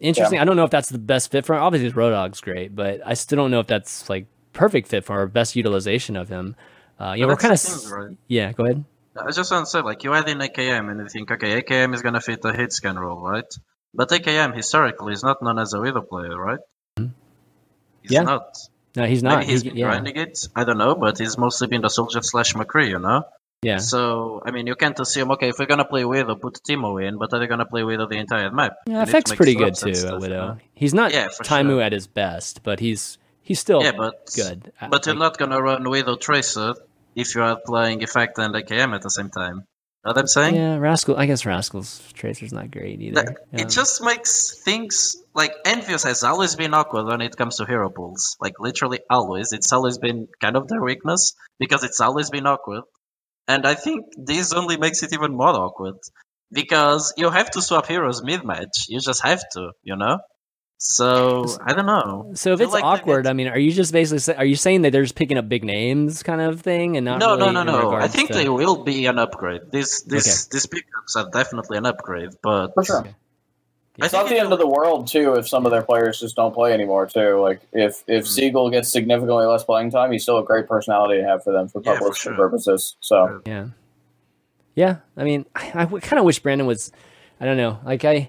interesting. 0.00 0.38
I 0.38 0.44
don't 0.44 0.56
know 0.56 0.64
if 0.64 0.70
that's 0.70 0.88
the 0.88 0.98
best 0.98 1.30
fit 1.30 1.44
for 1.44 1.54
him. 1.54 1.62
Obviously, 1.62 1.90
Roadhog's 1.92 2.40
great, 2.40 2.74
but 2.74 3.00
I 3.04 3.14
still 3.14 3.36
don't 3.36 3.50
know 3.50 3.60
if 3.60 3.66
that's 3.66 4.08
like 4.08 4.26
perfect 4.52 4.88
fit 4.88 5.04
for 5.04 5.18
our 5.18 5.26
best 5.26 5.56
utilization 5.56 6.16
of 6.16 6.28
him. 6.28 6.56
Uh, 6.98 7.12
you 7.12 7.22
know, 7.22 7.28
we're 7.28 7.36
kind 7.36 7.54
of 7.54 7.60
thing, 7.60 7.90
right? 7.90 8.16
yeah. 8.28 8.52
Go 8.52 8.64
ahead. 8.64 8.84
I 9.18 9.30
just 9.30 9.50
want 9.50 9.64
to 9.64 9.70
say, 9.70 9.80
like, 9.80 10.04
you 10.04 10.12
add 10.12 10.28
in 10.28 10.38
AKM 10.38 10.90
and 10.90 11.00
you 11.00 11.08
think, 11.08 11.30
okay, 11.30 11.62
AKM 11.62 11.94
is 11.94 12.02
gonna 12.02 12.20
fit 12.20 12.42
the 12.42 12.52
hit 12.52 12.72
scan 12.72 12.98
role, 12.98 13.20
right? 13.20 13.46
But 13.96 14.10
AKM 14.10 14.54
historically 14.54 15.12
is 15.14 15.22
not 15.22 15.42
known 15.42 15.58
as 15.58 15.72
a 15.72 15.80
widow 15.80 16.02
player, 16.02 16.36
right? 16.38 16.60
He's 16.96 17.06
Mm-hmm. 17.06 18.12
Yeah. 18.14 18.22
not. 18.22 18.56
No, 18.94 19.04
he's 19.04 19.22
not. 19.22 19.38
Maybe 19.40 19.52
he's 19.52 19.62
He- 19.62 19.68
been 19.70 19.78
yeah, 19.78 19.86
grinding 19.90 20.16
it. 20.16 20.48
I 20.54 20.64
don't 20.64 20.78
know, 20.78 20.94
but 20.94 21.18
he's 21.18 21.36
mostly 21.36 21.66
been 21.68 21.82
the 21.82 21.88
soldier 21.90 22.22
slash 22.22 22.54
McCree, 22.54 22.88
you 22.90 22.98
know. 22.98 23.24
yeah. 23.62 23.78
So 23.78 24.42
I 24.46 24.50
mean, 24.52 24.66
you 24.66 24.74
can't 24.74 24.98
assume, 25.00 25.30
okay, 25.32 25.48
if 25.48 25.58
we're 25.58 25.66
gonna 25.66 25.84
play 25.84 26.04
Widow, 26.04 26.34
put 26.36 26.60
Taimou 26.68 27.02
in, 27.06 27.18
but 27.18 27.32
are 27.32 27.38
they 27.40 27.46
gonna 27.46 27.66
play 27.66 27.82
Widow 27.84 28.06
the 28.06 28.16
entire 28.18 28.50
map? 28.50 28.74
Yeah, 28.86 28.92
You 28.92 28.98
need 29.00 29.04
to 29.04 29.10
effect's 29.10 29.34
pretty 29.34 29.54
good 29.54 29.74
too 29.74 29.94
stuff, 29.94 30.08
at 30.08 30.14
you 30.14 30.20
Widow. 30.20 30.46
know? 30.46 30.56
He's 30.74 30.94
not 30.94 31.12
Yeah, 31.12 31.28
Taimou 31.28 31.76
sure. 31.76 31.82
at 31.82 31.92
his 31.92 32.06
best, 32.06 32.62
but 32.62 32.80
he's 32.80 33.18
he's 33.42 33.58
still 33.60 33.82
Yeah, 33.82 33.92
but 33.96 34.30
good. 34.36 34.72
I- 34.80 34.88
But 34.88 35.06
you're 35.06 35.16
I- 35.16 35.18
not 35.26 35.36
gonna 35.38 35.60
run 35.60 35.88
Widow 35.88 36.16
Tracer 36.16 36.74
if 37.14 37.34
you 37.34 37.42
are 37.42 37.56
playing 37.56 38.02
Effect 38.02 38.38
and 38.38 38.54
AKM 38.54 38.94
at 38.94 39.02
the 39.02 39.10
same 39.10 39.30
time. 39.30 39.64
Know 40.06 40.10
what 40.10 40.18
I'm 40.18 40.26
saying? 40.28 40.54
Yeah, 40.54 40.76
Rascal. 40.76 41.16
I 41.16 41.26
guess 41.26 41.44
Rascal's 41.44 42.00
Tracer's 42.12 42.52
not 42.52 42.70
great 42.70 43.00
either. 43.00 43.22
That- 43.24 43.36
Yeah. 43.52 43.62
It 43.62 43.70
just 43.70 44.02
makes 44.02 44.62
things 44.62 45.16
like 45.34 45.52
EnVyUs 45.66 46.04
has 46.04 46.22
always 46.22 46.54
been 46.54 46.74
awkward 46.74 47.06
when 47.06 47.20
it 47.22 47.36
comes 47.36 47.56
to 47.56 47.64
hero 47.66 47.90
pools. 47.90 48.36
Like 48.40 48.54
literally 48.60 49.00
always. 49.10 49.52
It's 49.52 49.72
always 49.72 49.98
been 49.98 50.28
kind 50.40 50.56
of 50.56 50.68
their 50.68 50.80
weakness 50.80 51.34
because 51.58 51.82
it's 51.82 52.00
always 52.00 52.30
been 52.30 52.46
awkward. 52.46 52.84
And 53.48 53.66
I 53.66 53.74
think 53.74 54.04
this 54.16 54.52
only 54.52 54.76
makes 54.76 55.02
it 55.02 55.12
even 55.12 55.32
more 55.36 55.48
awkward. 55.64 55.96
Because 56.52 57.12
you 57.16 57.28
have 57.30 57.50
to 57.52 57.60
swap 57.62 57.86
heroes 57.86 58.22
mid 58.22 58.44
match. 58.44 58.86
You 58.88 59.00
just 59.00 59.22
have 59.24 59.42
to, 59.54 59.72
you 59.82 59.96
know? 59.96 60.18
So 60.78 61.46
I 61.64 61.72
don't 61.72 61.86
know. 61.86 62.32
So 62.34 62.52
if 62.52 62.60
it's 62.60 62.72
like 62.72 62.84
awkward, 62.84 63.24
get- 63.24 63.30
I 63.30 63.32
mean, 63.32 63.48
are 63.48 63.58
you 63.58 63.72
just 63.72 63.92
basically 63.92 64.18
say, 64.18 64.34
are 64.34 64.44
you 64.44 64.56
saying 64.56 64.82
that 64.82 64.92
they're 64.92 65.02
just 65.02 65.14
picking 65.14 65.38
up 65.38 65.48
big 65.48 65.64
names 65.64 66.22
kind 66.22 66.40
of 66.40 66.60
thing 66.60 66.96
and 66.96 67.04
not 67.06 67.18
no, 67.18 67.36
really 67.36 67.52
no, 67.52 67.62
no, 67.62 67.80
no. 67.90 67.92
I 67.92 68.08
think 68.08 68.28
to- 68.28 68.34
they 68.34 68.48
will 68.48 68.84
be 68.84 69.06
an 69.06 69.18
upgrade. 69.18 69.62
This, 69.70 70.02
this, 70.02 70.46
these 70.48 70.66
pickups 70.66 71.16
are 71.16 71.30
definitely 71.30 71.78
an 71.78 71.86
upgrade. 71.86 72.30
But 72.42 72.74
For 72.74 72.84
sure. 72.84 73.00
Okay. 73.00 73.14
I 74.02 74.04
It's 74.04 74.12
not 74.12 74.28
the 74.28 74.38
end 74.38 74.52
of 74.52 74.58
the 74.58 74.66
world 74.66 75.06
too 75.08 75.36
if 75.36 75.48
some 75.48 75.64
of 75.64 75.72
their 75.72 75.80
players 75.80 76.20
just 76.20 76.36
don't 76.36 76.52
play 76.52 76.74
anymore 76.74 77.06
too. 77.06 77.40
Like 77.40 77.62
if 77.72 78.04
if 78.06 78.24
Mm. 78.24 78.28
Seagull 78.28 78.68
gets 78.70 78.92
significantly 78.92 79.46
less 79.46 79.64
playing 79.64 79.90
time, 79.90 80.12
he's 80.12 80.22
still 80.24 80.36
a 80.36 80.44
great 80.44 80.68
personality 80.68 81.22
to 81.22 81.26
have 81.26 81.42
for 81.42 81.52
them 81.54 81.68
for 81.68 81.80
Yeah, 81.82 81.92
for 81.94 81.98
publicity 82.00 82.22
sure. 82.24 82.36
purposes. 82.36 82.96
So 83.00 83.40
Yeah, 83.46 83.68
yeah. 84.74 84.96
I 85.16 85.24
mean, 85.24 85.46
I, 85.54 85.70
I 85.74 85.86
kind 85.86 86.18
of 86.18 86.26
wish 86.26 86.38
Brandon 86.40 86.66
was. 86.66 86.92
I 87.40 87.46
don't 87.46 87.56
know, 87.56 87.78
like 87.86 88.04
I, 88.04 88.28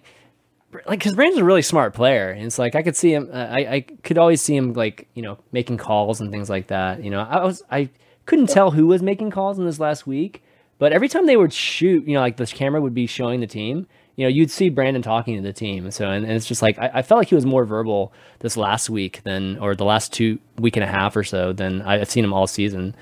like 0.74 1.00
because 1.00 1.16
Brandon's 1.16 1.40
a 1.42 1.46
really 1.46 1.62
smart 1.62 1.94
player, 1.94 2.30
and 2.30 2.46
it's 2.46 2.60
like 2.60 2.76
I 2.76 2.84
could 2.84 2.96
see 2.96 3.14
him. 3.14 3.30
Uh, 3.32 3.48
I 3.50 3.58
I 3.60 3.82
could 3.82 4.18
always 4.18 4.42
see 4.42 4.56
him 4.56 4.74
like 4.74 5.08
you 5.14 5.22
know 5.22 5.38
making 5.52 5.78
calls 5.78 6.20
and 6.22 6.32
things 6.32 6.50
like 6.50 6.68
that. 6.68 7.04
You 7.04 7.10
know, 7.10 7.22
I 7.22 7.44
was 7.44 7.64
I 7.72 7.90
couldn't 8.26 8.48
tell 8.48 8.72
who 8.72 8.88
was 8.88 9.02
making 9.02 9.32
calls 9.32 9.58
in 9.58 9.66
this 9.66 9.80
last 9.80 10.06
week, 10.06 10.44
but 10.78 10.92
every 10.92 11.08
time 11.08 11.26
they 11.26 11.38
would 11.38 11.54
shoot, 11.54 12.06
you 12.06 12.14
know, 12.14 12.20
like 12.20 12.38
the 12.38 12.46
camera 12.46 12.82
would 12.82 12.94
be 12.94 13.08
showing 13.08 13.40
the 13.40 13.48
team. 13.48 13.88
You 14.18 14.26
know, 14.26 14.30
you'd 14.30 14.50
see 14.50 14.70
Brandon 14.70 15.04
talking 15.04 15.36
to 15.36 15.44
the 15.44 15.54
team. 15.54 15.92
So, 15.92 16.10
and, 16.10 16.26
and 16.26 16.34
it's 16.34 16.48
just 16.48 16.62
like 16.62 16.78
I, 16.80 16.90
I 16.96 17.02
felt 17.04 17.20
like 17.20 17.30
he 17.30 17.36
was 17.36 17.46
more 17.46 17.66
verbal 17.66 18.12
this 18.40 18.58
last 18.58 18.90
week 18.90 19.22
than, 19.24 19.60
or 19.60 19.76
the 19.76 19.86
last 19.86 20.12
two 20.12 20.40
week 20.58 20.76
and 20.76 20.84
a 20.84 20.88
half 20.88 21.16
or 21.16 21.24
so 21.24 21.54
than 21.54 21.84
I've 21.84 22.10
seen 22.10 22.24
him 22.24 22.34
all 22.34 22.48
season. 22.48 22.96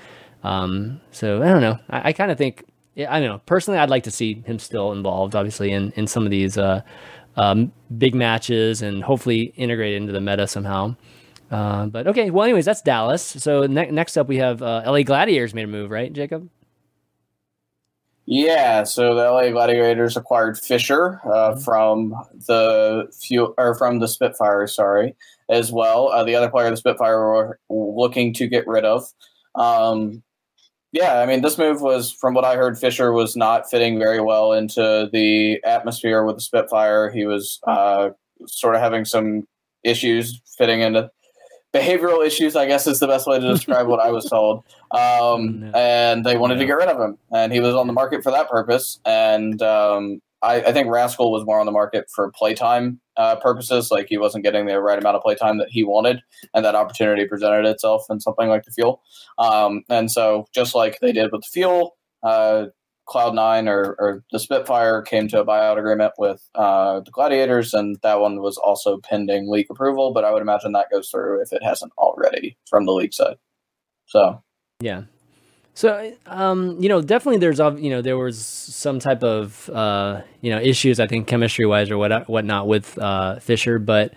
Um, 0.44 1.00
so 1.10 1.42
I 1.42 1.46
don't 1.46 1.62
know. 1.62 1.78
I, 1.88 2.08
I 2.08 2.12
kind 2.12 2.30
of 2.30 2.38
think 2.38 2.64
I 2.98 3.20
don't 3.20 3.28
know. 3.28 3.42
Personally, 3.44 3.78
I'd 3.78 3.90
like 3.90 4.04
to 4.04 4.10
see 4.10 4.42
him 4.46 4.58
still 4.58 4.92
involved, 4.92 5.34
obviously, 5.34 5.70
in, 5.70 5.92
in 5.96 6.06
some 6.06 6.24
of 6.24 6.30
these 6.30 6.56
uh, 6.56 6.80
um, 7.36 7.72
big 7.98 8.14
matches 8.14 8.82
and 8.82 9.02
hopefully 9.02 9.52
integrated 9.56 10.00
into 10.00 10.12
the 10.12 10.20
meta 10.20 10.46
somehow. 10.46 10.96
Uh, 11.50 11.86
but 11.86 12.06
okay, 12.08 12.30
well, 12.30 12.44
anyways, 12.44 12.64
that's 12.64 12.82
Dallas. 12.82 13.22
So 13.22 13.66
ne- 13.66 13.90
next 13.90 14.16
up, 14.16 14.26
we 14.28 14.36
have 14.38 14.62
uh, 14.62 14.82
LA 14.86 15.02
Gladiators 15.02 15.54
made 15.54 15.64
a 15.64 15.68
move, 15.68 15.90
right, 15.90 16.12
Jacob? 16.12 16.48
yeah, 18.26 18.82
so 18.82 19.14
the 19.14 19.22
LA 19.30 19.50
Gladiators 19.50 20.16
acquired 20.16 20.58
Fissure 20.58 21.20
uh, 21.32 21.54
from 21.56 22.12
the 22.48 23.06
few 23.16 23.54
or 23.56 23.76
from 23.76 24.00
the 24.00 24.08
Spitfire, 24.08 24.66
sorry, 24.66 25.14
as 25.48 25.70
well. 25.70 26.08
Uh, 26.08 26.24
the 26.24 26.34
other 26.34 26.50
player 26.50 26.68
the 26.68 26.76
Spitfire 26.76 27.20
were 27.20 27.60
looking 27.70 28.34
to 28.34 28.48
get 28.48 28.66
rid 28.66 28.84
of. 28.84 29.04
Um, 29.54 30.24
yeah, 30.92 31.20
I 31.20 31.26
mean, 31.26 31.42
this 31.42 31.58
move 31.58 31.80
was, 31.80 32.12
from 32.12 32.34
what 32.34 32.44
I 32.44 32.56
heard, 32.56 32.78
Fissure 32.78 33.12
was 33.12 33.36
not 33.36 33.68
fitting 33.70 33.98
very 33.98 34.20
well 34.20 34.52
into 34.52 35.08
the 35.12 35.62
atmosphere 35.64 36.24
with 36.24 36.36
the 36.36 36.42
Spitfire. 36.42 37.10
He 37.10 37.26
was 37.26 37.60
uh, 37.66 38.10
sort 38.46 38.74
of 38.74 38.80
having 38.80 39.04
some 39.04 39.46
issues 39.84 40.40
fitting 40.56 40.80
into 40.80 41.10
behavioral 41.74 42.26
issues, 42.26 42.56
I 42.56 42.66
guess 42.66 42.86
is 42.86 43.00
the 43.00 43.06
best 43.06 43.26
way 43.26 43.38
to 43.38 43.52
describe 43.52 43.86
what 43.86 44.00
I 44.00 44.10
was 44.10 44.24
told. 44.26 44.64
Um, 44.92 45.60
No. 45.60 45.70
And 45.74 46.24
they 46.24 46.36
wanted 46.36 46.58
to 46.58 46.64
get 46.64 46.74
rid 46.74 46.88
of 46.88 46.98
him, 47.00 47.18
and 47.32 47.52
he 47.52 47.58
was 47.58 47.74
on 47.74 47.88
the 47.88 47.92
market 47.92 48.22
for 48.22 48.30
that 48.30 48.48
purpose. 48.48 49.00
And 49.04 49.60
um, 49.60 50.22
I, 50.42 50.56
I 50.62 50.72
think 50.72 50.88
Rascal 50.88 51.32
was 51.32 51.44
more 51.44 51.60
on 51.60 51.66
the 51.66 51.72
market 51.72 52.06
for 52.14 52.30
playtime 52.32 53.00
uh, 53.16 53.36
purposes. 53.36 53.90
Like 53.90 54.06
he 54.08 54.18
wasn't 54.18 54.44
getting 54.44 54.66
the 54.66 54.80
right 54.80 54.98
amount 54.98 55.16
of 55.16 55.22
playtime 55.22 55.58
that 55.58 55.70
he 55.70 55.82
wanted, 55.82 56.20
and 56.54 56.64
that 56.64 56.74
opportunity 56.74 57.26
presented 57.26 57.66
itself 57.66 58.04
in 58.10 58.20
something 58.20 58.48
like 58.48 58.64
the 58.64 58.72
Fuel. 58.72 59.02
Um, 59.38 59.82
and 59.88 60.10
so, 60.10 60.46
just 60.54 60.74
like 60.74 61.00
they 61.00 61.12
did 61.12 61.32
with 61.32 61.42
the 61.42 61.50
Fuel, 61.52 61.96
uh, 62.22 62.66
Cloud9 63.08 63.68
or, 63.68 63.96
or 63.98 64.24
the 64.32 64.38
Spitfire 64.38 65.00
came 65.02 65.28
to 65.28 65.40
a 65.40 65.46
buyout 65.46 65.78
agreement 65.78 66.12
with 66.18 66.42
uh, 66.54 67.00
the 67.00 67.10
Gladiators, 67.10 67.72
and 67.72 67.96
that 68.02 68.20
one 68.20 68.40
was 68.40 68.56
also 68.56 68.98
pending 68.98 69.50
league 69.50 69.70
approval. 69.70 70.12
But 70.12 70.24
I 70.24 70.32
would 70.32 70.42
imagine 70.42 70.72
that 70.72 70.90
goes 70.90 71.08
through 71.08 71.40
if 71.40 71.52
it 71.52 71.62
hasn't 71.62 71.92
already 71.96 72.58
from 72.68 72.84
the 72.84 72.92
league 72.92 73.14
side. 73.14 73.36
So, 74.06 74.42
Yeah. 74.80 75.02
So, 75.76 76.10
um, 76.24 76.80
you 76.80 76.88
know, 76.88 77.02
definitely 77.02 77.36
there's, 77.38 77.58
you 77.58 77.90
know, 77.90 78.00
there 78.00 78.16
was 78.16 78.38
some 78.44 78.98
type 78.98 79.22
of, 79.22 79.68
uh, 79.68 80.22
you 80.40 80.50
know, 80.50 80.58
issues, 80.58 80.98
I 80.98 81.06
think, 81.06 81.26
chemistry 81.26 81.66
wise 81.66 81.90
or 81.90 81.98
what, 81.98 82.26
whatnot 82.30 82.66
with 82.66 82.96
uh, 82.98 83.38
Fissure. 83.40 83.78
But 83.78 84.14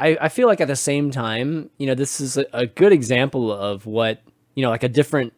I, 0.00 0.16
I 0.18 0.28
feel 0.30 0.48
like 0.48 0.62
at 0.62 0.68
the 0.68 0.76
same 0.76 1.10
time, 1.10 1.68
you 1.76 1.86
know, 1.86 1.94
this 1.94 2.22
is 2.22 2.38
a, 2.38 2.46
a 2.54 2.66
good 2.66 2.92
example 2.94 3.52
of 3.52 3.84
what, 3.84 4.22
you 4.54 4.62
know, 4.62 4.70
like 4.70 4.82
a 4.82 4.88
different 4.88 5.34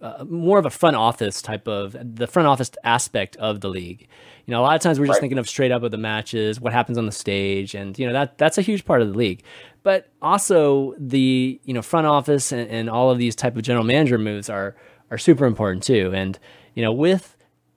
uh, 0.00 0.24
more 0.26 0.58
of 0.58 0.64
a 0.64 0.70
front 0.70 0.96
office 0.96 1.42
type 1.42 1.68
of 1.68 1.94
the 2.16 2.26
front 2.26 2.48
office 2.48 2.70
aspect 2.84 3.36
of 3.36 3.60
the 3.60 3.68
league. 3.68 4.08
You 4.46 4.52
know, 4.52 4.60
a 4.60 4.62
lot 4.62 4.74
of 4.76 4.80
times 4.80 4.98
we're 4.98 5.06
just 5.06 5.18
Right. 5.18 5.20
thinking 5.20 5.36
of 5.38 5.46
straight 5.46 5.70
up 5.72 5.82
of 5.82 5.90
the 5.90 5.98
matches, 5.98 6.58
what 6.60 6.72
happens 6.72 6.96
on 6.96 7.04
the 7.06 7.12
stage, 7.12 7.74
and 7.74 7.98
you 7.98 8.06
know 8.06 8.14
that 8.14 8.38
that's 8.38 8.56
a 8.56 8.62
huge 8.62 8.86
part 8.86 9.02
of 9.02 9.08
the 9.08 9.18
league. 9.18 9.42
But 9.82 10.08
also 10.22 10.94
the 10.98 11.60
you 11.64 11.74
know 11.74 11.82
front 11.82 12.06
office 12.06 12.52
and, 12.52 12.70
and 12.70 12.88
all 12.88 13.10
of 13.10 13.18
these 13.18 13.36
type 13.36 13.56
of 13.56 13.62
general 13.62 13.84
manager 13.84 14.16
moves 14.16 14.48
are 14.48 14.74
are 15.14 15.18
super 15.18 15.46
important 15.46 15.82
too. 15.82 16.12
And 16.14 16.38
you 16.74 16.82
know 16.82 16.92
with 16.92 17.36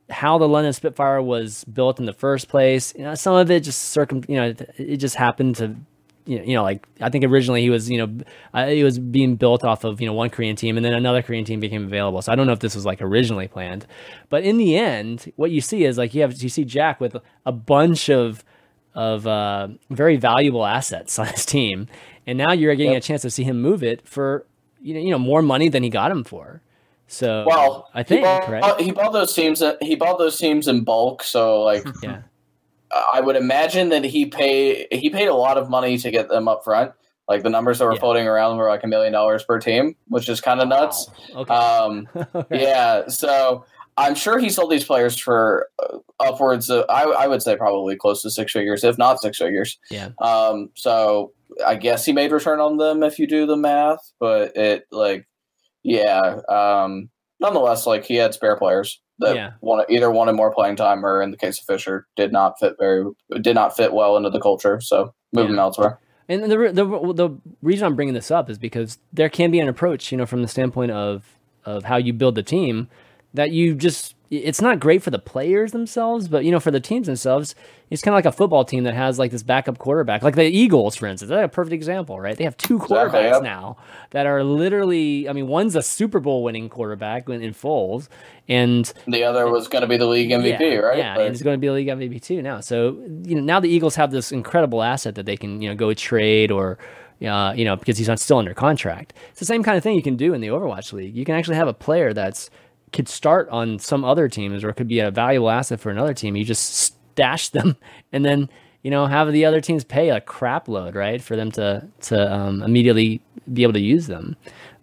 how 0.10 0.38
the 0.38 0.48
London 0.48 0.72
Spitfire 0.74 1.22
was 1.22 1.64
built 1.66 2.00
in 2.00 2.06
the 2.06 2.14
first 2.14 2.48
place, 2.48 2.94
you 2.96 3.04
know, 3.04 3.14
some 3.16 3.36
of 3.36 3.52
it 3.52 3.62
just 3.62 3.82
circum, 3.82 4.24
you 4.28 4.36
know, 4.38 4.54
it 4.78 4.98
just 4.98 5.16
happened 5.16 5.58
to 5.58 5.76
you 6.26 6.38
know, 6.40 6.44
you 6.44 6.54
know, 6.56 6.64
like 6.64 6.86
I 7.02 7.10
think 7.10 7.24
originally 7.24 7.62
he 7.62 7.70
was, 7.70 7.90
you 7.90 8.06
know, 8.06 8.24
uh, 8.54 8.68
he 8.68 8.84
was 8.84 9.00
being 9.00 9.36
built 9.38 9.64
off 9.64 9.86
of, 9.86 10.02
you 10.02 10.08
know, 10.08 10.14
one 10.14 10.30
Korean 10.30 10.56
team 10.58 10.76
and 10.76 10.86
then 10.86 10.94
another 10.94 11.22
Korean 11.22 11.46
team 11.46 11.60
became 11.62 11.86
available. 11.86 12.22
So 12.22 12.32
I 12.32 12.36
don't 12.36 12.48
know 12.48 12.54
if 12.54 12.60
this 12.60 12.76
was 12.76 12.86
like 12.86 13.02
originally 13.02 13.48
planned, 13.48 13.88
but 14.30 14.44
in 14.44 14.58
the 14.58 14.76
end, 14.78 15.32
what 15.38 15.52
you 15.52 15.62
see 15.62 15.86
is 15.86 15.98
like 15.98 16.14
you 16.14 16.22
have, 16.22 16.42
you 16.42 16.50
see 16.50 16.66
Jack 16.66 17.00
with 17.00 17.16
a 17.46 17.52
bunch 17.54 18.10
of, 18.10 18.44
of 18.94 19.26
uh, 19.26 19.70
very 19.90 20.18
valuable 20.18 20.66
assets 20.66 21.18
on 21.20 21.28
his 21.28 21.46
team. 21.46 21.88
And 22.26 22.38
now 22.38 22.52
you're 22.52 22.76
getting 22.76 22.92
Yep. 22.94 23.04
a 23.04 23.06
chance 23.06 23.22
to 23.22 23.30
see 23.30 23.44
him 23.44 23.62
move 23.62 23.82
it 23.82 24.06
for, 24.06 24.46
you 24.82 24.94
know, 24.94 25.00
you 25.00 25.12
know, 25.12 25.20
more 25.20 25.42
money 25.42 25.70
than 25.70 25.82
he 25.82 25.90
got 25.90 26.12
him 26.12 26.24
for. 26.26 26.62
So 27.08 27.46
Well, 27.48 27.90
I 27.94 28.04
think, 28.04 28.20
he 28.20 28.24
bought, 28.26 28.50
right? 28.50 28.80
he 28.82 28.92
bought 28.92 29.14
those 29.14 29.34
teams. 29.34 29.64
He 29.82 29.96
bought 29.96 30.18
those 30.18 30.38
teams 30.38 30.68
in 30.68 30.84
bulk. 30.84 31.24
So 31.24 31.64
like, 31.64 31.86
Yeah. 32.04 32.22
I 33.14 33.20
would 33.22 33.36
imagine 33.36 33.90
that 33.90 34.04
he 34.06 34.26
pay 34.28 34.88
he 34.92 35.10
paid 35.10 35.28
a 35.28 35.34
lot 35.34 35.58
of 35.58 35.70
money 35.70 35.98
to 35.98 36.10
get 36.12 36.30
them 36.30 36.48
up 36.48 36.64
front. 36.64 36.92
Like 37.28 37.44
the 37.44 37.50
numbers 37.50 37.80
that 37.80 37.86
were 37.86 37.94
Yeah. 37.94 38.00
floating 38.00 38.28
around 38.28 38.56
were 38.58 38.70
like 38.70 38.84
a 38.84 38.88
million 38.88 39.12
dollars 39.12 39.44
per 39.44 39.60
team, 39.60 39.96
which 40.08 40.30
is 40.30 40.40
kind 40.40 40.62
of 40.62 40.70
nuts. 40.70 41.10
Okay. 41.36 41.54
Um, 41.54 42.08
Alright. 42.16 42.46
yeah, 42.52 43.08
so 43.08 43.66
I'm 43.98 44.16
sure 44.16 44.38
he 44.40 44.50
sold 44.50 44.72
these 44.72 44.86
players 44.86 45.18
for 45.18 45.70
uh, 45.84 45.98
upwards 46.22 46.70
of 46.70 46.86
I, 46.90 47.04
I 47.04 47.28
would 47.28 47.42
say 47.42 47.58
probably 47.58 47.98
close 47.98 48.22
to 48.22 48.30
six 48.32 48.54
figures, 48.54 48.84
if 48.86 48.98
not 48.98 49.22
six 49.22 49.38
figures. 49.38 49.78
Yeah. 49.92 50.10
Um, 50.22 50.70
so 50.76 51.34
I 51.66 51.76
guess 51.76 52.06
he 52.06 52.14
made 52.14 52.32
return 52.32 52.60
on 52.62 52.78
them 52.78 53.04
if 53.04 53.20
you 53.20 53.28
do 53.28 53.46
the 53.46 53.58
math, 53.58 54.14
but 54.20 54.56
it 54.56 54.86
like, 54.92 55.28
yeah. 55.88 56.42
Um, 56.50 57.10
nonetheless, 57.40 57.88
like 57.88 58.04
he 58.06 58.16
had 58.16 58.34
spare 58.34 58.58
players 58.58 59.02
that 59.20 59.36
Yeah. 59.36 59.52
wanted, 59.62 59.86
either 59.90 60.12
wanted 60.12 60.34
more 60.34 60.54
playing 60.54 60.76
time 60.76 61.06
or, 61.06 61.22
in 61.22 61.32
the 61.32 61.38
case 61.38 61.60
of 61.60 61.66
Fissure, 61.66 62.06
did 62.16 62.32
not 62.32 62.60
fit 62.60 62.76
very 62.80 63.06
did 63.42 63.56
not 63.56 63.76
fit 63.76 63.94
well 63.94 64.18
into 64.18 64.30
the 64.30 64.40
culture. 64.42 64.80
So 64.82 65.14
moving 65.34 65.56
Yeah. 65.56 65.62
elsewhere. 65.62 66.00
And 66.30 66.44
the, 66.44 66.48
the 66.74 67.14
the 67.14 67.30
reason 67.62 67.86
I'm 67.88 67.96
bringing 67.96 68.14
this 68.14 68.30
up 68.32 68.50
is 68.50 68.58
because 68.58 68.98
there 69.14 69.30
can 69.30 69.50
be 69.50 69.60
an 69.62 69.70
approach, 69.70 70.12
you 70.12 70.18
know, 70.18 70.26
from 70.26 70.42
the 70.42 70.48
standpoint 70.50 70.92
of 70.92 71.38
of 71.66 71.86
how 71.86 71.96
you 71.98 72.12
build 72.14 72.36
the 72.36 72.44
team 72.44 72.90
that 73.34 73.52
you 73.52 73.76
just 73.76 74.14
it's 74.30 74.62
not 74.62 74.80
great 74.80 75.02
for 75.02 75.10
the 75.10 75.20
players 75.20 75.72
themselves, 75.72 76.28
but 76.28 76.44
you 76.44 76.52
know, 76.52 76.60
for 76.60 76.72
the 76.72 76.80
teams 76.80 77.08
themselves, 77.08 77.56
it's 77.90 78.02
kind 78.02 78.14
of 78.14 78.18
like 78.18 78.26
a 78.26 78.36
football 78.36 78.66
team 78.66 78.84
that 78.84 78.94
has 78.94 79.18
like 79.18 79.32
this 79.32 79.44
backup 79.44 79.78
quarterback, 79.78 80.22
like 80.22 80.36
the 80.36 80.44
Eagles, 80.44 80.96
for 80.98 81.08
instance. 81.08 81.30
That's 81.30 81.46
a 81.46 81.48
perfect 81.48 81.74
example, 81.74 82.20
right? 82.20 82.36
They 82.36 82.44
have 82.44 82.58
two 82.58 82.78
quarterbacks 82.78 83.32
yep. 83.32 83.44
now 83.44 83.78
that 84.10 84.26
are 84.26 84.44
literally, 84.44 85.30
I 85.30 85.34
mean, 85.34 85.48
one's 85.48 85.76
a 85.76 85.82
Super 85.82 86.20
Bowl 86.20 86.44
winning 86.44 86.68
quarterback 86.68 87.30
in, 87.30 87.42
Foles, 87.54 88.10
and 88.50 88.92
The 89.08 89.24
other 89.24 89.50
was 89.50 89.70
going 89.70 89.84
to 89.84 89.88
be 89.88 89.96
the 89.96 90.06
league 90.06 90.30
MVP, 90.30 90.60
yeah, 90.60 90.76
right? 90.76 90.98
Yeah, 90.98 91.16
But- 91.16 91.26
and 91.28 91.36
he's 91.36 91.44
going 91.44 91.56
to 91.56 91.62
be 91.62 91.68
a 91.68 91.74
league 91.74 91.88
MVP 91.88 92.22
too 92.22 92.42
now. 92.42 92.60
So 92.60 92.98
you 93.24 93.36
know 93.36 93.42
now 93.42 93.62
the 93.62 93.70
Eagles 93.70 93.96
have 93.96 94.12
this 94.12 94.34
incredible 94.34 94.84
asset 94.84 95.16
that 95.16 95.26
they 95.26 95.38
can 95.38 95.62
you 95.62 95.70
know 95.70 95.76
go 95.76 95.94
trade 95.94 96.52
or. 96.52 96.78
Uh, 97.20 97.52
you 97.54 97.66
know, 97.66 97.76
because 97.76 97.98
he's 97.98 98.08
not 98.08 98.20
still 98.20 98.38
under 98.38 98.54
contract. 98.54 99.12
It's 99.32 99.40
the 99.40 99.46
same 99.48 99.64
kind 99.64 99.76
of 99.76 99.82
thing 99.82 99.96
you 99.96 100.04
can 100.04 100.18
do 100.18 100.36
in 100.36 100.42
the 100.42 100.50
Overwatch 100.50 100.94
League. 100.94 101.16
You 101.16 101.26
can 101.26 101.34
actually 101.34 101.56
have 101.56 101.68
a 101.68 101.74
player 101.74 102.14
that's 102.14 102.52
could 102.94 103.10
start 103.10 103.50
on 103.50 103.80
some 103.80 104.06
other 104.06 104.30
teams 104.30 104.64
or 104.64 104.70
it 104.70 104.76
could 104.76 104.88
be 104.88 105.00
a 105.00 105.12
valuable 105.12 105.50
asset 105.50 105.80
for 105.80 105.90
another 105.90 106.14
team. 106.14 106.36
You 106.36 106.46
just 106.46 106.74
stash 106.74 107.50
them 107.50 107.76
and 108.12 108.26
then 108.26 108.50
you 108.84 108.92
know 108.92 109.06
have 109.06 109.32
the 109.32 109.46
other 109.46 109.62
teams 109.62 109.84
pay 109.84 110.10
a 110.10 110.22
crap 110.22 110.68
load, 110.68 110.96
right, 110.96 111.22
for 111.22 111.36
them 111.36 111.52
to 111.54 111.88
to 112.02 112.34
um, 112.34 112.64
immediately 112.64 113.22
be 113.52 113.64
able 113.64 113.74
to 113.74 113.82
use 113.82 114.08
them. 114.08 114.36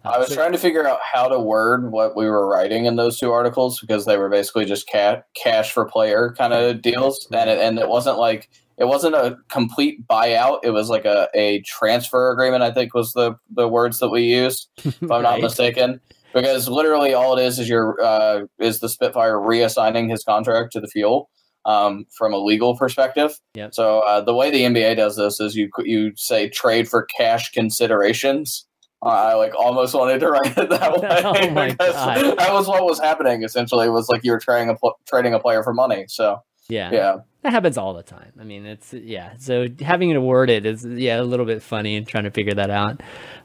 I 0.03 0.19
was 0.19 0.31
trying 0.31 0.51
to 0.51 0.59
figure 0.59 0.87
out 0.87 0.99
how 1.01 1.27
to 1.27 1.39
word 1.39 1.91
what 1.91 2.15
we 2.15 2.29
were 2.29 2.47
writing 2.47 2.85
in 2.85 2.95
those 2.95 3.17
two 3.17 3.31
articles 3.31 3.79
because 3.79 4.05
they 4.05 4.17
were 4.17 4.29
basically 4.29 4.65
just 4.65 4.87
cash, 4.87 5.23
cash 5.35 5.71
for 5.71 5.85
player 5.85 6.35
kind 6.37 6.53
of 6.53 6.83
deals, 6.83 7.27
and 7.31 7.49
it, 7.49 7.57
and 7.57 7.79
it 7.79 7.87
wasn't 7.87 8.19
like 8.19 8.49
it 8.77 8.85
wasn't 8.85 9.15
a 9.15 9.37
complete 9.49 10.05
buyout. 10.07 10.59
It 10.63 10.71
was 10.71 10.89
like 10.89 11.05
a, 11.05 11.27
a 11.33 11.61
transfer 11.61 12.31
agreement. 12.31 12.61
I 12.61 12.71
think 12.71 12.93
was 12.93 13.13
the 13.13 13.35
the 13.49 13.67
words 13.67 13.99
that 13.99 14.09
we 14.09 14.23
used, 14.23 14.69
if 14.83 15.11
I'm 15.11 15.23
not 15.23 15.41
mistaken. 15.41 15.99
Because 16.35 16.67
literally 16.67 17.13
all 17.13 17.37
it 17.37 17.43
is 17.43 17.57
is 17.57 17.69
your 17.69 17.99
uh, 18.03 18.41
is 18.59 18.81
the 18.81 18.89
Spitfire 18.89 19.37
reassigning 19.37 20.09
his 20.09 20.23
contract 20.23 20.73
to 20.73 20.81
the 20.81 20.87
fuel 20.87 21.29
um, 21.63 22.05
from 22.15 22.33
a 22.33 22.37
legal 22.37 22.77
perspective. 22.77 23.39
Yep. 23.55 23.73
So 23.73 23.99
uh, 24.01 24.21
the 24.21 24.35
way 24.35 24.51
the 24.51 24.63
NBA 24.63 24.97
does 24.97 25.15
this 25.15 25.39
is 25.39 25.55
you 25.55 25.69
you 25.79 26.11
say 26.15 26.49
trade 26.49 26.87
for 26.87 27.03
cash 27.17 27.51
considerations. 27.51 28.67
Uh, 29.01 29.09
I 29.09 29.33
like 29.35 29.55
almost 29.55 29.93
wanted 29.93 30.19
to 30.19 30.29
write 30.29 30.57
it 30.57 30.69
that 30.69 31.01
way. 31.01 31.21
Oh 31.23 31.51
my 31.51 31.69
God. 31.79 32.37
That 32.37 32.53
was 32.53 32.67
what 32.67 32.83
was 32.83 32.99
happening. 32.99 33.43
Essentially, 33.43 33.87
it 33.87 33.91
was 33.91 34.09
like 34.09 34.23
you 34.23 34.31
were 34.31 34.39
trading 34.39 34.69
a 34.69 34.75
pl- 34.75 34.99
trading 35.07 35.33
a 35.33 35.39
player 35.39 35.63
for 35.63 35.73
money. 35.73 36.05
So 36.09 36.39
Yeah, 36.69 36.91
yeah, 36.91 37.15
That 37.45 37.51
happens 37.53 37.77
all 37.77 37.93
the 37.93 38.01
time. 38.01 38.31
I 38.41 38.43
mean, 38.43 38.65
it's 38.65 38.91
yeah. 38.91 39.33
So 39.37 39.67
having 39.79 40.09
it 40.09 40.15
awarded 40.17 40.65
is 40.65 40.83
yeah 40.83 41.21
a 41.21 41.23
little 41.23 41.45
bit 41.45 41.61
funny 41.61 41.95
and 41.95 42.07
trying 42.07 42.23
to 42.23 42.31
figure 42.31 42.55
that 42.55 42.71
out, 42.71 43.01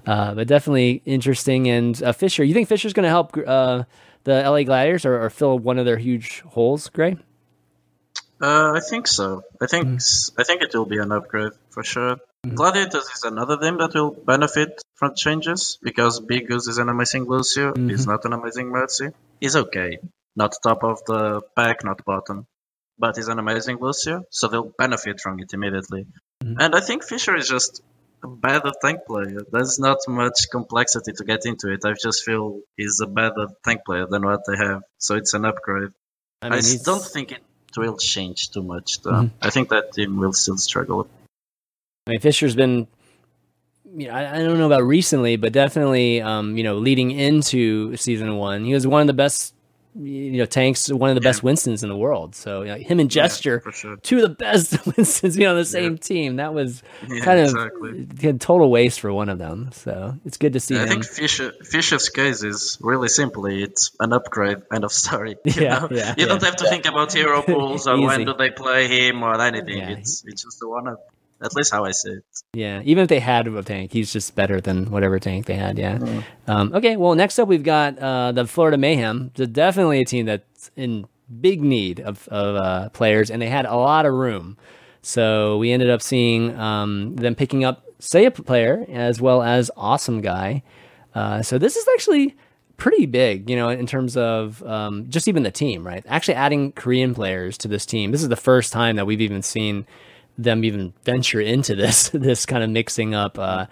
uh, 0.07 0.33
but 0.35 0.49
definitely 0.49 1.03
interesting. 1.05 1.69
And 1.69 2.03
uh, 2.03 2.13
Fissure, 2.13 2.43
you 2.43 2.55
think 2.55 2.67
Fissure's 2.69 2.95
going 2.95 3.05
to 3.05 3.11
help 3.11 3.37
uh, 3.37 3.85
the 4.25 4.41
LA 4.43 4.63
Gladiators 4.63 5.05
or, 5.05 5.23
or 5.23 5.29
fill 5.29 5.59
one 5.59 5.79
of 5.79 5.85
their 5.85 5.99
huge 5.99 6.41
holes, 6.41 6.89
Greyy? 6.89 7.19
Uh, 8.41 8.73
I 8.75 8.81
think 8.89 9.07
so. 9.07 9.43
I 9.61 9.67
think 9.67 9.87
Mm. 9.87 9.97
s- 9.97 10.31
I 10.39 10.45
think 10.45 10.63
it 10.63 10.75
will 10.75 10.87
be 10.87 10.97
an 10.97 11.13
upgrade 11.13 11.53
for 11.69 11.85
sure. 11.85 12.17
Mhm. 12.47 12.55
Gladiators 12.55 13.05
is 13.15 13.23
another 13.25 13.59
team 13.59 13.77
that 13.79 13.93
will 13.93 14.13
benefit 14.13 14.81
from 14.95 15.15
changes 15.15 15.79
because 15.83 16.21
BigGoose 16.21 16.69
is 16.73 16.79
an 16.79 16.89
amazing 16.89 17.25
Lucio. 17.25 17.75
He's 17.77 18.05
Mhm. 18.07 18.13
not 18.13 18.25
an 18.25 18.33
amazing 18.33 18.71
Mercy. 18.71 19.09
He's 19.41 19.57
okay. 19.57 19.99
Not 20.37 20.55
top 20.63 20.85
of 20.85 21.05
the 21.05 21.43
pack, 21.55 21.85
not 21.85 22.03
bottom. 22.07 22.47
But 23.03 23.17
he's 23.17 23.29
an 23.29 23.39
amazing 23.39 23.79
Lucio, 23.81 24.17
so 24.31 24.43
they'll 24.49 24.73
benefit 24.85 25.17
from 25.21 25.35
it 25.41 25.51
immediately. 25.55 26.03
Mhm. 26.45 26.57
And 26.63 26.71
I 26.75 26.81
think 26.81 27.03
Fissure 27.03 27.37
is 27.43 27.49
just 27.49 27.83
a 28.23 28.29
better 28.29 28.73
tank 28.83 29.01
player. 29.07 29.41
There's 29.51 29.79
not 29.79 29.99
much 30.07 30.39
complexity 30.53 31.13
to 31.19 31.25
get 31.25 31.47
into 31.47 31.67
it. 31.75 31.81
I 31.85 31.95
just 32.07 32.23
feel 32.29 32.61
he's 32.77 33.01
a 33.01 33.07
better 33.07 33.47
tank 33.65 33.81
player 33.87 34.07
than 34.13 34.23
what 34.31 34.41
they 34.47 34.57
have. 34.67 34.83
So 34.99 35.15
it's 35.21 35.33
an 35.33 35.45
upgrade. 35.47 35.93
I 36.43 36.47
I, 36.47 36.51
mean, 36.51 36.59
he's- 36.59 36.83
don't 36.83 37.03
think 37.15 37.33
it 37.33 37.43
will 37.77 37.97
change 37.97 38.51
too 38.51 38.63
much, 38.63 39.01
though. 39.03 39.13
Mhm. 39.25 39.31
I 39.41 39.49
think 39.51 39.71
that 39.71 39.93
team 39.95 40.19
will 40.19 40.35
still 40.35 40.59
struggle. 40.59 41.09
I 42.07 42.11
mean, 42.11 42.21
Fissure's 42.21 42.55
been, 42.57 42.87
you 43.97 44.09
know, 44.09 44.15
I, 44.15 44.37
I 44.37 44.39
don't 44.45 44.59
know 44.59 44.67
about 44.67 44.83
recently, 44.85 45.37
but 45.37 45.53
definitely, 45.53 46.21
um, 46.21 46.57
you 46.59 46.65
know, 46.65 46.77
leading 46.77 47.11
into 47.13 47.97
season 47.97 48.37
one, 48.37 48.65
he 48.65 48.75
was 48.75 48.87
one 48.87 49.01
of 49.03 49.07
the 49.07 49.15
best, 49.25 49.55
you 49.95 50.33
know, 50.39 50.45
tanks, 50.47 50.91
one 50.91 51.11
of 51.11 51.17
the 51.17 51.21
best 51.21 51.43
Winstons 51.43 51.83
in 51.83 51.89
the 51.89 51.97
world. 51.97 52.35
So 52.37 52.63
you 52.63 52.69
know, 52.69 52.77
him 52.77 53.01
and 53.01 53.11
Gesture, 53.11 53.61
for 53.61 53.73
sure. 53.73 53.97
two 53.97 54.17
of 54.17 54.23
the 54.23 54.29
best 54.35 54.73
Winstons, 54.97 55.37
be 55.37 55.47
on 55.47 55.57
the 55.57 55.65
same 55.65 55.93
Yeah. 55.93 55.99
team. 55.99 56.37
That 56.37 56.55
was 56.55 56.83
Yeah, 57.09 57.25
kind 57.25 57.41
of 57.41 57.47
exactly. 57.47 58.29
a 58.29 58.33
total 58.35 58.71
waste 58.71 59.01
for 59.01 59.13
one 59.13 59.29
of 59.29 59.39
them. 59.39 59.71
So 59.73 60.15
it's 60.25 60.37
good 60.37 60.53
to 60.53 60.61
see 60.61 60.77
I 60.77 60.83
him. 60.83 60.89
think 60.89 61.05
Fissure, 61.07 61.53
Fissure's 61.65 62.09
case 62.09 62.43
is 62.45 62.79
really 62.81 63.09
simply 63.09 63.63
it's 63.63 63.91
an 64.01 64.13
upgrade. 64.13 64.59
End 64.73 64.85
of 64.85 64.93
story. 64.93 65.37
You 65.45 65.53
Yeah, 65.63 65.79
know? 65.81 65.89
yeah, 65.91 66.15
You 66.17 66.27
don't 66.27 66.43
have 66.43 66.57
to 66.57 66.69
think 66.69 66.87
about 66.87 67.13
hero 67.13 67.43
pools 67.43 67.87
or 67.89 68.01
when 68.07 68.25
do 68.25 68.35
they 68.35 68.51
play 68.51 68.87
him 68.87 69.23
or 69.23 69.41
anything. 69.41 69.79
Yeah. 69.79 69.91
It's 69.91 70.23
it's 70.27 70.45
just 70.45 70.61
the 70.61 70.69
one 70.69 70.87
up. 70.89 71.01
At 71.43 71.55
least 71.55 71.73
how 71.73 71.85
I 71.85 71.93
see 71.93 72.11
it. 72.11 72.25
Yeah, 72.53 72.83
even 72.85 73.03
if 73.03 73.09
they 73.09 73.21
had 73.21 73.47
a 73.47 73.63
tank, 73.63 73.93
he's 73.93 74.13
just 74.13 74.35
better 74.35 74.61
than 74.61 74.91
whatever 74.91 75.19
tank 75.19 75.47
they 75.47 75.55
had. 75.55 75.79
Yeah. 75.79 76.23
Um, 76.47 76.73
okay, 76.75 76.97
well, 76.97 77.15
next 77.15 77.39
up 77.39 77.49
we've 77.49 77.63
got 77.63 77.99
uh, 77.99 78.33
the 78.33 78.47
Florida 78.47 78.77
Mayhem. 78.77 79.31
They're 79.35 79.47
definitely 79.47 80.01
a 80.01 80.05
team 80.05 80.27
that's 80.27 80.71
in 80.77 81.07
big 81.41 81.63
need 81.63 82.01
of, 82.01 82.29
of 82.29 82.57
uh, 82.57 82.89
players, 82.91 83.31
and 83.31 83.41
they 83.41 83.49
had 83.49 83.65
a 83.65 83.77
lot 83.77 84.05
of 84.05 84.13
room. 84.13 84.59
So 85.03 85.57
we 85.59 85.73
ended 85.73 85.89
up 85.89 86.03
seeing 86.03 86.55
um, 86.59 87.17
them 87.17 87.35
picking 87.35 87.65
up 87.65 87.85
Sayaplayer 88.01 88.89
as 88.91 89.21
well 89.21 89.43
as 89.43 89.71
AWESOMEGUY. 89.77 90.63
Uh, 91.15 91.43
so 91.43 91.59
this 91.59 91.77
is 91.77 91.87
actually 91.95 92.37
pretty 92.77 93.07
big, 93.07 93.49
you 93.49 93.57
know, 93.57 93.69
in 93.69 93.87
terms 93.87 94.17
of 94.17 94.63
um, 94.65 95.09
just 95.09 95.29
even 95.29 95.43
the 95.43 95.51
team, 95.51 95.87
right? 95.87 96.05
Actually 96.09 96.35
adding 96.35 96.73
Korean 96.73 97.15
players 97.15 97.57
to 97.59 97.69
this 97.69 97.87
team. 97.87 98.11
This 98.11 98.23
is 98.23 98.29
the 98.29 98.37
first 98.37 98.73
time 98.73 98.97
that 98.97 99.07
we've 99.07 99.21
even 99.21 99.43
seen 99.43 99.87
them 100.43 100.65
even 100.65 100.93
venture 101.05 101.41
into 101.41 101.75
this 101.75 102.09
this 102.15 102.47
kind 102.47 102.63
of 102.63 102.71
mixing 102.71 103.15
up. 103.15 103.39
Uh, 103.39 103.67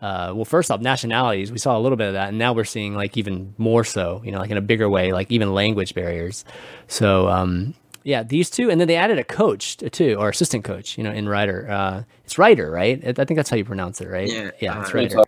uh, 0.00 0.32
well, 0.34 0.44
first 0.44 0.70
off, 0.70 0.80
nationalities. 0.80 1.50
We 1.50 1.58
saw 1.58 1.78
a 1.78 1.80
little 1.80 1.96
bit 1.96 2.08
of 2.08 2.12
that, 2.14 2.28
and 2.28 2.38
now 2.38 2.52
we're 2.52 2.64
seeing 2.64 2.94
like 2.94 3.16
even 3.16 3.54
more 3.56 3.84
so. 3.84 4.20
You 4.24 4.32
know, 4.32 4.38
like 4.38 4.50
in 4.50 4.56
a 4.56 4.62
bigger 4.62 4.88
way, 4.88 5.12
like 5.12 5.30
even 5.30 5.54
language 5.54 5.94
barriers. 5.94 6.44
So 6.88 7.28
um, 7.28 7.74
yeah, 8.02 8.22
these 8.22 8.50
two, 8.50 8.70
and 8.70 8.80
then 8.80 8.88
they 8.88 8.96
added 8.96 9.18
a 9.18 9.24
coach 9.24 9.78
too, 9.78 10.16
or 10.18 10.28
assistant 10.28 10.64
coach. 10.64 10.98
You 10.98 11.04
know, 11.04 11.12
in 11.12 11.28
Ryder. 11.28 11.70
Uh, 11.70 12.02
it's 12.24 12.38
Ryder, 12.38 12.70
right? 12.70 13.02
I 13.02 13.24
think 13.24 13.36
that's 13.36 13.48
how 13.48 13.56
you 13.56 13.64
pronounce 13.64 14.00
it, 14.00 14.08
right? 14.08 14.30
Yeah, 14.30 14.50
yeah, 14.60 14.78
uh, 14.78 14.82
it's 14.82 14.90
I 14.90 14.92
Ryder. 14.92 15.10
so. 15.10 15.24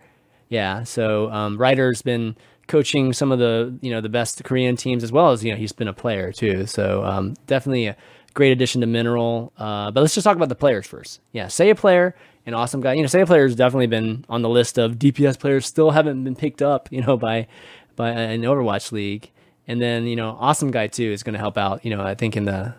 Yeah, 0.49 0.83
so 0.83 1.31
um, 1.31 1.57
Ryder's 1.57 2.01
been 2.01 2.35
coaching 2.67 3.13
some 3.13 3.31
of 3.31 3.39
the 3.39 3.77
you 3.81 3.89
know 3.89 4.01
the 4.01 4.09
best 4.09 4.43
Korean 4.43 4.75
teams 4.75 5.03
as 5.03 5.11
well 5.11 5.31
as 5.31 5.43
you 5.43 5.51
know 5.51 5.57
he's 5.57 5.71
been 5.71 5.87
a 5.87 5.93
player 5.93 6.31
too. 6.31 6.67
So 6.67 7.03
um, 7.03 7.33
definitely 7.47 7.87
a 7.87 7.97
great 8.37 8.51
addition 8.51 8.81
to 8.81 8.87
Mineral. 8.87 9.51
Uh, 9.57 9.89
but 9.89 10.01
let's 10.01 10.13
just 10.13 10.23
talk 10.23 10.35
about 10.35 10.47
the 10.47 10.55
players 10.55 10.85
first. 10.85 11.21
Yeah, 11.31 11.47
Sayaplayer, 11.47 12.13
an 12.45 12.53
AWESOMEGUY. 12.53 12.95
You 12.95 13.01
know, 13.01 13.07
Sayaplayer 13.07 13.43
has 13.43 13.55
definitely 13.55 13.87
been 13.87 14.25
on 14.29 14.43
the 14.43 14.49
list 14.49 14.77
of 14.77 14.93
DPS 14.93 15.39
players 15.39 15.65
still 15.65 15.89
haven't 15.89 16.23
been 16.23 16.35
picked 16.35 16.61
up. 16.61 16.87
You 16.91 17.01
know, 17.01 17.17
by 17.17 17.47
by 17.95 18.11
an 18.11 18.43
Overwatch 18.43 18.91
league. 18.91 19.31
And 19.67 19.81
then 19.81 20.05
you 20.05 20.15
know, 20.15 20.37
AWESOMEGUY 20.39 20.91
too 20.91 21.11
is 21.11 21.23
going 21.23 21.33
to 21.33 21.39
help 21.39 21.57
out. 21.57 21.83
You 21.83 21.95
know, 21.95 22.03
I 22.03 22.13
think 22.13 22.37
in 22.37 22.45
the 22.45 22.75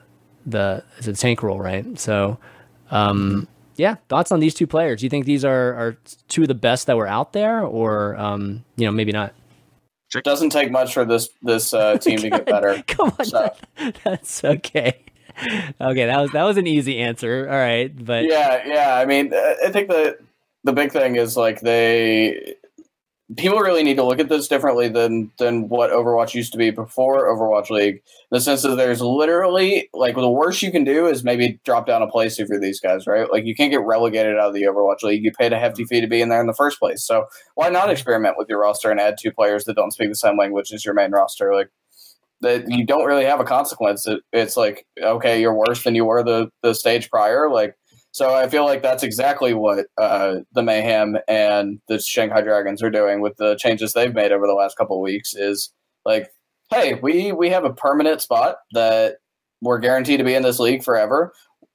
the 0.47 0.85
it's 0.97 1.09
a 1.09 1.13
tank 1.13 1.43
role, 1.43 1.59
right? 1.59 1.99
So. 1.99 2.39
Um, 2.91 3.49
yeah, 3.77 3.97
thoughts 4.09 4.33
on 4.33 4.41
these 4.41 4.55
two 4.55 4.67
players? 4.67 5.01
Do 5.01 5.07
you 5.07 5.11
think 5.11 5.25
these 5.25 5.45
are, 5.45 5.75
are 5.75 5.99
two 6.27 6.43
of 6.43 6.49
the 6.49 6.55
best 6.55 6.89
that 6.89 6.97
were 6.97 7.07
out 7.07 7.33
there, 7.33 7.63
or 7.63 8.17
um, 8.17 8.65
you 8.77 8.87
know 8.87 8.91
maybe 8.91 9.13
not? 9.13 9.35
It 10.15 10.25
doesn't 10.25 10.51
take 10.51 10.73
much 10.73 10.95
for 10.95 11.05
this 11.05 11.29
this 11.43 11.73
uh, 11.73 11.97
team 12.01 12.19
to 12.19 12.31
get 12.31 12.47
better. 12.47 12.83
Come 12.89 13.13
on, 13.19 13.25
so. 13.27 13.55
that, 13.77 13.99
that's 14.03 14.43
okay. 14.43 15.05
Okay, 15.81 16.07
that 16.07 16.21
was 16.21 16.31
that 16.33 16.45
was 16.45 16.57
an 16.57 16.67
easy 16.67 16.99
answer. 16.99 17.49
All 17.49 17.57
right, 17.57 17.93
but 18.05 18.25
yeah, 18.25 18.63
yeah. 18.67 18.97
I 18.97 19.05
mean, 19.05 19.33
uh, 19.33 19.55
I 19.65 19.71
think 19.71 19.89
the 19.89 20.19
the 20.65 20.73
big 20.73 20.93
thing 20.93 21.17
is 21.17 21.37
like 21.37 21.61
they 21.61 22.57
people 23.37 23.59
really 23.59 23.83
need 23.83 23.97
to 23.97 24.05
look 24.05 24.21
at 24.21 24.29
this 24.29 24.49
differently 24.49 24.89
than 24.89 25.31
than 25.39 25.69
what 25.69 25.91
Overwatch 25.91 26.35
used 26.35 26.53
to 26.53 26.59
be 26.59 26.71
before 26.71 27.29
Overwatch 27.29 27.71
League. 27.71 27.97
In 27.97 28.03
the 28.31 28.41
sense 28.41 28.63
that 28.63 28.77
there's 28.77 29.01
literally 29.01 29.89
like 29.93 30.15
the 30.15 30.31
worst 30.31 30.63
you 30.63 30.71
can 30.71 30.85
do 30.85 31.07
is 31.07 31.25
maybe 31.25 31.61
drop 31.65 31.87
down 31.87 32.03
a 32.03 32.09
place 32.09 32.39
for 32.39 32.59
these 32.59 32.81
guys, 32.81 33.07
right? 33.07 33.31
Like 33.31 33.45
you 33.45 33.55
can't 33.55 33.71
get 33.71 33.83
relegated 33.83 34.37
out 34.37 34.49
of 34.49 34.55
the 34.55 34.63
Overwatch 34.63 35.03
League. 35.03 35.25
You 35.25 35.33
paid 35.33 35.53
a 35.53 35.59
hefty 35.59 35.85
fee 35.85 36.01
to 36.01 36.07
be 36.07 36.23
in 36.23 36.31
there 36.31 36.41
in 36.41 36.47
the 36.47 36.55
first 36.55 36.79
place. 36.79 37.05
So 37.05 37.27
why 37.55 37.69
not 37.69 37.91
experiment 37.91 38.37
with 38.39 38.49
your 38.49 38.61
roster 38.61 38.91
and 38.91 39.01
add 39.01 39.17
two 39.21 39.33
players 39.33 39.65
that 39.65 39.77
don't 39.77 39.93
speak 39.93 40.09
the 40.09 40.15
same 40.15 40.39
language 40.39 40.73
as 40.73 40.85
your 40.85 40.95
main 40.95 41.11
roster? 41.11 41.55
Like 41.55 41.71
that 42.41 42.71
you 42.71 42.87
don't 42.87 43.07
really 43.07 43.25
have 43.25 43.41
a 43.41 43.45
consequence. 43.45 44.07
It, 44.07 44.21
it's 44.33 44.57
like 44.57 44.87
okay, 45.01 45.41
you're 45.41 45.55
worse 45.55 45.83
than 45.83 45.95
you 45.95 46.05
were 46.05 46.23
the 46.23 46.51
the 46.63 46.75
stage 46.75 47.11
prior. 47.11 47.51
Like 47.51 47.75
so 48.13 48.35
I 48.35 48.49
feel 48.49 48.65
like 48.65 48.83
that's 48.83 49.03
exactly 49.03 49.55
what 49.55 49.87
uh, 49.97 50.37
the 50.53 50.63
Mayhem 50.63 51.19
and 51.29 51.81
the 51.89 52.01
Shanghai 52.01 52.41
Dragons 52.41 52.83
are 52.83 52.91
doing 52.91 53.21
with 53.21 53.37
the 53.37 53.57
changes 53.57 53.93
they've 53.93 54.15
made 54.15 54.33
over 54.33 54.47
the 54.47 54.55
last 54.55 54.77
couple 54.77 54.97
of 54.97 55.03
weeks. 55.03 55.35
Is 55.35 55.73
like, 56.05 56.31
hey, 56.71 56.95
we 56.95 57.33
we 57.33 57.51
have 57.51 57.65
a 57.65 57.73
permanent 57.73 58.21
spot 58.21 58.57
that 58.73 59.19
we're 59.61 59.79
guaranteed 59.79 60.19
to 60.19 60.25
be 60.25 60.35
in 60.35 60.43
this 60.43 60.59
league 60.59 60.83
forever. 60.83 61.33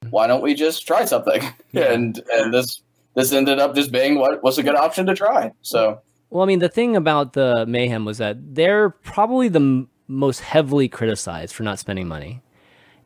Why 0.09 0.27
don't 0.27 0.43
we 0.43 0.53
just 0.53 0.85
try 0.85 1.05
something? 1.05 1.41
Yeah. 1.71 1.91
and 1.91 2.21
and 2.31 2.53
this 2.53 2.83
this 3.15 3.31
ended 3.31 3.57
up 3.57 3.73
just 3.73 3.91
being 3.91 4.19
what 4.19 4.43
was 4.43 4.59
a 4.59 4.63
good 4.63 4.75
option 4.75 5.07
to 5.07 5.15
try. 5.15 5.51
So. 5.61 6.01
Well, 6.29 6.43
I 6.43 6.45
mean, 6.45 6.59
the 6.59 6.69
thing 6.69 6.95
about 6.95 7.33
the 7.33 7.65
Mayhem 7.67 8.05
was 8.05 8.17
that 8.19 8.37
they're 8.55 8.89
probably 8.89 9.47
the 9.47 9.87
most 10.07 10.41
heavily 10.41 10.87
criticized 10.87 11.53
for 11.53 11.63
not 11.63 11.79
spending 11.79 12.07
money 12.07 12.41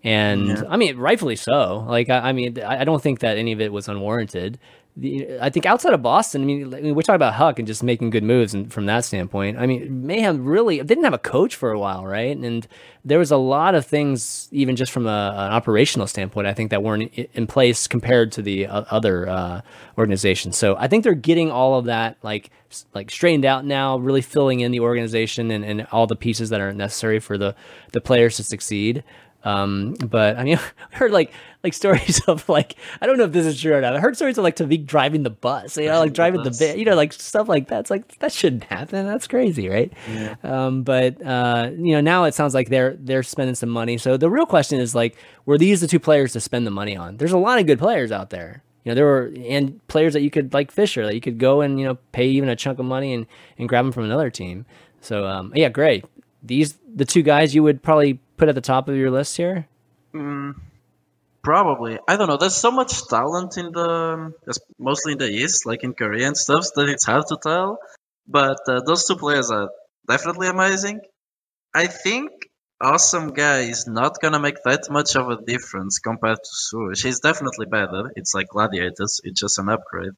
and 0.03 0.47
yeah. 0.47 0.63
I 0.69 0.77
mean, 0.77 0.97
rightfully 0.97 1.35
so. 1.35 1.85
Like, 1.87 2.09
I, 2.09 2.29
I, 2.29 2.31
mean, 2.31 2.61
I 2.61 2.83
don't 2.83 3.01
think 3.01 3.19
that 3.19 3.37
any 3.37 3.51
of 3.51 3.61
it 3.61 3.73
was 3.73 3.87
unwarranted. 3.87 4.59
The, 4.99 5.37
I 5.39 5.51
think 5.51 5.67
outside 5.67 5.93
of 5.93 6.01
Boston, 6.01 6.41
I 6.41 6.45
mean, 6.45 6.95
we're 6.95 7.03
talking 7.03 7.17
about 7.17 7.35
HuK 7.35 7.59
and 7.59 7.67
just 7.67 7.83
making 7.83 8.09
good 8.09 8.23
moves, 8.23 8.55
and 8.55 8.73
from 8.73 8.87
that 8.87 9.05
standpoint, 9.05 9.59
I 9.59 9.67
mean, 9.67 10.07
Mayhem 10.07 10.43
really 10.43 10.81
didn't 10.81 11.03
have 11.03 11.13
a 11.13 11.19
coach 11.19 11.55
for 11.55 11.69
a 11.69 11.77
while, 11.77 12.03
right? 12.03 12.35
And 12.35 12.67
there 13.05 13.19
was 13.19 13.29
a 13.29 13.37
lot 13.37 13.75
of 13.75 13.85
things, 13.85 14.49
even 14.51 14.75
just 14.75 14.91
from 14.91 15.05
a, 15.05 15.33
an 15.37 15.53
operational 15.53 16.07
standpoint, 16.07 16.47
I 16.47 16.53
think 16.55 16.71
that 16.71 16.81
weren't 16.81 17.13
in 17.13 17.45
place 17.45 17.87
compared 17.87 18.31
to 18.33 18.41
the 18.41 18.65
other 18.65 19.29
uh, 19.29 19.61
organizations. 19.99 20.57
So 20.57 20.75
I 20.77 20.87
think 20.87 21.03
they're 21.03 21.13
getting 21.13 21.51
all 21.51 21.77
of 21.77 21.85
that 21.85 22.17
like 22.23 22.49
like 22.93 23.11
straightened 23.11 23.45
out 23.45 23.65
now, 23.65 23.97
really 23.97 24.21
filling 24.21 24.61
in 24.61 24.71
the 24.71 24.79
organization 24.79 25.51
and, 25.51 25.63
and 25.63 25.87
all 25.91 26.07
the 26.07 26.15
pieces 26.15 26.49
that 26.49 26.59
are 26.59 26.73
necessary 26.73 27.19
for 27.19 27.37
the 27.37 27.55
the 27.93 28.01
players 28.01 28.37
to 28.37 28.43
succeed. 28.43 29.03
Um, 29.47 29.93
but 29.93 30.37
I 30.37 30.43
mean, 30.43 30.59
I 30.93 30.95
heard 30.97 31.11
like 31.11 31.31
like 31.63 31.73
stories 31.73 32.19
of 32.27 32.47
like 32.49 32.75
I 33.01 33.05
don't 33.05 33.17
know 33.17 33.23
if 33.23 33.31
this 33.31 33.45
is 33.45 33.59
true 33.59 33.73
or 33.73 33.81
not. 33.81 33.95
I 33.95 33.99
heard 33.99 34.15
stories 34.15 34.37
of 34.37 34.43
like 34.43 34.55
TviQ 34.55 34.85
driving 34.85 35.23
the 35.23 35.29
bus, 35.29 35.77
you 35.77 35.85
know, 35.85 35.99
like 35.99 36.13
driving 36.13 36.43
the, 36.43 36.51
bit, 36.51 36.77
you 36.77 36.85
know, 36.85 36.95
like 36.95 37.13
stuff 37.13 37.47
like 37.47 37.69
that. 37.69 37.81
It's 37.81 37.89
like 37.89 38.19
that 38.19 38.33
shouldn't 38.33 38.65
happen. 38.65 39.05
That's 39.05 39.27
crazy, 39.27 39.69
right? 39.69 39.91
Yeah. 40.09 40.35
Um, 40.43 40.83
but 40.83 41.25
uh, 41.25 41.71
you 41.77 41.93
know, 41.93 42.01
now 42.01 42.25
it 42.25 42.33
sounds 42.33 42.53
like 42.53 42.69
they're 42.69 42.95
they're 42.99 43.23
spending 43.23 43.55
some 43.55 43.69
money. 43.69 43.97
So 43.97 44.17
the 44.17 44.29
real 44.29 44.45
question 44.45 44.79
is 44.79 44.93
like, 44.93 45.15
were 45.45 45.57
these 45.57 45.81
the 45.81 45.87
two 45.87 45.99
players 45.99 46.33
to 46.33 46.41
spend 46.41 46.67
the 46.67 46.71
money 46.71 46.97
on? 46.97 47.17
There's 47.17 47.31
a 47.31 47.37
lot 47.37 47.59
of 47.59 47.67
good 47.67 47.79
players 47.79 48.11
out 48.11 48.29
there. 48.29 48.63
You 48.83 48.91
know, 48.91 48.95
there 48.95 49.05
were 49.05 49.33
and 49.47 49.85
players 49.87 50.13
that 50.13 50.21
you 50.21 50.29
could 50.29 50.53
like 50.53 50.71
Fisher 50.71 51.05
that 51.05 51.15
you 51.15 51.21
could 51.21 51.37
go 51.37 51.61
and 51.61 51.79
you 51.79 51.85
know 51.85 51.95
pay 52.11 52.27
even 52.27 52.49
a 52.49 52.55
chunk 52.55 52.79
of 52.79 52.85
money 52.85 53.13
and 53.13 53.25
and 53.57 53.69
grab 53.69 53.85
them 53.85 53.91
from 53.91 54.03
another 54.03 54.29
team. 54.29 54.65
So 54.99 55.25
um, 55.25 55.53
yeah, 55.55 55.69
great. 55.69 56.05
These 56.43 56.77
the 56.93 57.05
two 57.05 57.21
guys 57.21 57.55
you 57.55 57.63
would 57.63 57.81
probably 57.81 58.19
put 58.37 58.49
at 58.49 58.55
the 58.55 58.61
top 58.61 58.87
of 58.87 58.95
your 58.95 59.11
list 59.11 59.35
here? 59.35 59.67
Mm, 60.13 60.55
probably. 61.43 61.99
I 62.07 62.15
don't 62.15 62.27
know. 62.27 62.37
There's 62.37 62.55
so 62.55 62.71
much 62.71 63.07
talent 63.07 63.57
in 63.57 63.71
the, 63.71 64.33
mostly 64.79 65.13
in 65.13 65.17
the 65.17 65.29
East, 65.29 65.65
like 65.65 65.83
in 65.83 65.93
Korea 65.93 66.27
and 66.27 66.37
stuff, 66.37 66.67
that 66.75 66.87
it's 66.89 67.05
hard 67.05 67.25
to 67.27 67.37
tell. 67.41 67.79
But 68.27 68.59
uh, 68.67 68.81
those 68.85 69.05
two 69.05 69.15
players 69.15 69.51
are 69.51 69.69
definitely 70.07 70.47
amazing. 70.47 71.01
I 71.73 71.87
think 71.87 72.31
AWESOMEGUY 72.81 73.69
is 73.69 73.87
not 73.87 74.21
gonna 74.21 74.39
make 74.39 74.61
that 74.63 74.89
much 74.89 75.15
of 75.15 75.29
a 75.29 75.41
difference 75.41 75.99
compared 75.99 76.37
to 76.43 76.75
Cwoosh. 76.75 77.03
He's 77.03 77.19
definitely 77.19 77.65
better. 77.65 78.11
It's 78.15 78.33
like 78.35 78.49
Gladiators. 78.49 79.19
It's 79.23 79.39
just 79.39 79.57
an 79.57 79.69
upgrade. 79.69 80.13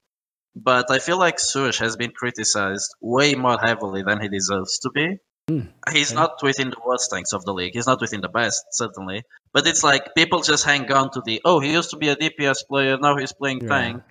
But 0.55 0.91
I 0.91 0.99
feel 0.99 1.17
like 1.17 1.37
Cwoosh 1.37 1.79
has 1.79 1.95
been 1.95 2.11
criticized 2.11 2.93
way 2.99 3.35
more 3.35 3.57
heavily 3.57 4.03
than 4.03 4.21
he 4.21 4.27
deserves 4.27 4.79
to 4.79 4.89
be. 4.89 5.19
Mm, 5.49 5.67
he's 5.91 6.13
not 6.13 6.43
within 6.43 6.69
the 6.69 6.77
worst 6.85 7.09
tanks 7.09 7.33
of 7.33 7.43
the 7.43 7.53
league. 7.53 7.73
He's 7.73 7.87
not 7.87 7.99
within 7.99 8.21
the 8.21 8.29
best, 8.29 8.65
certainly. 8.71 9.23
But 9.51 9.65
it's 9.65 9.83
like 9.83 10.13
people 10.13 10.41
just 10.41 10.63
hang 10.63 10.91
on 10.91 11.09
to 11.11 11.21
the 11.25 11.41
oh, 11.43 11.59
he 11.59 11.71
used 11.71 11.89
to 11.91 11.97
be 11.97 12.09
a 12.09 12.15
DPS 12.15 12.67
player, 12.67 12.97
now 12.97 13.17
he's 13.17 13.33
playing 13.33 13.61
yeah. 13.61 13.69
tank, 13.69 14.03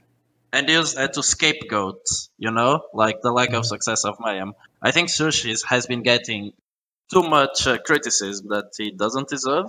and 0.53 0.69
use 0.69 0.95
that 0.95 1.13
to 1.15 1.23
scapegoat, 1.23 2.01
you 2.39 2.51
know, 2.51 2.83
like 2.93 3.21
the 3.23 3.31
lack 3.31 3.51
mm. 3.51 3.59
of 3.59 3.65
hmm. 3.65 3.69
success 3.69 4.05
of 4.05 4.17
Mayhem. 4.19 4.55
I 4.83 4.91
think 4.91 5.11
Sushis 5.11 5.65
has 5.67 5.87
been 5.87 6.03
getting 6.03 6.53
too 7.13 7.23
much 7.23 7.67
uh, 7.67 7.79
criticism 7.79 8.49
that 8.49 8.73
he 8.77 8.91
doesn't 8.91 9.29
deserve. 9.29 9.67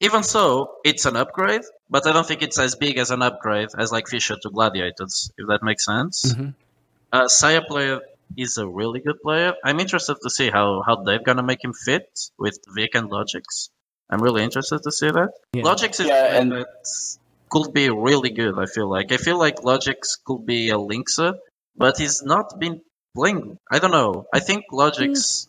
Even 0.00 0.22
so, 0.22 0.76
it's 0.84 1.06
an 1.06 1.16
upgrade, 1.16 1.62
but 1.88 2.06
I 2.06 2.12
don't 2.12 2.26
think 2.26 2.42
it's 2.42 2.58
as 2.58 2.74
big 2.74 2.98
as 2.98 3.10
an 3.10 3.22
upgrade 3.22 3.68
as 3.78 3.92
like 3.92 4.08
Fisher 4.08 4.36
to 4.42 4.50
Gladiators, 4.50 5.30
if 5.38 5.46
that 5.48 5.62
makes 5.62 5.84
sense. 5.84 6.32
Mm-hmm. 6.32 6.48
Uh, 7.12 7.24
Sayaplayer 7.26 8.00
is 8.36 8.58
a 8.58 8.66
really 8.66 9.00
good 9.00 9.20
player. 9.22 9.54
I'm 9.64 9.80
interested 9.80 10.16
to 10.22 10.30
see 10.30 10.50
how, 10.50 10.82
how 10.86 11.02
they're 11.02 11.22
gonna 11.22 11.42
make 11.42 11.62
him 11.62 11.72
fit 11.72 12.08
with 12.38 12.58
Vic 12.74 12.94
and 12.94 13.10
Logix. 13.10 13.70
I'm 14.10 14.20
really 14.20 14.42
interested 14.42 14.82
to 14.82 14.92
see 14.92 15.10
that. 15.10 15.30
Yeah. 15.54 15.62
Logix 15.62 16.00
is 16.00 16.06
yeah, 16.06 16.38
and 16.38 16.52
that 16.52 16.66
could 17.48 17.72
be 17.72 17.88
really 17.88 18.30
good. 18.30 18.58
I 18.58 18.66
feel 18.66 18.88
like 18.88 19.12
I 19.12 19.16
feel 19.16 19.38
like 19.38 19.56
Logix 19.56 20.18
could 20.24 20.44
be 20.46 20.70
a 20.70 20.76
Linkzr, 20.76 21.34
but 21.76 21.98
he's 21.98 22.22
not 22.22 22.58
been 22.58 22.82
playing. 23.14 23.58
I 23.70 23.78
don't 23.78 23.90
know. 23.90 24.26
I 24.32 24.40
think 24.40 24.64
Logix 24.72 25.10
mm. 25.10 25.46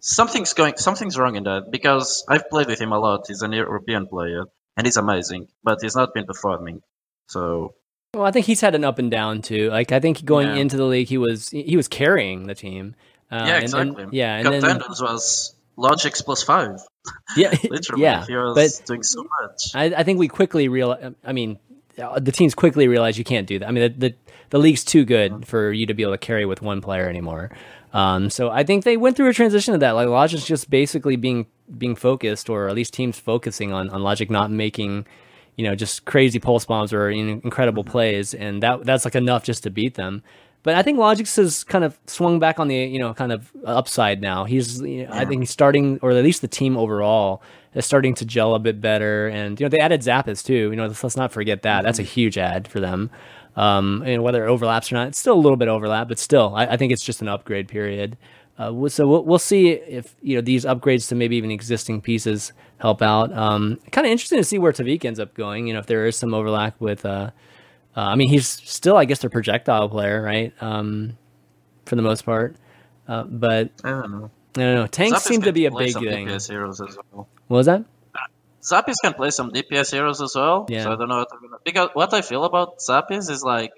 something's 0.00 0.52
going 0.52 0.76
something's 0.76 1.18
wrong 1.18 1.36
in 1.36 1.44
that 1.44 1.70
because 1.70 2.24
I've 2.28 2.48
played 2.50 2.68
with 2.68 2.80
him 2.80 2.92
a 2.92 2.98
lot. 2.98 3.24
He's 3.28 3.42
an 3.42 3.52
European 3.52 4.06
player 4.06 4.44
and 4.76 4.86
he's 4.86 4.96
amazing, 4.96 5.48
but 5.62 5.78
he's 5.82 5.96
not 5.96 6.14
been 6.14 6.26
performing. 6.26 6.82
So 7.28 7.74
well, 8.14 8.26
I 8.26 8.30
think 8.30 8.44
he's 8.44 8.60
had 8.60 8.74
an 8.74 8.84
up 8.84 8.98
and 8.98 9.10
down 9.10 9.40
too. 9.40 9.70
Like 9.70 9.90
I 9.90 9.98
think 9.98 10.24
going 10.24 10.48
yeah. 10.48 10.56
into 10.56 10.76
the 10.76 10.84
league, 10.84 11.08
he 11.08 11.16
was 11.16 11.48
he 11.48 11.76
was 11.76 11.88
carrying 11.88 12.46
the 12.46 12.54
team. 12.54 12.94
Uh, 13.30 13.44
yeah, 13.46 13.58
exactly. 13.58 14.02
And, 14.02 14.12
yeah, 14.12 14.36
and 14.36 14.44
Contenders 14.44 14.98
then, 14.98 15.08
was 15.08 15.54
Logix 15.78 16.22
plus 16.22 16.42
five. 16.42 16.80
Yeah, 17.38 17.54
literally. 17.70 18.02
Yeah, 18.02 18.26
he 18.26 18.36
was 18.36 18.54
but 18.54 18.86
doing 18.86 19.02
so 19.02 19.26
much. 19.40 19.74
I, 19.74 19.84
I 19.84 20.02
think 20.02 20.18
we 20.18 20.28
quickly 20.28 20.68
real. 20.68 21.14
I 21.24 21.32
mean, 21.32 21.58
uh, 21.98 22.20
the 22.20 22.32
teams 22.32 22.54
quickly 22.54 22.86
realize 22.86 23.16
you 23.16 23.24
can't 23.24 23.46
do 23.46 23.58
that. 23.60 23.66
I 23.66 23.70
mean, 23.70 23.94
the 23.98 24.08
the, 24.08 24.14
the 24.50 24.58
league's 24.58 24.84
too 24.84 25.06
good 25.06 25.32
mm-hmm. 25.32 25.42
for 25.44 25.72
you 25.72 25.86
to 25.86 25.94
be 25.94 26.02
able 26.02 26.12
to 26.12 26.18
carry 26.18 26.44
with 26.44 26.60
one 26.60 26.82
player 26.82 27.08
anymore. 27.08 27.50
Um, 27.94 28.28
so 28.28 28.50
I 28.50 28.62
think 28.62 28.84
they 28.84 28.98
went 28.98 29.16
through 29.16 29.30
a 29.30 29.34
transition 29.34 29.72
of 29.72 29.80
that. 29.80 29.92
Like 29.92 30.08
Logix's 30.08 30.46
just 30.46 30.68
basically 30.68 31.16
being 31.16 31.46
being 31.78 31.96
focused, 31.96 32.50
or 32.50 32.68
at 32.68 32.74
least 32.74 32.92
teams 32.92 33.18
focusing 33.18 33.72
on 33.72 33.88
on 33.88 34.02
Logic 34.02 34.28
not 34.28 34.50
making 34.50 35.06
you 35.56 35.64
know, 35.64 35.74
just 35.74 36.04
crazy 36.04 36.38
pulse 36.38 36.64
bombs 36.64 36.92
or 36.92 37.10
you 37.10 37.24
know, 37.24 37.40
incredible 37.44 37.84
plays, 37.84 38.34
and 38.34 38.62
that 38.62 38.84
that's 38.84 39.04
like 39.04 39.14
enough 39.14 39.44
just 39.44 39.62
to 39.64 39.70
beat 39.70 39.94
them. 39.94 40.22
But 40.62 40.76
I 40.76 40.82
think 40.82 40.98
Logix 40.98 41.36
has 41.36 41.64
kind 41.64 41.84
of 41.84 41.98
swung 42.06 42.38
back 42.38 42.60
on 42.60 42.68
the 42.68 42.76
you 42.76 42.98
know 42.98 43.12
kind 43.14 43.32
of 43.32 43.50
upside 43.64 44.20
now. 44.20 44.44
He's 44.44 44.80
you 44.80 45.04
know, 45.04 45.14
yeah. 45.14 45.20
I 45.20 45.24
think 45.24 45.42
he's 45.42 45.50
starting, 45.50 45.98
or 46.02 46.12
at 46.12 46.22
least 46.24 46.40
the 46.40 46.48
team 46.48 46.76
overall 46.76 47.42
is 47.74 47.84
starting 47.84 48.14
to 48.16 48.24
gel 48.24 48.54
a 48.54 48.58
bit 48.58 48.80
better. 48.80 49.28
And 49.28 49.58
you 49.58 49.64
know 49.64 49.70
they 49.70 49.80
added 49.80 50.00
Zappis 50.02 50.44
too. 50.44 50.70
You 50.70 50.76
know 50.76 50.86
let's, 50.86 51.02
let's 51.02 51.16
not 51.16 51.32
forget 51.32 51.62
that. 51.62 51.78
Mm-hmm. 51.78 51.84
That's 51.84 51.98
a 51.98 52.02
mm-hmm. 52.02 52.10
huge 52.10 52.38
add 52.38 52.68
for 52.68 52.80
them. 52.80 53.10
Um, 53.54 54.02
and 54.06 54.22
whether 54.22 54.46
it 54.46 54.48
overlaps 54.48 54.90
or 54.90 54.94
not, 54.94 55.08
it's 55.08 55.18
still 55.18 55.34
a 55.34 55.40
little 55.40 55.58
bit 55.58 55.68
overlap, 55.68 56.08
but 56.08 56.18
still, 56.18 56.54
I, 56.54 56.66
I 56.68 56.76
think 56.78 56.90
it's 56.90 57.04
just 57.04 57.20
an 57.20 57.28
upgrade 57.28 57.68
period. 57.68 58.16
Uh, 58.58 58.88
so 58.88 59.08
we'll, 59.08 59.24
we'll 59.24 59.38
see 59.38 59.70
if 59.70 60.14
you 60.22 60.36
know 60.36 60.42
these 60.42 60.64
upgrades 60.64 61.08
to 61.08 61.14
maybe 61.14 61.36
even 61.36 61.50
existing 61.50 62.00
pieces 62.00 62.52
help 62.78 63.02
out. 63.02 63.32
Um, 63.32 63.78
kind 63.90 64.06
of 64.06 64.10
interesting 64.10 64.38
to 64.38 64.44
see 64.44 64.58
where 64.58 64.72
TviQ 64.72 65.04
ends 65.04 65.20
up 65.20 65.34
going. 65.34 65.66
You 65.66 65.74
know, 65.74 65.80
if 65.80 65.86
there 65.86 66.06
is 66.06 66.16
some 66.16 66.34
overlap 66.34 66.80
with. 66.80 67.04
Uh, 67.04 67.30
uh, 67.94 68.00
I 68.00 68.14
mean, 68.14 68.28
he's 68.28 68.48
still, 68.48 68.96
I 68.96 69.04
guess, 69.04 69.18
their 69.18 69.28
projectile 69.30 69.88
player, 69.88 70.22
right? 70.22 70.54
Um, 70.62 71.18
for 71.84 71.96
the 71.96 72.02
most 72.02 72.24
part. 72.24 72.56
Uh, 73.06 73.24
but 73.24 73.70
I 73.84 73.90
don't 73.90 74.10
know. 74.10 74.30
I 74.56 74.60
don't 74.60 74.74
know. 74.74 74.86
Tanks 74.86 75.22
seem 75.24 75.42
to 75.42 75.52
be 75.52 75.66
a 75.66 75.70
big 75.70 75.92
thing. 75.92 76.26
DPS 76.26 76.48
heroes 76.48 76.80
as 76.80 76.96
well. 77.10 77.28
What 77.48 77.56
was 77.58 77.66
that? 77.66 77.84
Zappis 78.62 78.94
can 79.02 79.14
play 79.14 79.30
some 79.30 79.50
DPS 79.50 79.90
heroes 79.90 80.22
as 80.22 80.34
well. 80.36 80.66
Yeah. 80.68 80.84
So 80.84 80.92
I 80.92 80.96
don't 80.96 81.08
know 81.08 81.18
what 81.18 81.64
because 81.64 81.88
what 81.94 82.14
I 82.14 82.22
feel 82.22 82.44
about 82.44 82.78
Zappis 82.78 83.28
is 83.28 83.42
like 83.42 83.72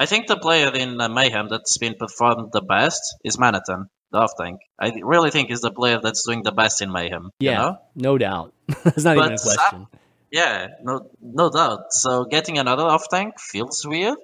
I 0.00 0.06
think 0.06 0.26
the 0.28 0.36
player 0.36 0.72
in 0.72 1.00
uh, 1.00 1.08
Mayhem 1.08 1.48
that's 1.48 1.76
been 1.78 1.94
performed 1.94 2.52
the 2.52 2.60
best 2.60 3.00
is 3.24 3.36
Manneten, 3.36 3.86
the 4.12 4.18
off 4.18 4.32
tank. 4.40 4.60
I 4.78 4.92
really 5.02 5.30
think 5.30 5.50
is 5.50 5.60
the 5.60 5.70
player 5.72 5.98
that's 6.02 6.24
doing 6.26 6.42
the 6.42 6.52
best 6.52 6.80
in 6.82 6.92
Mayhem. 6.92 7.30
Yeah, 7.40 7.50
You 7.50 7.58
know? 7.58 7.78
no 7.96 8.18
doubt. 8.18 8.52
That's 8.84 9.04
not 9.04 9.16
even 9.16 9.32
a 9.32 9.36
But 9.36 9.40
question. 9.42 9.86
Yeah, 10.30 10.68
no, 10.82 11.10
no 11.20 11.50
doubt. 11.50 11.92
So 11.92 12.24
getting 12.24 12.58
another 12.58 12.84
off 12.84 13.08
tank 13.08 13.40
feels 13.40 13.84
weird. 13.86 14.18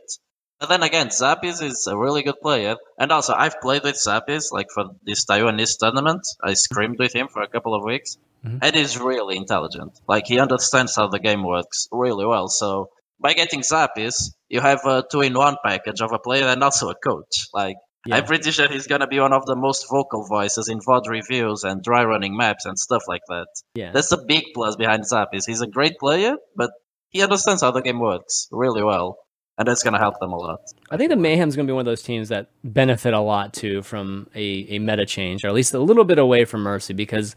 But 0.60 0.68
then 0.68 0.82
again, 0.84 1.08
Zappis 1.08 1.60
is 1.62 1.86
a 1.88 1.96
really 1.96 2.22
good 2.22 2.40
player, 2.40 2.76
and 2.98 3.10
also 3.10 3.34
I've 3.34 3.60
played 3.60 3.82
with 3.82 3.96
Zappis 3.96 4.52
like 4.52 4.68
for 4.72 4.84
this 5.02 5.24
Taiwanese 5.26 5.78
tournament. 5.78 6.22
I 6.42 6.54
scrimmed 6.54 6.98
with 6.98 7.14
him 7.14 7.28
for 7.28 7.42
a 7.42 7.48
couple 7.48 7.74
of 7.74 7.82
weeks, 7.82 8.16
Mhm. 8.46 8.58
and 8.62 8.74
he's 8.76 8.98
really 8.98 9.36
intelligent. 9.36 9.98
Like 10.06 10.26
he 10.26 10.38
understands 10.38 10.94
how 10.94 11.08
the 11.08 11.18
game 11.18 11.42
works 11.42 11.88
really 11.90 12.24
well. 12.24 12.48
So 12.48 12.90
by 13.20 13.32
getting 13.34 13.60
Zappis, 13.60 14.30
you 14.48 14.60
have 14.60 14.80
a 14.84 15.04
two-in-one 15.10 15.56
package 15.64 16.00
of 16.00 16.12
a 16.12 16.18
player 16.18 16.46
and 16.46 16.62
also 16.62 16.90
a 16.90 16.94
coach. 16.94 17.46
Like 17.52 17.76
Yeah. 18.06 18.16
I'm 18.16 18.24
pretty 18.26 18.50
sure 18.50 18.68
he's 18.68 18.86
gonna 18.86 19.06
be 19.06 19.18
one 19.20 19.32
of 19.32 19.46
the 19.46 19.56
most 19.56 19.86
vocal 19.90 20.26
voices 20.26 20.68
in 20.68 20.80
VOD 20.80 21.08
reviews 21.08 21.64
and 21.64 21.82
dry 21.82 22.04
running 22.04 22.36
maps 22.36 22.66
and 22.66 22.78
stuff 22.78 23.02
like 23.08 23.22
that. 23.28 23.46
Yeah. 23.74 23.92
That's 23.92 24.12
a 24.12 24.18
big 24.26 24.44
plus 24.54 24.76
behind 24.76 25.04
Zappis. 25.04 25.46
He's 25.46 25.62
a 25.62 25.66
great 25.66 25.98
player, 25.98 26.34
but 26.56 26.70
he 27.10 27.22
understands 27.22 27.62
how 27.62 27.70
the 27.70 27.80
game 27.80 28.00
works 28.00 28.48
really 28.50 28.82
well, 28.82 29.16
and 29.56 29.66
that's 29.66 29.82
gonna 29.82 29.98
help 30.00 30.18
them 30.20 30.32
a 30.32 30.36
lot. 30.36 30.60
I 30.90 30.96
think 30.98 31.10
the 31.10 31.16
Mayhem's 31.16 31.56
going 31.56 31.66
to 31.66 31.70
be 31.70 31.74
one 31.74 31.80
of 31.86 31.86
those 31.86 32.02
teams 32.02 32.28
that 32.28 32.50
benefit 32.62 33.14
a 33.14 33.20
lot 33.20 33.54
too 33.54 33.82
from 33.82 34.28
a, 34.34 34.66
a 34.68 34.78
meta 34.80 35.06
change, 35.06 35.44
or 35.44 35.48
at 35.48 35.54
least 35.54 35.72
a 35.74 35.78
little 35.78 36.04
bit 36.04 36.18
away 36.18 36.44
from 36.44 36.62
Mercy, 36.62 36.92
because 36.92 37.34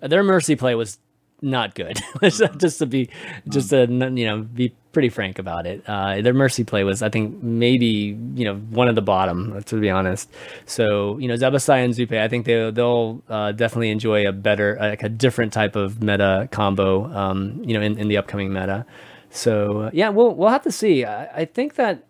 their 0.00 0.22
Mercy 0.22 0.56
play 0.56 0.74
was 0.74 0.98
not 1.42 1.74
good. 1.74 1.98
just 2.22 2.78
to 2.78 2.86
be, 2.86 3.10
just 3.48 3.70
to 3.70 3.86
you 3.86 4.26
know, 4.26 4.42
be 4.42 4.74
pretty 4.92 5.08
frank 5.08 5.38
about 5.38 5.66
it. 5.66 5.82
Uh, 5.86 6.20
their 6.22 6.32
Mercy 6.32 6.64
play 6.64 6.82
was, 6.84 7.02
I 7.02 7.08
think, 7.08 7.42
maybe 7.42 8.18
you 8.34 8.44
know 8.44 8.56
one 8.56 8.88
of 8.88 8.94
the 8.94 9.02
bottom, 9.02 9.62
to 9.64 9.80
be 9.80 9.90
honest. 9.90 10.30
So 10.64 11.18
you 11.18 11.28
know, 11.28 11.34
Zebbosai 11.34 11.84
and 11.84 11.94
Zuppeh, 11.94 12.20
I 12.20 12.28
think 12.28 12.46
they 12.46 12.70
they'll 12.70 13.22
uh, 13.28 13.52
definitely 13.52 13.90
enjoy 13.90 14.26
a 14.26 14.32
better, 14.32 14.76
like 14.80 15.02
a 15.02 15.08
different 15.08 15.52
type 15.52 15.76
of 15.76 16.02
meta 16.02 16.48
combo. 16.50 17.12
Um, 17.12 17.62
you 17.64 17.74
know, 17.74 17.80
in, 17.80 17.98
in 17.98 18.08
the 18.08 18.16
upcoming 18.16 18.52
meta. 18.52 18.86
So 19.30 19.82
uh, 19.82 19.90
yeah, 19.92 20.08
we'll 20.08 20.34
we'll 20.34 20.50
have 20.50 20.62
to 20.62 20.72
see. 20.72 21.04
I, 21.04 21.26
I 21.42 21.44
think 21.44 21.74
that 21.76 22.04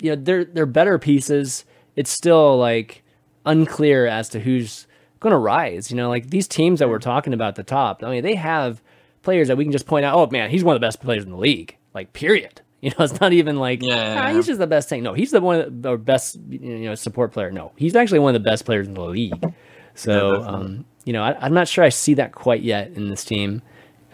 you 0.00 0.14
know 0.14 0.22
they're 0.22 0.44
they're 0.44 0.66
better 0.66 0.98
pieces. 0.98 1.64
It's 1.96 2.10
still 2.10 2.56
like 2.56 3.02
unclear 3.44 4.06
as 4.06 4.28
to 4.30 4.40
who's 4.40 4.86
going 5.20 5.32
to 5.32 5.38
rise. 5.38 5.90
You 5.90 5.96
know, 5.96 6.08
like 6.08 6.30
these 6.30 6.46
teams 6.48 6.78
that 6.80 6.88
we're 6.88 6.98
talking 6.98 7.32
about 7.34 7.48
at 7.48 7.54
the 7.56 7.62
top. 7.64 8.02
I 8.04 8.10
mean, 8.10 8.22
they 8.22 8.34
have 8.34 8.82
players 9.22 9.48
that 9.48 9.56
we 9.56 9.64
can 9.64 9.72
just 9.72 9.86
point 9.86 10.04
out. 10.04 10.14
Oh 10.16 10.28
man, 10.30 10.50
he's 10.50 10.64
one 10.64 10.74
of 10.76 10.80
the 10.80 10.86
best 10.86 11.00
players 11.00 11.24
in 11.24 11.30
the 11.30 11.36
league. 11.36 11.76
Like 11.94 12.12
period. 12.12 12.60
You 12.80 12.90
know, 12.90 13.04
it's 13.04 13.20
not 13.20 13.32
even 13.32 13.56
like 13.56 13.82
Yeah. 13.82 14.26
"Ah, 14.28 14.32
he's 14.32 14.46
just 14.46 14.60
the 14.60 14.66
best 14.68 14.88
thing. 14.88 15.02
No, 15.02 15.12
he's 15.12 15.32
the 15.32 15.40
one 15.40 15.58
of 15.60 15.82
the 15.82 15.96
best 15.96 16.38
you 16.48 16.84
know 16.86 16.94
support 16.94 17.32
player. 17.32 17.50
No, 17.50 17.72
he's 17.74 17.96
actually 17.96 18.20
one 18.20 18.36
of 18.36 18.40
the 18.40 18.48
best 18.48 18.64
players 18.64 18.86
in 18.86 18.94
the 18.94 19.02
league. 19.02 19.52
So 19.96 20.36
definitely. 20.36 20.54
um, 20.54 20.84
you 21.04 21.12
know, 21.12 21.24
I, 21.24 21.36
I'm 21.44 21.52
not 21.54 21.66
sure 21.66 21.82
I 21.82 21.88
see 21.88 22.14
that 22.14 22.30
quite 22.30 22.62
yet 22.62 22.92
in 22.92 23.08
this 23.08 23.24
team. 23.24 23.62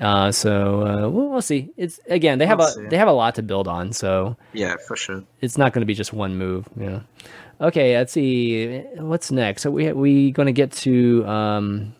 Uh, 0.01 0.32
so 0.32 0.81
uh, 0.81 1.09
we'll, 1.10 1.28
we'll 1.28 1.43
see. 1.43 1.72
It's 1.76 2.01
again 2.09 2.39
they 2.39 2.47
have 2.47 2.56
We'll 2.59 2.68
a 2.68 2.70
see. 2.72 2.86
they 2.86 2.97
have 2.97 3.06
a 3.09 3.12
lot 3.12 3.35
to 3.35 3.43
build 3.43 3.68
on. 3.68 3.93
So 3.93 4.35
Yeah, 4.55 4.76
for 4.89 4.97
sure. 4.97 5.22
it's 5.43 5.59
not 5.59 5.74
going 5.74 5.82
to 5.82 5.86
be 5.86 5.93
just 5.94 6.14
one 6.14 6.36
move. 6.39 6.66
You 6.74 6.86
know. 6.86 7.02
Okay, 7.60 7.97
let's 7.97 8.12
see 8.12 8.81
what's 8.97 9.31
next. 9.31 9.62
So 9.62 9.70
we 9.70 9.93
we 9.93 10.31
going 10.32 10.47
to 10.47 10.52
get 10.52 10.72
to 10.72 11.26
um, 11.26 11.94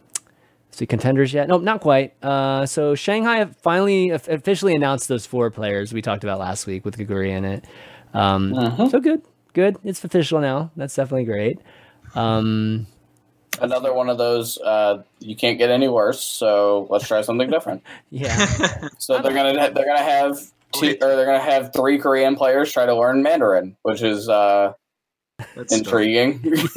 see 0.71 0.87
contenders 0.87 1.33
yet? 1.33 1.49
No, 1.49 1.59
not 1.59 1.81
quite. 1.81 2.15
Uh, 2.23 2.67
so 2.67 2.95
Shanghai 2.95 3.45
finally 3.63 4.11
officially 4.11 4.75
announced 4.75 5.09
those 5.09 5.27
four 5.27 5.51
players 5.51 5.93
we 5.93 6.03
talked 6.03 6.25
about 6.25 6.39
last 6.39 6.67
week 6.67 6.85
with 6.85 6.99
Geguri 6.99 7.31
in 7.31 7.45
it. 7.45 7.65
Um, 8.13 8.55
So 8.91 9.01
good, 9.01 9.23
good. 9.53 9.77
It's 9.85 10.03
official 10.05 10.41
now. 10.41 10.71
That's 10.77 10.95
definitely 10.95 11.25
great. 11.25 11.59
Um, 12.15 12.87
Another 13.61 13.95
one 13.95 14.09
of 14.09 14.19
those. 14.19 14.59
Uh, 14.59 15.03
you 15.21 15.37
can't 15.37 15.59
get 15.59 15.71
any 15.71 15.89
worse. 15.89 16.21
So 16.21 16.89
let's 16.91 17.07
try 17.07 17.23
something 17.23 17.49
different. 17.49 17.83
yeah, 18.11 18.89
So 18.99 19.21
they're 19.21 19.33
gonna 19.33 19.71
they're 19.73 19.87
gonna 19.87 20.03
have 20.03 20.39
two, 20.73 20.97
or 21.01 21.15
they're 21.15 21.25
gonna 21.27 21.39
have 21.39 21.73
three 21.73 21.99
Korean 21.99 22.35
players 22.35 22.73
try 22.73 22.85
to 22.87 22.97
learn 22.97 23.23
Mandarin, 23.23 23.77
which 23.83 24.03
is 24.03 24.29
uh, 24.29 24.73
That's 25.57 25.73
intriguing. 25.77 26.41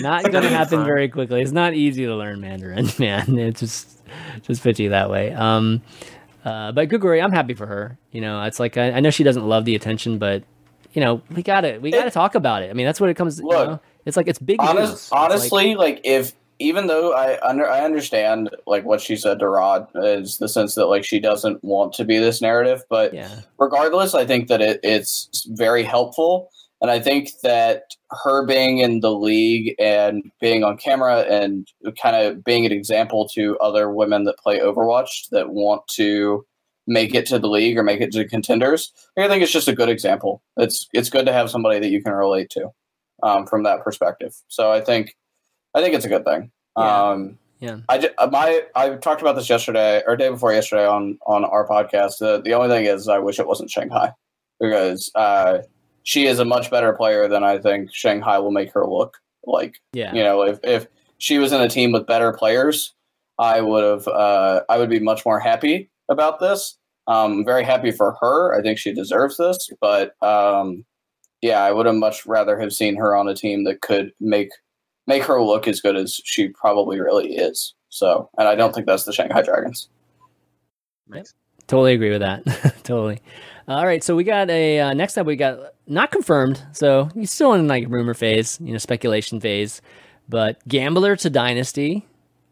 not 0.00 0.22
gonna 0.22 0.30
going 0.30 0.44
to 0.44 0.48
happen 0.48 0.78
fun. 0.78 0.84
very 0.84 1.08
quickly. 1.08 1.40
It's 1.42 1.52
not 1.52 1.74
easy 1.74 2.06
to 2.06 2.14
learn 2.14 2.40
Mandarin, 2.40 2.88
man. 2.98 3.38
It's 3.38 3.60
just 3.60 4.02
just 4.42 4.62
pitchy 4.62 4.88
that 4.88 5.10
way. 5.10 5.32
Um, 5.32 5.82
uh, 6.44 6.72
but 6.72 6.88
Geguri, 6.88 7.22
I'm 7.22 7.32
happy 7.32 7.54
for 7.54 7.66
her. 7.66 7.98
You 8.12 8.20
know, 8.20 8.42
it's 8.44 8.60
like 8.60 8.76
I, 8.76 8.92
I 8.92 9.00
know 9.00 9.10
she 9.10 9.24
doesn't 9.24 9.46
love 9.46 9.64
the 9.64 9.74
attention, 9.74 10.18
but 10.18 10.42
you 10.92 11.00
know, 11.02 11.22
we 11.34 11.42
got 11.42 11.62
to 11.62 11.78
we 11.78 11.90
got 11.90 12.04
to 12.04 12.10
talk 12.10 12.34
about 12.34 12.62
it. 12.62 12.70
I 12.70 12.72
mean, 12.72 12.86
that's 12.86 13.00
what 13.00 13.10
it 13.10 13.14
comes. 13.14 13.38
you 13.38 13.46
Look, 13.48 13.68
know? 13.68 13.80
it's 14.06 14.16
like 14.16 14.28
it's 14.28 14.38
big. 14.38 14.60
Honest, 14.60 14.92
It's 14.92 15.12
like- 15.12 15.20
honestly, 15.20 15.74
like, 15.74 16.00
if 16.04 16.32
even 16.60 16.86
though 16.88 17.12
I 17.12 17.38
under 17.46 17.68
I 17.68 17.84
understand 17.84 18.50
like 18.66 18.84
what 18.84 19.00
she 19.00 19.14
said 19.14 19.38
to 19.40 19.48
Rod 19.48 19.86
is 19.94 20.38
the 20.38 20.48
sense 20.48 20.74
that 20.74 20.86
like 20.86 21.04
she 21.04 21.20
doesn't 21.20 21.62
want 21.62 21.92
to 21.94 22.04
be 22.04 22.18
this 22.18 22.40
narrative, 22.42 22.82
but 22.88 23.14
yeah, 23.14 23.42
regardless, 23.58 24.14
I 24.14 24.24
think 24.26 24.48
that 24.48 24.60
it, 24.60 24.80
it's 24.82 25.46
very 25.50 25.82
helpful. 25.84 26.50
And 26.80 26.90
I 26.90 27.00
think 27.00 27.30
that 27.42 27.82
her 28.10 28.46
being 28.46 28.78
in 28.78 29.00
the 29.00 29.12
league 29.12 29.74
and 29.78 30.30
being 30.40 30.62
on 30.62 30.76
camera 30.76 31.22
and 31.22 31.66
kind 32.00 32.14
of 32.14 32.44
being 32.44 32.64
an 32.64 32.72
example 32.72 33.28
to 33.34 33.58
other 33.58 33.90
women 33.90 34.24
that 34.24 34.38
play 34.38 34.60
Overwatch 34.60 35.28
that 35.30 35.50
want 35.50 35.86
to 35.88 36.46
make 36.86 37.14
it 37.14 37.26
to 37.26 37.38
the 37.38 37.48
league 37.48 37.76
or 37.76 37.82
make 37.82 38.00
it 38.00 38.12
to 38.12 38.26
contenders, 38.26 38.92
I 39.16 39.28
think 39.28 39.42
it's 39.42 39.52
just 39.52 39.68
a 39.68 39.74
good 39.74 39.88
example. 39.88 40.42
It's 40.56 40.88
it's 40.92 41.10
good 41.10 41.26
to 41.26 41.32
have 41.32 41.50
somebody 41.50 41.80
that 41.80 41.90
you 41.90 42.02
can 42.02 42.12
relate 42.12 42.50
to 42.50 42.70
um, 43.22 43.46
from 43.46 43.64
that 43.64 43.82
perspective. 43.82 44.34
So 44.48 44.70
I 44.70 44.80
think 44.80 45.16
I 45.74 45.82
think 45.82 45.94
it's 45.94 46.04
a 46.04 46.08
good 46.08 46.24
thing. 46.24 46.50
Yeah. 46.76 47.08
Um, 47.08 47.38
yeah, 47.60 47.78
I 47.88 48.08
uh, 48.18 48.28
my 48.30 48.62
I 48.76 48.90
talked 48.90 49.20
about 49.20 49.34
this 49.34 49.50
yesterday 49.50 50.02
or 50.06 50.16
day 50.16 50.28
before 50.28 50.52
yesterday 50.52 50.86
on 50.86 51.18
on 51.26 51.44
our 51.44 51.66
podcast. 51.66 52.18
The 52.18 52.40
the 52.40 52.54
only 52.54 52.68
thing 52.68 52.86
is 52.86 53.08
I 53.08 53.18
wish 53.18 53.40
it 53.40 53.48
wasn't 53.48 53.70
Shanghai 53.70 54.12
because 54.60 55.10
uh, 55.16 55.58
she 56.08 56.24
is 56.24 56.38
a 56.38 56.44
much 56.44 56.70
better 56.70 56.94
player 56.94 57.28
than 57.28 57.44
I 57.44 57.58
think 57.58 57.94
Shanghai 57.94 58.38
will 58.38 58.50
make 58.50 58.72
her 58.72 58.86
look 58.86 59.18
like. 59.46 59.78
yeah, 59.92 60.14
You 60.14 60.24
know, 60.24 60.40
if 60.40 60.58
if 60.64 60.86
she 61.18 61.36
was 61.36 61.52
in 61.52 61.60
a 61.60 61.68
team 61.68 61.92
with 61.92 62.06
better 62.06 62.32
players, 62.32 62.94
I 63.38 63.60
would 63.60 63.84
have 63.84 64.08
uh, 64.08 64.62
I 64.70 64.78
would 64.78 64.88
be 64.88 65.00
much 65.00 65.26
more 65.26 65.38
happy 65.38 65.90
about 66.08 66.40
this. 66.40 66.78
Um, 67.08 67.32
I'm 67.32 67.44
very 67.44 67.62
happy 67.62 67.90
for 67.90 68.16
her. 68.22 68.58
I 68.58 68.62
think 68.62 68.78
she 68.78 68.94
deserves 68.94 69.36
this, 69.36 69.68
but 69.82 70.12
um, 70.22 70.86
yeah, 71.42 71.62
I 71.62 71.72
would 71.72 71.84
have 71.84 71.94
much 71.94 72.24
rather 72.24 72.58
have 72.58 72.72
seen 72.72 72.96
her 72.96 73.14
on 73.14 73.28
a 73.28 73.34
team 73.34 73.64
that 73.64 73.82
could 73.82 74.12
make 74.18 74.48
make 75.06 75.24
her 75.24 75.42
look 75.42 75.68
as 75.68 75.82
good 75.82 75.96
as 75.96 76.22
she 76.24 76.48
probably 76.48 76.98
really 76.98 77.36
is. 77.36 77.74
So, 77.90 78.30
and 78.38 78.48
I 78.48 78.54
don't 78.54 78.74
think 78.74 78.86
that's 78.86 79.04
the 79.04 79.12
Shanghai 79.12 79.42
Dragons. 79.42 79.90
Totally 81.66 81.92
agree 81.92 82.10
with 82.10 82.22
that. 82.22 82.44
totally. 82.82 83.20
All 83.68 83.84
right, 83.84 84.02
so 84.02 84.16
we 84.16 84.24
got 84.24 84.48
a 84.48 84.80
uh, 84.80 84.94
next 84.94 85.18
up. 85.18 85.26
We 85.26 85.36
got 85.36 85.74
not 85.88 86.10
confirmed, 86.10 86.62
so 86.72 87.08
he's 87.14 87.30
still 87.30 87.54
in 87.54 87.66
like 87.66 87.86
rumor 87.88 88.14
phase, 88.14 88.58
you 88.62 88.72
know, 88.72 88.78
speculation 88.78 89.40
phase. 89.40 89.80
But 90.28 90.66
Gambler 90.68 91.16
to 91.16 91.30
Dynasty, 91.30 92.06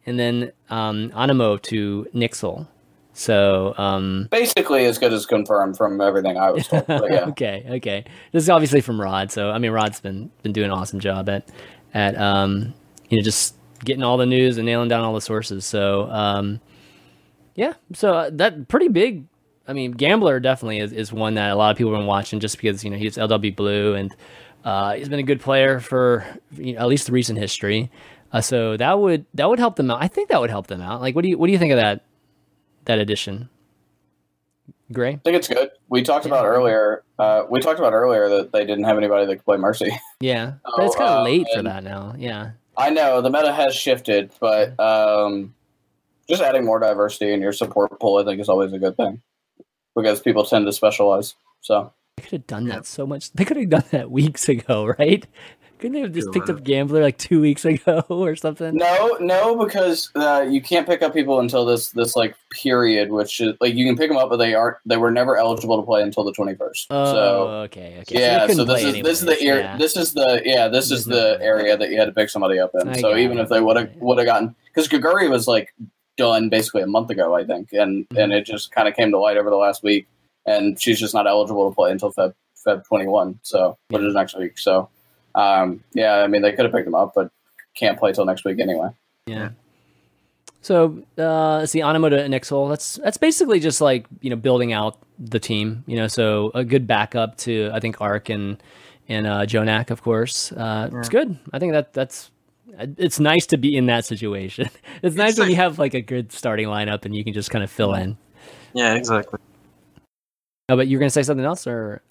and 0.07 0.19
then 0.19 0.53
um, 0.71 1.11
Anamo 1.11 1.61
to 1.63 2.07
NYXL. 2.15 2.67
So 3.13 3.75
um, 3.79 4.29
Basically, 4.31 4.85
as 4.85 4.99
good 4.99 5.13
as 5.13 5.25
confirmed 5.25 5.77
from 5.77 6.01
everything 6.01 6.37
I 6.37 6.51
was 6.51 6.69
told. 6.69 6.85
Yeah, 6.89 7.29
okay, 7.29 7.65
okay. 7.69 8.05
This 8.33 8.43
is 8.43 8.51
obviously 8.51 8.81
from 8.81 9.01
Rod. 9.01 9.31
So 9.33 9.51
I 9.51 9.59
mean, 9.59 9.71
Rod's 9.71 10.01
been 10.01 10.31
been 10.43 10.53
doing 10.53 10.67
an 10.67 10.73
awesome 10.73 11.01
job 11.01 11.29
at 11.29 11.49
at 11.95 12.17
um, 12.19 12.75
you 13.09 13.19
know 13.19 13.23
just 13.23 13.55
getting 13.85 14.03
all 14.03 14.17
the 14.17 14.27
news 14.27 14.59
and 14.59 14.67
nailing 14.67 14.89
down 14.89 15.03
all 15.05 15.15
the 15.15 15.21
sources. 15.21 15.65
So 15.65 16.11
um, 16.11 16.61
yeah, 17.55 17.75
so 17.95 18.13
uh, 18.15 18.31
that 18.35 18.69
pretty 18.69 18.89
big. 18.89 19.25
I 19.69 19.73
mean, 19.73 19.93
Gambler 19.93 20.41
definitely 20.41 20.79
is, 20.79 20.93
is 20.93 21.13
one 21.13 21.35
that 21.35 21.51
a 21.51 21.57
lot 21.57 21.71
of 21.71 21.77
people 21.77 21.93
have 21.93 22.01
been 22.01 22.07
watching 22.07 22.41
just 22.41 22.57
because 22.57 22.85
you 22.85 22.91
know 22.91 22.97
he's 22.97 23.17
LW 23.17 23.55
Blue 23.55 23.95
and 23.95 24.15
uh, 24.65 24.95
he's 24.95 25.09
been 25.09 25.19
a 25.19 25.25
good 25.25 25.41
player 25.41 25.81
for 25.81 26.27
you 26.53 26.75
know, 26.75 26.81
at 26.81 26.87
least 26.87 27.07
the 27.07 27.13
recent 27.13 27.39
history. 27.39 27.91
Uh, 28.33 28.41
so 28.41 28.77
that 28.77 28.99
would 28.99 29.27
that 29.35 29.49
would 29.49 29.59
help 29.59 29.77
them 29.77 29.91
out. 29.91 30.03
I 30.03 30.09
think 30.09 30.29
that 30.29 30.41
would 30.41 30.51
help 30.51 30.69
them 30.69 30.81
out. 30.81 31.01
Like, 31.01 31.15
what 31.15 31.23
do 31.23 31.29
you 31.29 31.39
what 31.39 31.47
do 31.47 31.53
you 31.53 31.59
think 31.59 31.73
of 31.73 31.79
that 31.79 32.05
that 32.85 32.99
addition? 32.99 33.49
Greyy. 34.93 35.15
I 35.15 35.17
think 35.17 35.37
it's 35.37 35.49
good. 35.49 35.71
We 35.89 36.03
talked 36.03 36.27
about 36.27 36.47
earlier. 36.47 37.03
Uh, 37.19 37.43
we 37.51 37.59
talked 37.61 37.81
about 37.81 37.93
earlier 37.93 38.29
that 38.29 38.53
they 38.53 38.65
didn't 38.65 38.85
have 38.85 38.97
anybody 38.97 39.27
that 39.27 39.37
could 39.37 39.45
play 39.45 39.57
Mercy. 39.57 39.91
Yeah, 40.19 40.55
but 40.65 40.87
it's 40.87 40.97
kind 40.97 41.11
of 41.11 41.19
uh, 41.19 41.25
late 41.25 41.47
for 41.55 41.63
that 41.63 41.85
now. 41.85 42.15
Yeah, 42.17 42.53
I 42.75 42.89
know 42.89 43.21
the 43.21 43.29
meta 43.29 43.53
has 43.53 43.75
shifted, 43.75 44.31
but 44.41 44.79
um, 44.81 45.55
just 46.27 46.41
adding 46.41 46.65
more 46.65 46.79
diversity 46.79 47.35
in 47.35 47.43
your 47.43 47.53
support 47.53 48.01
pool, 48.01 48.17
I 48.17 48.25
think, 48.25 48.41
is 48.41 48.49
always 48.49 48.73
a 48.73 48.79
good 48.79 48.97
thing 48.97 49.21
because 49.97 50.21
people 50.21 50.45
tend 50.45 50.67
to 50.67 50.73
specialize. 50.73 51.35
So 51.63 51.93
they 52.17 52.23
could 52.23 52.33
have 52.33 52.47
done 52.47 52.69
that 52.69 52.87
so 52.87 53.07
much. 53.07 53.33
They 53.33 53.45
could 53.45 53.57
have 53.57 53.71
done 53.71 53.85
that 53.91 54.11
weeks 54.11 54.49
ago, 54.49 54.87
right? 54.99 55.27
Couldn't 55.79 55.93
they 55.93 56.01
have 56.01 56.13
just 56.13 56.33
picked 56.33 56.49
up 56.49 56.65
Gambler 56.65 57.03
like 57.03 57.19
two 57.19 57.39
weeks 57.39 57.67
ago 57.67 58.03
or 58.09 58.35
something? 58.35 58.75
No, 58.75 59.19
no, 59.21 59.63
because 59.63 60.11
uh, 60.15 60.47
you 60.49 60.63
can't 60.63 60.87
pick 60.87 61.03
up 61.03 61.13
people 61.13 61.41
until 61.41 61.67
this 61.67 61.91
this 61.91 62.17
like 62.17 62.35
period, 62.51 63.13
which 63.13 63.43
is 63.43 63.55
like 63.61 63.75
you 63.75 63.85
can 63.85 63.95
pick 63.95 64.09
them 64.09 64.17
up, 64.17 64.31
but 64.31 64.39
they 64.39 64.55
aren't. 64.55 64.79
They 64.87 64.97
were 64.97 65.11
never 65.11 65.37
eligible 65.37 65.79
to 65.79 65.85
play 65.85 66.03
until 66.03 66.25
the 66.25 66.33
twenty 66.33 66.55
first. 66.55 66.87
Oh, 66.89 67.05
so 67.05 67.49
okay, 67.65 67.99
okay. 68.01 68.19
yeah, 68.19 68.47
you 68.47 68.55
so 68.55 68.65
this 68.65 68.81
play 68.81 68.91
is 68.91 69.05
this 69.05 69.21
is 69.21 69.27
the 69.27 69.33
anyways, 69.33 69.49
area. 69.51 69.65
yeah. 69.65 69.77
This 69.77 69.97
is 69.99 70.15
the 70.15 70.43
yeah. 70.47 70.69
This 70.69 70.91
is 70.91 71.05
the 71.05 71.39
area 71.43 71.77
that 71.77 71.91
you 71.91 71.99
had 71.99 72.07
to 72.07 72.13
pick 72.13 72.31
somebody 72.31 72.59
up 72.59 72.71
in. 72.81 72.89
I 72.89 72.99
so 72.99 73.15
even 73.15 73.37
it. 73.37 73.43
if 73.43 73.49
they 73.51 73.61
would 73.61 73.77
have 73.77 73.95
would 73.97 74.17
have 74.17 74.27
gotten 74.27 74.55
because 74.69 74.89
Geguri 74.89 75.29
was 75.29 75.47
like 75.47 75.75
done 76.17 76.49
basically 76.49 76.83
a 76.83 76.87
month 76.87 77.11
ago, 77.11 77.35
I 77.35 77.45
think, 77.45 77.73
and 77.73 78.09
Mhm. 78.09 78.23
and 78.23 78.33
it 78.33 78.45
just 78.47 78.73
kind 78.73 78.89
of 78.89 78.95
came 78.95 79.11
to 79.11 79.19
light 79.19 79.37
over 79.37 79.51
the 79.51 79.57
last 79.57 79.83
week, 79.83 80.07
and 80.47 80.81
she's 80.81 80.99
just 81.01 81.15
not 81.15 81.27
eligible 81.27 81.69
to 81.69 81.75
play 81.75 81.91
until 81.91 82.13
Feb 82.13 82.35
Feb 82.67 82.85
twenty 82.87 83.07
one. 83.07 83.39
So 83.43 83.77
which 83.91 84.03
is 84.03 84.15
next 84.15 84.37
week. 84.37 84.59
So 84.59 84.89
um, 85.35 85.83
yeah, 85.95 86.15
I 86.17 86.27
mean 86.27 86.43
they 86.43 86.53
could 86.53 86.65
have 86.65 86.73
picked 86.73 86.87
them 86.87 86.95
up, 86.95 87.13
but 87.15 87.31
can't 87.77 87.99
play 87.99 88.13
till 88.13 88.25
next 88.25 88.45
week 88.45 88.59
anyway. 88.61 88.89
Yeah. 89.27 89.51
So 90.63 91.03
uh, 91.19 91.59
let's 91.59 91.73
see, 91.73 91.81
Anamo 91.81 92.11
to 92.11 92.17
NYXL. 92.17 92.69
That's 92.69 92.97
that's 92.97 93.17
basically 93.19 93.61
just 93.61 93.81
like 93.81 94.07
you 94.21 94.31
know 94.31 94.37
building 94.37 94.73
out 94.73 94.97
the 95.19 95.39
team. 95.39 95.85
You 95.87 95.97
know, 95.97 96.07
so 96.09 96.51
a 96.55 96.65
good 96.65 96.87
backup 96.87 97.37
to 97.39 97.71
I 97.73 97.79
think 97.81 97.99
ArK 98.01 98.31
and 98.35 98.63
and 99.09 99.27
uh, 99.29 99.47
JJoNak, 99.47 99.91
of 99.91 100.03
course. 100.03 100.51
Uh, 100.51 100.91
It's 100.95 101.09
good. 101.09 101.39
I 101.53 101.61
think 101.61 101.73
that 101.75 101.93
that's 101.93 102.31
it's 102.79 103.21
nice 103.21 103.47
to 103.47 103.59
be 103.59 103.77
in 103.77 103.87
that 103.87 104.05
situation. 104.05 104.71
It's 105.03 105.17
nice 105.17 105.39
when 105.39 105.51
you 105.51 105.57
have 105.57 105.79
like 105.79 105.95
a 105.95 106.01
good 106.01 106.33
starting 106.33 106.69
lineup 106.69 107.05
and 107.05 107.15
you 107.15 107.23
can 107.23 107.35
just 107.35 107.51
kind 107.51 107.63
of 107.63 107.71
fill 107.71 107.95
in. 107.95 108.17
Yeah, 108.73 108.95
exactly. 108.95 109.39
Oh, 110.69 110.77
but 110.77 110.89
you're 110.89 110.99
gonna 110.99 111.11
say 111.11 111.23
something 111.23 111.45
else, 111.45 111.67
or 111.67 112.03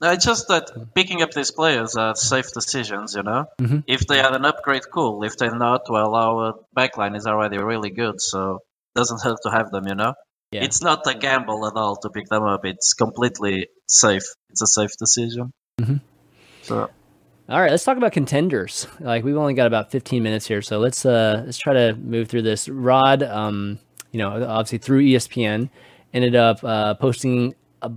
No, 0.00 0.10
it's 0.10 0.24
just 0.24 0.48
that 0.48 0.94
picking 0.94 1.22
up 1.22 1.30
these 1.32 1.50
players 1.50 1.94
are 1.96 2.16
safe 2.16 2.52
decisions, 2.52 3.14
you 3.14 3.22
know? 3.22 3.46
Mhm. 3.60 3.84
If 3.86 4.06
they 4.06 4.18
are 4.20 4.34
an 4.34 4.44
upgrade, 4.44 4.82
cool. 4.90 5.22
If 5.24 5.36
they're 5.36 5.54
not, 5.54 5.82
well, 5.88 6.14
our 6.14 6.54
backline 6.76 7.16
is 7.16 7.26
already 7.26 7.58
really 7.58 7.90
good, 7.90 8.20
so 8.20 8.56
it 8.56 8.98
doesn't 8.98 9.22
hurt 9.22 9.38
to 9.44 9.50
have 9.50 9.70
them, 9.70 9.86
you 9.86 9.94
know? 9.94 10.14
Yeah. 10.50 10.64
It's 10.64 10.82
not 10.82 11.06
a 11.06 11.14
gamble 11.14 11.66
at 11.66 11.74
all 11.76 11.96
to 11.96 12.10
pick 12.10 12.28
them 12.28 12.42
up. 12.42 12.64
It's 12.64 12.94
completely 12.94 13.68
safe. 13.86 14.24
It's 14.50 14.62
a 14.62 14.66
safe 14.66 14.96
decision. 14.98 15.52
Mhm. 15.80 16.00
So, 16.62 16.90
All 17.52 17.60
right, 17.60 17.70
let's 17.70 17.84
talk 17.84 17.98
about 17.98 18.12
contenders. 18.12 18.86
Like 18.98 19.24
we've 19.24 19.36
only 19.36 19.52
got 19.52 19.66
about 19.66 19.90
15 19.90 20.22
minutes 20.22 20.46
here, 20.46 20.62
so 20.62 20.78
let's 20.78 21.04
uh 21.04 21.42
let's 21.44 21.58
try 21.58 21.74
to 21.74 21.94
move 21.96 22.30
through 22.30 22.40
this. 22.40 22.66
Rod, 22.66 23.22
um, 23.22 23.78
you 24.10 24.16
know, 24.16 24.42
obviously 24.42 24.78
through 24.78 25.02
ESPN, 25.02 25.68
ended 26.14 26.34
up 26.34 26.64
uh, 26.64 26.94
posting 26.94 27.54
a 27.82 27.90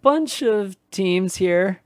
bunch 0.00 0.40
of 0.40 0.78
teams 0.90 1.36
here. 1.36 1.82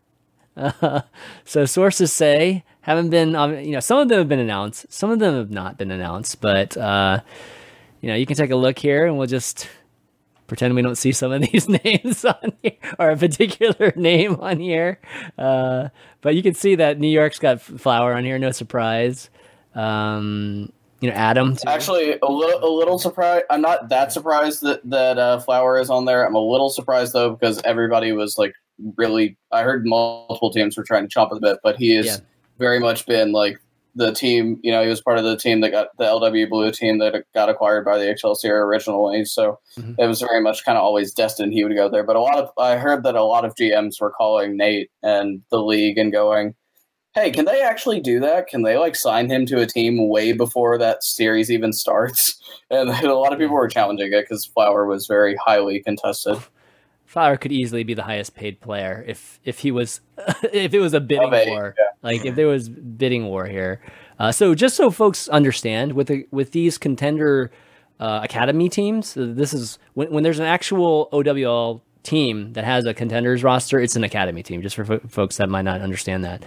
Uh, 0.56 1.00
so 1.44 1.64
sources 1.64 2.12
say 2.12 2.62
haven't 2.82 3.10
been, 3.10 3.34
um, 3.34 3.58
you 3.58 3.72
know, 3.72 3.80
some 3.80 3.98
of 3.98 4.08
them 4.08 4.18
have 4.18 4.28
been 4.28 4.38
announced, 4.38 4.86
some 4.88 5.10
of 5.10 5.18
them 5.18 5.34
have 5.34 5.50
not 5.50 5.76
been 5.76 5.90
announced, 5.90 6.40
but 6.40 6.76
uh, 6.76 7.18
you 8.02 8.08
know, 8.08 8.14
you 8.14 8.24
can 8.24 8.36
take 8.36 8.52
a 8.52 8.56
look 8.56 8.78
here, 8.78 9.04
and 9.04 9.18
we'll 9.18 9.26
just 9.26 9.68
pretend 10.46 10.74
we 10.74 10.82
don't 10.82 10.96
see 10.96 11.12
some 11.12 11.32
of 11.32 11.42
these 11.52 11.68
names 11.68 12.24
on 12.24 12.52
here 12.62 12.72
or 12.98 13.10
a 13.10 13.16
particular 13.16 13.92
name 13.96 14.36
on 14.36 14.58
here. 14.60 15.00
Uh, 15.38 15.88
but 16.20 16.34
you 16.34 16.42
can 16.42 16.54
see 16.54 16.74
that 16.76 16.98
New 16.98 17.08
York's 17.08 17.38
got 17.38 17.60
Flower 17.60 18.14
on 18.14 18.24
here, 18.24 18.38
no 18.38 18.50
surprise. 18.50 19.30
Um, 19.74 20.72
you 21.00 21.10
know, 21.10 21.16
Adam. 21.16 21.56
too. 21.56 21.68
Actually, 21.68 22.18
a 22.22 22.30
little 22.30 22.64
a 22.64 22.72
little 22.74 22.98
surprised. 22.98 23.44
I'm 23.50 23.60
not 23.60 23.90
that 23.90 24.12
surprised 24.12 24.62
that 24.62 24.80
that 24.88 25.18
uh, 25.18 25.38
Flower 25.40 25.78
is 25.78 25.90
on 25.90 26.06
there. 26.06 26.26
I'm 26.26 26.34
a 26.34 26.40
little 26.40 26.70
surprised 26.70 27.12
though 27.12 27.30
because 27.34 27.60
everybody 27.64 28.12
was 28.12 28.38
like 28.38 28.54
really. 28.96 29.36
I 29.52 29.62
heard 29.62 29.84
multiple 29.86 30.50
teams 30.50 30.76
were 30.76 30.84
trying 30.84 31.06
to 31.06 31.14
chomp 31.14 31.26
at 31.26 31.34
the 31.34 31.40
bit, 31.40 31.58
but 31.62 31.76
he 31.76 31.94
has 31.96 32.06
Yeah. 32.06 32.16
very 32.58 32.80
much 32.80 33.04
been 33.04 33.32
like 33.32 33.58
the 33.96 34.12
team. 34.12 34.60
You 34.62 34.70
know, 34.70 34.82
he 34.82 34.88
was 34.88 35.00
part 35.00 35.18
of 35.18 35.24
the 35.24 35.36
team 35.36 35.60
that 35.62 35.70
got 35.70 35.88
the 35.98 36.04
LW 36.04 36.48
Blue 36.48 36.70
team 36.70 36.98
that 36.98 37.24
got 37.34 37.48
acquired 37.48 37.84
by 37.84 37.98
the 37.98 38.08
Excelsior 38.08 38.64
originally. 38.64 39.24
So 39.24 39.58
Mhm. 39.78 39.96
it 39.98 40.06
was 40.06 40.20
very 40.20 40.40
much 40.40 40.64
kind 40.64 40.78
of 40.78 40.84
always 40.84 41.12
destined 41.12 41.52
he 41.52 41.64
would 41.64 41.74
go 41.74 41.88
there. 41.88 42.04
But 42.04 42.16
a 42.16 42.20
lot 42.20 42.36
of 42.38 42.50
I 42.58 42.76
heard 42.76 43.02
that 43.02 43.16
a 43.16 43.24
lot 43.24 43.44
of 43.44 43.54
GMs 43.56 44.00
were 44.00 44.10
calling 44.12 44.56
Nate 44.56 44.90
and 45.02 45.42
the 45.50 45.60
league 45.62 45.98
and 45.98 46.12
going 46.12 46.54
hey, 47.14 47.30
can 47.30 47.46
they 47.46 47.62
actually 47.62 47.98
do 47.98 48.20
that? 48.20 48.46
Can 48.46 48.60
they 48.62 48.76
like 48.76 48.94
sign 48.94 49.30
him 49.30 49.46
to 49.46 49.58
a 49.62 49.66
team 49.66 50.06
way 50.10 50.32
before 50.32 50.76
that 50.76 51.02
series 51.02 51.50
even 51.50 51.72
starts? 51.72 52.38
And 52.70 52.90
a 52.90 53.14
lot 53.14 53.32
of 53.32 53.38
people 53.38 53.54
were 53.54 53.68
challenging 53.68 54.12
it 54.12 54.22
because 54.28 54.44
Flower 54.44 54.86
was 54.86 55.06
very 55.06 55.34
highly 55.36 55.82
contested. 55.82 56.36
Flower 57.06 57.36
could 57.36 57.52
easily 57.52 57.84
be 57.84 57.94
the 57.94 58.02
highest 58.02 58.34
paid 58.34 58.60
player 58.60 59.04
if 59.06 59.40
if 59.44 59.60
he 59.60 59.70
was 59.70 60.00
if 60.52 60.74
it 60.74 60.80
was 60.80 60.92
a 60.92 61.00
bidding 61.00 61.30
war. 61.30 61.74
Like 62.02 62.24
if 62.24 62.34
there 62.36 62.46
was 62.46 62.68
bidding 62.68 63.26
war 63.26 63.46
here. 63.46 63.80
Uh, 64.18 64.32
so 64.32 64.54
just 64.54 64.76
so 64.76 64.90
folks 64.90 65.28
understand, 65.28 65.92
with 65.92 66.06
the, 66.08 66.26
with 66.30 66.52
these 66.52 66.78
contender 66.78 67.50
uh, 68.00 68.20
academy 68.22 68.68
teams, 68.68 69.14
this 69.16 69.52
is 69.52 69.78
when, 69.94 70.10
when 70.12 70.22
there's 70.22 70.38
an 70.38 70.46
actual 70.46 71.08
OWL 71.12 71.82
team 72.02 72.52
that 72.52 72.64
has 72.64 72.86
a 72.86 72.94
contenders 72.94 73.42
roster, 73.42 73.80
it's 73.80 73.96
an 73.96 74.04
academy 74.04 74.42
team. 74.42 74.62
Just 74.62 74.76
for 74.76 74.84
fo- 74.84 75.00
folks 75.08 75.36
that 75.38 75.48
might 75.48 75.62
not 75.62 75.80
understand 75.80 76.24
that. 76.24 76.44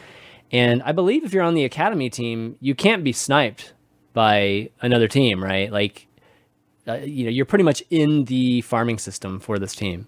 And 0.52 0.82
I 0.84 0.94
believe 0.94 1.24
if 1.26 1.34
you're 1.34 1.44
on 1.44 1.54
the 1.54 1.66
academy 1.66 2.10
team, 2.10 2.56
you 2.60 2.74
can't 2.74 3.04
be 3.04 3.12
sniped 3.12 3.74
by 4.14 4.70
another 4.82 5.08
team, 5.08 5.44
right? 5.44 5.72
Like, 5.72 6.08
uh, 6.88 6.96
you 6.96 7.26
know, 7.26 7.30
you're 7.30 7.46
pretty 7.46 7.64
much 7.64 7.84
in 7.92 8.26
the 8.26 8.62
farming 8.62 8.98
system 8.98 9.40
for 9.40 9.60
this 9.60 9.76
team. 9.76 10.08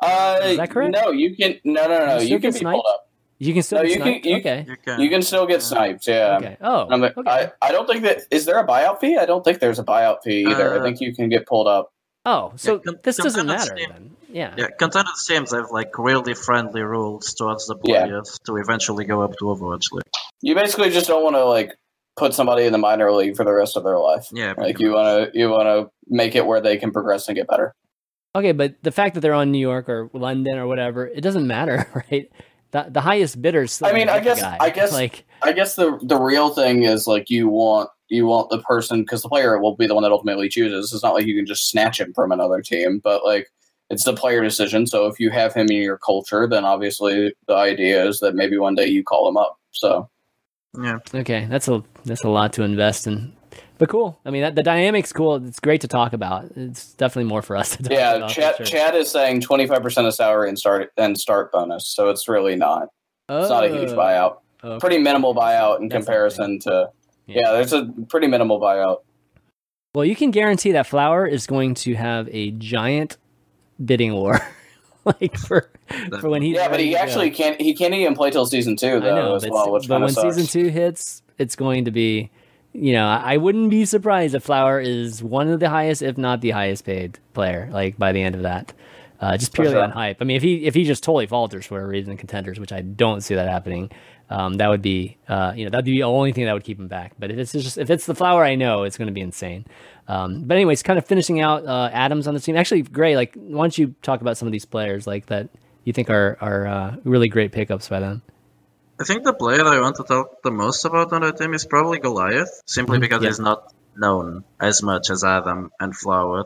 Uh, 0.00 0.40
Is 0.42 0.56
that 0.56 0.70
correct? 0.70 0.94
No, 0.94 1.10
you 1.10 1.36
can. 1.36 1.58
No, 1.64 1.86
no, 1.86 2.06
no. 2.06 2.18
You 2.18 2.28
You, 2.28 2.38
can 2.38 2.52
be 2.52 2.58
sniped? 2.58 2.74
pulled 2.74 2.86
up. 2.88 3.03
You 3.44 3.52
can 3.54 3.62
still 3.62 3.78
No, 3.78 3.84
get 3.84 3.90
you 3.90 3.96
can- 3.96 4.04
sniped? 4.12 4.26
you- 4.26 4.36
okay. 4.36 4.64
you 4.68 4.76
can. 4.84 5.00
You 5.00 5.10
can 5.10 5.22
still 5.22 5.46
get 5.46 5.62
sniped. 5.62 6.06
Yeah. 6.06 6.36
Okay. 6.38 6.56
Oh, 6.60 6.86
I'm 6.90 7.00
like, 7.00 7.16
okay. 7.16 7.30
I, 7.30 7.68
I 7.68 7.72
don't 7.72 7.86
think 7.86 8.02
that 8.02 8.22
is 8.30 8.44
there 8.46 8.58
a 8.58 8.66
buyout 8.66 9.00
fee. 9.00 9.16
I 9.16 9.26
don't 9.26 9.44
think 9.44 9.58
there's 9.58 9.78
a 9.78 9.84
buyout 9.84 10.22
fee 10.24 10.46
either. 10.46 10.74
I 10.74 10.78
Uh, 10.78 10.82
think 10.82 11.00
you 11.00 11.14
can 11.14 11.28
get 11.28 11.46
pulled 11.46 11.68
up. 11.68 11.90
oh, 12.26 12.52
so 12.56 12.74
Yeah, 12.74 12.78
con- 12.86 12.98
this 13.02 13.16
doesn't 13.16 13.46
matter 13.46 13.74
team- 13.74 13.88
then. 13.92 14.10
Yeah. 14.30 14.54
Yeah, 14.56 14.68
contender 14.78 15.10
teams 15.28 15.52
have 15.52 15.70
like 15.70 15.96
really 15.98 16.34
friendly 16.34 16.82
rules 16.82 17.34
towards 17.34 17.66
the 17.66 17.76
Yeah. 17.84 18.06
players 18.06 18.38
to 18.46 18.56
eventually 18.56 19.04
go 19.04 19.22
up 19.22 19.32
to 19.38 19.44
Overwatch 19.44 19.92
League. 19.92 20.02
You 20.40 20.54
basically 20.54 20.90
just 20.90 21.06
don't 21.06 21.22
want 21.22 21.36
to 21.36 21.44
like 21.44 21.76
put 22.16 22.34
somebody 22.34 22.64
in 22.64 22.72
the 22.72 22.78
minor 22.78 23.12
league 23.12 23.36
for 23.36 23.44
the 23.44 23.52
rest 23.52 23.76
of 23.76 23.84
their 23.84 23.98
life. 23.98 24.28
Yeah, 24.32 24.54
Like 24.56 24.80
you 24.80 24.92
want 24.92 25.32
to 25.32 25.38
you 25.38 25.50
want 25.50 25.66
to 25.66 25.90
make 26.08 26.34
it 26.34 26.46
where 26.46 26.60
they 26.60 26.76
can 26.78 26.90
progress 26.92 27.28
and 27.28 27.36
get 27.36 27.46
better. 27.46 27.72
Okay, 28.36 28.50
but 28.52 28.74
the 28.82 28.90
fact 28.90 29.14
that 29.14 29.20
they're 29.20 29.34
on 29.34 29.52
New 29.52 29.58
York 29.60 29.88
or 29.88 30.10
London 30.12 30.58
or 30.58 30.66
whatever, 30.66 31.06
it 31.06 31.20
doesn't 31.20 31.46
matter, 31.46 31.86
right? 32.10 32.28
The, 32.74 32.88
the 32.90 33.00
highest 33.00 33.40
bidders. 33.40 33.72
Still 33.74 33.86
I 33.86 33.92
mean, 33.92 34.08
I 34.08 34.18
guess- 34.18 34.40
guy. 34.40 34.56
I 34.60 34.70
guess- 34.70 34.92
like 34.92 35.24
I 35.42 35.52
guess 35.52 35.76
the 35.76 35.96
the 36.02 36.16
real 36.16 36.50
thing 36.50 36.82
is 36.82 37.06
like 37.06 37.30
you 37.30 37.48
want 37.48 37.88
you 38.08 38.26
want 38.26 38.50
the 38.50 38.58
person 38.58 39.02
because 39.02 39.22
the 39.22 39.28
player 39.28 39.60
will 39.60 39.76
be 39.76 39.86
the 39.86 39.94
one 39.94 40.02
that 40.02 40.10
ultimately 40.10 40.48
chooses. 40.48 40.92
It's 40.92 41.04
not 41.04 41.14
like 41.14 41.24
you 41.24 41.36
can 41.36 41.46
just 41.46 41.70
snatch 41.70 42.00
him 42.00 42.12
from 42.12 42.32
another 42.32 42.60
team, 42.60 43.00
but 43.02 43.24
like 43.24 43.48
it's 43.90 44.02
the 44.02 44.12
player 44.12 44.42
decision. 44.42 44.88
So 44.88 45.06
if 45.06 45.20
you 45.20 45.30
have 45.30 45.54
him 45.54 45.68
in 45.70 45.82
your 45.82 45.98
culture, 45.98 46.48
then 46.48 46.64
obviously 46.64 47.32
the 47.46 47.54
idea 47.54 48.04
is 48.08 48.18
that 48.18 48.34
maybe 48.34 48.58
one 48.58 48.74
day 48.74 48.86
you 48.88 49.04
call 49.04 49.28
him 49.28 49.36
up. 49.36 49.56
So 49.70 50.10
yeah. 50.82 50.98
okay, 51.14 51.46
that's 51.48 51.68
a 51.68 51.80
that's 52.04 52.24
a 52.24 52.28
lot 52.28 52.52
to 52.54 52.64
invest 52.64 53.06
in. 53.06 53.36
But 53.84 53.90
cool. 53.90 54.18
I 54.24 54.30
mean, 54.30 54.40
that, 54.40 54.54
the 54.54 54.62
dynamic's 54.62 55.12
cool. 55.12 55.46
It's 55.46 55.60
great 55.60 55.82
to 55.82 55.88
talk 55.88 56.14
about. 56.14 56.50
It's 56.56 56.94
definitely 56.94 57.28
more 57.28 57.42
for 57.42 57.54
us 57.54 57.76
to 57.76 57.82
talk 57.82 57.92
yeah, 57.92 58.14
about. 58.14 58.30
for 58.30 58.34
Chad 58.40 58.56
sure. 58.56 58.64
Chad 58.64 58.94
is 58.94 59.10
saying 59.10 59.42
twenty 59.42 59.66
five 59.66 59.82
percent 59.82 60.06
of 60.06 60.14
salary 60.14 60.48
and 60.48 60.58
start 60.58 60.90
and 60.96 61.20
start 61.20 61.52
bonus. 61.52 61.86
So 61.86 62.08
it's 62.08 62.26
really 62.26 62.56
not. 62.56 62.88
It's 63.28 63.50
not 63.50 63.62
a 63.62 63.68
huge 63.68 63.90
Oh, 63.90 63.96
buyout. 63.98 64.36
okay. 64.64 64.80
Pretty 64.80 64.96
minimal 64.96 65.34
buyout 65.34 65.80
in 65.80 65.88
That's 65.88 66.02
comparison 66.02 66.60
to. 66.60 66.88
Yeah. 67.26 67.40
Yeah, 67.42 67.52
there's 67.52 67.74
a 67.74 67.84
pretty 68.08 68.26
minimal 68.26 68.58
buyout. 68.58 69.00
Well, 69.94 70.06
you 70.06 70.16
can 70.16 70.30
guarantee 70.30 70.72
that 70.72 70.86
Flower 70.86 71.26
is 71.26 71.46
going 71.46 71.74
to 71.74 71.94
have 71.94 72.26
a 72.32 72.52
giant 72.52 73.18
bidding 73.84 74.14
war, 74.14 74.40
like 75.04 75.36
for 75.36 75.70
for 76.20 76.30
when 76.30 76.40
he's 76.40 76.56
yeah, 76.56 76.70
but 76.70 76.80
he 76.80 76.96
actually 76.96 77.30
can't. 77.30 77.60
He 77.60 77.74
can't 77.74 77.92
even 77.92 78.14
play 78.14 78.30
till 78.30 78.46
season 78.46 78.76
two 78.76 78.96
I 78.96 79.00
though 79.00 79.14
know, 79.14 79.34
as 79.34 79.42
but, 79.42 79.52
well, 79.52 79.72
which 79.72 79.88
but 79.88 80.00
when 80.00 80.08
sucks. 80.08 80.36
season 80.36 80.48
two 80.48 80.70
hits, 80.70 81.22
it's 81.36 81.54
going 81.54 81.84
to 81.84 81.90
be, 81.90 82.30
you 82.74 82.92
know, 82.92 83.06
I 83.06 83.36
wouldn't 83.36 83.70
be 83.70 83.84
surprised 83.84 84.34
if 84.34 84.42
Flower 84.42 84.80
is 84.80 85.22
one 85.22 85.48
of 85.48 85.60
the 85.60 85.70
highest, 85.70 86.02
if 86.02 86.18
not 86.18 86.40
the 86.40 86.50
highest 86.50 86.84
paid 86.84 87.20
player, 87.32 87.68
like 87.72 87.96
by 87.96 88.12
the 88.12 88.20
end 88.20 88.34
of 88.34 88.42
that. 88.42 88.72
Uh, 89.20 89.36
just 89.38 89.54
purely 89.54 89.72
sure. 89.72 89.82
on 89.82 89.90
hype. 89.90 90.18
I 90.20 90.24
mean, 90.24 90.36
if 90.36 90.42
he 90.42 90.66
if 90.66 90.74
he 90.74 90.84
just 90.84 91.02
totally 91.04 91.26
falters 91.26 91.64
for 91.64 91.80
a 91.80 91.86
reason 91.86 92.10
in 92.10 92.18
contenders, 92.18 92.58
which 92.58 92.72
I 92.72 92.80
don't 92.82 93.22
see 93.22 93.36
that 93.36 93.48
happening, 93.48 93.90
um, 94.28 94.54
that 94.54 94.68
would 94.68 94.82
be, 94.82 95.16
uh, 95.28 95.52
you 95.54 95.64
know, 95.64 95.70
that'd 95.70 95.84
be 95.84 95.92
the 95.92 96.02
only 96.02 96.32
thing 96.32 96.46
that 96.46 96.52
would 96.52 96.64
keep 96.64 96.78
him 96.78 96.88
back. 96.88 97.12
But 97.18 97.30
if 97.30 97.38
it's 97.38 97.52
just 97.52 97.78
if 97.78 97.90
it's 97.90 98.06
the 98.06 98.14
flower, 98.14 98.44
I 98.44 98.56
know 98.56 98.82
it's 98.82 98.98
going 98.98 99.06
to 99.06 99.14
be 99.14 99.20
insane. 99.20 99.66
Um, 100.08 100.42
but 100.42 100.56
anyways, 100.56 100.82
kind 100.82 100.98
of 100.98 101.06
finishing 101.06 101.40
out 101.40 101.64
uh, 101.64 101.90
Adams 101.92 102.26
on 102.26 102.34
the 102.34 102.40
team. 102.40 102.56
Actually, 102.56 102.82
Greyy, 102.82 103.14
like, 103.14 103.34
why 103.34 103.62
don't 103.62 103.78
you 103.78 103.94
talk 104.02 104.20
about 104.20 104.36
some 104.36 104.48
of 104.48 104.52
these 104.52 104.64
players 104.64 105.06
like 105.06 105.26
that 105.26 105.48
you 105.84 105.92
think 105.92 106.10
are 106.10 106.36
are 106.40 106.66
uh, 106.66 106.96
really 107.04 107.28
great 107.28 107.52
pickups 107.52 107.88
by 107.88 108.00
them? 108.00 108.20
I 109.00 109.04
think 109.04 109.24
the 109.24 109.32
player 109.34 109.64
I 109.64 109.80
want 109.80 109.96
to 109.96 110.04
talk 110.04 110.42
the 110.42 110.50
most 110.50 110.84
about 110.84 111.12
on 111.12 111.22
that 111.22 111.36
team 111.38 111.52
is 111.54 111.64
probably 111.66 111.98
Goliath, 111.98 112.62
simply 112.66 112.98
Mhm, 112.98 113.00
because 113.00 113.22
yeah. 113.22 113.28
he's 113.30 113.40
not 113.40 113.72
known 113.96 114.44
as 114.60 114.82
much 114.82 115.10
as 115.10 115.24
Adam 115.24 115.70
and 115.80 115.96
Flower. 115.96 116.44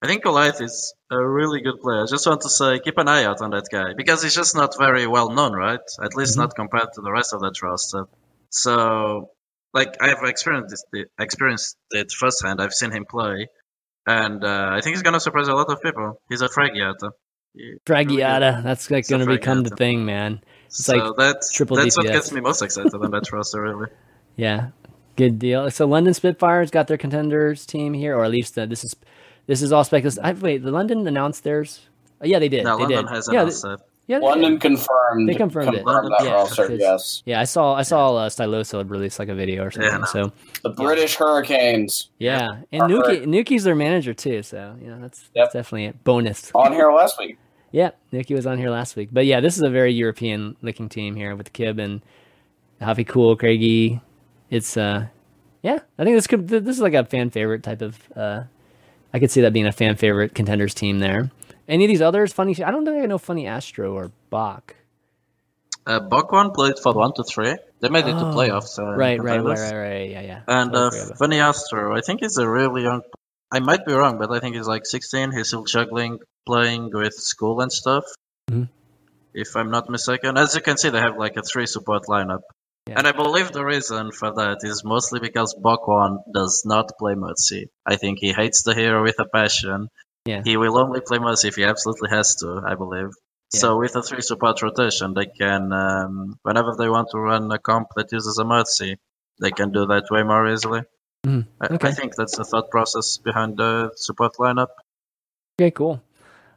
I 0.00 0.06
think 0.06 0.22
Goliath 0.22 0.60
is 0.60 0.94
a 1.10 1.18
really 1.18 1.60
good 1.60 1.80
player. 1.80 2.02
I 2.02 2.06
just 2.06 2.24
want 2.26 2.42
to 2.42 2.48
say, 2.48 2.78
keep 2.78 2.98
an 2.98 3.08
eye 3.08 3.24
out 3.24 3.40
on 3.42 3.50
that 3.50 3.66
guy 3.70 3.94
because 3.96 4.22
he's 4.22 4.34
just 4.34 4.54
not 4.54 4.78
very 4.78 5.06
well 5.08 5.30
known, 5.30 5.52
right? 5.54 5.80
At 6.00 6.14
least 6.14 6.34
Mhm. 6.34 6.42
not 6.42 6.54
compared 6.54 6.92
to 6.94 7.00
the 7.00 7.10
rest 7.10 7.32
of 7.32 7.40
that 7.40 7.60
roster. 7.62 8.04
So, 8.50 9.30
like, 9.74 9.96
I've 10.00 10.22
experienced 10.22 10.86
it, 10.92 11.10
experienced 11.18 11.76
it 11.90 12.12
firsthand. 12.12 12.60
I've 12.62 12.72
seen 12.74 12.92
him 12.92 13.06
play, 13.06 13.48
and 14.06 14.44
uh, 14.44 14.70
I 14.72 14.80
think 14.82 14.94
he's 14.94 15.02
gonna 15.02 15.20
surprise 15.20 15.48
a 15.48 15.54
lot 15.54 15.68
of 15.68 15.82
people. 15.82 16.20
He's 16.28 16.42
a 16.42 16.48
Fragiata. 16.48 17.10
Fragiata, 17.86 18.62
that's 18.62 18.88
like 18.90 19.08
going 19.08 19.26
to 19.26 19.26
become 19.26 19.64
the 19.64 19.74
thing, 19.74 20.04
man. 20.04 20.42
So 20.68 20.96
like 20.96 21.16
that's 21.16 21.52
triple 21.52 21.76
that's 21.76 21.96
what 21.96 22.06
gets 22.06 22.30
me 22.32 22.40
most 22.40 22.62
excited 22.62 22.94
on 22.94 23.10
that 23.10 23.32
roster, 23.32 23.62
really. 23.62 23.88
Yeah, 24.36 24.68
good 25.16 25.38
deal. 25.40 25.68
So 25.72 25.84
London 25.86 26.14
Spitfires 26.14 26.70
got 26.70 26.86
their 26.86 26.96
contenders 26.96 27.66
team 27.66 27.92
here, 27.92 28.16
or 28.16 28.24
at 28.24 28.30
least 28.30 28.56
uh, 28.56 28.66
this 28.66 28.84
is 28.84 28.94
this 29.46 29.62
is 29.62 29.72
all 29.72 29.82
speculative. 29.82 30.22
I, 30.22 30.32
wait, 30.32 30.62
the 30.62 30.70
London 30.70 31.04
announced 31.08 31.42
theirs. 31.42 31.80
Oh, 32.20 32.26
yeah, 32.26 32.38
they 32.38 32.48
did. 32.48 32.62
No, 32.64 32.76
they 32.76 32.82
London 32.84 33.04
did. 33.06 33.14
has 33.14 33.28
yeah, 33.32 33.40
announced 33.40 33.62
they, 33.64 33.72
it. 33.72 33.80
yeah, 34.06 34.18
London 34.18 34.52
did. 34.52 34.60
confirmed. 34.60 35.28
They 35.28 35.34
confirmed 35.34 35.74
it. 35.74 35.84
confirmed 35.84 36.12
that 36.18 36.24
Yeah, 36.24 36.32
roster. 36.34 36.72
Yes, 36.72 37.22
Yeah, 37.26 37.40
I 37.40 37.44
saw 37.44 37.74
I 37.74 37.82
saw 37.82 38.14
uh, 38.14 38.28
Stylosa 38.28 38.78
had 38.78 38.90
released 38.90 39.18
like 39.18 39.28
a 39.28 39.34
video 39.34 39.64
or 39.64 39.70
something. 39.72 39.90
Yeah, 39.90 39.98
no. 39.98 40.04
So 40.04 40.32
the 40.62 40.70
British 40.70 41.16
Hurricanes 41.16 42.10
yeah, 42.18 42.60
and 42.70 42.82
Are 42.82 42.88
Nuki 42.88 43.24
Nuki's 43.24 43.64
their 43.64 43.74
manager 43.74 44.14
too. 44.14 44.44
So 44.44 44.76
you 44.80 44.88
know 44.88 45.00
that's, 45.00 45.20
Yep. 45.34 45.46
that's 45.46 45.52
definitely 45.54 45.86
a 45.86 45.92
bonus. 45.94 46.52
on 46.54 46.72
here 46.72 46.92
last 46.92 47.18
week. 47.18 47.38
Yeah, 47.70 47.90
Nikki 48.12 48.34
was 48.34 48.46
on 48.46 48.58
here 48.58 48.70
last 48.70 48.96
week. 48.96 49.10
But 49.12 49.26
yeah, 49.26 49.40
this 49.40 49.56
is 49.56 49.62
a 49.62 49.70
very 49.70 49.92
European 49.92 50.56
looking 50.62 50.88
team 50.88 51.14
here 51.16 51.36
with 51.36 51.52
Kib 51.52 51.78
and 51.78 52.00
Happy 52.80 53.04
Cool, 53.04 53.36
Craigie. 53.36 54.00
It's 54.50 54.76
uh 54.76 55.06
yeah, 55.62 55.80
I 55.98 56.04
think 56.04 56.16
this 56.16 56.26
could 56.26 56.48
this 56.48 56.76
is 56.76 56.80
like 56.80 56.94
a 56.94 57.04
fan 57.04 57.30
favorite 57.30 57.62
type 57.62 57.82
of 57.82 57.98
uh 58.16 58.44
I 59.12 59.18
could 59.18 59.30
see 59.30 59.42
that 59.42 59.52
being 59.52 59.66
a 59.66 59.72
fan 59.72 59.96
favorite 59.96 60.34
contenders 60.34 60.74
team 60.74 60.98
there. 60.98 61.30
Any 61.68 61.84
of 61.84 61.88
these 61.88 62.02
others, 62.02 62.32
funny 62.32 62.52
I 62.62 62.70
don't 62.70 62.84
think 62.84 63.02
I 63.02 63.06
know 63.06 63.18
Funnyastro 63.18 63.92
or 63.92 64.10
Bach. 64.30 64.74
Uh, 65.86 66.00
Bokwan 66.00 66.52
played 66.54 66.78
for 66.78 66.92
one 66.92 67.12
to 67.14 67.24
three. 67.24 67.56
They 67.80 67.88
made 67.88 68.04
it 68.06 68.12
to 68.12 68.26
Oh, 68.26 68.34
playoffs. 68.34 68.78
Uh, 68.78 68.94
Right, 68.94 69.22
right, 69.22 69.42
right, 69.42 69.58
right, 69.58 69.74
right, 69.74 70.10
yeah, 70.10 70.20
yeah. 70.20 70.42
And 70.46 70.76
uh, 70.76 70.90
Funnyastro, 71.18 71.96
I 71.96 72.02
think 72.02 72.20
he's 72.20 72.36
a 72.36 72.46
really 72.48 72.82
young. 72.82 73.00
I 73.50 73.60
might 73.60 73.86
be 73.86 73.92
wrong, 73.92 74.18
but 74.18 74.30
I 74.30 74.40
think 74.40 74.56
he's 74.56 74.66
like 74.68 74.84
16. 74.86 75.32
He's 75.32 75.48
still 75.48 75.64
juggling, 75.64 76.18
playing 76.46 76.90
with 76.92 77.14
school 77.14 77.60
and 77.60 77.72
stuff. 77.72 78.04
Mhm. 78.50 78.68
If 79.34 79.56
I'm 79.56 79.70
not 79.70 79.88
mistaken, 79.88 80.36
as 80.36 80.54
you 80.54 80.60
can 80.60 80.76
see, 80.76 80.90
they 80.90 81.00
have 81.00 81.16
like 81.16 81.36
a 81.36 81.42
three 81.42 81.66
support 81.66 82.04
lineup. 82.06 82.42
Yeah. 82.86 82.94
And 82.98 83.06
I 83.06 83.12
believe 83.12 83.52
the 83.52 83.64
reason 83.64 84.12
for 84.12 84.32
that 84.32 84.58
is 84.62 84.82
mostly 84.84 85.20
because 85.20 85.54
Bokwan 85.54 86.18
does 86.32 86.62
not 86.64 86.92
play 86.98 87.14
Mercy. 87.14 87.70
I 87.86 87.96
think 87.96 88.18
he 88.20 88.32
hates 88.32 88.62
the 88.62 88.74
hero 88.74 89.02
with 89.02 89.18
a 89.18 89.26
passion. 89.26 89.88
Yeah. 90.24 90.42
He 90.44 90.56
will 90.56 90.78
only 90.78 91.00
play 91.00 91.18
Mercy 91.18 91.48
if 91.48 91.56
he 91.56 91.64
absolutely 91.64 92.10
has 92.10 92.34
to, 92.36 92.62
I 92.66 92.74
believe. 92.74 93.10
Yeah. 93.52 93.60
So 93.60 93.78
with 93.78 93.94
a 93.96 94.02
three 94.02 94.22
support 94.22 94.62
rotation, 94.62 95.14
they 95.14 95.26
can, 95.26 95.72
um, 95.72 96.38
whenever 96.42 96.74
they 96.76 96.88
want 96.88 97.08
to 97.12 97.18
run 97.18 97.50
a 97.52 97.58
comp 97.58 97.88
that 97.96 98.12
uses 98.12 98.38
a 98.38 98.44
Mercy, 98.44 98.96
they 99.40 99.50
can 99.50 99.70
do 99.70 99.86
that 99.86 100.04
way 100.10 100.22
more 100.22 100.48
easily. 100.50 100.82
Mhm. 101.26 101.46
I, 101.60 101.66
Okay. 101.74 101.88
I 101.88 101.92
think 101.92 102.14
that's 102.16 102.36
the 102.36 102.44
thought 102.44 102.70
process 102.70 103.18
behind 103.18 103.56
the 103.56 103.90
support 103.96 104.34
lineup. 104.38 104.68
Okay, 105.60 105.70
cool. 105.70 106.00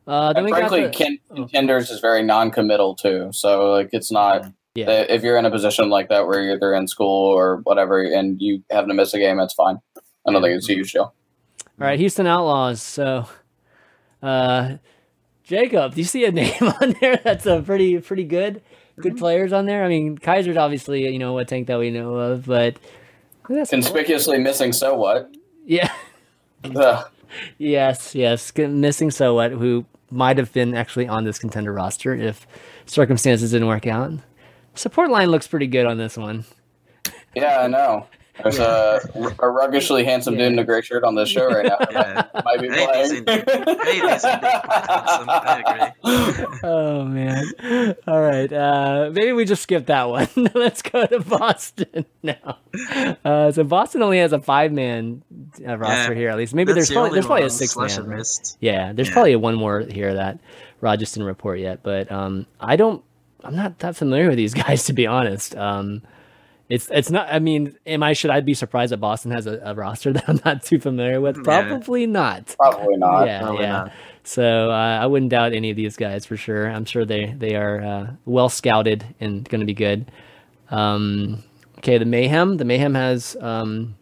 Uh 0.07 0.33
then 0.33 0.37
And 0.37 0.45
we 0.45 0.51
frankly, 0.51 0.81
got 0.81 0.91
the, 0.91 0.97
Ken- 0.97 1.19
oh. 1.31 1.35
contenders 1.35 1.89
is 1.89 1.99
very 1.99 2.23
non-committal 2.23 2.95
too. 2.95 3.29
So 3.31 3.71
like, 3.71 3.89
it's 3.91 4.11
not 4.11 4.51
Yeah. 4.75 4.85
that 4.85 5.09
if 5.09 5.23
you're 5.23 5.37
in 5.37 5.45
a 5.45 5.51
position 5.51 5.89
like 5.89 6.09
that 6.09 6.27
where 6.27 6.41
you're 6.41 6.55
either 6.55 6.73
in 6.73 6.87
school 6.87 7.27
or 7.33 7.57
whatever, 7.63 8.01
and 8.03 8.41
you 8.41 8.63
happen 8.71 8.89
to 8.89 8.95
miss 8.95 9.13
a 9.13 9.19
game, 9.19 9.37
that's 9.37 9.53
fine. 9.53 9.77
I 10.27 10.31
don't 10.31 10.41
think 10.41 10.55
it's 10.57 10.69
a 10.69 10.73
huge 10.73 10.93
deal. 10.93 11.13
All 11.79 11.87
right, 11.87 11.99
Houston 11.99 12.27
Outlaws. 12.27 12.81
So, 12.81 13.25
uh, 14.21 14.77
Jacob, 15.43 15.95
do 15.95 16.01
you 16.01 16.05
see 16.05 16.25
a 16.25 16.31
name 16.41 16.61
on 16.81 16.95
there 17.01 17.19
that's 17.23 17.45
a 17.47 17.61
pretty 17.61 17.99
pretty 17.99 18.23
good 18.23 18.61
good 18.97 19.17
players 19.17 19.51
on 19.51 19.65
there? 19.65 19.83
I 19.83 19.87
mean, 19.89 20.17
Kaiser's 20.17 20.57
obviously 20.57 21.11
you 21.11 21.19
know 21.19 21.37
a 21.39 21.45
tank 21.45 21.67
that 21.67 21.79
we 21.79 21.89
know 21.91 22.13
of, 22.15 22.45
but 22.45 22.77
Conspicuously 23.43 24.37
missing. 24.39 24.71
So 24.73 24.95
what? 24.95 25.33
yeah, 25.65 25.91
Ugh. 26.75 27.09
yes, 27.57 28.15
yes, 28.15 28.51
missing 28.55 29.11
so 29.11 29.35
what 29.35 29.51
who 29.51 29.85
might 30.09 30.37
have 30.37 30.51
been 30.53 30.75
actually 30.75 31.07
on 31.07 31.23
this 31.23 31.39
contender 31.39 31.71
roster 31.73 32.13
if 32.13 32.45
circumstances 32.85 33.51
didn't 33.51 33.67
work 33.67 33.87
out. 33.87 34.11
Support 34.75 35.09
line 35.09 35.29
looks 35.29 35.47
pretty 35.47 35.67
good 35.67 35.85
on 35.85 35.97
this 35.97 36.17
one. 36.17 36.45
Yeah, 37.35 37.61
I 37.61 37.67
know. 37.67 38.07
There's 38.41 38.59
a, 38.59 38.99
a 39.39 39.49
ruggishly 39.49 40.03
handsome 40.03 40.35
dude 40.35 40.51
in 40.53 40.57
a 40.59 40.63
gray 40.63 40.81
shirt 40.81 41.03
on 41.03 41.15
this 41.15 41.29
show 41.29 41.47
right 41.47 41.65
now. 41.65 41.77
Yeah. 41.91 42.25
Might 42.45 42.61
be 42.61 42.67
playing. 42.69 42.87
hey, 42.87 43.01
he's 43.01 43.11
indeed 43.11 43.45
quite 43.45 43.87
handsome. 43.87 44.39
I 45.29 45.93
agree. 46.03 46.45
Oh 46.63 47.03
man! 47.05 47.95
All 48.07 48.21
right, 48.21 48.51
uh, 48.51 49.09
maybe 49.13 49.31
we 49.33 49.45
just 49.45 49.63
skip 49.63 49.87
that 49.87 50.09
one. 50.09 50.27
Let's 50.55 50.81
go 50.81 51.05
to 51.05 51.19
Boston 51.19 52.05
now. 52.23 52.57
Uh, 53.25 53.51
so 53.51 53.63
Boston 53.63 54.01
only 54.01 54.19
has 54.19 54.33
a 54.33 54.39
five-man 54.39 55.23
uh, 55.67 55.77
roster 55.77 56.13
Yeah, 56.13 56.19
here, 56.19 56.29
at 56.29 56.37
least. 56.37 56.53
Maybe 56.53 56.73
there's 56.73 56.87
the 56.87 56.93
probably 56.95 57.11
there's 57.11 57.25
probably 57.25 57.45
a 57.45 57.49
six-man. 57.49 57.89
Slasher 57.89 58.07
right? 58.09 58.55
Yeah, 58.59 58.93
there's 58.93 59.09
Yeah. 59.09 59.13
probably 59.13 59.35
one 59.35 59.55
more 59.55 59.81
here 59.81 60.13
that 60.13 60.39
Rod 60.79 60.99
just 60.99 61.13
didn't 61.13 61.27
report 61.27 61.59
yet, 61.59 61.83
but 61.83 62.11
um, 62.11 62.45
I 62.59 62.75
don't. 62.77 63.03
I'm 63.43 63.55
not 63.55 63.79
that 63.79 63.95
familiar 63.95 64.29
with 64.29 64.37
these 64.37 64.53
guys 64.53 64.85
to 64.85 64.93
be 64.93 65.07
honest. 65.07 65.55
Um, 65.55 66.01
it's 66.71 66.89
it's 66.89 67.11
not. 67.11 67.27
I 67.29 67.39
mean, 67.39 67.77
am 67.85 68.01
I? 68.01 68.13
Should 68.13 68.31
I 68.31 68.39
be 68.39 68.53
surprised 68.53 68.93
that 68.93 68.97
Boston 68.97 69.31
has 69.31 69.45
a, 69.45 69.59
a 69.63 69.75
roster 69.75 70.13
that 70.13 70.23
I'm 70.27 70.39
not 70.45 70.63
too 70.63 70.79
familiar 70.79 71.19
with? 71.19 71.35
Yeah. 71.37 71.43
Probably 71.43 72.07
not. 72.07 72.55
Probably 72.57 72.95
not. 72.95 73.27
yeah, 73.27 73.41
Probably 73.41 73.63
yeah. 73.63 73.71
not. 73.71 73.91
So 74.23 74.71
uh, 74.71 74.99
I 75.01 75.05
wouldn't 75.05 75.31
doubt 75.31 75.53
any 75.53 75.69
of 75.71 75.75
these 75.75 75.97
guys 75.97 76.25
for 76.25 76.37
sure. 76.37 76.69
I'm 76.69 76.85
sure 76.85 77.03
they 77.03 77.33
they 77.37 77.55
are 77.55 77.81
uh, 77.81 78.11
well 78.25 78.47
scouted 78.47 79.03
and 79.19 79.47
going 79.49 79.59
to 79.59 79.65
be 79.65 79.73
good. 79.73 80.09
Um, 80.69 81.43
okay, 81.79 81.97
the 81.97 82.05
Mayhem. 82.05 82.55
The 82.55 82.65
Mayhem 82.65 82.95
has 82.95 83.35
um, 83.41 83.95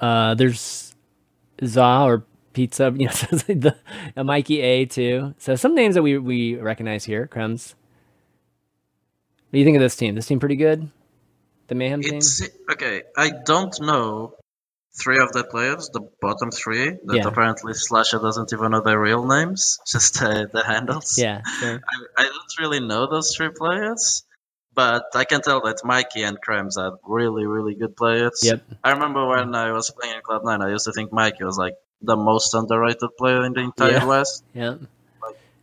uh, 0.00 0.34
there's 0.34 0.96
Za 1.64 2.00
or 2.02 2.24
Pizza. 2.52 2.92
You 2.96 3.06
know, 3.06 3.12
so 3.12 3.28
it's 3.30 3.48
like 3.48 3.60
the 3.60 3.76
a 4.16 4.24
Mikey 4.24 4.60
A 4.60 4.86
too. 4.86 5.34
So 5.38 5.54
some 5.54 5.76
names 5.76 5.94
that 5.94 6.02
we 6.02 6.18
we 6.18 6.56
recognize 6.56 7.04
here. 7.04 7.28
Krems. 7.32 7.74
What 9.50 9.52
do 9.52 9.58
you 9.60 9.64
think 9.64 9.76
of 9.76 9.82
this 9.82 9.94
team? 9.94 10.16
This 10.16 10.26
team 10.26 10.40
pretty 10.40 10.56
good. 10.56 10.90
The 11.68 11.74
Mayhem. 11.74 12.00
It's 12.02 12.42
okay. 12.70 13.02
I 13.16 13.30
don't 13.44 13.74
know 13.80 14.34
three 15.02 15.18
of 15.18 15.32
the 15.32 15.42
players, 15.44 15.88
the 15.92 16.08
bottom 16.20 16.50
three, 16.50 16.90
that 17.04 17.16
Yeah. 17.16 17.26
apparently 17.26 17.74
Slasher 17.74 18.18
doesn't 18.20 18.52
even 18.52 18.70
know 18.72 18.80
their 18.80 19.00
real 19.00 19.26
names, 19.26 19.80
just 19.90 20.22
uh, 20.22 20.46
the 20.52 20.62
handles. 20.64 21.18
Yeah. 21.18 21.42
Sure. 21.58 21.80
I, 22.16 22.22
I 22.22 22.24
don't 22.24 22.58
really 22.60 22.80
know 22.80 23.08
those 23.10 23.34
three 23.34 23.48
players, 23.50 24.22
but 24.74 25.06
I 25.14 25.24
can 25.24 25.40
tell 25.42 25.62
that 25.62 25.80
Mikey 25.84 26.22
and 26.22 26.38
Krems 26.40 26.76
are 26.78 26.98
really, 27.06 27.44
really 27.46 27.74
good 27.74 27.96
players. 27.96 28.40
Yep. 28.44 28.62
I 28.84 28.92
remember 28.92 29.26
when 29.26 29.54
I 29.54 29.72
was 29.72 29.90
playing 29.90 30.14
in 30.16 30.22
Cloud9, 30.22 30.64
I 30.64 30.70
used 30.70 30.84
to 30.84 30.92
think 30.92 31.12
Mikey 31.12 31.42
was 31.44 31.58
like 31.58 31.74
the 32.02 32.16
most 32.16 32.54
underrated 32.54 33.16
player 33.18 33.44
in 33.44 33.52
the 33.54 33.60
entire 33.62 33.92
Yeah. 33.92 34.04
West, 34.06 34.44
Yeah. 34.54 34.76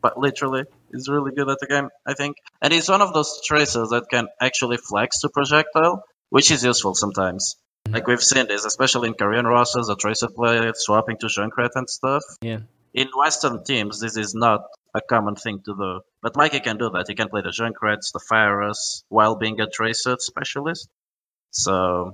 but 0.01 0.17
literally, 0.17 0.65
he's 0.93 1.09
really 1.09 1.31
good 1.31 1.49
at 1.49 1.57
the 1.59 1.67
game, 1.67 1.89
I 2.05 2.13
think. 2.13 2.37
And 2.61 2.73
he's 2.73 2.89
one 2.89 3.01
of 3.01 3.13
those 3.13 3.41
tracers 3.45 3.89
that 3.89 4.05
can 4.09 4.27
actually 4.39 4.77
flex 4.77 5.21
to 5.21 5.29
projectile, 5.29 6.03
which 6.29 6.51
is 6.51 6.63
useful 6.63 6.95
sometimes. 6.95 7.55
Mm-hmm. 7.85 7.95
Like 7.95 8.07
we've 8.07 8.23
seen 8.23 8.47
this, 8.47 8.65
especially 8.65 9.09
in 9.09 9.15
Korean 9.15 9.45
rosters, 9.45 9.89
a 9.89 9.95
tracer 9.95 10.27
player 10.27 10.71
swapping 10.75 11.17
to 11.17 11.27
Junkrat 11.27 11.71
and 11.75 11.89
stuff. 11.89 12.23
Yeah. 12.41 12.59
In 12.93 13.07
Western 13.15 13.63
teams, 13.63 13.99
this 13.99 14.17
is 14.17 14.35
not 14.35 14.61
a 14.93 15.01
common 15.01 15.35
thing 15.35 15.61
to 15.65 15.75
do. 15.75 16.01
But 16.21 16.35
Mikey 16.35 16.59
can 16.59 16.77
do 16.77 16.89
that. 16.91 17.05
He 17.07 17.15
can 17.15 17.29
play 17.29 17.41
the 17.41 17.49
Junkrats, 17.49 18.11
the 18.11 18.21
Pharahs, 18.31 19.03
while 19.09 19.35
being 19.35 19.59
a 19.61 19.67
tracer 19.67 20.17
specialist. 20.19 20.89
So, 21.51 22.13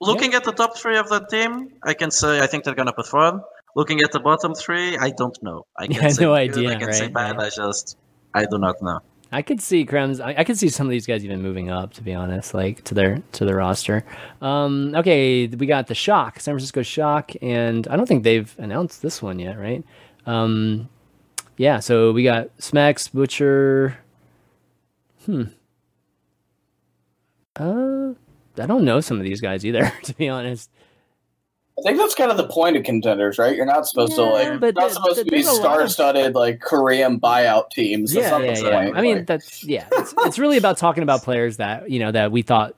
looking 0.00 0.34
at 0.34 0.44
the 0.44 0.52
top 0.52 0.76
three 0.76 0.98
of 0.98 1.08
the 1.08 1.20
team, 1.20 1.68
I 1.84 1.94
can 1.94 2.10
say 2.10 2.40
I 2.40 2.46
think 2.46 2.64
they're 2.64 2.74
gonna 2.74 2.92
perform. 2.92 3.42
Looking 3.74 4.00
at 4.02 4.12
the 4.12 4.20
bottom 4.20 4.54
three, 4.54 4.96
I 4.98 5.10
don't 5.10 5.36
know. 5.42 5.66
I 5.76 5.86
can 5.86 5.96
Yeah, 5.96 6.08
say 6.08 6.22
no 6.24 6.30
good, 6.34 6.56
idea, 6.56 6.70
I 6.72 6.74
can 6.76 6.92
say 6.92 7.08
bad. 7.08 7.36
right. 7.36 7.46
I 7.46 7.50
just 7.50 7.96
I 8.34 8.44
do 8.44 8.58
not 8.58 8.76
know. 8.82 9.00
I 9.34 9.40
could 9.40 9.62
see 9.62 9.86
Krems. 9.86 10.22
I, 10.22 10.34
I 10.38 10.44
could 10.44 10.58
see 10.58 10.68
some 10.68 10.86
of 10.86 10.90
these 10.90 11.06
guys 11.06 11.24
even 11.24 11.40
moving 11.40 11.70
up. 11.70 11.94
To 11.94 12.02
be 12.02 12.12
honest, 12.12 12.52
like 12.52 12.84
to 12.84 12.94
their 12.94 13.22
to 13.32 13.44
the 13.46 13.54
roster. 13.54 14.04
Um, 14.42 14.94
okay, 14.94 15.46
we 15.46 15.66
got 15.66 15.86
the 15.86 15.94
Shock, 15.94 16.38
San 16.40 16.52
Francisco 16.52 16.82
Shock, 16.82 17.32
and 17.40 17.88
I 17.88 17.96
don't 17.96 18.06
think 18.06 18.24
they've 18.24 18.54
announced 18.58 19.00
this 19.00 19.22
one 19.22 19.38
yet, 19.38 19.58
right? 19.58 19.82
Um, 20.26 20.90
yeah, 21.56 21.80
so 21.80 22.12
we 22.12 22.24
got 22.24 22.50
Smacks, 22.58 23.08
Butcher. 23.08 23.98
Hmm. 25.24 25.44
Uh, 27.56 28.12
I 28.58 28.66
don't 28.66 28.84
know 28.84 29.00
some 29.00 29.18
of 29.18 29.24
these 29.24 29.40
guys 29.40 29.64
either. 29.64 29.90
To 30.04 30.14
be 30.14 30.28
honest, 30.28 30.70
I 31.78 31.82
think 31.82 31.98
that's 31.98 32.14
kind 32.14 32.30
of 32.30 32.36
the 32.36 32.46
point 32.46 32.76
of 32.76 32.84
contenders, 32.84 33.38
right? 33.38 33.56
You're 33.56 33.64
not 33.66 33.86
supposed 33.86 34.14
to 34.16 34.24
like. 34.24 34.60
but 34.60 34.74
not 34.74 34.88
the- 34.88 34.94
supposed 34.94 35.18
the- 35.20 35.24
to 35.24 35.30
be 35.30 35.36
there's 35.42 35.48
a 35.48 35.50
of- 35.52 35.56
star-studded 35.56 36.34
like 36.34 36.60
Korean 36.60 37.18
buyout 37.18 37.70
teams. 37.70 38.12
That's 38.12 38.26
yeah, 38.26 38.30
not 38.30 38.44
yeah, 38.44 38.54
the 38.54 38.60
yeah. 38.62 38.84
point. 38.84 38.96
I 38.96 39.00
mean, 39.00 39.16
Like, 39.18 39.26
that's 39.26 39.64
yeah. 39.64 39.86
It's, 39.92 40.14
it's 40.18 40.38
really 40.38 40.58
about 40.58 40.76
talking 40.76 41.02
about 41.02 41.22
players 41.22 41.56
that 41.56 41.90
you 41.90 41.98
know 41.98 42.12
that 42.12 42.30
we 42.30 42.42
thought 42.42 42.74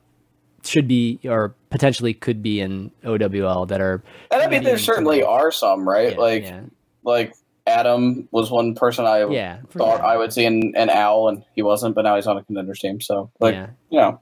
should 0.63 0.87
be 0.87 1.19
or 1.25 1.53
potentially 1.69 2.13
could 2.13 2.41
be 2.41 2.61
in 2.61 2.89
OWL 3.03 3.65
that 3.67 3.81
are. 3.81 4.01
And 4.31 4.41
I 4.41 4.47
mean, 4.47 4.63
there 4.63 4.77
certainly 4.77 5.21
are 5.23 5.51
some, 5.51 5.87
right? 5.87 6.13
Yeah, 6.13 6.19
like, 6.19 6.43
yeah, 6.43 6.61
like 7.03 7.33
Adam 7.67 8.27
was 8.31 8.49
one 8.49 8.75
person 8.75 9.05
I 9.05 9.27
yeah, 9.27 9.57
thought 9.71 9.97
sure. 9.97 10.05
I 10.05 10.17
would 10.17 10.31
see 10.31 10.45
in 10.45 10.73
an 10.75 10.89
owl, 10.89 11.27
and 11.27 11.43
he 11.53 11.61
wasn't, 11.61 11.95
but 11.95 12.03
now 12.03 12.15
he's 12.15 12.27
on 12.27 12.37
a 12.37 12.43
contenders 12.43 12.79
team. 12.79 13.01
So, 13.01 13.29
like, 13.39 13.55
yeah. 13.55 13.67
you 13.89 13.99
know, 13.99 14.21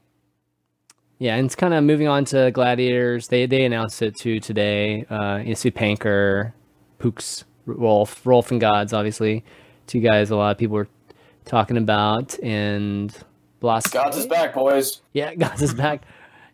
Yeah, 1.24 1.36
and 1.36 1.46
it's 1.46 1.54
kind 1.54 1.72
of 1.72 1.82
moving 1.84 2.06
on 2.06 2.26
to 2.26 2.50
Gladiators. 2.50 3.28
They 3.28 3.46
they 3.46 3.64
announced 3.64 4.02
it 4.02 4.14
too 4.14 4.40
today. 4.40 5.06
Uh, 5.08 5.40
you 5.42 5.54
see 5.54 5.70
Panker, 5.70 6.52
Pooks, 6.98 7.46
Rolf, 7.64 8.26
Rolf 8.26 8.50
and 8.50 8.60
Gods, 8.60 8.92
obviously, 8.92 9.42
two 9.86 10.00
guys 10.00 10.30
a 10.30 10.36
lot 10.36 10.50
of 10.50 10.58
people 10.58 10.74
were 10.74 10.88
talking 11.46 11.78
about, 11.78 12.38
and 12.40 13.16
Blas. 13.60 13.86
Gods 13.86 14.18
is 14.18 14.26
back, 14.26 14.52
boys. 14.52 15.00
Yeah, 15.14 15.34
Gods 15.46 15.62
is 15.62 15.72
back. 15.72 16.02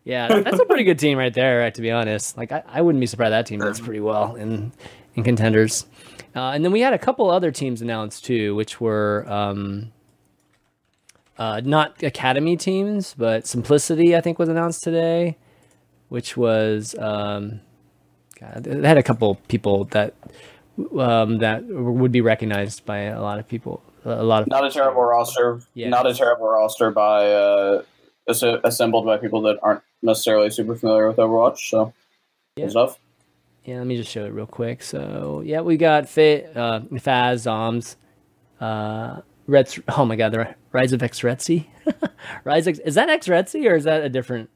Yeah, 0.04 0.28
that's 0.40 0.60
a 0.60 0.64
pretty 0.64 0.84
good 0.84 1.00
team 1.00 1.18
right 1.18 1.34
there. 1.34 1.58
Right, 1.58 1.74
To 1.74 1.82
be 1.82 1.90
honest, 1.90 2.36
like 2.36 2.52
I, 2.52 2.62
I 2.64 2.80
wouldn't 2.80 3.00
be 3.00 3.08
surprised 3.08 3.32
that 3.32 3.46
team 3.46 3.58
does 3.58 3.80
pretty 3.80 3.98
well 3.98 4.36
in 4.36 4.70
in 5.16 5.24
contenders. 5.24 5.84
Uh, 6.36 6.50
and 6.50 6.64
then 6.64 6.70
we 6.70 6.80
had 6.80 6.92
a 6.92 6.98
couple 6.98 7.28
other 7.28 7.50
teams 7.50 7.82
announced 7.82 8.24
too, 8.24 8.54
which 8.54 8.80
were 8.80 9.26
um, 9.28 9.90
uh, 11.40 11.60
not 11.64 12.02
academy 12.02 12.56
teams, 12.56 13.14
but 13.16 13.46
Simplicity 13.46 14.14
I 14.14 14.20
think 14.20 14.38
was 14.38 14.48
announced 14.50 14.84
today, 14.84 15.36
which 16.10 16.36
was 16.36 16.94
um, 16.98 17.60
God, 18.38 18.64
they 18.64 18.86
had 18.86 18.98
a 18.98 19.02
couple 19.02 19.36
people 19.48 19.84
that 19.86 20.14
um, 20.96 21.38
that 21.38 21.64
would 21.64 22.12
be 22.12 22.20
recognized 22.20 22.84
by 22.84 22.98
a 22.98 23.20
lot 23.20 23.38
of 23.38 23.48
people. 23.48 23.82
A 24.04 24.22
lot 24.22 24.42
of 24.42 24.48
Not 24.48 24.64
a 24.66 24.70
terrible 24.70 25.02
roster. 25.02 25.60
Yeah. 25.74 25.88
Not 25.88 26.06
a 26.06 26.14
terrible 26.14 26.48
roster 26.48 26.90
by 26.90 27.32
uh, 27.32 27.82
as- 28.28 28.42
assembled 28.42 29.04
by 29.06 29.16
people 29.18 29.42
that 29.42 29.58
aren't 29.62 29.82
necessarily 30.02 30.50
super 30.50 30.74
familiar 30.74 31.08
with 31.08 31.16
Overwatch. 31.18 31.68
So, 31.68 31.92
Yeah. 32.56 32.68
stuff. 32.68 32.98
Yeah, 33.64 33.78
let 33.78 33.86
me 33.86 33.96
just 33.96 34.10
show 34.10 34.24
it 34.24 34.30
real 34.32 34.46
quick. 34.46 34.82
So 34.82 35.42
yeah, 35.44 35.60
we 35.60 35.76
got 35.76 36.08
Fit, 36.08 36.56
uh, 36.56 36.80
Faz, 36.94 37.44
Zoms, 37.46 37.96
uh, 38.60 39.20
Reds. 39.50 39.78
Oh 39.88 40.04
my 40.04 40.16
God, 40.16 40.32
the 40.32 40.54
Rise 40.72 40.92
of 40.92 41.02
X 41.02 41.20
Retzi. 41.20 41.66
Rise 42.44 42.66
X, 42.68 42.78
is 42.78 42.94
that 42.94 43.08
X 43.08 43.26
Retzi 43.28 43.68
or 43.70 43.74
is 43.74 43.84
that 43.84 44.02
a 44.04 44.08
different? 44.08 44.48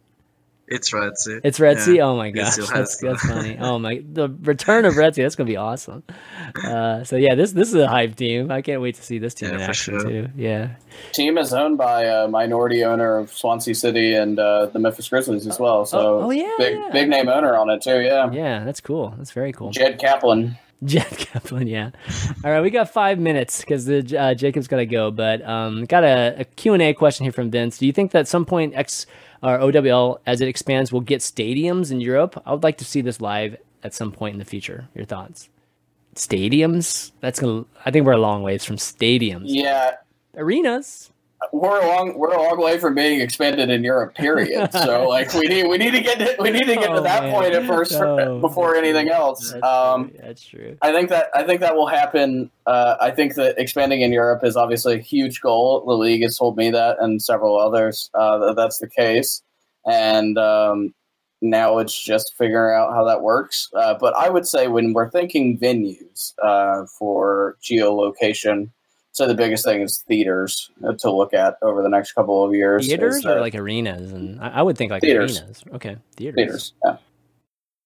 It's 0.67 0.93
Retzi. 0.93 1.41
It's 1.45 1.59
Retzi. 1.59 1.97
Yeah. 1.97 2.05
Oh 2.05 2.17
my 2.17 2.31
gosh, 2.31 2.57
that's 2.57 2.97
that's 2.97 3.27
funny. 3.27 3.59
Oh 3.61 3.79
my, 3.79 4.03
the 4.11 4.31
return 4.31 4.87
of 4.87 4.95
Retzi. 4.95 5.17
That's 5.17 5.37
gonna 5.37 5.47
be 5.47 5.59
awesome. 5.59 6.03
Uh, 6.65 7.05
so 7.05 7.17
yeah, 7.17 7.35
this 7.35 7.53
this 7.53 7.69
is 7.69 7.75
a 7.75 7.87
hype 7.87 8.15
team. 8.17 8.51
I 8.51 8.63
can't 8.63 8.81
wait 8.81 8.95
to 8.95 9.03
see 9.03 9.19
this 9.19 9.35
team 9.35 9.51
Yeah, 9.51 9.55
in 9.57 9.61
for 9.61 9.65
action 9.71 10.01
sure. 10.01 10.09
too. 10.09 10.29
Yeah, 10.37 10.77
Team 11.13 11.37
is 11.37 11.53
owned 11.53 11.77
by 11.77 12.05
a 12.05 12.29
minority 12.29 12.83
owner 12.83 13.19
of 13.19 13.31
Swansea 13.31 13.75
City 13.75 14.15
and 14.15 14.39
uh, 14.39 14.67
the 14.67 14.79
Memphis 14.79 15.07
Grizzlies 15.11 15.47
as 15.47 15.59
well. 15.61 15.85
So, 15.85 15.99
Oh- 15.99 16.23
oh, 16.27 16.31
yeah, 16.31 16.51
big 16.57 16.79
yeah. 16.79 16.89
big 16.93 17.09
name 17.11 17.29
owner 17.29 17.55
on 17.57 17.69
it 17.69 17.83
too. 17.83 18.01
Yeah, 18.01 18.31
yeah, 18.33 18.65
that's 18.65 18.81
cool. 18.81 19.13
That's 19.19 19.33
very 19.33 19.53
cool. 19.53 19.71
Jed 19.71 19.99
Kaplan. 19.99 20.57
Jed 20.89 21.17
Kaplan, 21.17 21.67
yeah. 21.67 21.91
All 22.45 22.51
right, 22.51 22.61
we 22.61 22.69
got 22.69 22.91
five 22.91 23.19
minutes 23.19 23.61
because 23.61 23.87
the 23.87 24.19
uh, 24.19 24.35
Jacob's 24.35 24.69
got 24.69 24.77
to 24.77 24.87
go, 24.87 25.11
but 25.11 25.41
um, 25.43 25.87
got 25.87 26.05
a, 26.05 26.35
a 26.41 26.45
Q 26.45 26.75
and 26.75 26.83
A 26.83 26.93
question 26.93 27.25
here 27.25 27.33
from 27.33 27.51
Vince. 27.51 27.79
Do 27.79 27.87
you 27.87 27.93
think 27.93 28.11
that 28.11 28.21
at 28.21 28.29
some 28.29 28.45
point 28.45 28.75
X 28.75 29.07
or 29.43 29.59
OWL, 29.61 30.21
as 30.27 30.43
it 30.43 30.49
expands, 30.49 30.93
will 30.93 31.01
get 31.01 31.21
stadiums 31.21 31.91
in 31.91 32.03
Europe? 32.03 32.41
I 32.45 32.53
would 32.53 32.63
like 32.63 32.79
to 32.79 32.85
see 32.85 33.01
this 33.01 33.21
live 33.21 33.57
at 33.83 33.95
some 33.95 34.13
point 34.13 34.35
in 34.35 34.39
the 34.39 34.45
future. 34.45 34.89
Your 34.95 35.07
thoughts? 35.07 35.49
Stadiums? 36.17 37.13
That's 37.21 37.41
gonna. 37.41 37.65
I 37.87 37.91
think 37.91 38.05
we're 38.05 38.13
a 38.13 38.19
long 38.19 38.43
ways 38.43 38.65
from 38.65 38.77
stadiums. 38.77 39.45
Yeah, 39.47 39.93
Arenas. 40.37 41.11
We're 41.53 41.81
a 41.81 41.87
long 41.89 42.19
we're 42.19 42.33
a 42.33 42.43
long 42.43 42.61
way 42.61 42.79
from 42.79 42.95
being 42.95 43.21
expanded 43.21 43.71
in 43.71 43.83
Europe. 43.85 44.15
Period. 44.15 44.71
so 44.73 45.09
like 45.09 45.33
we 45.35 45.43
need 45.49 45.69
we 45.69 45.79
need 45.79 45.93
to 45.93 46.01
get 46.01 46.19
to, 46.19 46.37
we 46.41 46.51
need 46.51 46.67
to 46.67 46.75
get 46.77 46.91
Oh, 46.91 46.97
to 46.97 47.01
that 47.03 47.25
man. 47.25 47.33
point 47.33 47.55
at 47.55 47.67
first 47.67 47.93
No. 47.93 48.39
before 48.41 48.77
anything 48.77 49.09
else. 49.11 49.53
That's 49.53 49.65
Um, 49.65 50.11
true. 50.11 50.19
That's 50.23 50.45
true. 50.45 50.77
I 50.83 50.93
think 50.93 51.09
that 51.11 51.29
I 51.35 51.43
think 51.45 51.61
that 51.61 51.75
will 51.77 51.87
happen. 51.87 52.51
Uh, 52.67 52.97
I 53.01 53.11
think 53.11 53.35
that 53.35 53.59
expanding 53.59 54.01
in 54.03 54.13
Europe 54.13 54.45
is 54.45 54.57
obviously 54.57 54.95
a 54.95 54.99
huge 54.99 55.41
goal. 55.41 55.85
The 55.87 55.93
league 55.95 56.23
has 56.23 56.37
told 56.39 56.57
me 56.57 56.71
that, 56.71 56.97
and 57.01 57.21
several 57.23 57.59
others 57.59 58.11
uh, 58.15 58.39
that 58.39 58.57
that's 58.57 58.79
the 58.79 58.89
case. 58.89 59.43
And 59.87 60.39
um, 60.39 60.95
now 61.43 61.77
it's 61.79 61.99
just 62.01 62.35
figuring 62.39 62.75
out 62.79 62.95
how 62.95 63.05
that 63.05 63.21
works. 63.21 63.69
Uh, 63.75 63.93
but 63.95 64.15
I 64.17 64.31
would 64.31 64.47
say 64.47 64.67
when 64.69 64.95
we're 64.95 65.11
thinking 65.11 65.59
venues 65.59 66.33
uh, 66.43 66.87
for 66.87 67.57
geolocation, 67.63 68.71
so 69.15 69.29
the 69.29 69.35
biggest 69.35 69.65
thing 69.65 69.81
is 69.81 69.99
theaters 70.09 70.73
uh, 70.85 70.93
to 70.99 71.11
look 71.11 71.33
at 71.33 71.57
over 71.63 71.83
the 71.83 71.89
next 71.89 72.13
couple 72.13 72.45
of 72.45 72.53
years. 72.53 72.87
Theaters 72.89 73.17
is 73.19 73.25
or 73.25 73.41
like 73.41 73.55
arenas, 73.55 74.13
and 74.13 74.41
I, 74.41 74.49
I 74.49 74.63
would 74.63 74.77
think 74.77 74.91
like 74.91 75.03
Theaters. 75.03 75.39
arenas. 75.41 75.65
Okay, 75.73 75.97
theaters. 76.17 76.35
theaters? 76.35 76.73
Yeah. 76.85 76.97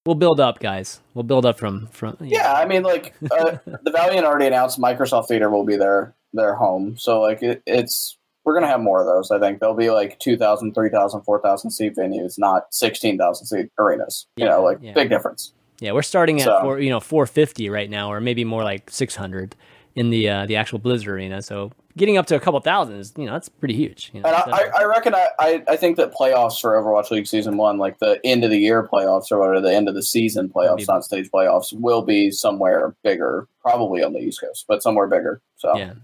We'll 0.07 0.15
build 0.15 0.41
up, 0.41 0.59
guys. 0.59 1.01
We'll 1.13 1.25
build 1.25 1.45
up 1.45 1.59
from 1.59 1.89
from. 1.89 2.17
Yeah, 2.21 2.55
I 2.55 2.65
mean, 2.65 2.83
like 2.83 3.15
uh, 3.31 3.59
the 3.67 3.91
Valiant 3.93 4.27
already 4.27 4.47
announced 4.47 4.81
Microsoft 4.81 5.29
Theater 5.29 5.51
will 5.51 5.67
be 5.67 5.77
their 5.77 6.15
their 6.33 6.55
home, 6.55 6.97
so 6.97 7.21
like 7.21 7.43
it, 7.43 7.63
it's 7.67 8.17
we're 8.43 8.55
gonna 8.55 8.67
have 8.69 8.81
more 8.81 9.01
of 9.01 9.07
those. 9.07 9.31
I 9.31 9.39
think 9.39 9.61
there'll 9.61 9.75
be 9.75 9.91
like 9.91 10.19
2,000, 10.21 10.73
3,000, 10.73 11.21
4,000 11.21 11.71
seat 11.71 11.95
venues, 11.95 12.39
not 12.39 12.73
sixteen 12.73 13.19
thousand 13.19 13.49
seat 13.49 13.71
arenas. 13.79 14.27
You 14.37 14.47
know, 14.47 14.63
like 14.63 14.79
yeah. 14.81 14.95
big 14.95 15.11
difference. 15.11 15.53
Yeah, 15.79 15.93
we're 15.93 16.01
starting 16.03 16.41
at 16.41 16.47
So- 16.47 16.61
four, 16.63 16.81
you 16.81 16.89
know, 16.89 17.01
four 17.01 17.27
fifty 17.27 17.69
right 17.69 17.91
now, 17.91 18.11
or 18.11 18.19
maybe 18.23 18.45
more 18.45 18.65
like 18.65 18.89
six 18.89 19.15
hundred 19.15 19.55
in 19.99 20.11
the 20.11 20.29
uh, 20.29 20.47
the 20.47 20.55
actual 20.55 20.79
Blizzard 20.79 21.09
arena. 21.09 21.43
So 21.43 21.73
getting 21.97 22.17
up 22.17 22.27
to 22.27 22.37
a 22.37 22.41
couple 22.41 22.61
thousand 22.61 22.95
is, 22.95 23.13
you 23.17 23.27
know, 23.27 23.33
that's 23.33 23.49
pretty 23.49 23.75
huge. 23.75 24.13
You 24.15 24.21
know, 24.21 24.29
And 24.29 24.55
I, 24.55 24.71
I, 24.79 24.85
reckon 24.85 25.15
I, 25.15 25.27
I, 25.41 25.63
I 25.67 25.77
think 25.77 25.97
that 25.97 26.15
playoffs 26.15 26.61
for 26.61 26.81
Overwatch 26.81 27.11
League 27.11 27.27
season 27.27 27.57
one, 27.57 27.79
like 27.79 27.99
the 27.99 28.21
end 28.25 28.45
of 28.45 28.51
the 28.51 28.59
year 28.59 28.87
playoffs 28.87 29.33
or 29.33 29.41
whatever, 29.41 29.61
the 29.61 29.75
end 29.75 29.89
of 29.89 29.97
the 29.97 30.03
season 30.03 30.49
playoffs, 30.49 30.87
not 30.87 31.05
stage 31.05 31.29
playoffs, 31.31 31.73
will 31.73 32.03
be 32.03 32.31
somewhere 32.31 32.95
bigger, 33.03 33.49
probably 33.61 34.05
on 34.05 34.13
the 34.13 34.21
East 34.21 34.41
Coast, 34.41 34.67
but 34.69 34.83
somewhere 34.83 35.09
bigger. 35.09 35.43
So 35.57 35.77
yeah, 35.77 35.95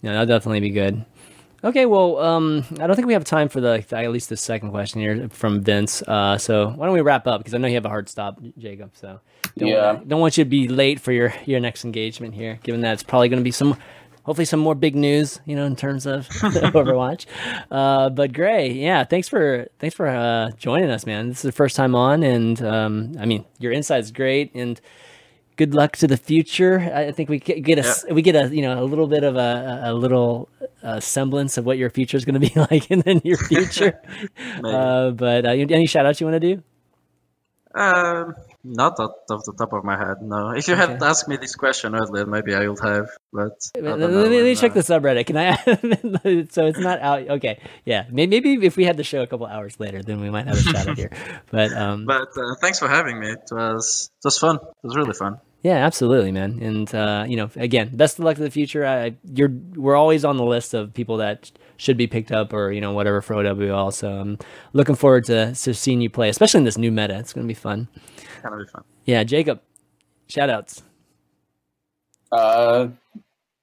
yeah, 0.00 0.12
that'll 0.12 0.26
definitely 0.26 0.60
be 0.60 0.70
good. 0.70 1.04
Okay, 1.64 1.86
well, 1.86 2.18
um, 2.18 2.64
I 2.78 2.86
don't 2.86 2.94
think 2.94 3.08
we 3.08 3.14
have 3.14 3.24
time 3.24 3.48
for 3.48 3.60
the 3.60 3.84
at 3.90 4.10
least 4.12 4.28
the 4.28 4.36
second 4.36 4.70
question 4.70 5.00
here 5.00 5.28
from 5.30 5.60
Vince. 5.62 6.02
Uh, 6.02 6.38
so 6.38 6.68
why 6.68 6.86
don't 6.86 6.94
we 6.94 7.00
wrap 7.00 7.26
up 7.26 7.40
because 7.40 7.52
I 7.52 7.58
know 7.58 7.66
you 7.66 7.74
have 7.74 7.84
a 7.84 7.88
hard 7.88 8.08
stop, 8.08 8.38
Jacob. 8.58 8.92
So 8.94 9.20
don't 9.56 9.68
Yeah. 9.68 9.98
don't 10.06 10.20
want 10.20 10.38
you 10.38 10.44
to 10.44 10.48
be 10.50 10.68
late 10.68 11.00
for 11.00 11.10
your 11.10 11.34
your 11.46 11.58
next 11.58 11.84
engagement 11.84 12.34
here, 12.34 12.60
given 12.62 12.82
that 12.82 12.92
it's 12.92 13.02
probably 13.02 13.28
going 13.28 13.40
to 13.40 13.44
be 13.44 13.50
some. 13.50 13.76
Hopefully, 14.24 14.44
some 14.44 14.60
more 14.60 14.74
big 14.74 14.94
news, 14.94 15.40
you 15.46 15.56
know, 15.56 15.64
in 15.64 15.74
terms 15.74 16.04
of 16.04 16.28
Overwatch. 16.74 17.24
Uh, 17.70 18.10
but 18.10 18.30
Greyy, 18.30 18.78
yeah, 18.78 19.02
thanks 19.02 19.26
for 19.26 19.66
thanks 19.78 19.96
for 19.96 20.06
uh, 20.06 20.50
joining 20.58 20.90
us, 20.90 21.06
man. 21.06 21.28
This 21.30 21.38
is 21.38 21.42
the 21.42 21.52
first 21.52 21.74
time 21.76 21.94
on, 21.94 22.22
and 22.22 22.60
um, 22.62 23.12
I 23.18 23.24
mean, 23.24 23.46
your 23.58 23.72
insight 23.72 24.00
is 24.00 24.12
great, 24.12 24.54
and 24.54 24.78
good 25.58 25.74
luck 25.74 25.96
to 25.98 26.06
the 26.06 26.16
future. 26.16 26.78
I 26.94 27.12
think 27.12 27.28
we 27.28 27.38
get 27.40 27.76
a 27.78 27.84
s- 27.84 28.06
we 28.10 28.22
get 28.22 28.34
a 28.34 28.48
you 28.54 28.62
know 28.62 28.80
a 28.82 28.86
little 28.86 29.06
bit 29.08 29.24
of 29.24 29.36
a 29.36 29.82
a 29.84 29.92
little 29.92 30.48
uh, 30.82 31.00
semblance 31.00 31.58
of 31.58 31.66
what 31.66 31.76
your 31.76 31.90
future 31.90 32.16
is 32.16 32.24
going 32.24 32.40
to 32.40 32.44
be 32.48 32.54
like 32.70 32.90
in 32.90 33.00
the 33.04 33.20
near 33.24 33.36
future. 33.36 34.00
Uh, 34.64 35.10
but 35.12 35.44
uh, 35.44 35.50
any 35.50 35.86
shout 35.86 36.06
outs 36.06 36.20
you 36.20 36.26
want 36.26 36.40
to 36.40 36.54
do? 36.54 36.62
Um, 37.74 38.34
not 38.64 38.98
off 38.98 39.12
off 39.30 39.42
the 39.44 39.52
top 39.56 39.72
of 39.72 39.84
my 39.84 39.96
head, 39.96 40.16
no. 40.22 40.50
If 40.50 40.66
you 40.68 40.74
had 40.74 40.90
Okay. 40.96 41.04
asked 41.06 41.28
me 41.28 41.36
this 41.36 41.54
question 41.54 41.94
earlier, 41.94 42.26
maybe 42.26 42.54
I 42.54 42.66
would 42.66 42.80
have. 42.80 43.06
But 43.32 43.54
Let, 43.76 44.00
let 44.00 44.10
me, 44.10 44.16
let 44.16 44.42
me 44.42 44.54
check 44.56 44.72
uh, 44.72 44.80
the 44.80 44.80
subreddit. 44.80 45.26
Can 45.26 45.36
I? 45.36 45.54
so 46.50 46.66
it's 46.66 46.78
not 46.80 46.98
out. 47.00 47.28
Okay, 47.38 47.60
yeah. 47.84 48.06
May- 48.10 48.26
Maybe 48.26 48.54
if 48.66 48.76
we 48.76 48.84
had 48.84 48.96
the 48.96 49.04
show 49.04 49.20
a 49.22 49.26
couple 49.28 49.46
hours 49.46 49.78
later, 49.78 50.02
then 50.02 50.20
we 50.20 50.30
might 50.30 50.46
have 50.48 50.56
a 50.58 50.62
shout 50.62 50.88
out 50.88 50.96
here. 50.96 51.12
But 51.52 51.72
um, 51.72 52.04
But 52.06 52.28
uh, 52.36 52.56
thanks 52.60 52.78
for 52.80 52.88
having 52.88 53.20
me. 53.20 53.30
It 53.32 53.46
was 53.52 54.10
it 54.18 54.24
was 54.26 54.38
fun. 54.38 54.56
It 54.56 54.86
was 54.86 54.96
really 54.96 55.14
fun. 55.14 55.38
Yeah, 55.62 55.84
absolutely, 55.84 56.30
man. 56.30 56.58
And 56.62 56.94
uh, 56.94 57.24
you 57.26 57.36
know, 57.36 57.50
again, 57.56 57.90
best 57.96 58.18
of 58.18 58.24
luck 58.24 58.36
to 58.36 58.42
the 58.42 58.50
future. 58.50 58.86
I, 58.86 59.16
you're 59.24 59.52
we're 59.74 59.96
always 59.96 60.24
on 60.24 60.36
the 60.36 60.44
list 60.44 60.72
of 60.72 60.94
people 60.94 61.16
that 61.16 61.50
should 61.76 61.96
be 61.96 62.06
picked 62.06 62.30
up 62.30 62.52
or 62.52 62.70
you 62.70 62.80
know 62.80 62.92
whatever 62.92 63.20
for 63.20 63.34
OWL. 63.34 63.90
So 63.90 64.08
I'm 64.08 64.38
looking 64.72 64.94
forward 64.94 65.24
to, 65.24 65.54
to 65.54 65.74
seeing 65.74 66.00
you 66.00 66.10
play, 66.10 66.28
especially 66.28 66.58
in 66.58 66.64
this 66.64 66.78
new 66.78 66.92
meta. 66.92 67.18
It's 67.18 67.32
gonna 67.32 67.46
be 67.46 67.54
fun. 67.54 67.88
Kind 68.40 68.54
of 68.54 68.66
be 68.66 68.70
fun. 68.70 68.84
Yeah, 69.04 69.24
Jacob, 69.24 69.60
shout 70.28 70.48
outs. 70.48 70.82
Uh, 72.30 72.88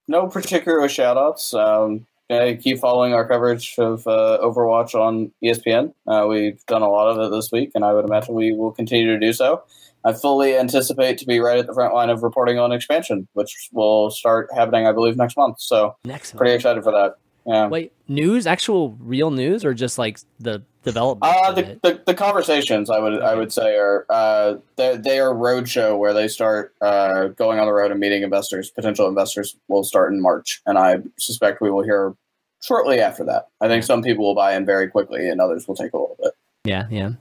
no 0.08 0.28
particular 0.28 0.90
shout 0.90 1.18
outs. 1.18 1.54
Um, 1.54 2.08
yeah, 2.30 2.54
keep 2.56 2.80
following 2.80 3.14
our 3.14 3.28
coverage 3.28 3.76
of 3.78 4.06
uh, 4.08 4.40
Overwatch 4.42 4.96
on 4.96 5.32
ESPN. 5.44 5.94
Uh, 6.08 6.26
we've 6.28 6.66
done 6.66 6.82
a 6.82 6.90
lot 6.90 7.08
of 7.08 7.20
it 7.20 7.36
this 7.36 7.52
week, 7.52 7.72
and 7.76 7.86
I 7.86 7.94
would 7.94 8.04
imagine 8.04 8.34
we 8.34 8.52
will 8.52 8.72
continue 8.72 9.14
to 9.14 9.20
do 9.20 9.32
so. 9.32 9.64
I 10.06 10.14
fully 10.14 10.56
anticipate 10.56 11.18
to 11.18 11.26
be 11.26 11.40
right 11.40 11.58
at 11.58 11.66
the 11.66 11.74
front 11.74 11.94
line 11.94 12.10
of 12.10 12.22
reporting 12.22 12.60
on 12.60 12.72
expansion, 12.72 13.28
which 13.34 13.70
will 13.72 14.12
start 14.12 14.50
happening, 14.56 14.86
I 14.86 14.92
believe, 14.92 15.18
next 15.18 15.36
month. 15.36 15.60
So, 15.60 15.96
Next 16.06 16.34
one. 16.34 16.38
pretty 16.38 16.54
excited 16.54 16.84
for 16.84 16.92
that. 16.92 17.16
Yeah. 17.46 17.68
Wait, 17.68 17.92
news? 18.08 18.48
Actual 18.48 18.98
real 19.00 19.32
news, 19.32 19.64
or 19.66 19.74
just 19.74 19.98
like 19.98 20.20
the 20.40 20.64
development? 20.84 21.32
Uh, 21.36 21.52
the, 21.52 21.80
the, 21.84 22.02
the 22.06 22.14
conversations 22.14 22.90
I 22.90 23.00
would 23.00 23.22
I 23.22 23.36
would 23.36 23.54
say 23.54 23.76
are 23.76 24.06
uh, 24.10 24.56
they 24.78 24.98
they 24.98 25.20
are 25.20 25.34
roadshow 25.34 25.98
where 25.98 26.14
they 26.14 26.28
start 26.28 26.74
uh, 26.82 27.28
going 27.28 27.60
on 27.60 27.68
the 27.68 27.74
road 27.74 27.92
and 27.92 28.00
meeting 28.00 28.24
investors. 28.24 28.72
Potential 28.72 29.08
investors 29.08 29.56
will 29.68 29.84
start 29.84 30.12
in 30.12 30.22
March, 30.22 30.62
and 30.66 30.78
I 30.80 30.98
suspect 31.20 31.62
we 31.62 31.70
will 31.70 31.84
hear 31.84 32.16
shortly 32.64 33.00
after 33.00 33.24
that. 33.26 33.50
I 33.62 33.68
think 33.68 33.84
some 33.84 34.02
people 34.02 34.26
will 34.26 34.36
buy 34.36 34.56
in 34.56 34.66
very 34.66 34.88
quickly, 34.88 35.30
and 35.30 35.40
others 35.40 35.68
will 35.68 35.76
take 35.76 35.94
a 35.94 35.98
little 35.98 36.18
bit. 36.20 36.34
Yeah, 36.66 36.88
yeah. 36.90 37.12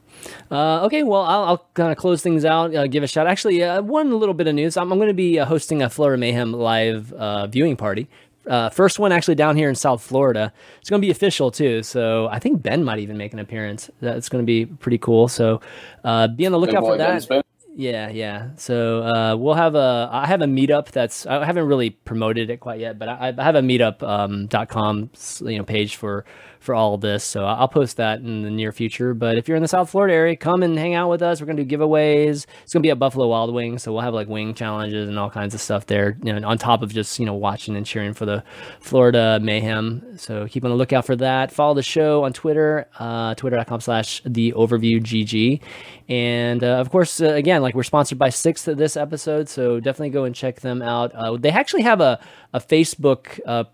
Uh, 0.51 0.85
okay, 0.87 1.03
well, 1.03 1.23
I'll, 1.23 1.45
I'll 1.45 1.69
kind 1.75 1.93
of 1.93 1.99
close 1.99 2.23
things 2.23 2.45
out. 2.45 2.75
Uh, 2.75 2.87
give 2.87 3.03
a 3.03 3.07
shout. 3.07 3.27
Actually, 3.27 3.63
uh, 3.63 3.83
one 3.83 4.19
little 4.19 4.35
bit 4.35 4.47
of 4.47 4.55
news. 4.55 4.77
I'm, 4.77 4.91
I'm 4.91 4.99
going 4.99 5.09
to 5.09 5.15
be 5.15 5.39
uh, 5.39 5.45
hosting 5.45 5.83
a 5.83 5.91
Florida 5.91 6.19
Mayhem 6.19 6.53
live 6.53 7.13
uh, 7.13 7.47
viewing 7.47 7.77
party. 7.77 8.09
Uh, 8.49 8.69
first 8.71 8.99
one 8.99 9.13
actually 9.13 9.35
down 9.35 9.57
here 9.57 9.69
in 9.69 9.75
South 9.75 10.03
Florida. 10.03 10.53
It's 10.81 10.91
going 10.91 11.01
to 11.01 11.07
be 11.07 11.11
official 11.11 11.51
too. 11.51 11.83
So 11.83 12.29
I 12.29 12.39
think 12.39 12.63
Ben 12.63 12.85
might 12.85 12.99
even 12.99 13.17
make 13.17 13.33
an 13.33 13.39
appearance. 13.39 13.91
That's 14.01 14.29
going 14.29 14.43
to 14.43 14.47
be 14.47 14.67
pretty 14.67 14.99
cool. 14.99 15.29
So 15.29 15.61
be 16.03 16.11
on 16.11 16.53
the 16.53 16.59
lookout 16.59 16.83
for 16.83 16.97
that. 16.99 17.44
Yeah, 17.77 18.09
yeah. 18.09 18.51
So 18.57 19.03
uh, 19.03 19.37
we'll 19.37 19.55
have 19.55 19.75
a. 19.75 20.09
I 20.13 20.27
have 20.27 20.43
a 20.43 20.47
meetup 20.47 20.93
that's. 20.93 21.27
I 21.27 21.45
haven't 21.45 21.67
really 21.67 21.91
promoted 21.91 22.49
it 22.49 22.61
quite 22.61 22.79
yet, 22.79 23.01
but 23.01 23.09
I, 23.09 23.35
I 23.37 23.43
have 23.43 23.57
a 23.57 23.63
meetup 23.63 24.01
um, 24.05 24.47
dot 24.47 24.69
com 24.69 25.11
you 25.41 25.59
know 25.59 25.65
page 25.65 25.97
for 25.97 26.25
for 26.61 26.75
all 26.75 26.95
of 26.95 27.01
this. 27.01 27.25
So 27.25 27.45
I'll 27.45 27.69
post 27.69 27.97
that 27.99 28.21
in 28.21 28.43
the 28.43 28.51
near 28.51 28.71
future. 28.71 29.13
But 29.13 29.37
if 29.37 29.49
you're 29.49 29.57
in 29.57 29.63
the 29.63 29.69
South 29.69 29.91
Florida 29.91 30.15
area, 30.15 30.37
come 30.37 30.63
and 30.63 30.79
hang 30.79 30.95
out 30.95 31.11
with 31.11 31.21
us. 31.21 31.41
We're 31.41 31.49
gonna 31.49 31.65
do 31.65 31.77
giveaways. 31.77 32.47
It's 32.63 32.73
gonna 32.73 32.83
be 32.83 32.91
at 32.91 32.99
Buffalo 33.01 33.27
Wild 33.27 33.53
Wings, 33.53 33.83
so 33.83 33.93
we'll 33.93 34.03
have 34.03 34.15
like 34.15 34.29
wing 34.29 34.55
challenges 34.55 35.09
and 35.09 35.19
all 35.19 35.29
kinds 35.29 35.53
of 35.53 35.61
stuff 35.61 35.87
there. 35.87 36.17
You 36.23 36.33
know, 36.33 36.49
on 36.49 36.59
top 36.59 36.81
of 36.83 36.93
just 36.95 37.19
you 37.19 37.27
know 37.27 37.35
watching 37.35 37.75
and 37.77 37.85
cheering 37.85 38.15
for 38.15 38.25
the 38.25 38.45
Florida 38.79 39.41
Mayhem. 39.43 40.17
So 40.17 40.47
keep 40.47 40.65
on 40.65 40.71
the 40.71 40.77
lookout 40.77 41.07
for 41.07 41.17
that. 41.17 41.51
Follow 41.51 41.75
the 41.75 41.83
show 41.83 42.23
on 42.23 42.33
Twitter, 42.33 42.87
uh, 43.01 43.35
twitter.com/slash 43.35 44.23
the 44.25 44.53
overview 44.53 45.03
GG, 45.03 45.61
and 46.09 46.63
uh, 46.63 46.77
of 46.77 46.91
course, 46.91 47.21
uh, 47.21 47.31
again, 47.35 47.64
like 47.65 47.75
we're 47.75 47.83
sponsored 47.83 48.19
by 48.19 48.29
Sixt 48.29 48.67
this 48.67 48.97
episode, 48.97 49.49
so 49.49 49.81
definitely 49.81 50.11
go 50.11 50.25
and 50.25 50.35
check 50.35 50.61
them 50.61 50.83
out. 50.83 51.13
Uh, 51.15 51.37
they 51.37 51.51
actually 51.51 51.83
have 51.83 52.01
a 52.01 52.21
a 52.53 52.61
Facebook 52.61 53.41
uh, 53.45 53.65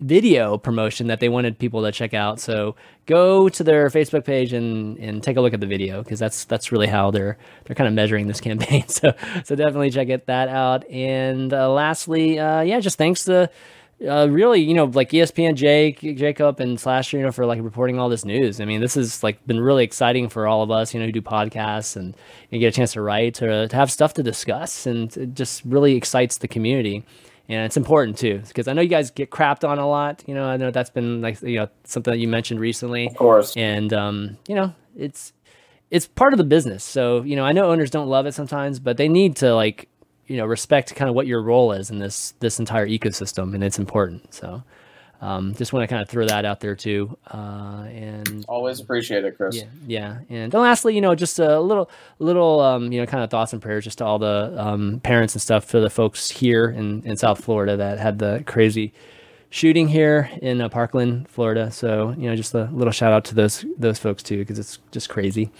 video 0.00 0.58
promotion 0.58 1.06
that 1.06 1.20
they 1.20 1.28
wanted 1.28 1.58
people 1.58 1.82
to 1.82 1.90
check 1.90 2.12
out. 2.12 2.38
So 2.38 2.76
go 3.06 3.48
to 3.48 3.64
their 3.64 3.88
Facebook 3.88 4.24
page 4.24 4.52
and, 4.52 4.98
and 4.98 5.22
take 5.22 5.36
a 5.36 5.40
look 5.40 5.54
at 5.54 5.60
the 5.60 5.66
video 5.66 6.02
because 6.02 6.18
that's 6.18 6.44
that's 6.44 6.70
really 6.70 6.86
how 6.86 7.10
they're 7.10 7.38
they're 7.64 7.74
kind 7.74 7.88
of 7.88 7.94
measuring 7.94 8.26
this 8.26 8.40
campaign. 8.48 8.86
So 8.88 9.14
so 9.44 9.56
definitely 9.56 9.90
check 9.90 10.08
it 10.08 10.26
that 10.26 10.48
out. 10.48 10.88
And 10.90 11.52
uh, 11.52 11.70
lastly, 11.70 12.38
uh, 12.38 12.60
yeah, 12.60 12.80
just 12.80 12.98
thanks 12.98 13.24
to 13.24 13.50
uh, 14.06 14.26
really 14.30 14.60
you 14.60 14.74
know 14.74 14.84
like 14.84 15.10
ESPN 15.10 15.54
Jake 15.54 16.00
Jacob 16.00 16.60
and 16.60 16.78
Slasher 16.78 17.16
you 17.16 17.22
know 17.22 17.32
for 17.32 17.46
like 17.46 17.62
reporting 17.62 17.98
all 17.98 18.08
this 18.08 18.24
news. 18.24 18.60
I 18.60 18.64
mean 18.64 18.80
this 18.80 18.94
has 18.94 19.22
like 19.22 19.44
been 19.46 19.60
really 19.60 19.84
exciting 19.84 20.28
for 20.28 20.46
all 20.46 20.62
of 20.62 20.70
us 20.70 20.94
you 20.94 21.00
know 21.00 21.06
who 21.06 21.12
do 21.12 21.22
podcasts 21.22 21.96
and, 21.96 22.16
and 22.50 22.60
get 22.60 22.68
a 22.68 22.72
chance 22.72 22.92
to 22.92 23.02
write 23.02 23.34
to 23.34 23.68
to 23.68 23.76
have 23.76 23.90
stuff 23.90 24.14
to 24.14 24.22
discuss 24.22 24.86
and 24.86 25.16
it 25.16 25.34
just 25.34 25.64
really 25.64 25.96
excites 25.96 26.38
the 26.38 26.48
community 26.48 27.04
and 27.48 27.66
it's 27.66 27.76
important 27.76 28.16
too 28.16 28.42
because 28.48 28.68
I 28.68 28.72
know 28.72 28.80
you 28.80 28.88
guys 28.88 29.10
get 29.10 29.30
crapped 29.30 29.68
on 29.68 29.78
a 29.78 29.86
lot. 29.86 30.22
You 30.26 30.34
know, 30.34 30.44
I 30.44 30.56
know 30.56 30.70
that's 30.70 30.90
been 30.90 31.20
like 31.20 31.42
you 31.42 31.56
know 31.56 31.68
something 31.84 32.12
that 32.12 32.18
you 32.18 32.28
mentioned 32.28 32.60
recently, 32.60 33.06
of 33.06 33.16
course. 33.16 33.54
And 33.56 33.92
um, 33.92 34.38
you 34.48 34.54
know, 34.54 34.74
it's 34.96 35.32
it's 35.90 36.06
part 36.06 36.32
of 36.32 36.38
the 36.38 36.44
business. 36.44 36.82
So 36.82 37.22
you 37.22 37.36
know, 37.36 37.44
I 37.44 37.52
know 37.52 37.70
owners 37.70 37.90
don't 37.90 38.08
love 38.08 38.26
it 38.26 38.32
sometimes, 38.32 38.78
but 38.80 38.96
they 38.96 39.08
need 39.08 39.36
to 39.36 39.54
like 39.54 39.88
you 40.26 40.36
know 40.36 40.46
respect 40.46 40.94
kind 40.94 41.08
of 41.08 41.14
what 41.14 41.26
your 41.26 41.42
role 41.42 41.72
is 41.72 41.90
in 41.90 41.98
this 41.98 42.34
this 42.40 42.58
entire 42.58 42.86
ecosystem, 42.86 43.54
and 43.54 43.62
it's 43.62 43.78
important. 43.78 44.32
So 44.34 44.62
um, 45.24 45.54
just 45.54 45.72
want 45.72 45.84
to 45.84 45.86
kind 45.86 46.02
of 46.02 46.08
throw 46.08 46.26
that 46.26 46.44
out 46.44 46.60
there 46.60 46.74
too. 46.74 47.16
Uh, 47.32 47.86
and 47.88 48.44
always 48.46 48.78
appreciate 48.78 49.24
it, 49.24 49.36
Chris. 49.38 49.56
Yeah, 49.86 50.18
yeah. 50.28 50.40
And 50.42 50.52
lastly, 50.52 50.94
you 50.94 51.00
know, 51.00 51.14
just 51.14 51.38
a 51.38 51.60
little, 51.60 51.90
little, 52.18 52.60
um, 52.60 52.92
you 52.92 53.00
know, 53.00 53.06
kind 53.06 53.24
of 53.24 53.30
thoughts 53.30 53.54
and 53.54 53.62
prayers 53.62 53.84
just 53.84 53.98
to 53.98 54.04
all 54.04 54.18
the 54.18 54.54
um, 54.58 55.00
parents 55.02 55.34
and 55.34 55.40
stuff 55.40 55.64
for 55.64 55.80
the 55.80 55.88
folks 55.88 56.30
here 56.30 56.68
in, 56.68 57.02
in 57.06 57.16
South 57.16 57.42
Florida 57.42 57.76
that 57.76 57.98
had 57.98 58.18
the 58.18 58.42
crazy 58.46 58.92
shooting 59.54 59.86
here 59.86 60.28
in 60.42 60.60
uh, 60.60 60.68
Parkland, 60.68 61.28
Florida. 61.28 61.70
So 61.70 62.12
you 62.18 62.28
know, 62.28 62.34
just 62.34 62.54
a 62.54 62.64
little 62.72 62.90
shout 62.90 63.12
out 63.12 63.24
to 63.26 63.36
those 63.36 63.64
those 63.78 64.00
folks 64.00 64.22
too, 64.24 64.38
because 64.38 64.58
it's 64.58 64.80
just 64.90 65.08
crazy. 65.08 65.52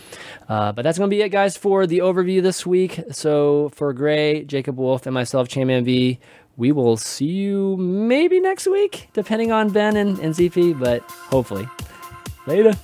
Uh, 0.49 0.73
but 0.73 0.83
that's 0.83 0.99
gonna 0.99 1.09
be 1.09 1.23
it, 1.23 1.29
guys, 1.29 1.57
for 1.57 1.87
the 1.87 2.01
overview 2.01 2.43
this 2.43 2.67
week. 2.67 3.01
So 3.13 3.71
for 3.71 3.95
Greyy, 3.95 4.49
Jacob 4.49 4.79
Wolf, 4.79 5.07
and 5.07 5.15
myself, 5.15 5.49
ChanManV, 5.49 6.19
we 6.57 6.73
will 6.73 6.97
see 6.97 7.27
you 7.27 7.77
maybe 7.77 8.41
next 8.41 8.67
week, 8.67 9.09
depending 9.13 9.53
on 9.53 9.71
Ben 9.71 9.97
and, 9.97 10.19
and 10.19 10.35
ZP, 10.35 10.79
but 10.79 11.01
hopefully. 11.03 11.69
Later. 12.47 12.75